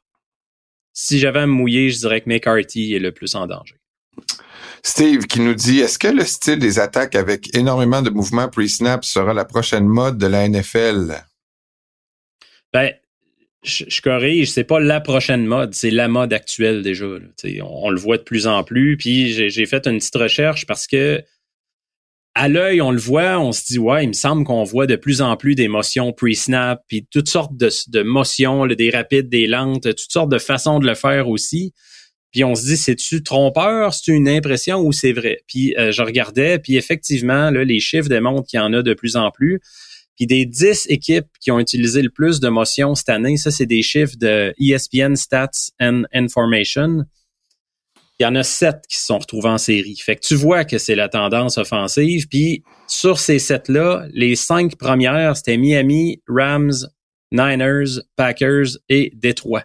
si 0.93 1.19
j'avais 1.19 1.41
à 1.41 1.47
me 1.47 1.53
mouiller, 1.53 1.89
je 1.89 2.01
dirais 2.01 2.21
que 2.21 2.29
McCarthy 2.29 2.95
est 2.95 2.99
le 2.99 3.13
plus 3.13 3.35
en 3.35 3.47
danger. 3.47 3.77
Steve 4.83 5.27
qui 5.27 5.41
nous 5.41 5.55
dit 5.55 5.81
est-ce 5.81 5.99
que 5.99 6.09
le 6.09 6.25
style 6.25 6.59
des 6.59 6.79
attaques 6.79 7.15
avec 7.15 7.55
énormément 7.57 8.03
de 8.03 8.11
mouvements 8.11 8.49
pre-snap 8.49 9.05
sera 9.05 9.35
la 9.35 9.45
prochaine 9.45 9.87
mode 9.87 10.19
de 10.19 10.27
la 10.27 10.49
NFL? 10.49 11.25
Ben, 12.73 12.93
je, 13.63 14.01
corrige, 14.01 14.51
c'est 14.51 14.65
pas 14.65 14.81
la 14.81 15.01
prochaine 15.01 15.45
mode, 15.45 15.75
c'est 15.75 15.91
la 15.91 16.09
mode 16.09 16.33
actuelle 16.33 16.83
déjà. 16.83 17.07
On, 17.63 17.91
le 17.91 18.01
voit 18.01 18.17
de 18.17 18.23
plus 18.23 18.47
en 18.47 18.65
plus. 18.65 18.97
Puis 18.97 19.33
j'ai 19.51 19.67
fait 19.67 19.87
une 19.87 19.99
petite 19.99 20.17
recherche 20.17 20.67
parce 20.67 20.87
que 20.87 21.23
à 22.35 22.49
l'œil, 22.49 22.81
on 22.81 22.93
le 22.93 22.99
voit, 22.99 23.41
on 23.41 23.53
se 23.53 23.65
dit, 23.67 23.79
ouais, 23.79 24.05
il 24.05 24.09
me 24.09 24.13
semble 24.13 24.45
qu'on 24.45 24.63
voit 24.63 24.87
de 24.87 24.97
plus 24.97 25.21
en 25.21 25.37
plus 25.37 25.57
d'émotions 25.57 26.13
pre-snap, 26.13 26.81
puis 26.87 27.07
toutes 27.11 27.29
sortes 27.29 27.57
de, 27.57 28.03
motions, 28.03 28.67
des 28.67 28.91
rapides, 28.91 29.29
des 29.29 29.49
lentes, 29.49 29.83
toutes 29.83 30.13
sortes 30.13 30.31
de 30.31 30.39
façons 30.39 30.79
de 30.79 30.87
le 30.87 30.95
faire 30.95 31.29
aussi. 31.29 31.75
Puis 32.33 32.45
on 32.45 32.55
se 32.55 32.65
dit, 32.65 32.77
c'est-tu 32.77 33.23
trompeur, 33.23 33.93
c'est 33.93 34.13
une 34.13 34.29
impression 34.29 34.81
ou 34.81 34.93
c'est 34.93 35.13
vrai? 35.13 35.39
Puis 35.47 35.75
euh, 35.77 35.91
je 35.91 36.03
regardais, 36.03 36.59
puis 36.59 36.77
effectivement, 36.77 37.51
là, 37.51 37.65
les 37.65 37.81
chiffres 37.81 38.09
démontrent 38.09 38.49
qu'il 38.49 38.59
y 38.59 38.63
en 38.63 38.73
a 38.73 38.83
de 38.83 38.95
plus 38.95 39.17
en 39.17 39.31
plus. 39.31 39.61
Puis 40.17 40.27
des 40.27 40.45
10 40.45 40.87
équipes 40.91 41.27
qui 41.41 41.51
ont 41.51 41.59
utilisé 41.59 42.03
le 42.03 42.11
plus 42.11 42.41
de 42.41 42.49
motions 42.49 42.95
cette 42.95 43.09
année, 43.09 43.37
ça, 43.37 43.51
c'est 43.51 43.67
des 43.67 43.83
chiffres 43.83 44.17
de 44.19 44.55
ESPN 44.61 45.17
Stats 45.17 45.71
and 45.81 46.03
Information. 46.13 47.05
Il 48.19 48.25
y 48.25 48.27
en 48.27 48.35
a 48.35 48.43
sept 48.43 48.83
qui 48.87 48.99
se 48.99 49.07
sont 49.07 49.19
retrouvés 49.19 49.49
en 49.49 49.57
série. 49.57 49.97
Fait 49.97 50.15
que 50.15 50.21
tu 50.21 50.35
vois 50.35 50.65
que 50.65 50.77
c'est 50.77 50.95
la 50.95 51.09
tendance 51.09 51.57
offensive. 51.57 52.29
Puis 52.29 52.63
sur 52.87 53.19
ces 53.19 53.39
sept-là, 53.39 54.07
les 54.13 54.37
cinq 54.37 54.77
premières, 54.77 55.39
c'était 55.39 55.57
Miami, 55.57 56.21
Rams, 56.29 56.87
Niners, 57.33 58.03
Packers 58.17 58.77
et 58.91 59.11
Détroit. 59.15 59.65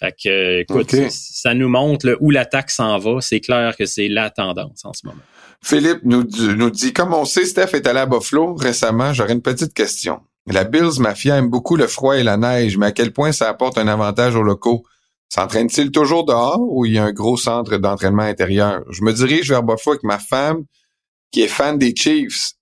Fait 0.00 0.14
que, 0.20 0.60
écoute, 0.60 0.90
ça 1.10 1.52
nous 1.54 1.68
montre 1.68 2.06
là, 2.06 2.14
où 2.20 2.30
l'attaque 2.30 2.70
s'en 2.70 2.98
va. 2.98 3.20
C'est 3.20 3.40
clair 3.40 3.76
que 3.76 3.84
c'est 3.84 4.08
la 4.08 4.30
tendance 4.30 4.84
en 4.84 4.92
ce 4.94 5.06
moment. 5.06 5.20
Philippe 5.62 6.00
nous, 6.04 6.24
dit- 6.24 6.54
nous 6.56 6.70
dit, 6.70 6.92
comme 6.94 7.12
on 7.12 7.26
sait, 7.26 7.44
Steph 7.44 7.74
est 7.74 7.86
allé 7.86 7.98
à 8.00 8.06
Buffalo 8.06 8.54
récemment, 8.54 9.12
j'aurais 9.12 9.34
une 9.34 9.42
petite 9.42 9.74
question. 9.74 10.20
La 10.46 10.64
Bills 10.64 10.98
Mafia 11.00 11.36
aime 11.36 11.48
beaucoup 11.50 11.76
le 11.76 11.86
froid 11.86 12.16
et 12.16 12.22
la 12.22 12.38
neige, 12.38 12.78
mais 12.78 12.86
à 12.86 12.92
quel 12.92 13.12
point 13.12 13.30
ça 13.32 13.48
apporte 13.50 13.76
un 13.76 13.86
avantage 13.88 14.34
aux 14.36 14.42
locaux? 14.42 14.84
S'entraîne-t-il 15.28 15.90
toujours 15.92 16.24
dehors 16.24 16.58
ou 16.60 16.86
il 16.86 16.94
y 16.94 16.98
a 16.98 17.04
un 17.04 17.12
gros 17.12 17.36
centre 17.36 17.76
d'entraînement 17.76 18.22
intérieur? 18.22 18.82
Je 18.90 19.02
me 19.02 19.12
dirige 19.12 19.50
vers 19.50 19.62
Buffalo 19.62 19.92
avec 19.92 20.02
ma 20.02 20.18
femme, 20.18 20.64
qui 21.30 21.42
est 21.42 21.48
fan 21.48 21.76
des 21.78 21.94
Chiefs 21.94 22.52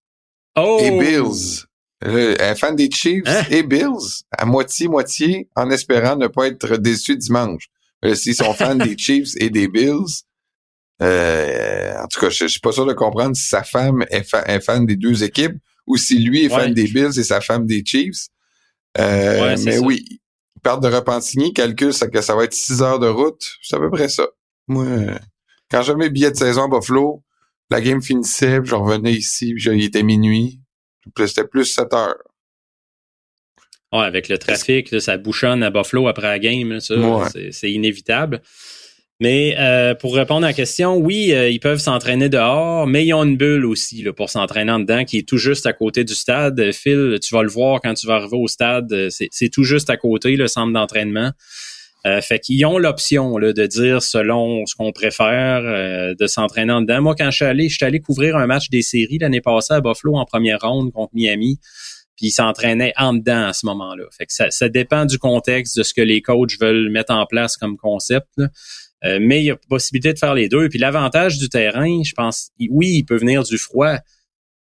Oh! 0.57 0.79
et 0.83 0.91
Bills. 0.91 1.68
Euh, 2.07 2.55
fan 2.55 2.77
des 2.77 2.91
Chiefs 2.91 3.25
Hein? 3.27 3.43
et 3.51 3.63
Bills, 3.65 4.23
à 4.31 4.45
moitié-moitié, 4.45 5.49
en 5.57 5.71
espérant 5.71 6.15
ne 6.17 6.29
pas 6.29 6.47
être 6.47 6.77
déçu 6.77 7.17
dimanche. 7.17 7.69
Euh, 8.05 8.15
S'ils 8.15 8.37
sont 8.37 8.55
fans 8.55 8.75
des 8.77 8.97
Chiefs 8.97 9.31
et 9.41 9.51
des 9.51 9.67
Bills, 9.69 10.23
euh, 11.03 11.95
en 12.03 12.07
tout 12.09 12.21
cas, 12.21 12.29
je, 12.29 12.45
je 12.45 12.47
suis 12.49 12.61
pas 12.61 12.73
sûr 12.73 12.87
de 12.87 12.93
comprendre 12.93 13.37
si 13.37 13.47
sa 13.49 13.63
femme 13.63 14.05
est, 14.11 14.23
fa- 14.25 14.45
est 14.47 14.61
fan 14.61 14.85
des 14.87 14.97
deux 14.97 15.23
équipes 15.25 15.57
ou 15.87 15.97
si 15.97 16.19
lui 16.19 16.45
est 16.45 16.49
fan 16.49 16.75
des 16.75 16.85
Bills 16.89 17.19
et 17.19 17.23
sa 17.25 17.41
femme 17.41 17.67
des 17.67 17.83
Chiefs. 17.85 18.27
Euh, 18.99 19.41
Ouais, 19.43 19.57
mais 19.65 19.73
ça. 19.79 19.81
oui, 19.81 20.05
ils 20.09 20.61
partent 20.63 20.83
de 20.83 20.89
Repentigny, 20.89 21.53
calcule 21.53 21.93
ça, 21.95 22.09
que 22.09 22.21
ça 22.21 22.35
va 22.35 22.45
être 22.45 22.55
six 22.55 22.83
heures 22.83 22.99
de 22.99 23.07
route. 23.09 23.45
C'est 23.63 23.77
à 23.77 23.79
peu 23.79 23.91
près 23.91 24.09
ça. 24.09 24.27
Moi, 24.67 24.85
euh, 24.85 25.19
quand 25.71 25.83
j'avais 25.83 25.99
mes 25.99 26.11
billets 26.11 26.31
de 26.33 26.37
saison 26.37 26.65
à 26.65 26.69
Buffalo, 26.69 27.23
la 27.71 27.81
game 27.81 28.03
finissait, 28.03 28.61
puis 28.61 28.71
je 28.71 28.75
revenais 28.75 29.13
ici, 29.15 29.55
puis 29.55 29.65
il 29.77 29.85
était 29.85 30.03
minuit. 30.03 30.61
C'était 31.17 31.47
plus 31.47 31.65
7 31.67 31.93
heures. 31.95 32.17
Ouais, 33.93 34.05
avec 34.05 34.29
le 34.29 34.37
trafic, 34.37 34.91
là, 34.91 35.01
ça 35.01 35.17
bouchonne 35.17 35.63
à 35.63 35.71
Buffalo 35.71 36.09
après 36.09 36.27
la 36.27 36.39
game, 36.39 36.73
là, 36.73 36.81
ça, 36.81 36.95
Ouais. 36.95 37.51
c'est- 37.53 37.71
inévitable. 37.71 38.43
Mais 39.21 39.57
euh, 39.59 39.95
pour 39.97 40.15
répondre 40.15 40.45
à 40.45 40.51
la 40.51 40.53
question, 40.55 40.97
oui, 40.97 41.33
euh, 41.33 41.49
ils 41.49 41.59
peuvent 41.59 41.81
s'entraîner 41.81 42.29
dehors, 42.29 42.87
mais 42.87 43.05
ils 43.05 43.13
ont 43.15 43.25
une 43.25 43.37
bulle 43.37 43.65
aussi 43.65 44.03
là, 44.03 44.13
pour 44.13 44.31
s'entraîner 44.31 44.71
en 44.71 44.79
dedans 44.79 45.05
qui 45.05 45.19
est 45.19 45.29
tout 45.29 45.39
juste 45.39 45.67
à 45.67 45.73
côté 45.73 46.05
du 46.05 46.15
stade. 46.15 46.71
Phil, 46.73 47.19
tu 47.21 47.35
vas 47.35 47.43
le 47.43 47.49
voir 47.49 47.81
quand 47.83 47.95
tu 47.95 48.07
vas 48.07 48.15
arriver 48.17 48.37
au 48.37 48.47
stade, 48.47 48.93
euh, 48.93 49.09
c'est 49.11 49.49
tout 49.49 49.65
juste 49.65 49.91
à 49.91 49.97
côté, 49.97 50.37
le 50.37 50.47
centre 50.47 50.73
d'entraînement. 50.73 51.33
Euh, 52.07 52.21
fait 52.21 52.39
qu'ils 52.39 52.65
ont 52.65 52.79
l'option 52.79 53.39
de 53.39 53.67
dire 53.67 54.03
selon 54.03 54.65
ce 54.67 54.75
qu'on 54.77 54.93
préfère, 54.93 55.63
euh, 55.65 56.15
de 56.15 56.27
s'entraîner 56.27 56.73
en 56.73 56.81
dedans. 56.81 57.03
Moi, 57.03 57.15
quand 57.17 57.31
je 57.31 57.37
suis 57.37 57.45
allé, 57.45 57.69
je 57.69 57.77
suis 57.77 57.85
allé 57.85 58.01
couvrir 58.01 58.37
un 58.37 58.47
match 58.47 58.71
des 58.71 58.83
séries 58.83 59.19
l'année 59.19 59.41
passée 59.41 59.75
à 59.75 59.81
Buffalo 59.81 60.17
en 60.17 60.25
première 60.25 60.61
ronde 60.61 60.93
contre 60.93 61.11
Miami 61.15 61.59
puis 62.19 62.27
ils 62.27 62.33
s'entraînaient 62.33 62.93
en 62.97 63.15
dedans 63.15 63.47
à 63.47 63.53
ce 63.53 63.65
moment-là. 63.67 64.05
Fait 64.11 64.27
que 64.27 64.33
ça, 64.33 64.51
ça 64.51 64.69
dépend 64.69 65.07
du 65.07 65.19
contexte, 65.19 65.79
de 65.79 65.85
ce 65.85 65.95
que 65.95 66.01
les 66.01 66.21
coachs 66.21 66.59
veulent 66.61 66.91
mettre 66.91 67.15
en 67.15 67.25
place 67.27 67.57
comme 67.57 67.77
concept. 67.77 68.27
là. 68.37 68.49
Euh, 69.05 69.19
mais 69.21 69.41
il 69.41 69.45
y 69.45 69.51
a 69.51 69.57
possibilité 69.69 70.13
de 70.13 70.19
faire 70.19 70.35
les 70.35 70.49
deux. 70.49 70.69
Puis 70.69 70.81
l'avantage 70.81 71.39
du 71.39 71.49
terrain, 71.49 72.03
je 72.03 72.13
pense, 72.15 72.51
oui, 72.71 72.89
il 72.89 73.05
peut 73.05 73.17
venir 73.17 73.45
du 73.45 73.57
froid, 73.57 73.95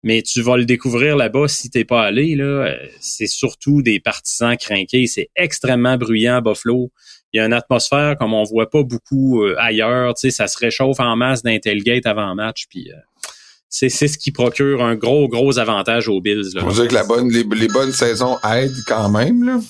mais 0.02 0.22
tu 0.22 0.40
vas 0.40 0.56
le 0.56 0.64
découvrir 0.64 1.16
là-bas 1.16 1.46
si 1.48 1.68
t'es 1.68 1.84
pas 1.84 2.02
allé. 2.02 2.34
Là, 2.34 2.44
Euh, 2.44 2.86
c'est 3.00 3.26
surtout 3.26 3.82
des 3.82 4.00
partisans 4.00 4.56
craqués. 4.56 5.06
C'est 5.06 5.28
extrêmement 5.36 5.98
bruyant 5.98 6.36
à 6.36 6.40
Buffalo. 6.40 6.90
Il 7.32 7.38
y 7.38 7.40
a 7.40 7.46
une 7.46 7.52
atmosphère 7.52 8.16
comme 8.18 8.34
on 8.34 8.44
voit 8.44 8.68
pas 8.68 8.82
beaucoup 8.82 9.42
euh, 9.42 9.54
ailleurs. 9.58 10.14
Tu 10.14 10.22
sais, 10.22 10.30
ça 10.30 10.46
se 10.46 10.58
réchauffe 10.58 11.00
en 11.00 11.16
masse 11.16 11.42
d'un 11.42 11.58
tailgate 11.58 12.06
avant 12.06 12.34
match. 12.34 12.66
Puis 12.68 12.90
euh, 12.90 12.96
c'est 13.68 13.88
ce 13.88 14.18
qui 14.18 14.32
procure 14.32 14.82
un 14.82 14.96
gros 14.96 15.28
gros 15.28 15.58
avantage 15.58 16.08
aux 16.08 16.20
Bills. 16.20 16.54
Là. 16.54 16.62
On 16.64 16.72
dirait 16.72 16.88
que 16.88 16.94
la 16.94 17.04
bonne, 17.04 17.30
les, 17.30 17.44
les 17.44 17.68
bonnes 17.68 17.92
saisons 17.92 18.36
aident 18.44 18.84
quand 18.86 19.08
même, 19.08 19.44
là. 19.44 19.60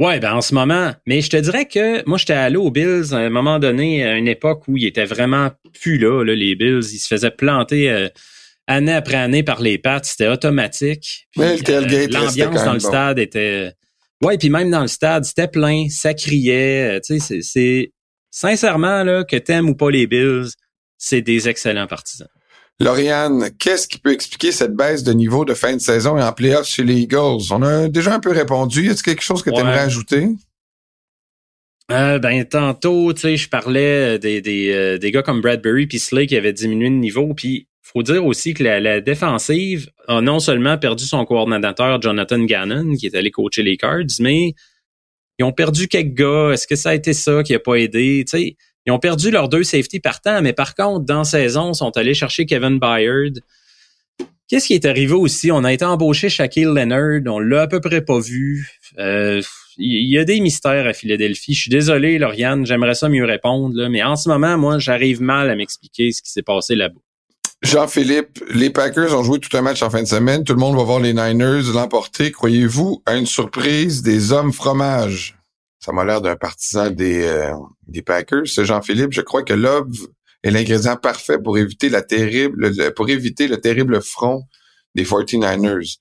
Ouais, 0.00 0.18
ben 0.18 0.32
en 0.32 0.40
ce 0.40 0.54
moment. 0.54 0.92
Mais 1.06 1.20
je 1.20 1.28
te 1.28 1.36
dirais 1.36 1.66
que 1.66 2.02
moi, 2.08 2.16
j'étais 2.16 2.32
allé 2.32 2.56
aux 2.56 2.70
Bills 2.70 3.12
à 3.12 3.18
un 3.18 3.28
moment 3.28 3.58
donné, 3.58 4.02
à 4.02 4.16
une 4.16 4.28
époque 4.28 4.62
où 4.66 4.78
ils 4.78 4.86
étaient 4.86 5.04
vraiment 5.04 5.50
plus 5.78 5.98
là, 5.98 6.24
là, 6.24 6.34
les 6.34 6.54
Bills. 6.54 6.80
Ils 6.90 6.98
se 6.98 7.06
faisaient 7.06 7.30
planter 7.30 7.90
euh, 7.90 8.08
année 8.66 8.94
après 8.94 9.16
année 9.16 9.42
par 9.42 9.60
les 9.60 9.76
pattes. 9.76 10.06
C'était 10.06 10.28
automatique. 10.28 11.28
Puis, 11.32 11.40
Mais 11.42 11.56
le 11.58 11.62
tailgate 11.62 12.12
L'ambiance 12.12 12.64
dans 12.64 12.72
le 12.72 12.78
bon. 12.78 12.88
stade 12.88 13.18
était... 13.18 13.74
Ouais, 14.22 14.36
puis 14.36 14.50
même 14.50 14.70
dans 14.70 14.82
le 14.82 14.88
stade, 14.88 15.24
c'était 15.24 15.48
plein, 15.48 15.88
ça 15.88 16.12
criait. 16.14 16.96
euh, 16.96 17.00
Tu 17.04 17.20
sais, 17.20 17.40
c'est-. 17.42 17.92
Sincèrement, 18.30 19.02
là, 19.02 19.24
que 19.24 19.36
t'aimes 19.36 19.68
ou 19.70 19.74
pas 19.74 19.90
les 19.90 20.06
Bills, 20.06 20.50
c'est 20.98 21.22
des 21.22 21.48
excellents 21.48 21.86
partisans. 21.86 22.28
Lauriane, 22.78 23.50
qu'est-ce 23.58 23.88
qui 23.88 23.98
peut 23.98 24.12
expliquer 24.12 24.52
cette 24.52 24.74
baisse 24.74 25.02
de 25.02 25.12
niveau 25.12 25.44
de 25.44 25.52
fin 25.52 25.74
de 25.74 25.80
saison 25.80 26.16
et 26.16 26.22
en 26.22 26.32
playoffs 26.32 26.68
chez 26.68 26.84
les 26.84 27.00
Eagles? 27.00 27.42
On 27.50 27.62
a 27.62 27.88
déjà 27.88 28.14
un 28.14 28.20
peu 28.20 28.30
répondu. 28.30 28.86
Y 28.86 28.90
a-t-il 28.90 29.02
quelque 29.02 29.22
chose 29.22 29.42
que 29.42 29.50
tu 29.50 29.58
aimerais 29.58 29.80
ajouter? 29.80 30.28
Euh, 31.90 32.18
ben 32.20 32.44
tantôt, 32.44 33.12
tu 33.12 33.22
sais, 33.22 33.36
je 33.36 33.48
parlais 33.48 34.18
des, 34.18 34.40
des, 34.40 34.70
euh, 34.72 34.96
des 34.96 35.10
gars 35.10 35.22
comme 35.22 35.40
Bradbury 35.40 35.88
puis 35.88 35.98
Slay 35.98 36.26
qui 36.28 36.36
avaient 36.36 36.52
diminué 36.52 36.88
de 36.88 36.94
niveau. 36.94 37.34
Puis 37.34 37.66
faut 37.92 38.02
dire 38.02 38.24
aussi 38.24 38.54
que 38.54 38.62
la, 38.62 39.00
défensive 39.00 39.90
a 40.06 40.20
non 40.20 40.38
seulement 40.38 40.78
perdu 40.78 41.04
son 41.04 41.24
coordonnateur 41.24 42.00
Jonathan 42.00 42.38
Gannon, 42.38 42.94
qui 42.94 43.06
est 43.06 43.16
allé 43.16 43.30
coacher 43.30 43.62
les 43.62 43.76
Cards, 43.76 44.04
mais 44.20 44.54
ils 45.38 45.44
ont 45.44 45.52
perdu 45.52 45.88
quelques 45.88 46.14
gars. 46.14 46.50
Est-ce 46.52 46.66
que 46.66 46.76
ça 46.76 46.90
a 46.90 46.94
été 46.94 47.12
ça 47.14 47.42
qui 47.42 47.54
a 47.54 47.58
pas 47.58 47.76
aidé? 47.76 48.24
Ils 48.86 48.92
ont 48.92 48.98
perdu 48.98 49.30
leurs 49.30 49.48
deux 49.48 49.64
safety 49.64 49.98
partants, 49.98 50.40
mais 50.40 50.52
par 50.52 50.74
contre, 50.74 51.04
dans 51.04 51.24
saison, 51.24 51.72
ils 51.72 51.76
sont 51.76 51.96
allés 51.96 52.14
chercher 52.14 52.46
Kevin 52.46 52.78
Byard. 52.78 53.40
Qu'est-ce 54.48 54.66
qui 54.66 54.74
est 54.74 54.84
arrivé 54.84 55.12
aussi? 55.12 55.50
On 55.50 55.64
a 55.64 55.72
été 55.72 55.84
embauché 55.84 56.28
Shaquille 56.28 56.64
Leonard, 56.64 57.22
on 57.26 57.38
l'a 57.38 57.62
à 57.62 57.66
peu 57.66 57.80
près 57.80 58.04
pas 58.04 58.20
vu. 58.20 58.68
Euh, 58.98 59.42
il 59.78 60.10
y 60.10 60.18
a 60.18 60.24
des 60.24 60.40
mystères 60.40 60.86
à 60.86 60.92
Philadelphie. 60.92 61.54
Je 61.54 61.62
suis 61.62 61.70
désolé, 61.70 62.18
Lauriane, 62.18 62.66
j'aimerais 62.66 62.94
ça 62.94 63.08
mieux 63.08 63.24
répondre, 63.24 63.74
là, 63.76 63.88
mais 63.88 64.02
en 64.02 64.16
ce 64.16 64.28
moment, 64.28 64.58
moi, 64.58 64.78
j'arrive 64.78 65.22
mal 65.22 65.50
à 65.50 65.56
m'expliquer 65.56 66.12
ce 66.12 66.20
qui 66.22 66.30
s'est 66.30 66.42
passé 66.42 66.74
là-bas. 66.74 67.00
Jean-Philippe, 67.62 68.42
les 68.50 68.70
Packers 68.70 69.14
ont 69.18 69.22
joué 69.22 69.38
tout 69.38 69.54
un 69.56 69.60
match 69.60 69.82
en 69.82 69.90
fin 69.90 70.02
de 70.02 70.08
semaine. 70.08 70.44
Tout 70.44 70.54
le 70.54 70.58
monde 70.60 70.76
va 70.76 70.82
voir 70.82 70.98
les 70.98 71.12
Niners 71.12 71.62
l'emporter. 71.74 72.32
Croyez-vous 72.32 73.02
à 73.04 73.16
une 73.16 73.26
surprise 73.26 74.02
des 74.02 74.32
hommes 74.32 74.52
fromage? 74.52 75.36
Ça 75.78 75.92
m'a 75.92 76.04
l'air 76.04 76.20
d'un 76.22 76.36
partisan 76.36 76.90
des, 76.90 77.22
euh, 77.26 77.52
des 77.86 78.02
Packers. 78.02 78.46
Ce 78.46 78.64
Jean-Philippe, 78.64 79.12
je 79.12 79.20
crois 79.20 79.42
que 79.42 79.52
Love 79.52 79.90
est 80.42 80.50
l'ingrédient 80.50 80.96
parfait 80.96 81.38
pour 81.38 81.58
éviter 81.58 81.90
la 81.90 82.00
terrible, 82.02 82.68
le- 82.68 82.90
pour 82.94 83.08
éviter 83.10 83.46
le 83.46 83.60
terrible 83.60 84.00
front 84.02 84.42
des 84.94 85.04
49ers. 85.04 85.98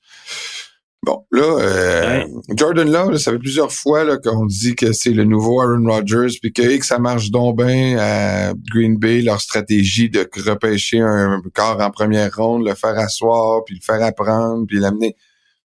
Bon, 1.02 1.26
là, 1.32 1.44
euh, 1.44 2.26
Jordan 2.58 2.92
Love, 2.92 3.12
là, 3.12 3.18
ça 3.18 3.32
fait 3.32 3.40
plusieurs 3.40 3.72
fois 3.72 4.04
là, 4.04 4.18
qu'on 4.18 4.46
dit 4.46 4.76
que 4.76 4.92
c'est 4.92 5.12
le 5.12 5.24
nouveau 5.24 5.62
Aaron 5.62 5.86
Rodgers, 5.86 6.38
puis 6.42 6.52
que, 6.52 6.78
que 6.78 6.86
ça 6.86 7.00
marche 7.00 7.32
donc 7.32 7.58
bien 7.58 7.98
à 7.98 8.54
Green 8.70 8.98
Bay, 8.98 9.22
leur 9.22 9.40
stratégie 9.40 10.10
de 10.10 10.28
repêcher 10.46 11.00
un 11.00 11.42
corps 11.54 11.80
en 11.80 11.90
première 11.90 12.36
ronde, 12.36 12.66
le 12.66 12.76
faire 12.76 12.98
asseoir, 13.00 13.64
puis 13.64 13.76
le 13.76 13.82
faire 13.82 14.04
apprendre, 14.06 14.66
puis 14.68 14.80
l'amener. 14.80 15.16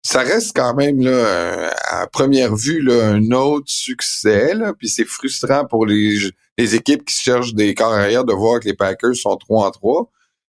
Ça 0.03 0.21
reste 0.21 0.55
quand 0.55 0.75
même 0.77 1.01
là, 1.01 1.11
euh, 1.11 1.71
à 1.89 2.07
première 2.07 2.55
vue 2.55 2.81
là, 2.81 3.09
un 3.09 3.33
autre 3.33 3.67
succès, 3.67 4.55
là, 4.55 4.75
puis 4.79 4.89
c'est 4.89 5.05
frustrant 5.05 5.65
pour 5.65 5.87
les, 5.87 6.19
les 6.57 6.77
équipes 6.77 7.05
qui 7.05 7.15
cherchent 7.21 7.55
des 7.55 7.75
corps 7.75 7.93
arrière 7.93 8.25
de 8.25 8.33
voir 8.33 8.61
que 8.61 8.69
les 8.69 8.75
Packers 8.75 9.17
sont 9.17 9.37
3 9.37 9.67
en 9.67 9.71
3. 9.73 10.11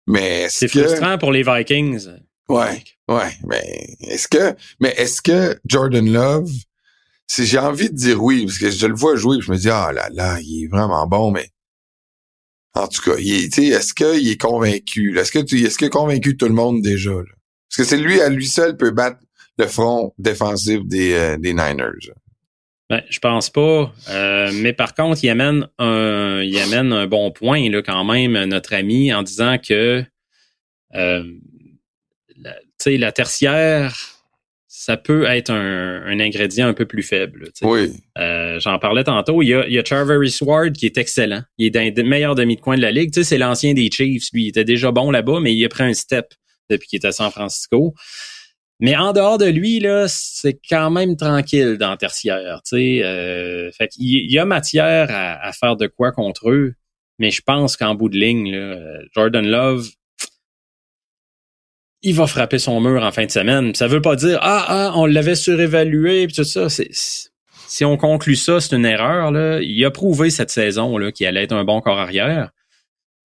Mais 0.06 0.48
C'est 0.50 0.68
frustrant 0.68 1.18
pour 1.18 1.32
les 1.32 1.42
Vikings. 1.42 2.08
Ouais, 2.50 2.84
ouais, 3.08 3.32
mais 3.48 3.96
est-ce 4.02 4.28
que, 4.28 4.56
mais 4.80 4.90
est-ce 4.98 5.22
que 5.22 5.60
Jordan 5.66 6.12
Love, 6.12 6.52
si 7.28 7.46
j'ai 7.46 7.60
envie 7.60 7.90
de 7.90 7.96
dire 7.96 8.22
oui, 8.22 8.46
parce 8.46 8.58
que 8.58 8.72
je 8.72 8.88
le 8.88 8.96
vois 8.96 9.16
jouer, 9.16 9.38
je 9.40 9.52
me 9.52 9.58
dis 9.58 9.70
ah 9.70 9.92
là 9.94 10.10
là, 10.12 10.40
il 10.42 10.64
est 10.64 10.68
vraiment 10.68 11.06
bon, 11.06 11.30
mais 11.30 11.50
en 12.74 12.88
tout 12.88 13.02
cas, 13.02 13.18
il 13.20 13.44
est, 13.44 13.58
est-ce 13.58 13.94
qu'il 13.94 14.28
est 14.28 14.42
convaincu? 14.42 15.18
Est-ce 15.18 15.32
que 15.32 15.40
tu, 15.40 15.64
est-ce 15.64 15.78
qu'il 15.78 15.88
a 15.88 15.92
convaincu 15.92 16.38
tout 16.38 16.48
le 16.48 16.54
monde 16.54 16.82
déjà 16.82 17.12
là? 17.12 17.24
Parce 17.70 17.78
que 17.78 17.84
c'est 17.84 18.02
lui 18.02 18.20
à 18.20 18.30
lui 18.30 18.48
seul 18.48 18.76
peut 18.78 18.92
battre 18.92 19.20
le 19.60 19.68
front 19.68 20.14
défensif 20.18 20.80
des 20.86 21.14
euh, 21.14 21.38
des 21.38 21.54
Niners. 21.54 22.12
Ben, 22.90 23.04
je 23.08 23.20
pense 23.20 23.52
pas. 23.52 23.94
Euh, 24.10 24.52
mais 24.56 24.74
par 24.74 24.96
contre, 24.96 25.24
il 25.24 25.30
amène 25.30 25.68
un, 25.78 26.42
il 26.42 26.58
amène 26.58 26.92
un 26.92 27.06
bon 27.06 27.30
point 27.30 27.70
là, 27.70 27.84
quand 27.84 28.04
même, 28.04 28.46
notre 28.46 28.74
ami, 28.74 29.14
en 29.14 29.22
disant 29.22 29.58
que 29.60 30.04
euh, 30.96 31.24
sais, 32.80 32.98
la 32.98 33.12
tertiaire, 33.12 33.96
ça 34.68 34.98
peut 34.98 35.26
être 35.26 35.50
un, 35.52 36.04
un 36.06 36.20
ingrédient 36.20 36.68
un 36.68 36.74
peu 36.74 36.86
plus 36.86 37.04
faible. 37.04 37.50
Oui. 37.64 37.92
Euh, 38.18 38.60
J'en 38.60 38.80
parlais 38.80 39.04
tantôt. 39.04 39.42
Il 39.42 39.48
y 39.48 39.54
a, 39.54 39.68
il 39.68 39.74
y 39.74 39.80
a 39.80 39.84
Charvery 39.84 40.32
Sword 40.32 40.72
qui 40.72 40.86
est 40.86 40.98
excellent. 40.98 41.42
Il 41.58 41.68
est 41.68 41.70
dans 41.72 41.82
les 41.82 42.04
meilleurs 42.04 42.36
demi 42.36 42.56
de 42.56 42.62
coin 42.62 42.78
de 42.78 42.82
la 42.82 42.92
ligue. 42.92 43.12
Tu 43.12 43.22
sais, 43.22 43.30
c'est 43.30 43.38
l'ancien 43.38 43.74
des 43.74 43.90
Chiefs. 43.92 44.30
Lui, 44.34 44.46
il 44.46 44.48
était 44.50 44.64
déjà 44.64 44.92
bon 44.92 45.12
là-bas, 45.12 45.40
mais 45.42 45.54
il 45.54 45.66
a 45.66 45.70
pris 45.70 45.84
un 45.84 45.94
step 45.94 46.34
depuis 46.70 46.88
qu'il 46.88 46.98
était 46.98 47.08
à 47.08 47.12
San 47.12 47.32
Francisco. 47.32 47.94
Mais 48.80 48.96
en 48.96 49.12
dehors 49.12 49.38
de 49.38 49.48
lui, 49.48 49.80
là, 49.80 50.06
c'est 50.08 50.58
quand 50.70 50.90
même 50.90 51.18
tranquille 51.18 51.78
dans 51.78 51.92
le 51.92 51.98
tertiaire. 51.98 52.62
Tu 52.64 52.78
sais, 52.78 53.04
euh, 53.04 53.72
fait 53.72 53.90
qu'il 53.90 54.06
il 54.06 54.32
y 54.32 54.40
a 54.40 54.46
matière 54.46 55.08
à, 55.10 55.46
à 55.46 55.52
faire 55.52 55.76
de 55.76 55.88
quoi 55.88 56.12
contre 56.12 56.50
eux. 56.52 56.76
Mais 57.18 57.32
je 57.32 57.42
pense 57.42 57.76
qu'en 57.76 57.96
bout 57.96 58.08
de 58.08 58.18
ligne, 58.18 58.52
là, 58.52 58.58
euh, 58.58 58.98
Jordan 59.14 59.46
Love, 59.46 59.90
il 62.02 62.16
va 62.16 62.28
frapper 62.28 62.60
son 62.60 62.80
mur 62.82 63.04
en 63.04 63.12
fin 63.12 63.26
de 63.26 63.32
semaine. 63.32 63.76
Ça 63.76 63.88
veut 63.88 64.02
pas 64.02 64.16
dire 64.16 64.40
ah 64.42 64.66
ah 64.68 64.92
on 64.96 65.06
l'avait 65.06 65.36
surévalué 65.36 66.28
puis 66.28 66.36
tout 66.36 66.44
ça. 66.44 66.68
Si 66.70 67.86
on 67.86 67.98
conclut 67.98 68.36
ça, 68.36 68.60
c'est 68.62 68.76
une 68.76 68.86
erreur. 68.86 69.32
Là. 69.32 69.60
Il 69.62 69.84
a 69.86 69.92
prouvé 69.92 70.30
cette 70.30 70.50
saison 70.50 70.98
là 70.98 71.12
qu'il 71.12 71.28
allait 71.28 71.44
être 71.44 71.54
un 71.54 71.64
bon 71.64 71.82
corps 71.82 72.00
arrière. 72.00 72.52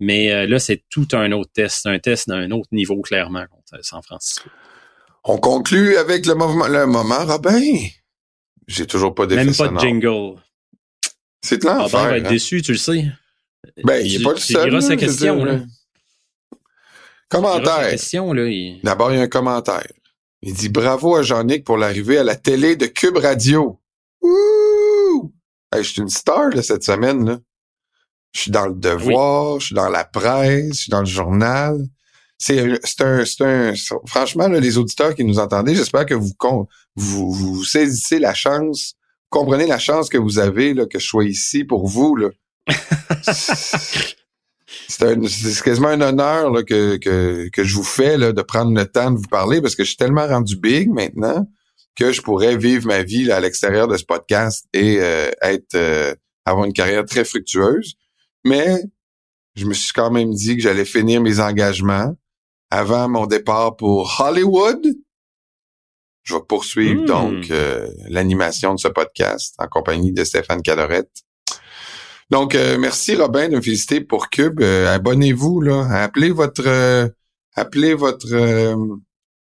Mais 0.00 0.32
euh, 0.32 0.46
là, 0.46 0.58
c'est 0.58 0.82
tout 0.90 1.06
un 1.12 1.30
autre 1.32 1.50
test, 1.54 1.86
un 1.86 1.98
test 1.98 2.28
d'un 2.28 2.50
autre 2.50 2.68
niveau 2.72 3.00
clairement 3.00 3.46
contre 3.46 3.82
San 3.84 4.02
Francisco. 4.02 4.50
On 5.22 5.38
conclut 5.38 5.96
avec 5.96 6.26
le 6.26 6.34
mouvement, 6.34 6.66
le 6.66 6.84
moment, 6.86 7.24
Robin. 7.24 7.60
J'ai 8.66 8.86
toujours 8.86 9.14
pas 9.14 9.26
d'effet 9.26 9.44
Même 9.44 9.54
pas 9.54 9.68
de 9.68 9.78
jingle. 9.78 10.40
C'est 11.42 11.62
de 11.62 11.66
Robin 11.68 11.82
l'enfer. 11.82 12.02
va 12.04 12.16
être 12.18 12.26
hein. 12.26 12.30
déçu, 12.30 12.60
tu 12.60 12.72
le 12.72 12.78
sais. 12.78 13.06
Ben, 13.84 14.04
il 14.04 14.14
Tu- 14.16 14.20
est 14.20 14.24
pas 14.24 14.30
le 14.32 14.36
tu 14.38 14.52
seul. 14.52 14.68
liras 14.68 14.80
sa 14.82 14.96
question, 14.96 15.44
là. 15.44 15.52
là. 15.52 15.58
Tu 15.58 15.62
liras 15.62 15.70
sa 17.22 17.23
Commentaire. 17.34 17.92
il- 17.92 17.98
D'abord, 18.82 19.12
il 19.12 19.16
y 19.16 19.20
a 19.20 19.22
un 19.22 19.28
commentaire. 19.28 19.86
Il 20.42 20.52
dit 20.54 20.68
bravo 20.68 21.16
à 21.16 21.22
Jean-Nic 21.22 21.64
pour 21.64 21.76
l'arrivée 21.78 22.18
à 22.18 22.24
la 22.24 22.36
télé 22.36 22.76
de 22.76 22.86
Cube 22.86 23.16
Radio. 23.16 23.80
Ouh! 24.22 25.32
Hey, 25.72 25.82
je 25.82 25.90
suis 25.90 26.02
une 26.02 26.08
star 26.10 26.50
là, 26.50 26.62
cette 26.62 26.84
semaine. 26.84 27.24
Là. 27.26 27.38
Je 28.32 28.40
suis 28.42 28.50
dans 28.50 28.66
le 28.66 28.74
devoir, 28.74 29.60
je 29.60 29.66
suis 29.66 29.74
dans 29.74 29.88
la 29.88 30.04
presse, 30.04 30.68
je 30.76 30.82
suis 30.82 30.90
dans 30.90 31.00
le 31.00 31.06
journal. 31.06 31.78
C'est 32.36 32.58
un, 32.60 33.24
c'est 33.24 33.40
un, 33.44 33.72
franchement, 34.06 34.48
là, 34.48 34.60
les 34.60 34.76
auditeurs 34.76 35.14
qui 35.14 35.24
nous 35.24 35.38
entendez, 35.38 35.74
j'espère 35.74 36.04
que 36.04 36.14
vous, 36.14 36.32
vous, 36.96 37.32
vous 37.32 37.64
saisissez 37.64 38.18
la 38.18 38.34
chance, 38.34 38.94
comprenez 39.30 39.66
la 39.66 39.78
chance 39.78 40.08
que 40.08 40.18
vous 40.18 40.38
avez 40.38 40.74
là, 40.74 40.84
que 40.86 40.98
je 40.98 41.06
sois 41.06 41.24
ici 41.24 41.64
pour 41.64 41.86
vous. 41.86 42.16
Là. 42.16 42.28
c'est 44.66 45.62
quasiment 45.62 45.88
un 45.88 46.00
honneur 46.00 46.50
là, 46.50 46.62
que, 46.62 46.96
que, 46.96 47.48
que 47.52 47.64
je 47.64 47.74
vous 47.76 47.84
fais 47.84 48.16
là, 48.16 48.32
de 48.32 48.42
prendre 48.42 48.72
le 48.72 48.86
temps 48.86 49.10
de 49.10 49.16
vous 49.16 49.28
parler 49.28 49.60
parce 49.60 49.74
que 49.74 49.84
je 49.84 49.88
suis 49.88 49.96
tellement 49.96 50.26
rendu 50.26 50.56
big 50.56 50.88
maintenant 50.90 51.46
que 51.96 52.12
je 52.12 52.22
pourrais 52.22 52.56
vivre 52.56 52.86
ma 52.86 53.02
vie 53.02 53.24
là, 53.24 53.36
à 53.36 53.40
l'extérieur 53.40 53.86
de 53.88 53.96
ce 53.96 54.04
podcast 54.04 54.66
et 54.72 54.98
euh, 55.00 55.30
être 55.42 55.74
euh, 55.74 56.14
avoir 56.44 56.64
une 56.64 56.72
carrière 56.72 57.04
très 57.04 57.24
fructueuse. 57.24 57.94
Mais 58.44 58.82
je 59.54 59.66
me 59.66 59.74
suis 59.74 59.92
quand 59.92 60.10
même 60.10 60.32
dit 60.32 60.56
que 60.56 60.62
j'allais 60.62 60.84
finir 60.84 61.20
mes 61.20 61.38
engagements 61.40 62.14
avant 62.70 63.08
mon 63.08 63.26
départ 63.26 63.76
pour 63.76 64.20
Hollywood. 64.20 64.84
Je 66.24 66.34
vais 66.34 66.40
poursuivre 66.48 67.02
Hmm. 67.02 67.06
donc 67.06 67.50
euh, 67.50 67.86
l'animation 68.08 68.74
de 68.74 68.80
ce 68.80 68.88
podcast 68.88 69.54
en 69.58 69.68
compagnie 69.68 70.12
de 70.12 70.24
Stéphane 70.24 70.62
Cadorette. 70.62 71.22
Donc, 72.30 72.54
euh, 72.54 72.78
merci 72.78 73.14
Robin 73.14 73.48
de 73.48 73.56
me 73.56 73.60
féliciter 73.60 74.00
pour 74.00 74.30
Cube. 74.30 74.60
Euh, 74.60 74.92
Abonnez-vous, 74.94 75.60
là. 75.60 75.86
Appelez 75.90 76.30
votre 76.30 76.66
euh, 76.66 77.08
appelez 77.54 77.94
votre 77.94 78.32
euh, 78.32 78.76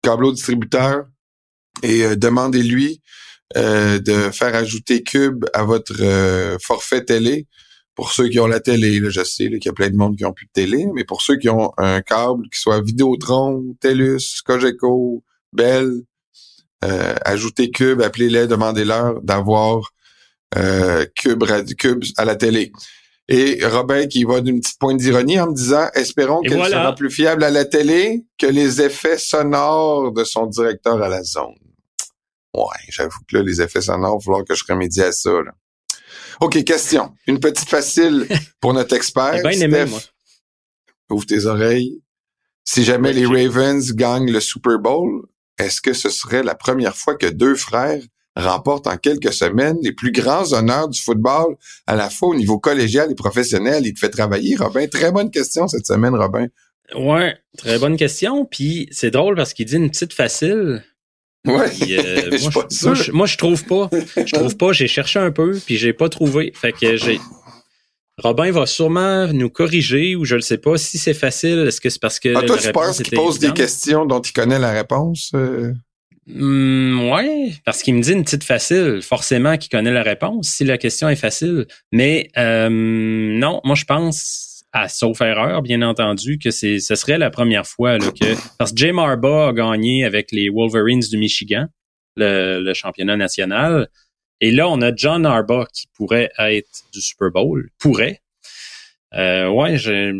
câbleau 0.01 0.31
distributeur 0.31 1.05
et 1.81 2.03
euh, 2.03 2.15
demandez-lui 2.15 3.01
euh, 3.57 3.99
de 3.99 4.31
faire 4.31 4.55
ajouter 4.55 5.03
Cube 5.03 5.45
à 5.53 5.63
votre 5.63 6.57
forfait 6.61 7.03
télé. 7.03 7.47
Pour 7.95 8.11
ceux 8.11 8.27
qui 8.27 8.39
ont 8.39 8.47
la 8.47 8.59
télé, 8.59 8.99
là, 8.99 9.09
je 9.09 9.23
sais 9.23 9.49
qu'il 9.49 9.65
y 9.65 9.69
a 9.69 9.73
plein 9.73 9.91
de 9.91 9.95
monde 9.95 10.17
qui 10.17 10.25
ont 10.25 10.33
plus 10.33 10.47
de 10.47 10.51
télé, 10.51 10.87
mais 10.95 11.03
pour 11.03 11.21
ceux 11.21 11.37
qui 11.37 11.47
ont 11.49 11.71
un 11.77 12.01
câble, 12.01 12.49
qui 12.49 12.59
soit 12.59 12.81
Vidéotron, 12.81 13.75
TELUS, 13.79 14.41
Cogeco, 14.43 15.23
Bell, 15.51 16.01
ajoutez 16.81 17.69
Cube, 17.69 18.01
appelez-les, 18.01 18.47
demandez-leur 18.47 19.21
d'avoir 19.21 19.91
euh, 20.57 21.05
Cube, 21.15 21.43
Cube 21.77 22.03
à 22.17 22.25
la 22.25 22.35
télé. 22.35 22.71
Et 23.29 23.65
Robin 23.65 24.07
qui 24.07 24.25
va 24.25 24.41
d'une 24.41 24.59
petite 24.59 24.79
pointe 24.79 24.97
d'ironie 24.97 25.39
en 25.39 25.47
me 25.47 25.55
disant 25.55 25.87
espérons 25.93 26.41
qu'elle 26.41 26.57
voilà. 26.57 26.81
sera 26.81 26.95
plus 26.95 27.09
fiable 27.09 27.43
à 27.43 27.49
la 27.49 27.63
télé 27.63 28.25
que 28.37 28.45
les 28.45 28.81
effets 28.81 29.17
sonores 29.17 30.11
de 30.11 30.23
son 30.25 30.45
directeur 30.47 31.01
à 31.01 31.07
la 31.07 31.23
zone. 31.23 31.55
Ouais, 32.53 32.63
j'avoue 32.89 33.19
que 33.27 33.37
là, 33.37 33.43
les 33.43 33.61
effets 33.61 33.81
sonores, 33.81 34.17
il 34.19 34.21
va 34.21 34.23
falloir 34.25 34.45
que 34.45 34.53
je 34.55 34.63
remédie 34.67 35.01
à 35.01 35.11
ça. 35.11 35.31
Là. 35.31 35.53
OK, 36.41 36.63
question. 36.63 37.13
Une 37.27 37.39
petite 37.39 37.69
facile 37.69 38.27
pour 38.59 38.73
notre 38.73 38.95
expert. 38.95 39.41
Bien 39.41 39.51
aimé, 39.51 39.77
Steph. 39.77 39.89
moi. 39.89 39.99
Ouvre 41.11 41.25
tes 41.25 41.45
oreilles. 41.45 42.01
Si 42.65 42.83
jamais 42.83 43.09
Ouais, 43.09 43.13
les 43.13 43.47
Ravens 43.47 43.93
gagnent 43.93 44.31
le 44.31 44.39
Super 44.39 44.79
Bowl, 44.79 45.25
est-ce 45.57 45.81
que 45.81 45.93
ce 45.93 46.09
serait 46.09 46.43
la 46.43 46.55
première 46.55 46.95
fois 46.95 47.15
que 47.15 47.27
deux 47.27 47.55
frères 47.55 48.01
remportent 48.35 48.87
en 48.87 48.97
quelques 48.97 49.33
semaines 49.33 49.77
les 49.81 49.91
plus 49.91 50.11
grands 50.11 50.53
honneurs 50.53 50.89
du 50.89 51.01
football, 51.01 51.55
à 51.87 51.95
la 51.95 52.09
fois 52.09 52.29
au 52.29 52.35
niveau 52.35 52.59
collégial 52.59 53.11
et 53.11 53.15
professionnel? 53.15 53.85
Il 53.85 53.93
te 53.93 53.99
fait 53.99 54.09
travailler, 54.09 54.55
Robin. 54.55 54.87
Très 54.87 55.11
bonne 55.11 55.31
question 55.31 55.67
cette 55.67 55.85
semaine, 55.85 56.15
Robin. 56.15 56.47
Ouais, 56.95 57.35
très 57.57 57.79
bonne 57.79 57.95
question. 57.97 58.45
Puis 58.45 58.87
c'est 58.91 59.11
drôle 59.11 59.35
parce 59.35 59.53
qu'il 59.53 59.65
dit 59.65 59.75
une 59.75 59.89
petite 59.89 60.13
facile. 60.13 60.83
Ouais, 61.45 61.69
Puis, 61.69 61.97
euh, 61.97 62.37
moi, 62.41 62.51
pas 62.51 62.67
je, 62.69 62.75
sûr. 62.75 62.87
moi, 62.87 62.95
je, 62.95 63.11
moi, 63.11 63.25
je 63.25 63.37
trouve 63.37 63.65
pas. 63.65 63.89
Je 64.15 64.33
trouve 64.33 64.55
pas. 64.57 64.71
J'ai 64.71 64.87
cherché 64.87 65.19
un 65.19 65.31
peu, 65.31 65.59
puis 65.65 65.77
j'ai 65.77 65.93
pas 65.93 66.09
trouvé. 66.09 66.53
Fait 66.55 66.71
que 66.71 66.95
j'ai. 66.97 67.19
Robin 68.19 68.51
va 68.51 68.65
sûrement 68.65 69.27
nous 69.27 69.49
corriger 69.49 70.15
ou 70.15 70.23
je 70.23 70.35
le 70.35 70.41
sais 70.41 70.59
pas. 70.59 70.77
Si 70.77 70.97
c'est 70.99 71.15
facile, 71.15 71.65
est-ce 71.67 71.81
que 71.81 71.89
c'est 71.89 71.99
parce 72.01 72.19
que. 72.19 72.33
Ah, 72.35 72.43
toi, 72.43 72.57
tu 72.57 72.71
penses 72.71 73.01
qu'il 73.01 73.15
pose 73.17 73.39
des 73.39 73.51
questions 73.51 74.05
dont 74.05 74.21
il 74.21 74.31
connaît 74.33 74.59
la 74.59 74.71
réponse? 74.71 75.31
euh? 75.33 75.73
Hmm, 76.25 77.09
ouais, 77.11 77.53
parce 77.65 77.83
qu'il 77.83 77.95
me 77.95 78.01
dit 78.01 78.13
une 78.13 78.23
petite 78.23 78.43
facile. 78.43 79.01
Forcément 79.01 79.57
qu'il 79.57 79.69
connaît 79.69 79.91
la 79.91 80.03
réponse 80.03 80.47
si 80.47 80.63
la 80.63 80.77
question 80.77 81.09
est 81.09 81.17
facile. 81.17 81.65
Mais 81.91 82.29
euh, 82.37 82.69
non, 82.69 83.59
moi 83.63 83.75
je 83.75 83.85
pense, 83.85 84.63
à 84.71 84.87
sauf 84.87 85.19
erreur, 85.21 85.61
bien 85.61 85.81
entendu, 85.81 86.39
que 86.39 86.51
ce 86.51 86.79
serait 86.79 87.17
la 87.17 87.29
première 87.29 87.67
fois 87.67 87.99
que. 87.99 88.57
Parce 88.57 88.71
que 88.71 88.77
Jay 88.77 88.91
Marba 88.91 89.49
a 89.49 89.53
gagné 89.53 90.05
avec 90.05 90.31
les 90.31 90.49
Wolverines 90.49 91.01
du 91.01 91.17
Michigan, 91.17 91.67
le, 92.15 92.73
championnat 92.73 93.17
national. 93.17 93.89
Et 94.39 94.51
là, 94.51 94.69
on 94.69 94.81
a 94.81 94.93
John 94.95 95.25
Arba 95.25 95.67
qui 95.73 95.87
pourrait 95.93 96.31
être 96.37 96.83
du 96.93 97.01
Super 97.01 97.31
Bowl. 97.31 97.69
Pourrait. 97.79 98.21
Euh, 99.13 99.47
ouais, 99.49 99.77
j'ai 99.77 100.11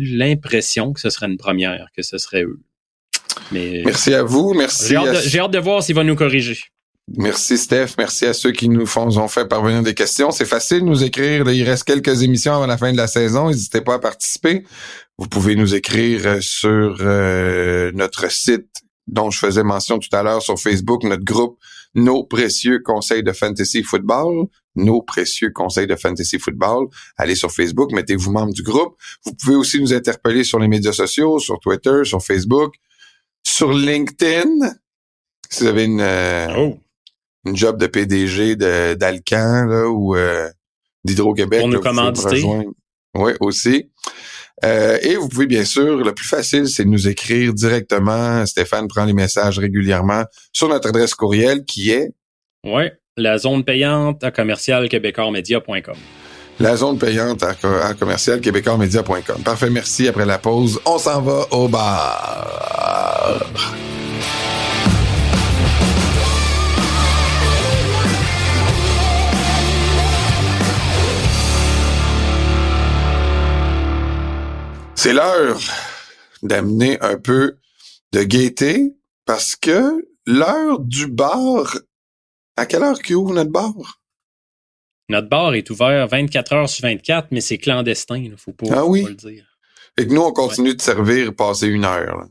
l'impression 0.00 0.92
que 0.92 1.00
ce 1.00 1.08
serait 1.08 1.26
une 1.26 1.38
première, 1.38 1.88
que 1.96 2.02
ce 2.02 2.18
serait 2.18 2.42
eux. 2.42 2.60
Mais 3.52 3.82
Merci 3.84 4.14
à 4.14 4.22
vous. 4.22 4.54
Merci 4.54 4.88
j'ai 4.88 4.96
hâte, 4.96 5.14
de- 5.14 5.28
j'ai 5.28 5.38
hâte 5.40 5.50
de 5.52 5.58
voir 5.58 5.82
s'il 5.82 5.94
va 5.94 6.04
nous 6.04 6.16
corriger. 6.16 6.58
Merci 7.16 7.56
Steph, 7.56 7.90
merci 7.98 8.26
à 8.26 8.32
ceux 8.32 8.50
qui 8.50 8.68
nous 8.68 8.84
font, 8.84 9.06
ont 9.16 9.28
fait 9.28 9.46
parvenir 9.46 9.80
des 9.84 9.94
questions. 9.94 10.32
C'est 10.32 10.44
facile 10.44 10.80
de 10.80 10.86
nous 10.86 11.04
écrire. 11.04 11.48
il 11.48 11.62
reste 11.62 11.84
quelques 11.84 12.22
émissions 12.24 12.54
avant 12.54 12.66
la 12.66 12.76
fin 12.76 12.90
de 12.90 12.96
la 12.96 13.06
saison. 13.06 13.46
N'hésitez 13.48 13.80
pas 13.80 13.94
à 13.94 13.98
participer. 14.00 14.64
Vous 15.16 15.28
pouvez 15.28 15.54
nous 15.54 15.76
écrire 15.76 16.26
euh, 16.26 16.40
sur 16.40 16.96
euh, 17.00 17.92
notre 17.94 18.28
site 18.32 18.66
dont 19.06 19.30
je 19.30 19.38
faisais 19.38 19.62
mention 19.62 20.00
tout 20.00 20.08
à 20.16 20.24
l'heure 20.24 20.42
sur 20.42 20.58
Facebook, 20.58 21.04
notre 21.04 21.22
groupe 21.22 21.58
Nos 21.94 22.24
précieux 22.24 22.80
conseils 22.84 23.22
de 23.22 23.30
fantasy 23.32 23.84
football. 23.84 24.48
Nos 24.74 25.00
précieux 25.00 25.50
conseils 25.54 25.86
de 25.86 25.94
fantasy 25.94 26.40
football. 26.40 26.88
Allez 27.16 27.36
sur 27.36 27.52
Facebook, 27.52 27.92
mettez-vous 27.92 28.32
membre 28.32 28.52
du 28.52 28.62
groupe. 28.64 28.96
Vous 29.24 29.32
pouvez 29.40 29.54
aussi 29.54 29.80
nous 29.80 29.94
interpeller 29.94 30.42
sur 30.42 30.58
les 30.58 30.66
médias 30.68 30.92
sociaux, 30.92 31.38
sur 31.38 31.60
Twitter, 31.60 32.00
sur 32.02 32.20
Facebook, 32.20 32.74
sur 33.46 33.72
LinkedIn. 33.72 34.48
Si 35.48 35.62
vous 35.62 35.68
avez 35.68 35.84
une, 35.84 36.00
euh, 36.00 36.48
Oh. 36.56 36.78
une 37.44 37.56
job 37.56 37.78
de 37.80 37.86
PDG 37.86 38.56
de 38.56 38.94
d'Alcan 38.94 39.66
là 39.66 39.88
ou 39.88 40.16
euh, 40.16 40.48
d'Hydro-Québec. 41.04 41.60
Pour 41.60 41.68
nous 41.68 41.80
rejoindre. 41.80 42.72
Oui, 43.14 43.32
aussi. 43.40 43.90
Euh, 44.64 44.98
et 45.02 45.16
vous 45.16 45.28
pouvez 45.28 45.46
bien 45.46 45.64
sûr, 45.64 45.98
le 45.98 46.12
plus 46.14 46.26
facile, 46.26 46.66
c'est 46.68 46.84
de 46.84 46.88
nous 46.88 47.08
écrire 47.08 47.54
directement. 47.54 48.44
Stéphane 48.46 48.88
prend 48.88 49.04
les 49.04 49.12
messages 49.12 49.58
régulièrement 49.58 50.24
sur 50.52 50.68
notre 50.68 50.88
adresse 50.88 51.14
courriel 51.14 51.64
qui 51.64 51.90
est 51.90 52.10
Ouais. 52.64 52.92
La 53.16 53.38
zone 53.38 53.64
payante 53.64 54.22
à 54.24 54.30
commercial 54.30 54.88
québécoismedia.com. 54.88 55.94
la 56.58 56.76
zone 56.76 56.98
payante 56.98 57.42
à, 57.42 57.54
à 57.84 57.94
commercial 57.94 58.40
québécoismedia.com. 58.40 59.42
Parfait, 59.44 59.70
merci. 59.70 60.08
Après 60.08 60.26
la 60.26 60.38
pause, 60.38 60.80
on 60.84 60.98
s'en 60.98 61.20
va 61.20 61.46
au 61.50 61.68
bar. 61.68 63.44
C'est 74.94 75.12
l'heure 75.12 75.60
d'amener 76.42 76.98
un 77.00 77.16
peu 77.16 77.58
de 78.12 78.22
gaieté 78.24 78.96
parce 79.24 79.54
que 79.54 80.04
l'heure 80.26 80.80
du 80.80 81.06
bar, 81.06 81.78
à 82.56 82.66
quelle 82.66 82.82
heure 82.82 82.98
qu'il 83.00 83.16
ouvre 83.16 83.34
notre 83.34 83.52
bar? 83.52 83.72
Notre 85.08 85.28
bar 85.28 85.54
est 85.54 85.68
ouvert 85.70 86.08
24 86.08 86.52
heures 86.52 86.68
sur 86.68 86.82
24, 86.82 87.28
mais 87.30 87.40
c'est 87.40 87.58
clandestin, 87.58 88.16
il 88.16 88.34
faut 88.36 88.52
pas, 88.52 88.66
Ah 88.70 88.80
faut 88.80 88.88
oui? 88.88 89.02
pas 89.02 89.08
le 89.10 89.14
dire. 89.14 89.44
Et 89.98 90.06
que 90.06 90.12
nous, 90.12 90.20
on 90.22 90.32
continue 90.32 90.74
de 90.74 90.82
servir 90.82 91.34
passer 91.34 91.68
une 91.68 91.84
heure. 91.84 92.16
Là. 92.18 92.26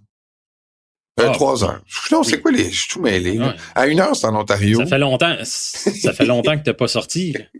Euh, 1.21 1.27
Ah, 1.29 1.33
trois 1.33 1.63
heures. 1.63 1.81
Non, 2.11 2.23
c'est 2.23 2.35
Oui. 2.35 2.41
quoi 2.41 2.51
les... 2.51 2.69
Je 2.69 2.79
suis 2.81 2.89
tout 2.89 3.01
mêlé. 3.01 3.39
Ouais. 3.39 3.55
À 3.73 3.87
une 3.87 3.99
heure, 4.01 4.15
c'est 4.15 4.27
en 4.27 4.35
Ontario. 4.35 4.79
Ça 4.79 4.85
fait 4.85 4.97
longtemps, 4.97 5.35
ça 5.43 6.13
fait 6.13 6.25
longtemps 6.25 6.57
que 6.57 6.63
t'as 6.63 6.73
pas 6.73 6.87
sorti. 6.87 7.33
là. 7.33 7.39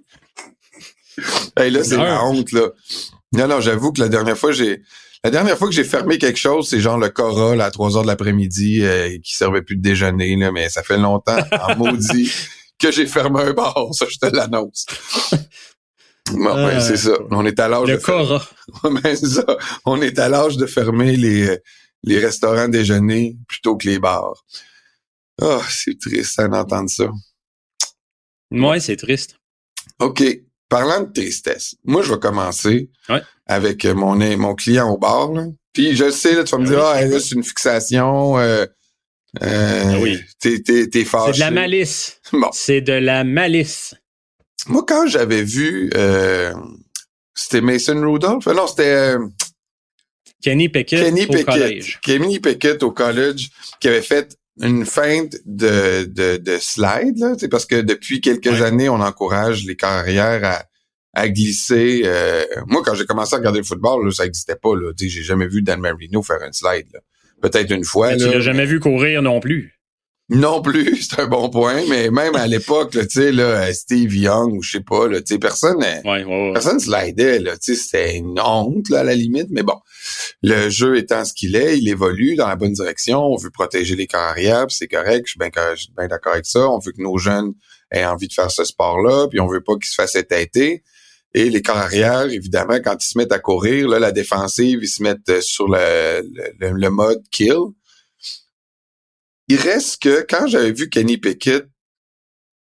Hey, 1.58 1.72
là, 1.72 1.82
c'est 1.86 1.96
la 1.96 2.26
honte, 2.26 2.52
là. 2.52 2.68
Non, 3.32 3.48
non, 3.48 3.62
j'avoue 3.62 3.94
que 3.94 4.02
la 4.02 4.10
dernière 4.10 4.38
fois, 4.38 4.52
j'ai... 4.52 4.82
La 5.24 5.32
dernière 5.32 5.58
fois 5.58 5.70
que 5.70 5.74
j'ai 5.74 5.86
fermé 5.86 6.18
quelque 6.20 6.38
chose, 6.38 6.68
c'est 6.70 6.82
genre 6.82 6.98
le 7.00 7.10
Cora, 7.10 7.56
là, 7.56 7.66
à 7.66 7.72
3 7.72 7.96
heures 7.96 8.04
de 8.04 8.08
l'après-midi, 8.08 8.82
euh, 8.84 9.18
qui 9.24 9.34
servait 9.34 9.62
plus 9.64 9.78
de 9.78 9.82
déjeuner, 9.82 10.36
là, 10.36 10.52
mais 10.52 10.68
ça 10.70 10.84
fait 10.84 10.98
longtemps, 10.98 11.38
en 11.68 11.76
maudit, 11.78 12.32
que 12.80 12.92
j'ai 12.92 13.06
fermé 13.08 13.42
un 13.42 13.54
bar. 13.54 13.88
Ça, 13.94 14.06
je 14.10 14.18
te 14.18 14.34
l'annonce. 14.36 14.86
Bon, 16.32 16.56
ben, 16.56 16.70
Euh, 16.70 16.80
c'est 16.82 16.98
ça. 16.98 17.12
On 17.30 17.46
est 17.46 17.60
à 17.60 17.68
l'âge 17.68 17.88
de 17.88 17.98
fer- 17.98 18.16
Cora. 18.16 18.48
Ben, 19.04 19.16
ça. 19.16 19.46
On 19.86 20.02
est 20.02 20.18
à 20.18 20.28
l'âge 20.28 20.58
de 20.58 20.66
fermer 20.66 21.16
les, 21.16 21.60
les 22.02 22.18
restaurants 22.18 22.68
déjeuner 22.68 23.38
plutôt 23.48 23.78
que 23.78 23.88
les 23.88 24.00
bars. 24.00 24.44
Ah, 25.40 25.62
c'est 25.70 26.00
triste 26.00 26.40
hein, 26.40 26.50
d'entendre 26.50 26.90
ça. 26.90 27.10
Ouais, 28.52 28.80
c'est 28.80 28.96
triste. 28.96 29.36
OK. 30.00 30.24
Parlant 30.68 31.02
de 31.02 31.12
tristesse, 31.14 31.76
moi, 31.84 32.02
je 32.02 32.12
vais 32.12 32.20
commencer 32.20 32.90
Ouais. 33.08 33.22
avec 33.46 33.86
mon, 33.86 34.16
mon 34.38 34.56
client 34.56 34.90
au 34.90 34.98
bar. 34.98 35.32
Là. 35.32 35.46
Puis 35.74 35.96
je 35.96 36.10
sais, 36.10 36.34
là, 36.34 36.44
tu 36.44 36.52
vas 36.52 36.58
me 36.58 36.66
Ah 36.66 36.70
dire, 36.70 36.84
ah, 36.84 37.02
là, 37.06 37.20
c'est 37.20 37.36
une 37.36 37.44
fixation. 37.44 38.40
Euh, 38.40 38.66
euh, 39.42 39.84
Ah 39.86 40.00
oui. 40.00 40.20
T'es, 40.40 40.62
t'es, 40.62 40.88
t'es 40.88 41.00
C'est 41.00 41.06
fâché. 41.06 41.34
de 41.34 41.40
la 41.40 41.52
malice. 41.52 42.20
Bon. 42.34 42.50
C'est 42.54 42.82
de 42.82 42.94
la 42.94 43.24
malice. 43.24 43.94
Moi, 44.68 44.84
quand 44.88 45.08
j'avais 45.08 45.44
vu, 45.44 45.90
euh, 45.96 46.54
c'était 47.34 47.62
Mason 47.62 48.00
Rudolph. 48.10 48.46
Non, 48.48 48.68
c'était 48.68 48.94
euh, 48.94 49.20
Kenny 50.42 50.70
Pickett 50.70 51.00
Kenny 51.04 51.24
au 51.26 51.28
Pickett. 51.28 51.46
collège. 51.46 52.00
Kenny 52.02 52.40
Pickett 52.40 52.84
au 52.84 52.92
college 52.92 53.50
qui 53.80 53.88
avait 53.88 54.02
fait 54.02 54.38
une 54.62 54.86
feinte 54.86 55.36
de, 55.46 56.06
de, 56.06 56.38
de 56.38 56.58
slide, 56.60 57.18
là, 57.18 57.34
c'est 57.38 57.50
parce 57.50 57.66
que 57.66 57.82
depuis 57.82 58.22
quelques 58.22 58.46
Ouais. 58.48 58.62
années, 58.62 58.88
on 58.90 59.02
encourage 59.02 59.66
les 59.66 59.76
carrières 59.76 60.44
à, 60.46 60.64
à 61.14 61.28
glisser. 61.30 62.04
euh, 62.06 62.46
moi, 62.68 62.82
quand 62.86 62.96
j'ai 62.96 63.06
commencé 63.06 63.36
à 63.36 63.38
regarder 63.40 63.60
le 63.60 63.66
football, 63.66 64.06
là, 64.06 64.12
ça 64.12 64.24
n'existait 64.24 64.56
pas. 64.56 64.74
Là, 64.76 64.94
Tu 64.98 65.10
sais, 65.10 65.16
j'ai 65.16 65.24
jamais 65.24 65.48
vu 65.48 65.62
Dan 65.62 65.80
Marino 65.82 66.22
faire 66.24 66.42
un 66.42 66.52
slide. 66.54 66.88
là. 66.94 67.00
Peut-être 67.50 67.72
une 67.72 67.84
fois. 67.84 68.12
Mais 68.12 68.18
tu 68.18 68.26
l'as 68.30 68.40
jamais 68.40 68.66
vu 68.66 68.80
courir 68.80 69.22
non 69.22 69.40
plus. 69.40 69.74
non 70.30 70.64
plus, 70.64 71.02
c'est 71.10 71.20
un 71.20 71.28
bon 71.28 71.50
point, 71.50 71.84
mais 71.88 72.10
même 72.10 72.36
à 72.36 72.48
l'époque, 72.48 72.92
tu 72.94 73.08
sais, 73.08 73.32
là, 73.32 73.72
Steve 73.72 74.16
Young 74.16 74.54
ou 74.54 74.64
je 74.64 74.72
sais 74.72 74.84
pas, 74.84 75.08
là, 75.08 75.20
tu 75.22 75.34
sais, 75.34 75.40
personne, 75.40 75.84
euh, 75.84 76.02
Ouais, 76.04 76.24
ouais, 76.24 76.48
ouais. 76.48 76.54
personne 76.54 76.80
slidait, 76.80 77.38
là, 77.40 77.56
tu 77.58 77.76
sais, 77.76 77.82
c'était 77.82 78.16
une 78.18 78.40
honte, 78.40 78.90
là, 78.90 79.02
à 79.02 79.04
la 79.04 79.14
limite, 79.14 79.50
mais 79.52 79.62
bon, 79.62 79.76
le 80.42 80.70
jeu 80.70 80.98
étant 80.98 81.24
ce 81.26 81.34
qu'il 81.34 81.56
est, 81.56 81.78
il 81.78 81.88
évolue 81.88 82.36
dans 82.36 82.48
la 82.48 82.56
bonne 82.56 82.74
direction, 82.74 83.20
on 83.20 83.38
veut 83.38 83.52
protéger 83.52 83.96
les 83.96 84.08
carrières, 84.08 84.66
c'est 84.70 84.88
correct, 84.88 85.26
je 85.28 85.32
suis 85.34 85.40
bien, 85.40 85.52
je 85.76 85.82
suis 85.84 85.94
bien 85.96 86.08
d'accord 86.08 86.34
avec 86.34 86.48
ça, 86.48 86.68
on 86.68 86.80
veut 86.80 86.92
que 86.92 87.02
nos 87.04 87.20
jeunes 87.20 87.54
aient 87.92 88.06
envie 88.06 88.28
de 88.28 88.34
faire 88.34 88.50
ce 88.50 88.64
sport-là, 88.64 89.28
puis 89.30 89.40
on 89.40 89.46
veut 89.48 89.62
pas 89.62 89.74
qu'ils 89.76 89.86
se 89.86 89.94
fassent 89.96 90.16
étêter, 90.16 90.82
et 91.38 91.50
les 91.50 91.62
carrières, 91.62 92.32
évidemment, 92.32 92.80
quand 92.82 92.96
ils 93.04 93.08
se 93.08 93.18
mettent 93.18 93.34
à 93.34 93.40
courir, 93.40 93.90
là, 93.90 94.00
la 94.00 94.14
défensive, 94.14 94.80
ils 94.82 94.88
se 94.88 95.04
mettent 95.04 95.28
euh, 95.28 95.42
sur 95.42 95.68
le, 95.68 96.22
le, 96.60 96.72
le 96.72 96.90
mode 96.90 97.22
kill, 97.30 97.74
il 99.50 99.60
reste 99.60 100.02
que 100.02 100.26
quand 100.28 100.48
j'avais 100.48 100.72
vu 100.72 100.90
Kenny 100.90 101.18
Pickett 101.18 101.68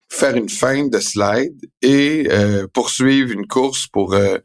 faire 0.09 0.35
une 0.35 0.49
feinte 0.49 0.91
de 0.91 0.99
slide 0.99 1.69
et 1.83 2.27
euh, 2.31 2.67
poursuivre 2.73 3.31
une 3.31 3.45
course 3.45 3.85
pour 3.85 4.15
euh, 4.15 4.39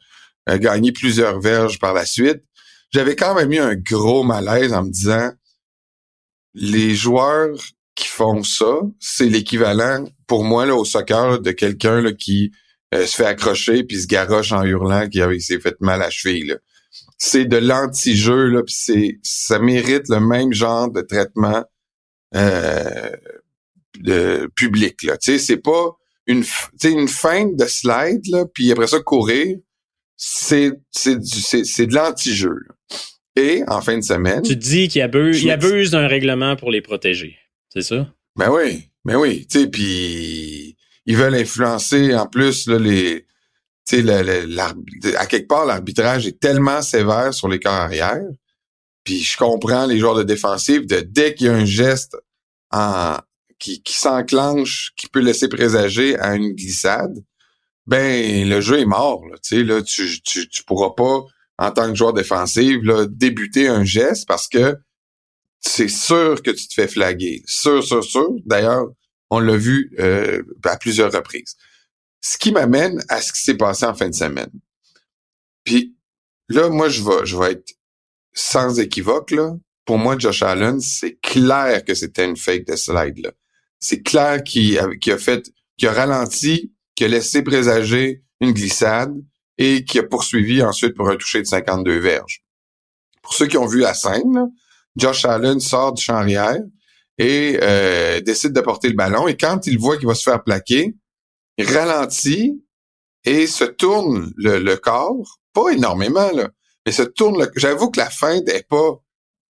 euh, 0.50 0.59
gagner 0.59 0.92
plusieurs 0.92 1.40
verges 1.40 1.78
par 1.78 1.94
la 1.94 2.05
suite, 2.05 2.42
j'avais 2.90 3.16
quand 3.16 3.34
même 3.34 3.52
eu 3.52 3.59
un 3.59 3.76
gros 3.76 4.24
malaise 4.24 4.74
en 4.74 4.84
me 4.84 4.90
disant 4.90 5.30
les 6.52 6.94
joueurs 6.94 7.59
qui 7.94 8.09
font 8.09 8.42
ça, 8.42 8.80
c'est 9.00 9.28
l'équivalent 9.28 10.06
pour 10.26 10.44
moi 10.44 10.66
là, 10.66 10.76
au 10.76 10.84
soccer 10.84 11.40
de 11.40 11.50
quelqu'un 11.50 12.12
qui 12.12 12.52
euh, 12.94 13.06
se 13.06 13.16
fait 13.16 13.27
accrocher 13.27 13.85
puis 13.85 14.01
se 14.01 14.06
garoche 14.06 14.52
en 14.52 14.65
hurlant 14.65 15.09
qu'il 15.09 15.40
s'est 15.43 15.60
fait 15.60 15.77
mal 15.81 16.01
à 16.02 16.06
la 16.06 16.10
cheville. 16.10 16.47
là. 16.47 16.56
C'est 17.19 17.44
de 17.44 17.56
l'anti-jeu, 17.56 18.47
là, 18.47 18.62
puis 18.62 18.74
c'est 18.78 19.19
ça 19.23 19.59
mérite 19.59 20.09
le 20.09 20.20
même 20.20 20.52
genre 20.52 20.90
de 20.90 21.01
traitement 21.02 21.65
euh, 22.35 23.10
de 24.01 24.48
public 24.55 25.02
là 25.02 25.16
tu 25.16 25.32
sais 25.32 25.39
c'est 25.39 25.56
pas 25.56 25.97
une 26.27 26.44
une 26.85 27.09
feinte 27.09 27.56
de 27.56 27.65
slide 27.66 28.20
là 28.28 28.44
puis 28.52 28.70
après 28.70 28.86
ça 28.86 29.01
courir 29.01 29.56
c'est 30.16 30.73
c'est 30.90 31.16
du- 31.19 31.40
c'est 31.40 31.65
c'est 31.65 31.86
de 31.86 31.94
l'anti-jeu 31.94 32.55
là. 32.69 32.97
et 33.36 33.62
en 33.66 33.81
fin 33.81 33.97
de 33.98 34.02
semaine 34.05 34.43
Tu 34.43 34.55
te 34.59 34.62
dis 34.65 34.89
qu'il 34.89 35.01
abuse, 35.02 35.43
il 35.43 35.51
abuse 35.51 35.90
d'un 35.90 36.06
règlement 36.06 36.55
pour 36.56 36.70
les 36.70 36.82
protéger. 36.82 37.36
C'est 37.73 37.82
ça? 37.82 38.12
ben 38.36 38.51
oui 38.52 38.90
ben 39.05 39.16
oui 39.16 39.47
tu 39.51 39.60
sais 39.60 39.66
puis 39.69 40.77
ils 41.09 41.16
veulent 41.16 41.35
influencer 41.35 42.14
en 42.14 42.26
plus 42.26 42.68
là 42.68 42.78
les 42.78 43.26
tu 43.85 44.02
sais 44.02 45.16
à 45.16 45.26
quelque 45.26 45.48
part 45.48 45.66
l'arbitrage 45.66 46.26
est 46.26 46.39
tellement 46.39 46.82
sévère 46.82 47.35
sur 47.35 47.48
les 47.48 47.59
corps 47.59 47.72
arrière 47.72 48.22
puis 49.02 49.22
je 49.22 49.36
comprends 49.36 49.86
les 49.86 49.98
joueurs 49.98 50.14
de 50.14 50.22
défensive 50.22 50.86
de 50.86 51.01
dès 51.01 51.35
qu'il 51.35 51.47
y 51.47 51.51
a 51.51 51.55
un 51.55 51.64
geste 51.64 52.16
qui, 53.59 53.82
s'enclenche, 53.86 54.93
qui 54.97 55.09
peut 55.09 55.20
laisser 55.20 55.48
présager 55.48 56.18
à 56.18 56.36
une 56.36 56.52
glissade, 56.52 57.24
ben 57.86 58.47
le 58.47 58.60
jeu 58.60 58.80
est 58.80 58.85
mort. 58.85 59.24
Là, 59.26 59.36
là, 59.62 59.82
tu, 59.82 60.20
tu, 60.22 60.48
tu 60.48 60.64
pourras 60.64 60.90
pas, 60.90 61.24
en 61.59 61.70
tant 61.70 61.89
que 61.89 61.94
joueur 61.94 62.12
défensif, 62.12 62.76
là, 62.82 63.06
débuter 63.09 63.68
un 63.68 63.85
geste 63.85 64.28
parce 64.28 64.47
que 64.47 64.76
c'est 65.60 65.89
sûr 65.89 66.43
que 66.43 66.51
tu 66.51 66.68
te 66.68 66.74
fais 66.74 66.86
flaguer. 66.86 67.43
Sûr, 67.47 67.82
sûr, 67.82 68.05
sûr. 68.05 68.30
D'ailleurs, 68.44 68.89
on 69.30 69.40
l'a 69.40 69.56
vu 69.56 69.94
euh, 69.98 70.42
à 70.64 70.76
plusieurs 70.76 71.12
reprises. 71.12 71.56
Ce 72.20 72.38
qui 72.38 72.52
m'amène 72.52 73.02
à 73.09 73.20
ce 73.20 73.32
qui 73.32 73.40
s'est 73.40 73.56
passé 73.56 73.84
en 73.84 73.94
fin 73.94 74.09
de 74.09 74.14
semaine. 74.14 74.50
Puis 75.64 75.96
là, 76.48 76.68
moi, 76.68 76.88
je 76.88 77.02
vais, 77.02 77.24
je 77.26 77.36
vais 77.36 77.52
être 77.52 77.74
sans 78.32 78.78
équivoque, 78.80 79.30
là. 79.30 79.55
Pour 79.84 79.98
moi, 79.98 80.18
Josh 80.18 80.42
Allen, 80.42 80.80
c'est 80.80 81.18
clair 81.22 81.84
que 81.84 81.94
c'était 81.94 82.24
une 82.24 82.36
fake 82.36 82.66
de 82.66 82.76
slide, 82.76 83.18
là. 83.18 83.32
C'est 83.80 84.02
clair 84.02 84.42
qu'il 84.42 84.78
a, 84.78 84.88
qu'il 84.96 85.16
fait, 85.18 85.50
qu'il 85.76 85.88
a 85.88 85.92
ralenti, 85.92 86.72
qu'il 86.94 87.06
a 87.06 87.09
laissé 87.10 87.42
présager 87.42 88.24
une 88.40 88.52
glissade 88.52 89.14
et 89.56 89.84
qui 89.84 89.98
a 89.98 90.02
poursuivi 90.02 90.62
ensuite 90.62 90.94
pour 90.94 91.09
un 91.09 91.16
toucher 91.16 91.40
de 91.40 91.46
52 91.46 91.98
verges. 91.98 92.42
Pour 93.22 93.34
ceux 93.34 93.46
qui 93.46 93.56
ont 93.56 93.66
vu 93.66 93.80
la 93.80 93.94
scène, 93.94 94.50
Josh 94.96 95.24
Allen 95.24 95.60
sort 95.60 95.92
du 95.92 96.02
champ 96.02 96.24
et 97.19 97.59
euh, 97.62 98.20
décide 98.20 98.53
de 98.53 98.61
porter 98.61 98.89
le 98.89 98.95
ballon. 98.95 99.28
Et 99.28 99.36
quand 99.36 99.66
il 99.66 99.78
voit 99.78 99.97
qu'il 99.97 100.07
va 100.07 100.15
se 100.15 100.23
faire 100.23 100.43
plaquer, 100.43 100.95
il 101.57 101.66
ralentit 101.66 102.62
et 103.24 103.47
se 103.47 103.65
tourne 103.65 104.32
le, 104.36 104.59
le 104.59 104.77
corps, 104.77 105.40
pas 105.53 105.70
énormément, 105.70 106.31
là, 106.32 106.51
mais 106.86 106.93
se 106.93 107.03
tourne 107.03 107.40
le... 107.40 107.51
J'avoue 107.57 107.90
que 107.90 107.99
la 107.99 108.11
feinte 108.11 108.47
n'est 108.47 108.62
pas 108.62 109.03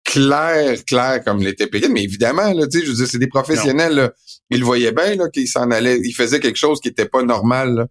claire, 0.04 0.84
claire 0.84 1.24
comme 1.24 1.40
l'était 1.40 1.66
Pickett, 1.66 1.90
mais 1.90 2.04
évidemment, 2.04 2.52
là, 2.52 2.66
tu 2.66 2.78
sais, 2.78 2.84
je 2.84 2.90
veux 2.90 2.96
dire, 2.96 3.08
c'est 3.08 3.18
des 3.18 3.26
professionnels, 3.26 3.94
là. 3.94 4.12
Ils 4.50 4.60
le 4.60 4.64
voyaient 4.64 4.92
bien, 4.92 5.16
là, 5.16 5.28
qu'il 5.30 5.48
s'en 5.48 5.70
allait, 5.70 5.98
il 6.04 6.12
faisait 6.12 6.40
quelque 6.40 6.58
chose 6.58 6.80
qui 6.80 6.88
était 6.88 7.08
pas 7.08 7.22
normal, 7.22 7.74
là. 7.74 7.86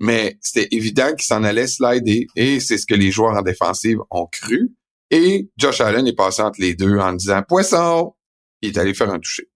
Mais 0.00 0.38
c'était 0.40 0.68
évident 0.70 1.08
qu'il 1.14 1.26
s'en 1.26 1.42
allait 1.42 1.66
slider 1.66 2.28
et 2.36 2.60
c'est 2.60 2.78
ce 2.78 2.86
que 2.86 2.94
les 2.94 3.10
joueurs 3.10 3.36
en 3.36 3.42
défensive 3.42 3.98
ont 4.10 4.26
cru. 4.26 4.70
Et 5.10 5.50
Josh 5.56 5.80
Allen 5.80 6.06
est 6.06 6.14
passé 6.14 6.42
entre 6.42 6.60
les 6.60 6.74
deux 6.74 6.98
en 6.98 7.14
disant 7.14 7.42
Poisson! 7.42 8.14
Il 8.62 8.70
est 8.70 8.78
allé 8.78 8.94
faire 8.94 9.10
un 9.10 9.18
toucher. 9.18 9.48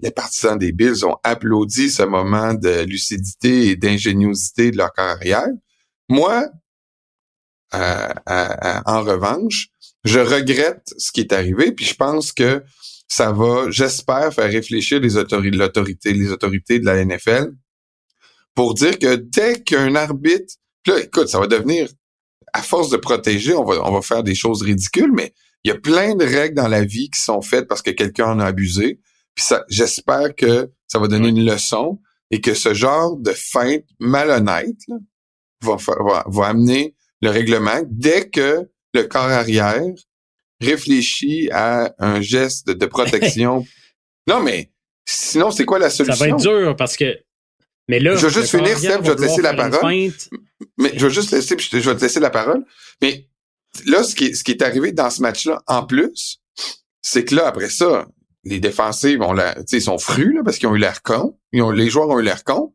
Les 0.00 0.10
partisans 0.10 0.58
des 0.58 0.72
Bills 0.72 1.04
ont 1.04 1.16
applaudi 1.22 1.90
ce 1.90 2.02
moment 2.02 2.54
de 2.54 2.84
lucidité 2.84 3.68
et 3.68 3.76
d'ingéniosité 3.76 4.70
de 4.70 4.76
leur 4.76 4.92
carrière. 4.92 5.48
Moi, 6.08 6.46
euh, 7.74 8.08
euh, 8.28 8.80
en 8.84 9.02
revanche, 9.02 9.68
je 10.04 10.20
regrette 10.20 10.94
ce 10.98 11.10
qui 11.12 11.20
est 11.20 11.32
arrivé, 11.32 11.72
puis 11.72 11.84
je 11.84 11.94
pense 11.94 12.32
que 12.32 12.62
ça 13.08 13.32
va, 13.32 13.70
j'espère, 13.70 14.32
faire 14.32 14.50
réfléchir 14.50 15.00
les 15.00 15.16
autorités, 15.16 15.56
l'autorité, 15.56 16.12
les 16.12 16.30
autorités 16.30 16.78
de 16.78 16.84
la 16.84 17.04
NFL 17.04 17.52
pour 18.54 18.74
dire 18.74 18.98
que 18.98 19.16
dès 19.16 19.62
qu'un 19.62 19.94
arbitre, 19.94 20.54
puis 20.82 20.92
là, 20.92 21.00
écoute, 21.00 21.28
ça 21.28 21.38
va 21.38 21.46
devenir, 21.46 21.88
à 22.52 22.62
force 22.62 22.88
de 22.90 22.96
protéger, 22.96 23.54
on 23.54 23.64
va, 23.64 23.86
on 23.86 23.92
va 23.92 24.02
faire 24.02 24.22
des 24.22 24.34
choses 24.34 24.62
ridicules, 24.62 25.12
mais 25.12 25.34
il 25.66 25.70
y 25.70 25.72
a 25.72 25.78
plein 25.78 26.14
de 26.14 26.24
règles 26.24 26.54
dans 26.54 26.68
la 26.68 26.84
vie 26.84 27.10
qui 27.10 27.20
sont 27.20 27.42
faites 27.42 27.66
parce 27.66 27.82
que 27.82 27.90
quelqu'un 27.90 28.26
en 28.26 28.38
a 28.38 28.44
abusé. 28.44 29.00
Puis 29.34 29.44
ça, 29.44 29.64
j'espère 29.68 30.36
que 30.36 30.70
ça 30.86 31.00
va 31.00 31.08
donner 31.08 31.30
une 31.30 31.44
leçon 31.44 31.98
et 32.30 32.40
que 32.40 32.54
ce 32.54 32.72
genre 32.72 33.16
de 33.16 33.32
feinte 33.32 33.82
malhonnête 33.98 34.76
là, 34.86 34.96
va, 35.62 35.74
va, 35.74 36.24
va 36.24 36.46
amener 36.46 36.94
le 37.20 37.30
règlement 37.30 37.80
dès 37.88 38.30
que 38.30 38.70
le 38.94 39.02
corps 39.02 39.22
arrière 39.22 39.82
réfléchi 40.60 41.48
à 41.50 41.92
un 41.98 42.20
geste 42.20 42.70
de 42.70 42.86
protection. 42.86 43.66
non, 44.28 44.40
mais 44.40 44.70
sinon, 45.04 45.50
c'est 45.50 45.64
quoi 45.64 45.80
la 45.80 45.90
solution? 45.90 46.14
Ça 46.16 46.24
va 46.26 46.30
être 46.30 46.42
dur 46.42 46.76
parce 46.76 46.96
que. 46.96 47.18
Mais 47.88 47.98
là, 47.98 48.14
je 48.14 48.28
vais 48.28 48.32
juste 48.32 48.50
finir, 48.56 48.78
Steph, 48.78 49.00
je 49.02 49.10
vais 49.10 49.16
te 49.16 49.22
laisser 49.22 49.42
la 49.42 49.54
parole. 49.54 50.12
Mais 50.78 50.92
je 50.94 51.06
vais 51.08 51.12
juste 51.12 51.32
laisser, 51.32 51.56
je 51.58 51.90
vais 51.90 51.96
te 51.96 52.02
laisser 52.02 52.20
la 52.20 52.30
parole. 52.30 52.64
Mais 53.02 53.26
là, 53.86 54.02
ce 54.02 54.14
qui 54.14 54.26
est, 54.26 54.34
ce 54.34 54.44
qui 54.44 54.52
est 54.52 54.62
arrivé 54.62 54.92
dans 54.92 55.10
ce 55.10 55.22
match-là, 55.22 55.62
en 55.66 55.84
plus, 55.84 56.40
c'est 57.02 57.24
que 57.24 57.34
là, 57.34 57.46
après 57.46 57.70
ça, 57.70 58.06
les 58.44 58.60
défensives 58.60 59.20
ont 59.22 59.36
sais, 59.66 59.78
ils 59.78 59.82
sont 59.82 59.98
frus, 59.98 60.34
là, 60.34 60.42
parce 60.44 60.58
qu'ils 60.58 60.68
ont 60.68 60.74
eu 60.74 60.78
l'air 60.78 61.02
cons. 61.02 61.38
Ils 61.52 61.62
ont, 61.62 61.70
les 61.70 61.90
joueurs 61.90 62.08
ont 62.08 62.18
eu 62.18 62.22
l'air 62.22 62.44
cons. 62.44 62.74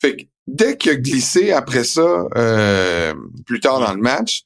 Fait 0.00 0.16
que 0.16 0.22
dès 0.46 0.76
qu'il 0.76 0.92
a 0.92 0.96
glissé 0.96 1.52
après 1.52 1.84
ça, 1.84 2.26
euh, 2.36 3.14
plus 3.46 3.60
tard 3.60 3.80
dans 3.80 3.94
le 3.94 4.00
match, 4.00 4.42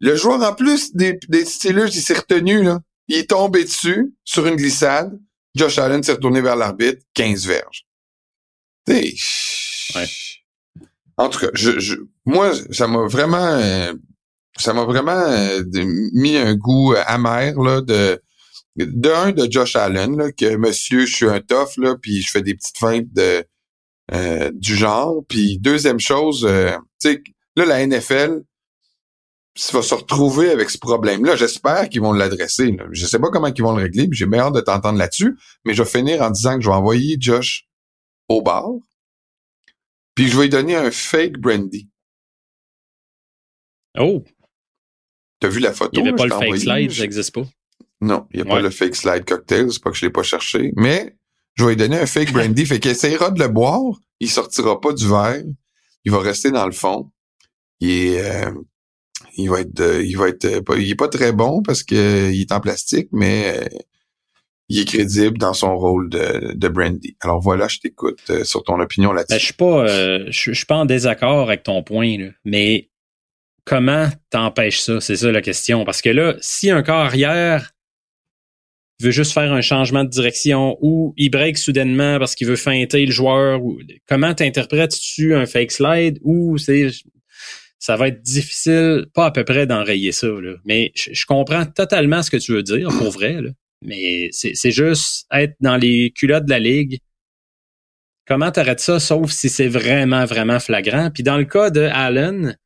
le 0.00 0.16
joueur, 0.16 0.42
en 0.42 0.54
plus 0.54 0.94
des, 0.94 1.18
des 1.28 1.44
Steelers, 1.44 1.90
il 1.94 2.00
s'est 2.00 2.14
retenu, 2.14 2.62
là. 2.62 2.80
Il 3.08 3.16
est 3.16 3.30
tombé 3.30 3.64
dessus, 3.64 4.14
sur 4.24 4.46
une 4.46 4.56
glissade. 4.56 5.18
Josh 5.56 5.78
Allen 5.78 6.02
s'est 6.02 6.12
retourné 6.12 6.40
vers 6.40 6.56
l'arbitre, 6.56 7.02
15 7.14 7.46
verges. 7.46 7.86
Ouais. 9.94 10.08
En 11.16 11.28
tout 11.28 11.40
cas, 11.40 11.50
je, 11.54 11.78
je, 11.78 11.96
moi, 12.24 12.52
ça 12.70 12.86
m'a 12.86 13.06
vraiment, 13.06 13.44
euh, 13.44 13.92
ça 14.58 14.72
m'a 14.72 14.84
vraiment 14.84 15.12
euh, 15.12 15.62
mis 16.12 16.36
un 16.36 16.54
goût 16.54 16.94
amer 17.06 17.54
là 17.60 17.80
de 17.80 18.20
d'un 18.76 19.32
de 19.32 19.50
Josh 19.50 19.76
Allen 19.76 20.16
là, 20.16 20.32
que 20.32 20.56
Monsieur, 20.56 21.06
je 21.06 21.14
suis 21.14 21.28
un 21.28 21.40
tough 21.40 21.76
là, 21.76 21.96
puis 22.00 22.22
je 22.22 22.30
fais 22.30 22.42
des 22.42 22.54
petites 22.54 22.78
feintes 22.78 23.12
de 23.12 23.44
euh, 24.12 24.50
du 24.54 24.76
genre. 24.76 25.22
Puis 25.28 25.58
deuxième 25.58 26.00
chose, 26.00 26.44
euh, 26.48 26.76
tu 27.00 27.12
sais, 27.12 27.22
là 27.56 27.64
la 27.66 27.86
NFL 27.86 28.42
va 29.72 29.82
se 29.82 29.94
retrouver 29.94 30.50
avec 30.50 30.70
ce 30.70 30.78
problème-là. 30.78 31.36
J'espère 31.36 31.88
qu'ils 31.88 32.00
vont 32.00 32.12
l'adresser. 32.12 32.76
Je 32.92 33.06
sais 33.06 33.18
pas 33.18 33.28
comment 33.30 33.48
ils 33.48 33.62
vont 33.62 33.76
le 33.76 33.82
régler, 33.82 34.08
j'ai 34.12 34.26
bien 34.26 34.40
hâte 34.40 34.54
de 34.54 34.60
t'entendre 34.60 34.98
là-dessus. 34.98 35.36
Mais 35.64 35.74
je 35.74 35.82
vais 35.82 35.88
finir 35.88 36.22
en 36.22 36.30
disant 36.30 36.56
que 36.56 36.62
je 36.62 36.68
vais 36.68 36.74
envoyer 36.74 37.16
Josh 37.20 37.66
au 38.28 38.42
bar, 38.42 38.70
puis 40.14 40.28
je 40.28 40.36
vais 40.36 40.44
lui 40.44 40.50
donner 40.50 40.76
un 40.76 40.90
fake 40.90 41.38
brandy. 41.38 41.88
Oh, 43.98 44.22
T'as 45.40 45.48
vu 45.48 45.58
la 45.60 45.72
photo? 45.72 45.90
il 45.94 46.02
n'y 46.02 46.08
avait 46.10 46.16
là, 46.28 46.28
pas 46.36 46.44
le 46.46 46.50
fake 46.52 46.60
slide, 46.60 46.90
ça 46.92 47.02
n'existe 47.02 47.34
pas. 47.34 47.46
Non, 48.02 48.26
il 48.32 48.36
n'y 48.42 48.42
a 48.42 48.50
pas 48.50 48.60
le 48.60 48.70
fake 48.70 48.94
slide 48.94 49.24
cocktail, 49.24 49.70
c'est 49.72 49.82
pas 49.82 49.90
que 49.90 49.96
je 49.96 50.06
l'ai 50.06 50.10
pas 50.12 50.22
cherché. 50.22 50.72
Mais 50.76 51.16
je 51.56 51.64
vais 51.64 51.70
lui 51.70 51.76
donner 51.76 51.98
un 51.98 52.06
fake 52.06 52.32
brandy, 52.32 52.64
fait 52.66 52.78
qu'il 52.80 52.90
essaiera 52.90 53.30
de 53.30 53.38
le 53.40 53.48
boire, 53.48 53.82
il 54.20 54.30
sortira 54.30 54.80
pas 54.80 54.92
du 54.92 55.06
verre, 55.08 55.42
il 56.04 56.12
va 56.12 56.18
rester 56.20 56.50
dans 56.50 56.66
le 56.66 56.72
fond. 56.72 57.10
Il 57.80 57.90
est, 57.90 58.22
euh, 58.24 58.52
il 59.36 59.48
va 59.50 59.60
être, 59.60 59.72
de- 59.74 60.02
il 60.02 60.16
va 60.16 60.28
être, 60.28 60.44
euh, 60.44 60.62
pas, 60.62 60.76
il 60.76 60.90
est 60.90 60.94
pas 60.94 61.08
très 61.08 61.32
bon 61.32 61.62
parce 61.62 61.82
que 61.82 61.94
euh, 61.94 62.30
il 62.32 62.42
est 62.42 62.52
en 62.52 62.60
plastique, 62.60 63.08
mais 63.12 63.54
euh, 63.58 63.64
il 64.68 64.80
est 64.80 64.84
crédible 64.84 65.38
dans 65.38 65.54
son 65.54 65.76
rôle 65.76 66.08
de, 66.10 66.52
de 66.54 66.68
brandy. 66.68 67.16
Alors 67.20 67.40
voilà, 67.40 67.66
je 67.68 67.78
t'écoute 67.78 68.20
euh, 68.30 68.44
sur 68.44 68.62
ton 68.62 68.78
opinion 68.80 69.10
Ben, 69.10 69.16
là-dessus. 69.16 69.38
je 69.40 69.44
suis 69.46 69.54
pas, 69.54 69.88
euh, 69.88 70.26
je 70.28 70.52
je 70.52 70.56
suis 70.56 70.66
pas 70.66 70.76
en 70.76 70.84
désaccord 70.84 71.48
avec 71.48 71.62
ton 71.62 71.82
point, 71.82 72.18
là. 72.18 72.28
mais 72.44 72.89
comment 73.70 74.08
t'empêches 74.30 74.80
ça? 74.80 75.00
C'est 75.00 75.14
ça 75.14 75.30
la 75.30 75.40
question. 75.40 75.84
Parce 75.84 76.02
que 76.02 76.10
là, 76.10 76.34
si 76.40 76.70
un 76.70 76.82
corps 76.82 76.96
arrière 76.96 77.70
veut 79.00 79.12
juste 79.12 79.32
faire 79.32 79.52
un 79.52 79.60
changement 79.60 80.02
de 80.02 80.08
direction 80.10 80.76
ou 80.80 81.14
il 81.16 81.30
break 81.30 81.56
soudainement 81.56 82.18
parce 82.18 82.34
qu'il 82.34 82.48
veut 82.48 82.56
feinter 82.56 83.06
le 83.06 83.12
joueur, 83.12 83.62
ou, 83.62 83.78
comment 84.08 84.34
t'interprètes-tu 84.34 85.36
un 85.36 85.46
fake 85.46 85.70
slide 85.70 86.18
ou 86.22 86.58
c'est 86.58 86.90
ça 87.78 87.96
va 87.96 88.08
être 88.08 88.20
difficile, 88.20 89.06
pas 89.14 89.26
à 89.26 89.30
peu 89.30 89.44
près 89.44 89.66
d'enrayer 89.66 90.12
ça. 90.12 90.26
Là. 90.26 90.56
Mais 90.64 90.90
je, 90.96 91.24
comprends 91.24 91.64
totalement 91.64 92.22
ce 92.22 92.30
que 92.30 92.36
tu 92.36 92.52
veux 92.52 92.64
dire, 92.64 92.88
pour 92.88 93.10
vrai. 93.10 93.40
Là. 93.40 93.50
Mais 93.82 94.28
c'est 94.32 94.54
c'est 94.54 94.72
juste 94.72 95.26
être 95.32 95.54
dans 95.60 95.76
les 95.76 96.10
culottes 96.10 96.44
de 96.44 96.50
la 96.50 96.58
ligue, 96.58 96.98
comment 98.26 98.50
t'arrêtes 98.50 98.80
ça, 98.80 98.98
sauf 98.98 99.30
si 99.30 99.48
c'est 99.48 99.68
vraiment, 99.68 100.24
vraiment 100.24 100.58
flagrant? 100.58 101.10
Puis 101.10 101.22
dans 101.22 101.38
le 101.38 101.44
cas 101.44 101.70
de 101.70 101.82
Allen, 101.82 102.56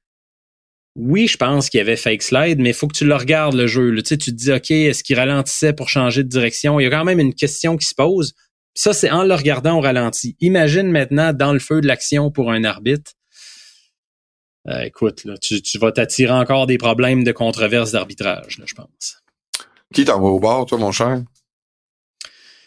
oui, 0.97 1.27
je 1.27 1.37
pense 1.37 1.71
qu'il 1.71 1.79
y 1.79 1.81
avait 1.81 1.97
fake 1.97 2.23
slide, 2.23 2.61
mais 2.61 2.71
il 2.71 2.75
faut 2.75 2.87
que 2.87 2.97
tu 2.97 3.05
le 3.05 3.17
regardes, 3.17 3.55
le 3.55 3.67
jeu. 3.67 3.91
là. 3.91 4.03
Tu 4.03 4.11
sais, 4.11 4.17
tu 4.17 4.31
te 4.31 4.37
dis, 4.37 4.53
OK, 4.53 4.71
est-ce 4.71 5.03
qu'il 5.03 5.19
ralentissait 5.19 5.73
pour 5.73 5.89
changer 5.89 6.23
de 6.23 6.29
direction? 6.29 6.79
Il 6.79 6.85
y 6.85 6.87
a 6.87 6.91
quand 6.91 7.05
même 7.05 7.19
une 7.19 7.35
question 7.35 7.77
qui 7.77 7.87
se 7.87 7.95
pose. 7.95 8.33
Puis 8.75 8.83
ça, 8.83 8.93
c'est 8.93 9.11
en 9.11 9.25
le 9.25 9.35
regardant 9.35 9.79
au 9.79 9.81
ralenti. 9.81 10.37
Imagine 10.41 10.91
maintenant 10.91 11.33
dans 11.33 11.53
le 11.53 11.59
feu 11.59 11.81
de 11.81 11.87
l'action 11.87 12.31
pour 12.31 12.53
un 12.53 12.65
arbitre. 12.65 13.13
Euh, 14.69 14.83
écoute, 14.83 15.25
là, 15.25 15.37
tu, 15.37 15.61
tu 15.63 15.79
vas 15.79 15.93
t'attirer 15.93 16.33
encore 16.33 16.67
des 16.67 16.79
problèmes 16.79 17.25
de 17.25 17.33
controverse 17.33 17.93
d'arbitrage, 17.93 18.59
là, 18.59 18.65
je 18.67 18.75
pense. 18.75 19.21
Qui 19.93 20.05
t'envoie 20.05 20.31
au 20.31 20.41
bar, 20.41 20.65
toi, 20.65 20.79
mon 20.79 20.93
cher? 20.93 21.23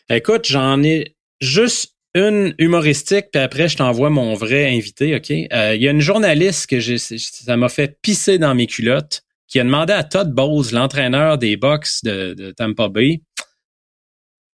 Écoute, 0.10 0.45
j'en 0.45 0.84
ai 0.84 1.16
juste 1.41 1.97
une 2.14 2.56
humoristique, 2.58 3.28
puis 3.32 3.42
après, 3.42 3.68
je 3.68 3.78
t'envoie 3.78 4.10
mon 4.10 4.34
vrai 4.34 4.76
invité, 4.76 5.16
OK? 5.16 5.32
Euh, 5.32 5.76
Il 5.76 5.82
y 5.82 5.88
a 5.88 5.92
une 5.92 6.02
journaliste 6.02 6.68
que 6.68 6.80
j'ai, 6.80 6.98
ça 6.98 7.58
m'a 7.58 7.70
fait 7.70 8.00
pisser 8.02 8.38
dans 8.38 8.56
mes 8.56 8.68
culottes, 8.68 9.24
qui 9.48 9.60
a 9.60 9.64
demandé 9.64 9.94
à 9.94 10.04
Todd 10.04 10.34
Bowles, 10.34 10.74
l'entraîneur 10.74 11.38
des 11.38 11.58
Bucks 11.58 12.04
de, 12.04 12.52
Tampa 12.52 12.90
Bay, 12.90 13.22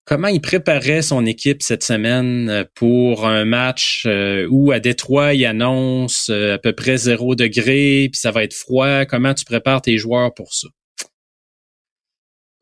comment 0.06 0.28
il 0.30 0.40
préparait 0.40 1.02
son 1.02 1.26
équipe 1.26 1.62
cette 1.62 1.84
semaine 1.84 2.50
euh, 2.50 2.64
pour 2.76 3.28
un 3.28 3.44
match 3.44 4.04
euh, 4.06 4.48
où 4.50 4.72
à 4.72 4.80
Détroit, 4.80 5.34
il 5.34 5.46
annonce 5.46 6.30
à 6.30 6.58
peu 6.58 6.74
près 6.74 6.98
zéro 6.98 7.36
degré, 7.36 8.08
puis 8.12 8.20
ça 8.20 8.32
va 8.32 8.44
être 8.44 8.54
froid. 8.54 9.06
Comment 9.06 9.34
tu 9.34 9.46
prépares 9.46 9.82
tes 9.82 9.98
joueurs 9.98 10.34
pour 10.34 10.54
ça? 10.54 10.68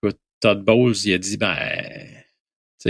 Écoute, 0.01 0.19
Todd 0.39 0.63
Bowles, 0.63 0.95
il 1.05 1.13
a 1.13 1.17
dit, 1.17 1.37
ben, 1.37 1.55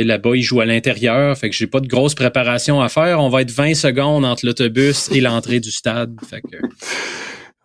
là-bas, 0.04 0.36
il 0.36 0.42
joue 0.42 0.62
à 0.62 0.66
l'intérieur, 0.66 1.38
fait 1.38 1.50
que 1.50 1.56
j'ai 1.56 1.68
pas 1.68 1.80
de 1.80 1.88
grosse 1.88 2.16
préparation 2.16 2.82
à 2.82 2.90
faire. 2.90 3.22
On 3.22 3.30
va 3.30 3.42
être 3.42 3.52
20 3.52 3.76
secondes 3.76 4.26
entre 4.26 4.46
l'autobus 4.46 5.10
et 5.12 5.22
l'entrée 5.22 5.60
du 5.60 5.72
stade. 5.72 6.16
Fait 6.30 6.42
que 6.42 6.58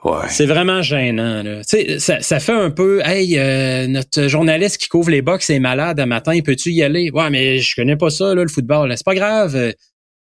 Ouais. 0.02 0.28
c'est 0.30 0.46
vraiment 0.46 0.80
gênant. 0.80 1.42
Là. 1.42 1.60
Ça, 1.62 2.22
ça 2.22 2.40
fait 2.40 2.52
un 2.52 2.70
peu, 2.70 3.02
hey, 3.04 3.38
euh, 3.38 3.86
notre 3.86 4.28
journaliste 4.28 4.78
qui 4.78 4.88
couvre 4.88 5.10
les 5.10 5.20
box 5.20 5.50
est 5.50 5.58
malade 5.58 6.00
un 6.00 6.06
matin, 6.06 6.40
peux-tu 6.42 6.70
y 6.70 6.82
aller? 6.82 7.10
Ouais, 7.10 7.28
mais 7.28 7.58
je 7.58 7.74
connais 7.76 7.96
pas 7.96 8.08
ça, 8.08 8.34
là, 8.34 8.42
le 8.42 8.48
football. 8.48 8.90
C'est 8.96 9.04
pas 9.04 9.14
grave. 9.14 9.54
Euh, 9.56 9.72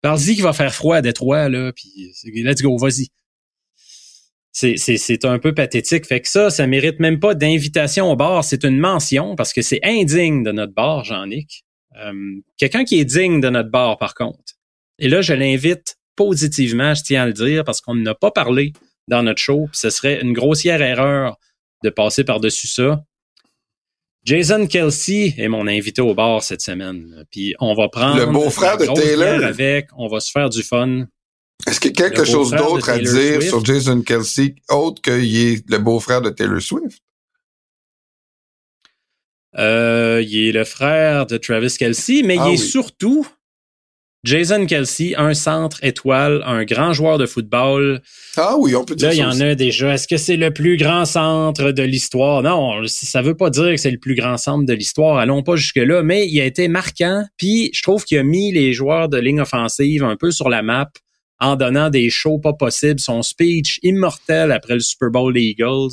Parle-y 0.03 0.35
qu'il 0.35 0.45
va 0.45 0.53
faire 0.53 0.73
froid 0.73 0.97
à 0.97 1.03
Détroit, 1.03 1.49
là, 1.49 1.73
puis 1.73 2.13
let's 2.35 2.63
go, 2.63 2.77
vas-y. 2.79 3.09
C'est, 4.53 4.77
c'est, 4.77 4.97
c'est 4.97 5.25
un 5.25 5.39
peu 5.39 5.53
pathétique. 5.53 6.07
Fait 6.07 6.21
que 6.21 6.29
ça, 6.29 6.49
ça 6.49 6.67
mérite 6.67 7.01
même 7.01 7.19
pas 7.19 7.35
d'invitation 7.35 8.11
au 8.11 8.17
bar. 8.17 8.45
C'est 8.45 8.65
une 8.65 8.79
mention 8.79 9.37
parce 9.37 9.53
que 9.53 9.63
c'est 9.63 9.81
indigne 9.83 10.43
de 10.43 10.53
notre 10.53 10.73
bar, 10.73 11.05
Jean-Nic. 11.05 11.66
Euh, 12.05 12.41
quelqu'un 12.57 12.85
qui 12.85 13.01
est 13.01 13.05
digne 13.05 13.41
de 13.41 13.49
notre 13.49 13.71
bar, 13.71 13.99
par 13.99 14.15
contre. 14.15 14.55
Et 14.99 15.09
là, 15.09 15.23
je 15.23 15.35
l'invite 15.35 15.97
positivement, 16.15 16.95
je 16.95 17.03
tiens 17.03 17.23
à 17.23 17.27
le 17.27 17.33
dire, 17.33 17.65
parce 17.65 17.81
qu'on 17.81 17.95
n'a 17.95 18.15
pas 18.15 18.31
parlé 18.31 18.73
dans 19.09 19.23
notre 19.23 19.41
show, 19.41 19.67
puis 19.71 19.79
ce 19.79 19.91
serait 19.91 20.21
une 20.21 20.33
grossière 20.33 20.83
erreur 20.83 21.37
de 21.85 21.91
passer 21.91 22.25
par-dessus 22.25 22.67
ça. 22.67 23.05
Jason 24.25 24.67
Kelsey 24.67 25.35
est 25.39 25.47
mon 25.47 25.69
invité 25.69 26.03
au 26.03 26.13
bar 26.13 26.43
cette 26.43 26.61
semaine. 26.61 27.25
Puis 27.31 27.55
on 27.61 27.75
va 27.75 27.89
prendre 27.89 28.19
Le 28.19 28.27
beau-frère 28.27 28.77
de 28.77 28.87
Taylor. 28.87 29.45
avec, 29.45 29.89
on 29.97 30.09
va 30.09 30.19
se 30.19 30.33
faire 30.33 30.51
du 30.51 30.65
fun. 30.65 31.07
Est-ce 31.67 31.79
qu'il 31.79 31.91
y 31.91 32.03
a 32.03 32.11
quelque 32.11 32.25
chose 32.25 32.51
d'autre 32.51 32.89
à 32.91 32.99
dire 32.99 33.09
Swift. 33.09 33.49
sur 33.49 33.65
Jason 33.65 34.03
Kelsey 34.03 34.57
autre 34.69 35.01
qu'il 35.01 35.37
est 35.37 35.71
le 35.71 35.79
beau-frère 35.79 36.23
de 36.23 36.31
Taylor 36.31 36.61
Swift? 36.61 37.01
Euh, 39.59 40.23
il 40.27 40.49
est 40.49 40.53
le 40.53 40.65
frère 40.65 41.27
de 41.27 41.37
Travis 41.37 41.75
Kelsey, 41.79 42.23
mais 42.25 42.37
Ah 42.39 42.45
il 42.49 42.55
est 42.55 42.59
oui. 42.61 42.69
surtout 42.69 43.27
Jason 44.25 44.67
Kelsey, 44.67 45.15
un 45.17 45.35
centre 45.35 45.79
étoile, 45.85 46.43
un 46.47 46.65
grand 46.65 46.93
joueur 46.93 47.17
de 47.17 47.27
football. 47.27 48.03
Ah 48.37 48.57
oui, 48.59 48.75
on 48.75 48.85
peut 48.85 48.97
dire 48.97 49.09
Là, 49.09 49.15
il 49.15 49.19
y 49.19 49.25
en 49.25 49.31
aussi. 49.31 49.43
a 49.45 49.55
déjà. 49.55 49.95
Est-ce 49.95 50.09
que 50.09 50.17
c'est 50.17 50.37
le 50.37 50.51
plus 50.53 50.77
grand 50.77 51.05
centre 51.05 51.71
de 51.71 51.83
l'histoire? 51.85 52.43
Non, 52.43 52.85
ça 52.89 53.23
veut 53.23 53.37
pas 53.37 53.51
dire 53.51 53.71
que 53.71 53.77
c'est 53.77 53.91
le 53.93 53.99
plus 54.01 54.17
grand 54.17 54.37
centre 54.37 54.67
de 54.67 54.73
l'histoire. 54.73 55.19
Allons 55.19 55.45
pas 55.45 55.55
jusque-là, 55.55 56.03
mais 56.03 56.27
il 56.27 56.41
a 56.41 56.45
été 56.45 56.67
marquant. 56.67 57.25
Puis, 57.37 57.71
je 57.73 57.83
trouve 57.83 58.05
qu'il 58.05 58.19
a 58.19 58.25
mis 58.25 58.51
les 58.53 58.73
joueurs 58.73 59.09
de 59.09 59.17
ligne 59.19 59.41
offensive 59.41 60.03
un 60.03 60.17
peu 60.17 60.33
sur 60.33 60.49
la 60.49 60.63
map 60.63 60.91
en 61.39 61.55
donnant 61.55 61.89
des 61.89 62.11
shows 62.11 62.41
pas 62.41 62.55
possibles. 62.55 62.99
Son 62.99 63.23
speech 63.23 63.79
immortel 63.85 64.51
après 64.51 64.75
le 64.75 64.81
Super 64.81 65.11
Bowl 65.11 65.35
des 65.35 65.43
Eagles. 65.43 65.91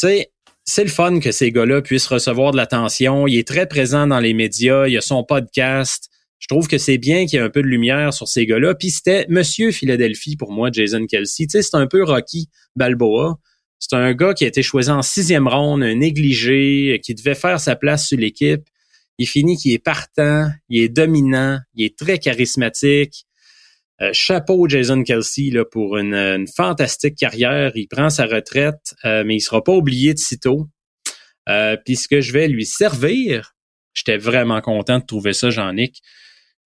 Tu 0.00 0.08
sais, 0.08 0.32
c'est 0.64 0.84
le 0.84 0.90
fun 0.90 1.20
que 1.20 1.30
ces 1.30 1.52
gars-là 1.52 1.82
puissent 1.82 2.06
recevoir 2.06 2.52
de 2.52 2.56
l'attention. 2.56 3.26
Il 3.26 3.36
est 3.36 3.46
très 3.46 3.66
présent 3.66 4.06
dans 4.06 4.20
les 4.20 4.32
médias. 4.32 4.86
Il 4.86 4.96
a 4.96 5.00
son 5.00 5.22
podcast. 5.22 6.08
Je 6.38 6.46
trouve 6.48 6.68
que 6.68 6.78
c'est 6.78 6.98
bien 6.98 7.26
qu'il 7.26 7.38
y 7.38 7.42
ait 7.42 7.44
un 7.44 7.50
peu 7.50 7.62
de 7.62 7.68
lumière 7.68 8.12
sur 8.12 8.28
ces 8.28 8.46
gars-là. 8.46 8.74
Puis 8.74 8.90
c'était 8.90 9.26
Monsieur 9.28 9.70
Philadelphie 9.72 10.36
pour 10.36 10.52
moi, 10.52 10.70
Jason 10.72 11.06
Kelsey. 11.06 11.46
Tu 11.46 11.62
c'est 11.62 11.74
un 11.74 11.86
peu 11.86 12.02
Rocky 12.02 12.48
Balboa. 12.76 13.38
C'est 13.78 13.96
un 13.96 14.14
gars 14.14 14.32
qui 14.32 14.44
a 14.44 14.48
été 14.48 14.62
choisi 14.62 14.90
en 14.90 15.02
sixième 15.02 15.46
ronde, 15.46 15.82
négligé, 15.82 17.00
qui 17.04 17.14
devait 17.14 17.34
faire 17.34 17.60
sa 17.60 17.76
place 17.76 18.08
sur 18.08 18.18
l'équipe. 18.18 18.62
Il 19.18 19.26
finit 19.26 19.56
qu'il 19.56 19.72
est 19.72 19.78
partant, 19.78 20.50
il 20.70 20.82
est 20.82 20.88
dominant, 20.88 21.58
il 21.74 21.84
est 21.84 21.96
très 21.96 22.18
charismatique. 22.18 23.26
Euh, 24.02 24.10
chapeau 24.12 24.68
Jason 24.68 25.02
Kelsey 25.04 25.50
là, 25.50 25.64
pour 25.64 25.96
une, 25.96 26.14
une 26.14 26.48
fantastique 26.48 27.14
carrière. 27.16 27.72
Il 27.76 27.86
prend 27.86 28.10
sa 28.10 28.26
retraite, 28.26 28.94
euh, 29.04 29.22
mais 29.24 29.36
il 29.36 29.40
sera 29.40 29.62
pas 29.62 29.72
oublié 29.72 30.14
de 30.14 30.18
sitôt. 30.18 30.66
Euh, 31.48 31.76
Puis 31.84 31.96
ce 31.96 32.08
que 32.08 32.20
je 32.20 32.32
vais 32.32 32.48
lui 32.48 32.66
servir, 32.66 33.54
j'étais 33.94 34.16
vraiment 34.16 34.60
content 34.60 34.98
de 34.98 35.04
trouver 35.04 35.32
ça, 35.32 35.50
Jean-Nic. 35.50 36.00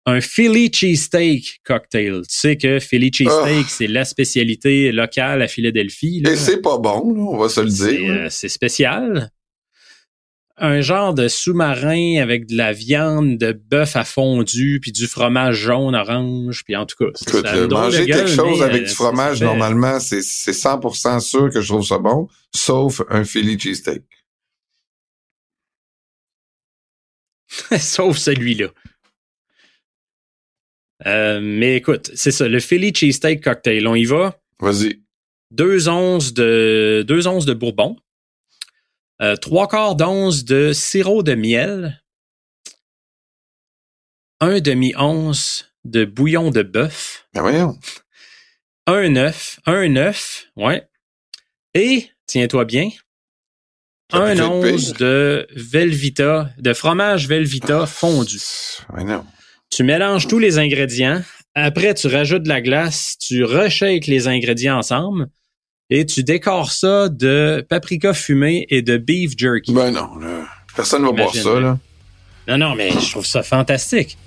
Un 0.06 0.20
Philly 0.20 0.70
cheesesteak 0.74 1.62
cocktail. 1.64 2.24
Tu 2.30 2.36
sais 2.38 2.58
que 2.58 2.80
Philly 2.80 3.10
cheesesteak, 3.14 3.66
Oh. 3.66 3.70
c'est 3.70 3.88
la 3.88 4.04
spécialité 4.04 4.92
locale 4.92 5.42
à 5.42 5.48
Philadelphie. 5.48 6.20
là. 6.22 6.32
Et 6.32 6.36
c'est 6.36 6.62
pas 6.62 6.78
bon, 6.78 7.14
là, 7.14 7.22
on 7.22 7.38
va 7.38 7.48
se 7.48 7.62
le 7.62 7.70
dire. 7.70 8.12
euh, 8.12 8.28
c'est 8.30 8.50
spécial. 8.50 9.30
Un 10.58 10.82
genre 10.82 11.16
de 11.16 11.28
sous-marin 11.28 12.22
avec 12.22 12.46
de 12.46 12.56
la 12.56 12.74
viande 12.74 13.38
de 13.40 13.54
bœuf 13.54 13.96
à 13.96 14.04
fondu, 14.06 14.80
puis 14.80 14.92
du 14.92 15.08
fromage 15.08 15.56
jaune 15.56 15.96
orange, 15.96 16.64
puis 16.64 16.76
en 16.76 16.86
tout 16.86 16.96
cas, 17.00 17.10
c'est- 17.16 17.30
Écoute, 17.30 17.46
ça 17.48 17.56
euh, 17.56 17.68
manger 17.68 18.06
gueule, 18.06 18.26
quelque 18.26 18.36
chose 18.36 18.62
avec 18.62 18.84
du 18.84 18.90
fromage, 18.90 19.40
fait- 19.40 19.46
normalement, 19.46 20.00
c'est 20.00 20.22
c'est 20.22 20.54
100% 20.54 21.20
sûr 21.22 21.50
que 21.52 21.60
je 21.60 21.68
trouve 21.68 21.84
ça 21.86 21.98
bon, 21.98 22.28
sauf 22.54 23.02
un 23.10 23.24
Philly 23.24 23.60
cheesesteak. 23.60 24.04
Sauf 27.80 28.18
celui-là. 28.18 28.68
Euh, 31.06 31.40
mais 31.42 31.76
écoute, 31.76 32.12
c'est 32.16 32.32
ça, 32.32 32.48
le 32.48 32.60
Philly 32.60 32.94
Cheesesteak 32.96 33.44
Cocktail, 33.44 33.86
on 33.88 33.96
y 33.96 34.06
va. 34.06 34.40
Vas-y. 34.60 35.02
Deux 35.52 35.88
onces 35.90 36.34
de, 36.34 37.04
deux 37.08 37.28
onces 37.28 37.46
de 37.46 37.54
bourbon, 37.54 37.96
euh, 39.24 39.36
trois 39.38 39.68
quarts 39.68 39.96
d'once 39.96 40.44
de 40.44 40.74
sirop 40.74 41.24
de 41.24 41.34
miel, 41.34 42.04
un 44.42 44.60
demi-once 44.60 45.74
de 45.86 46.04
bouillon 46.04 46.52
de 46.52 46.62
bœuf, 46.62 47.26
Ben 47.34 47.42
voyons. 47.42 47.80
un 48.86 49.16
œuf, 49.16 49.60
un 49.66 49.96
œuf, 49.96 50.48
ouais, 50.58 50.88
et, 51.74 52.10
tiens-toi 52.28 52.66
bien, 52.66 52.90
Ça 54.12 54.18
un 54.18 54.40
once 54.42 54.94
de 54.94 55.48
Velvita, 55.56 56.50
de 56.58 56.74
fromage 56.74 57.28
Velvita 57.28 57.86
fondu. 57.86 58.40
Ben 58.94 59.06
non. 59.06 59.26
Tu 59.70 59.84
mélanges 59.84 60.28
tous 60.28 60.38
les 60.40 60.60
ingrédients. 60.60 61.24
Après, 61.56 61.94
tu 61.94 62.08
rajoutes 62.08 62.44
de 62.44 62.50
la 62.50 62.62
glace, 62.62 63.18
tu 63.18 63.44
reshakes 63.44 64.08
les 64.08 64.28
ingrédients 64.28 64.78
ensemble 64.78 65.30
et 65.90 66.06
tu 66.06 66.24
décores 66.24 66.72
ça 66.72 67.10
de 67.10 67.66
paprika 67.68 68.14
fumé 68.14 68.66
et 68.70 68.82
de 68.82 68.98
beef 68.98 69.34
jerky. 69.38 69.74
Ben 69.74 69.92
non, 69.92 70.18
là. 70.18 70.46
Personne 70.76 71.04
va 71.04 71.12
boire 71.12 71.34
ça, 71.34 71.60
là. 71.60 71.78
Non, 72.48 72.58
non, 72.58 72.76
mais 72.76 72.92
je 72.92 73.12
trouve 73.12 73.26
ça 73.26 73.44
fantastique. 73.44 74.18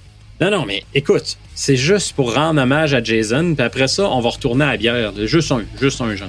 Non, 0.41 0.51
non, 0.51 0.65
mais 0.67 0.85
écoute, 0.95 1.39
c'est 1.55 1.77
juste 1.77 2.13
pour 2.15 2.35
rendre 2.35 2.61
hommage 2.61 2.95
à 2.95 3.03
Jason, 3.03 3.55
puis 3.55 3.65
après 3.65 3.89
ça, 3.89 4.09
on 4.09 4.21
va 4.21 4.31
retourner 4.31 4.65
à 4.65 4.73
la 4.73 4.77
bière. 4.77 5.13
Juste 5.27 5.51
un, 5.51 5.63
juste 5.81 6.01
un 6.01 6.15
genre. 6.15 6.29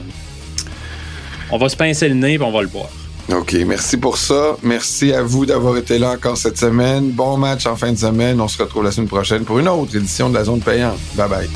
On 1.52 1.58
va 1.58 1.70
se 1.70 1.76
pincer 1.76 2.10
le 2.10 2.16
nez, 2.16 2.38
puis 2.38 2.48
on 2.48 2.52
va 2.52 2.62
le 2.62 2.68
boire. 2.68 2.90
OK, 3.34 3.54
merci 3.66 3.98
pour 3.98 4.18
ça. 4.18 4.56
Merci 4.64 5.12
à 5.12 5.22
vous 5.22 5.46
d'avoir 5.46 5.78
été 5.78 6.00
là 6.00 6.12
encore 6.12 6.38
cette 6.38 6.58
semaine. 6.58 7.12
Bon 7.12 7.36
match 7.36 7.66
en 7.66 7.76
fin 7.76 7.92
de 7.92 7.98
semaine. 7.98 8.40
On 8.40 8.48
se 8.48 8.58
retrouve 8.58 8.86
la 8.86 8.92
semaine 8.92 9.10
prochaine 9.10 9.44
pour 9.44 9.60
une 9.60 9.68
autre 9.68 9.96
édition 9.96 10.30
de 10.30 10.36
la 10.36 10.46
zone 10.46 10.62
payante. 10.62 11.00
Bye 11.16 11.30
bye. 11.30 11.50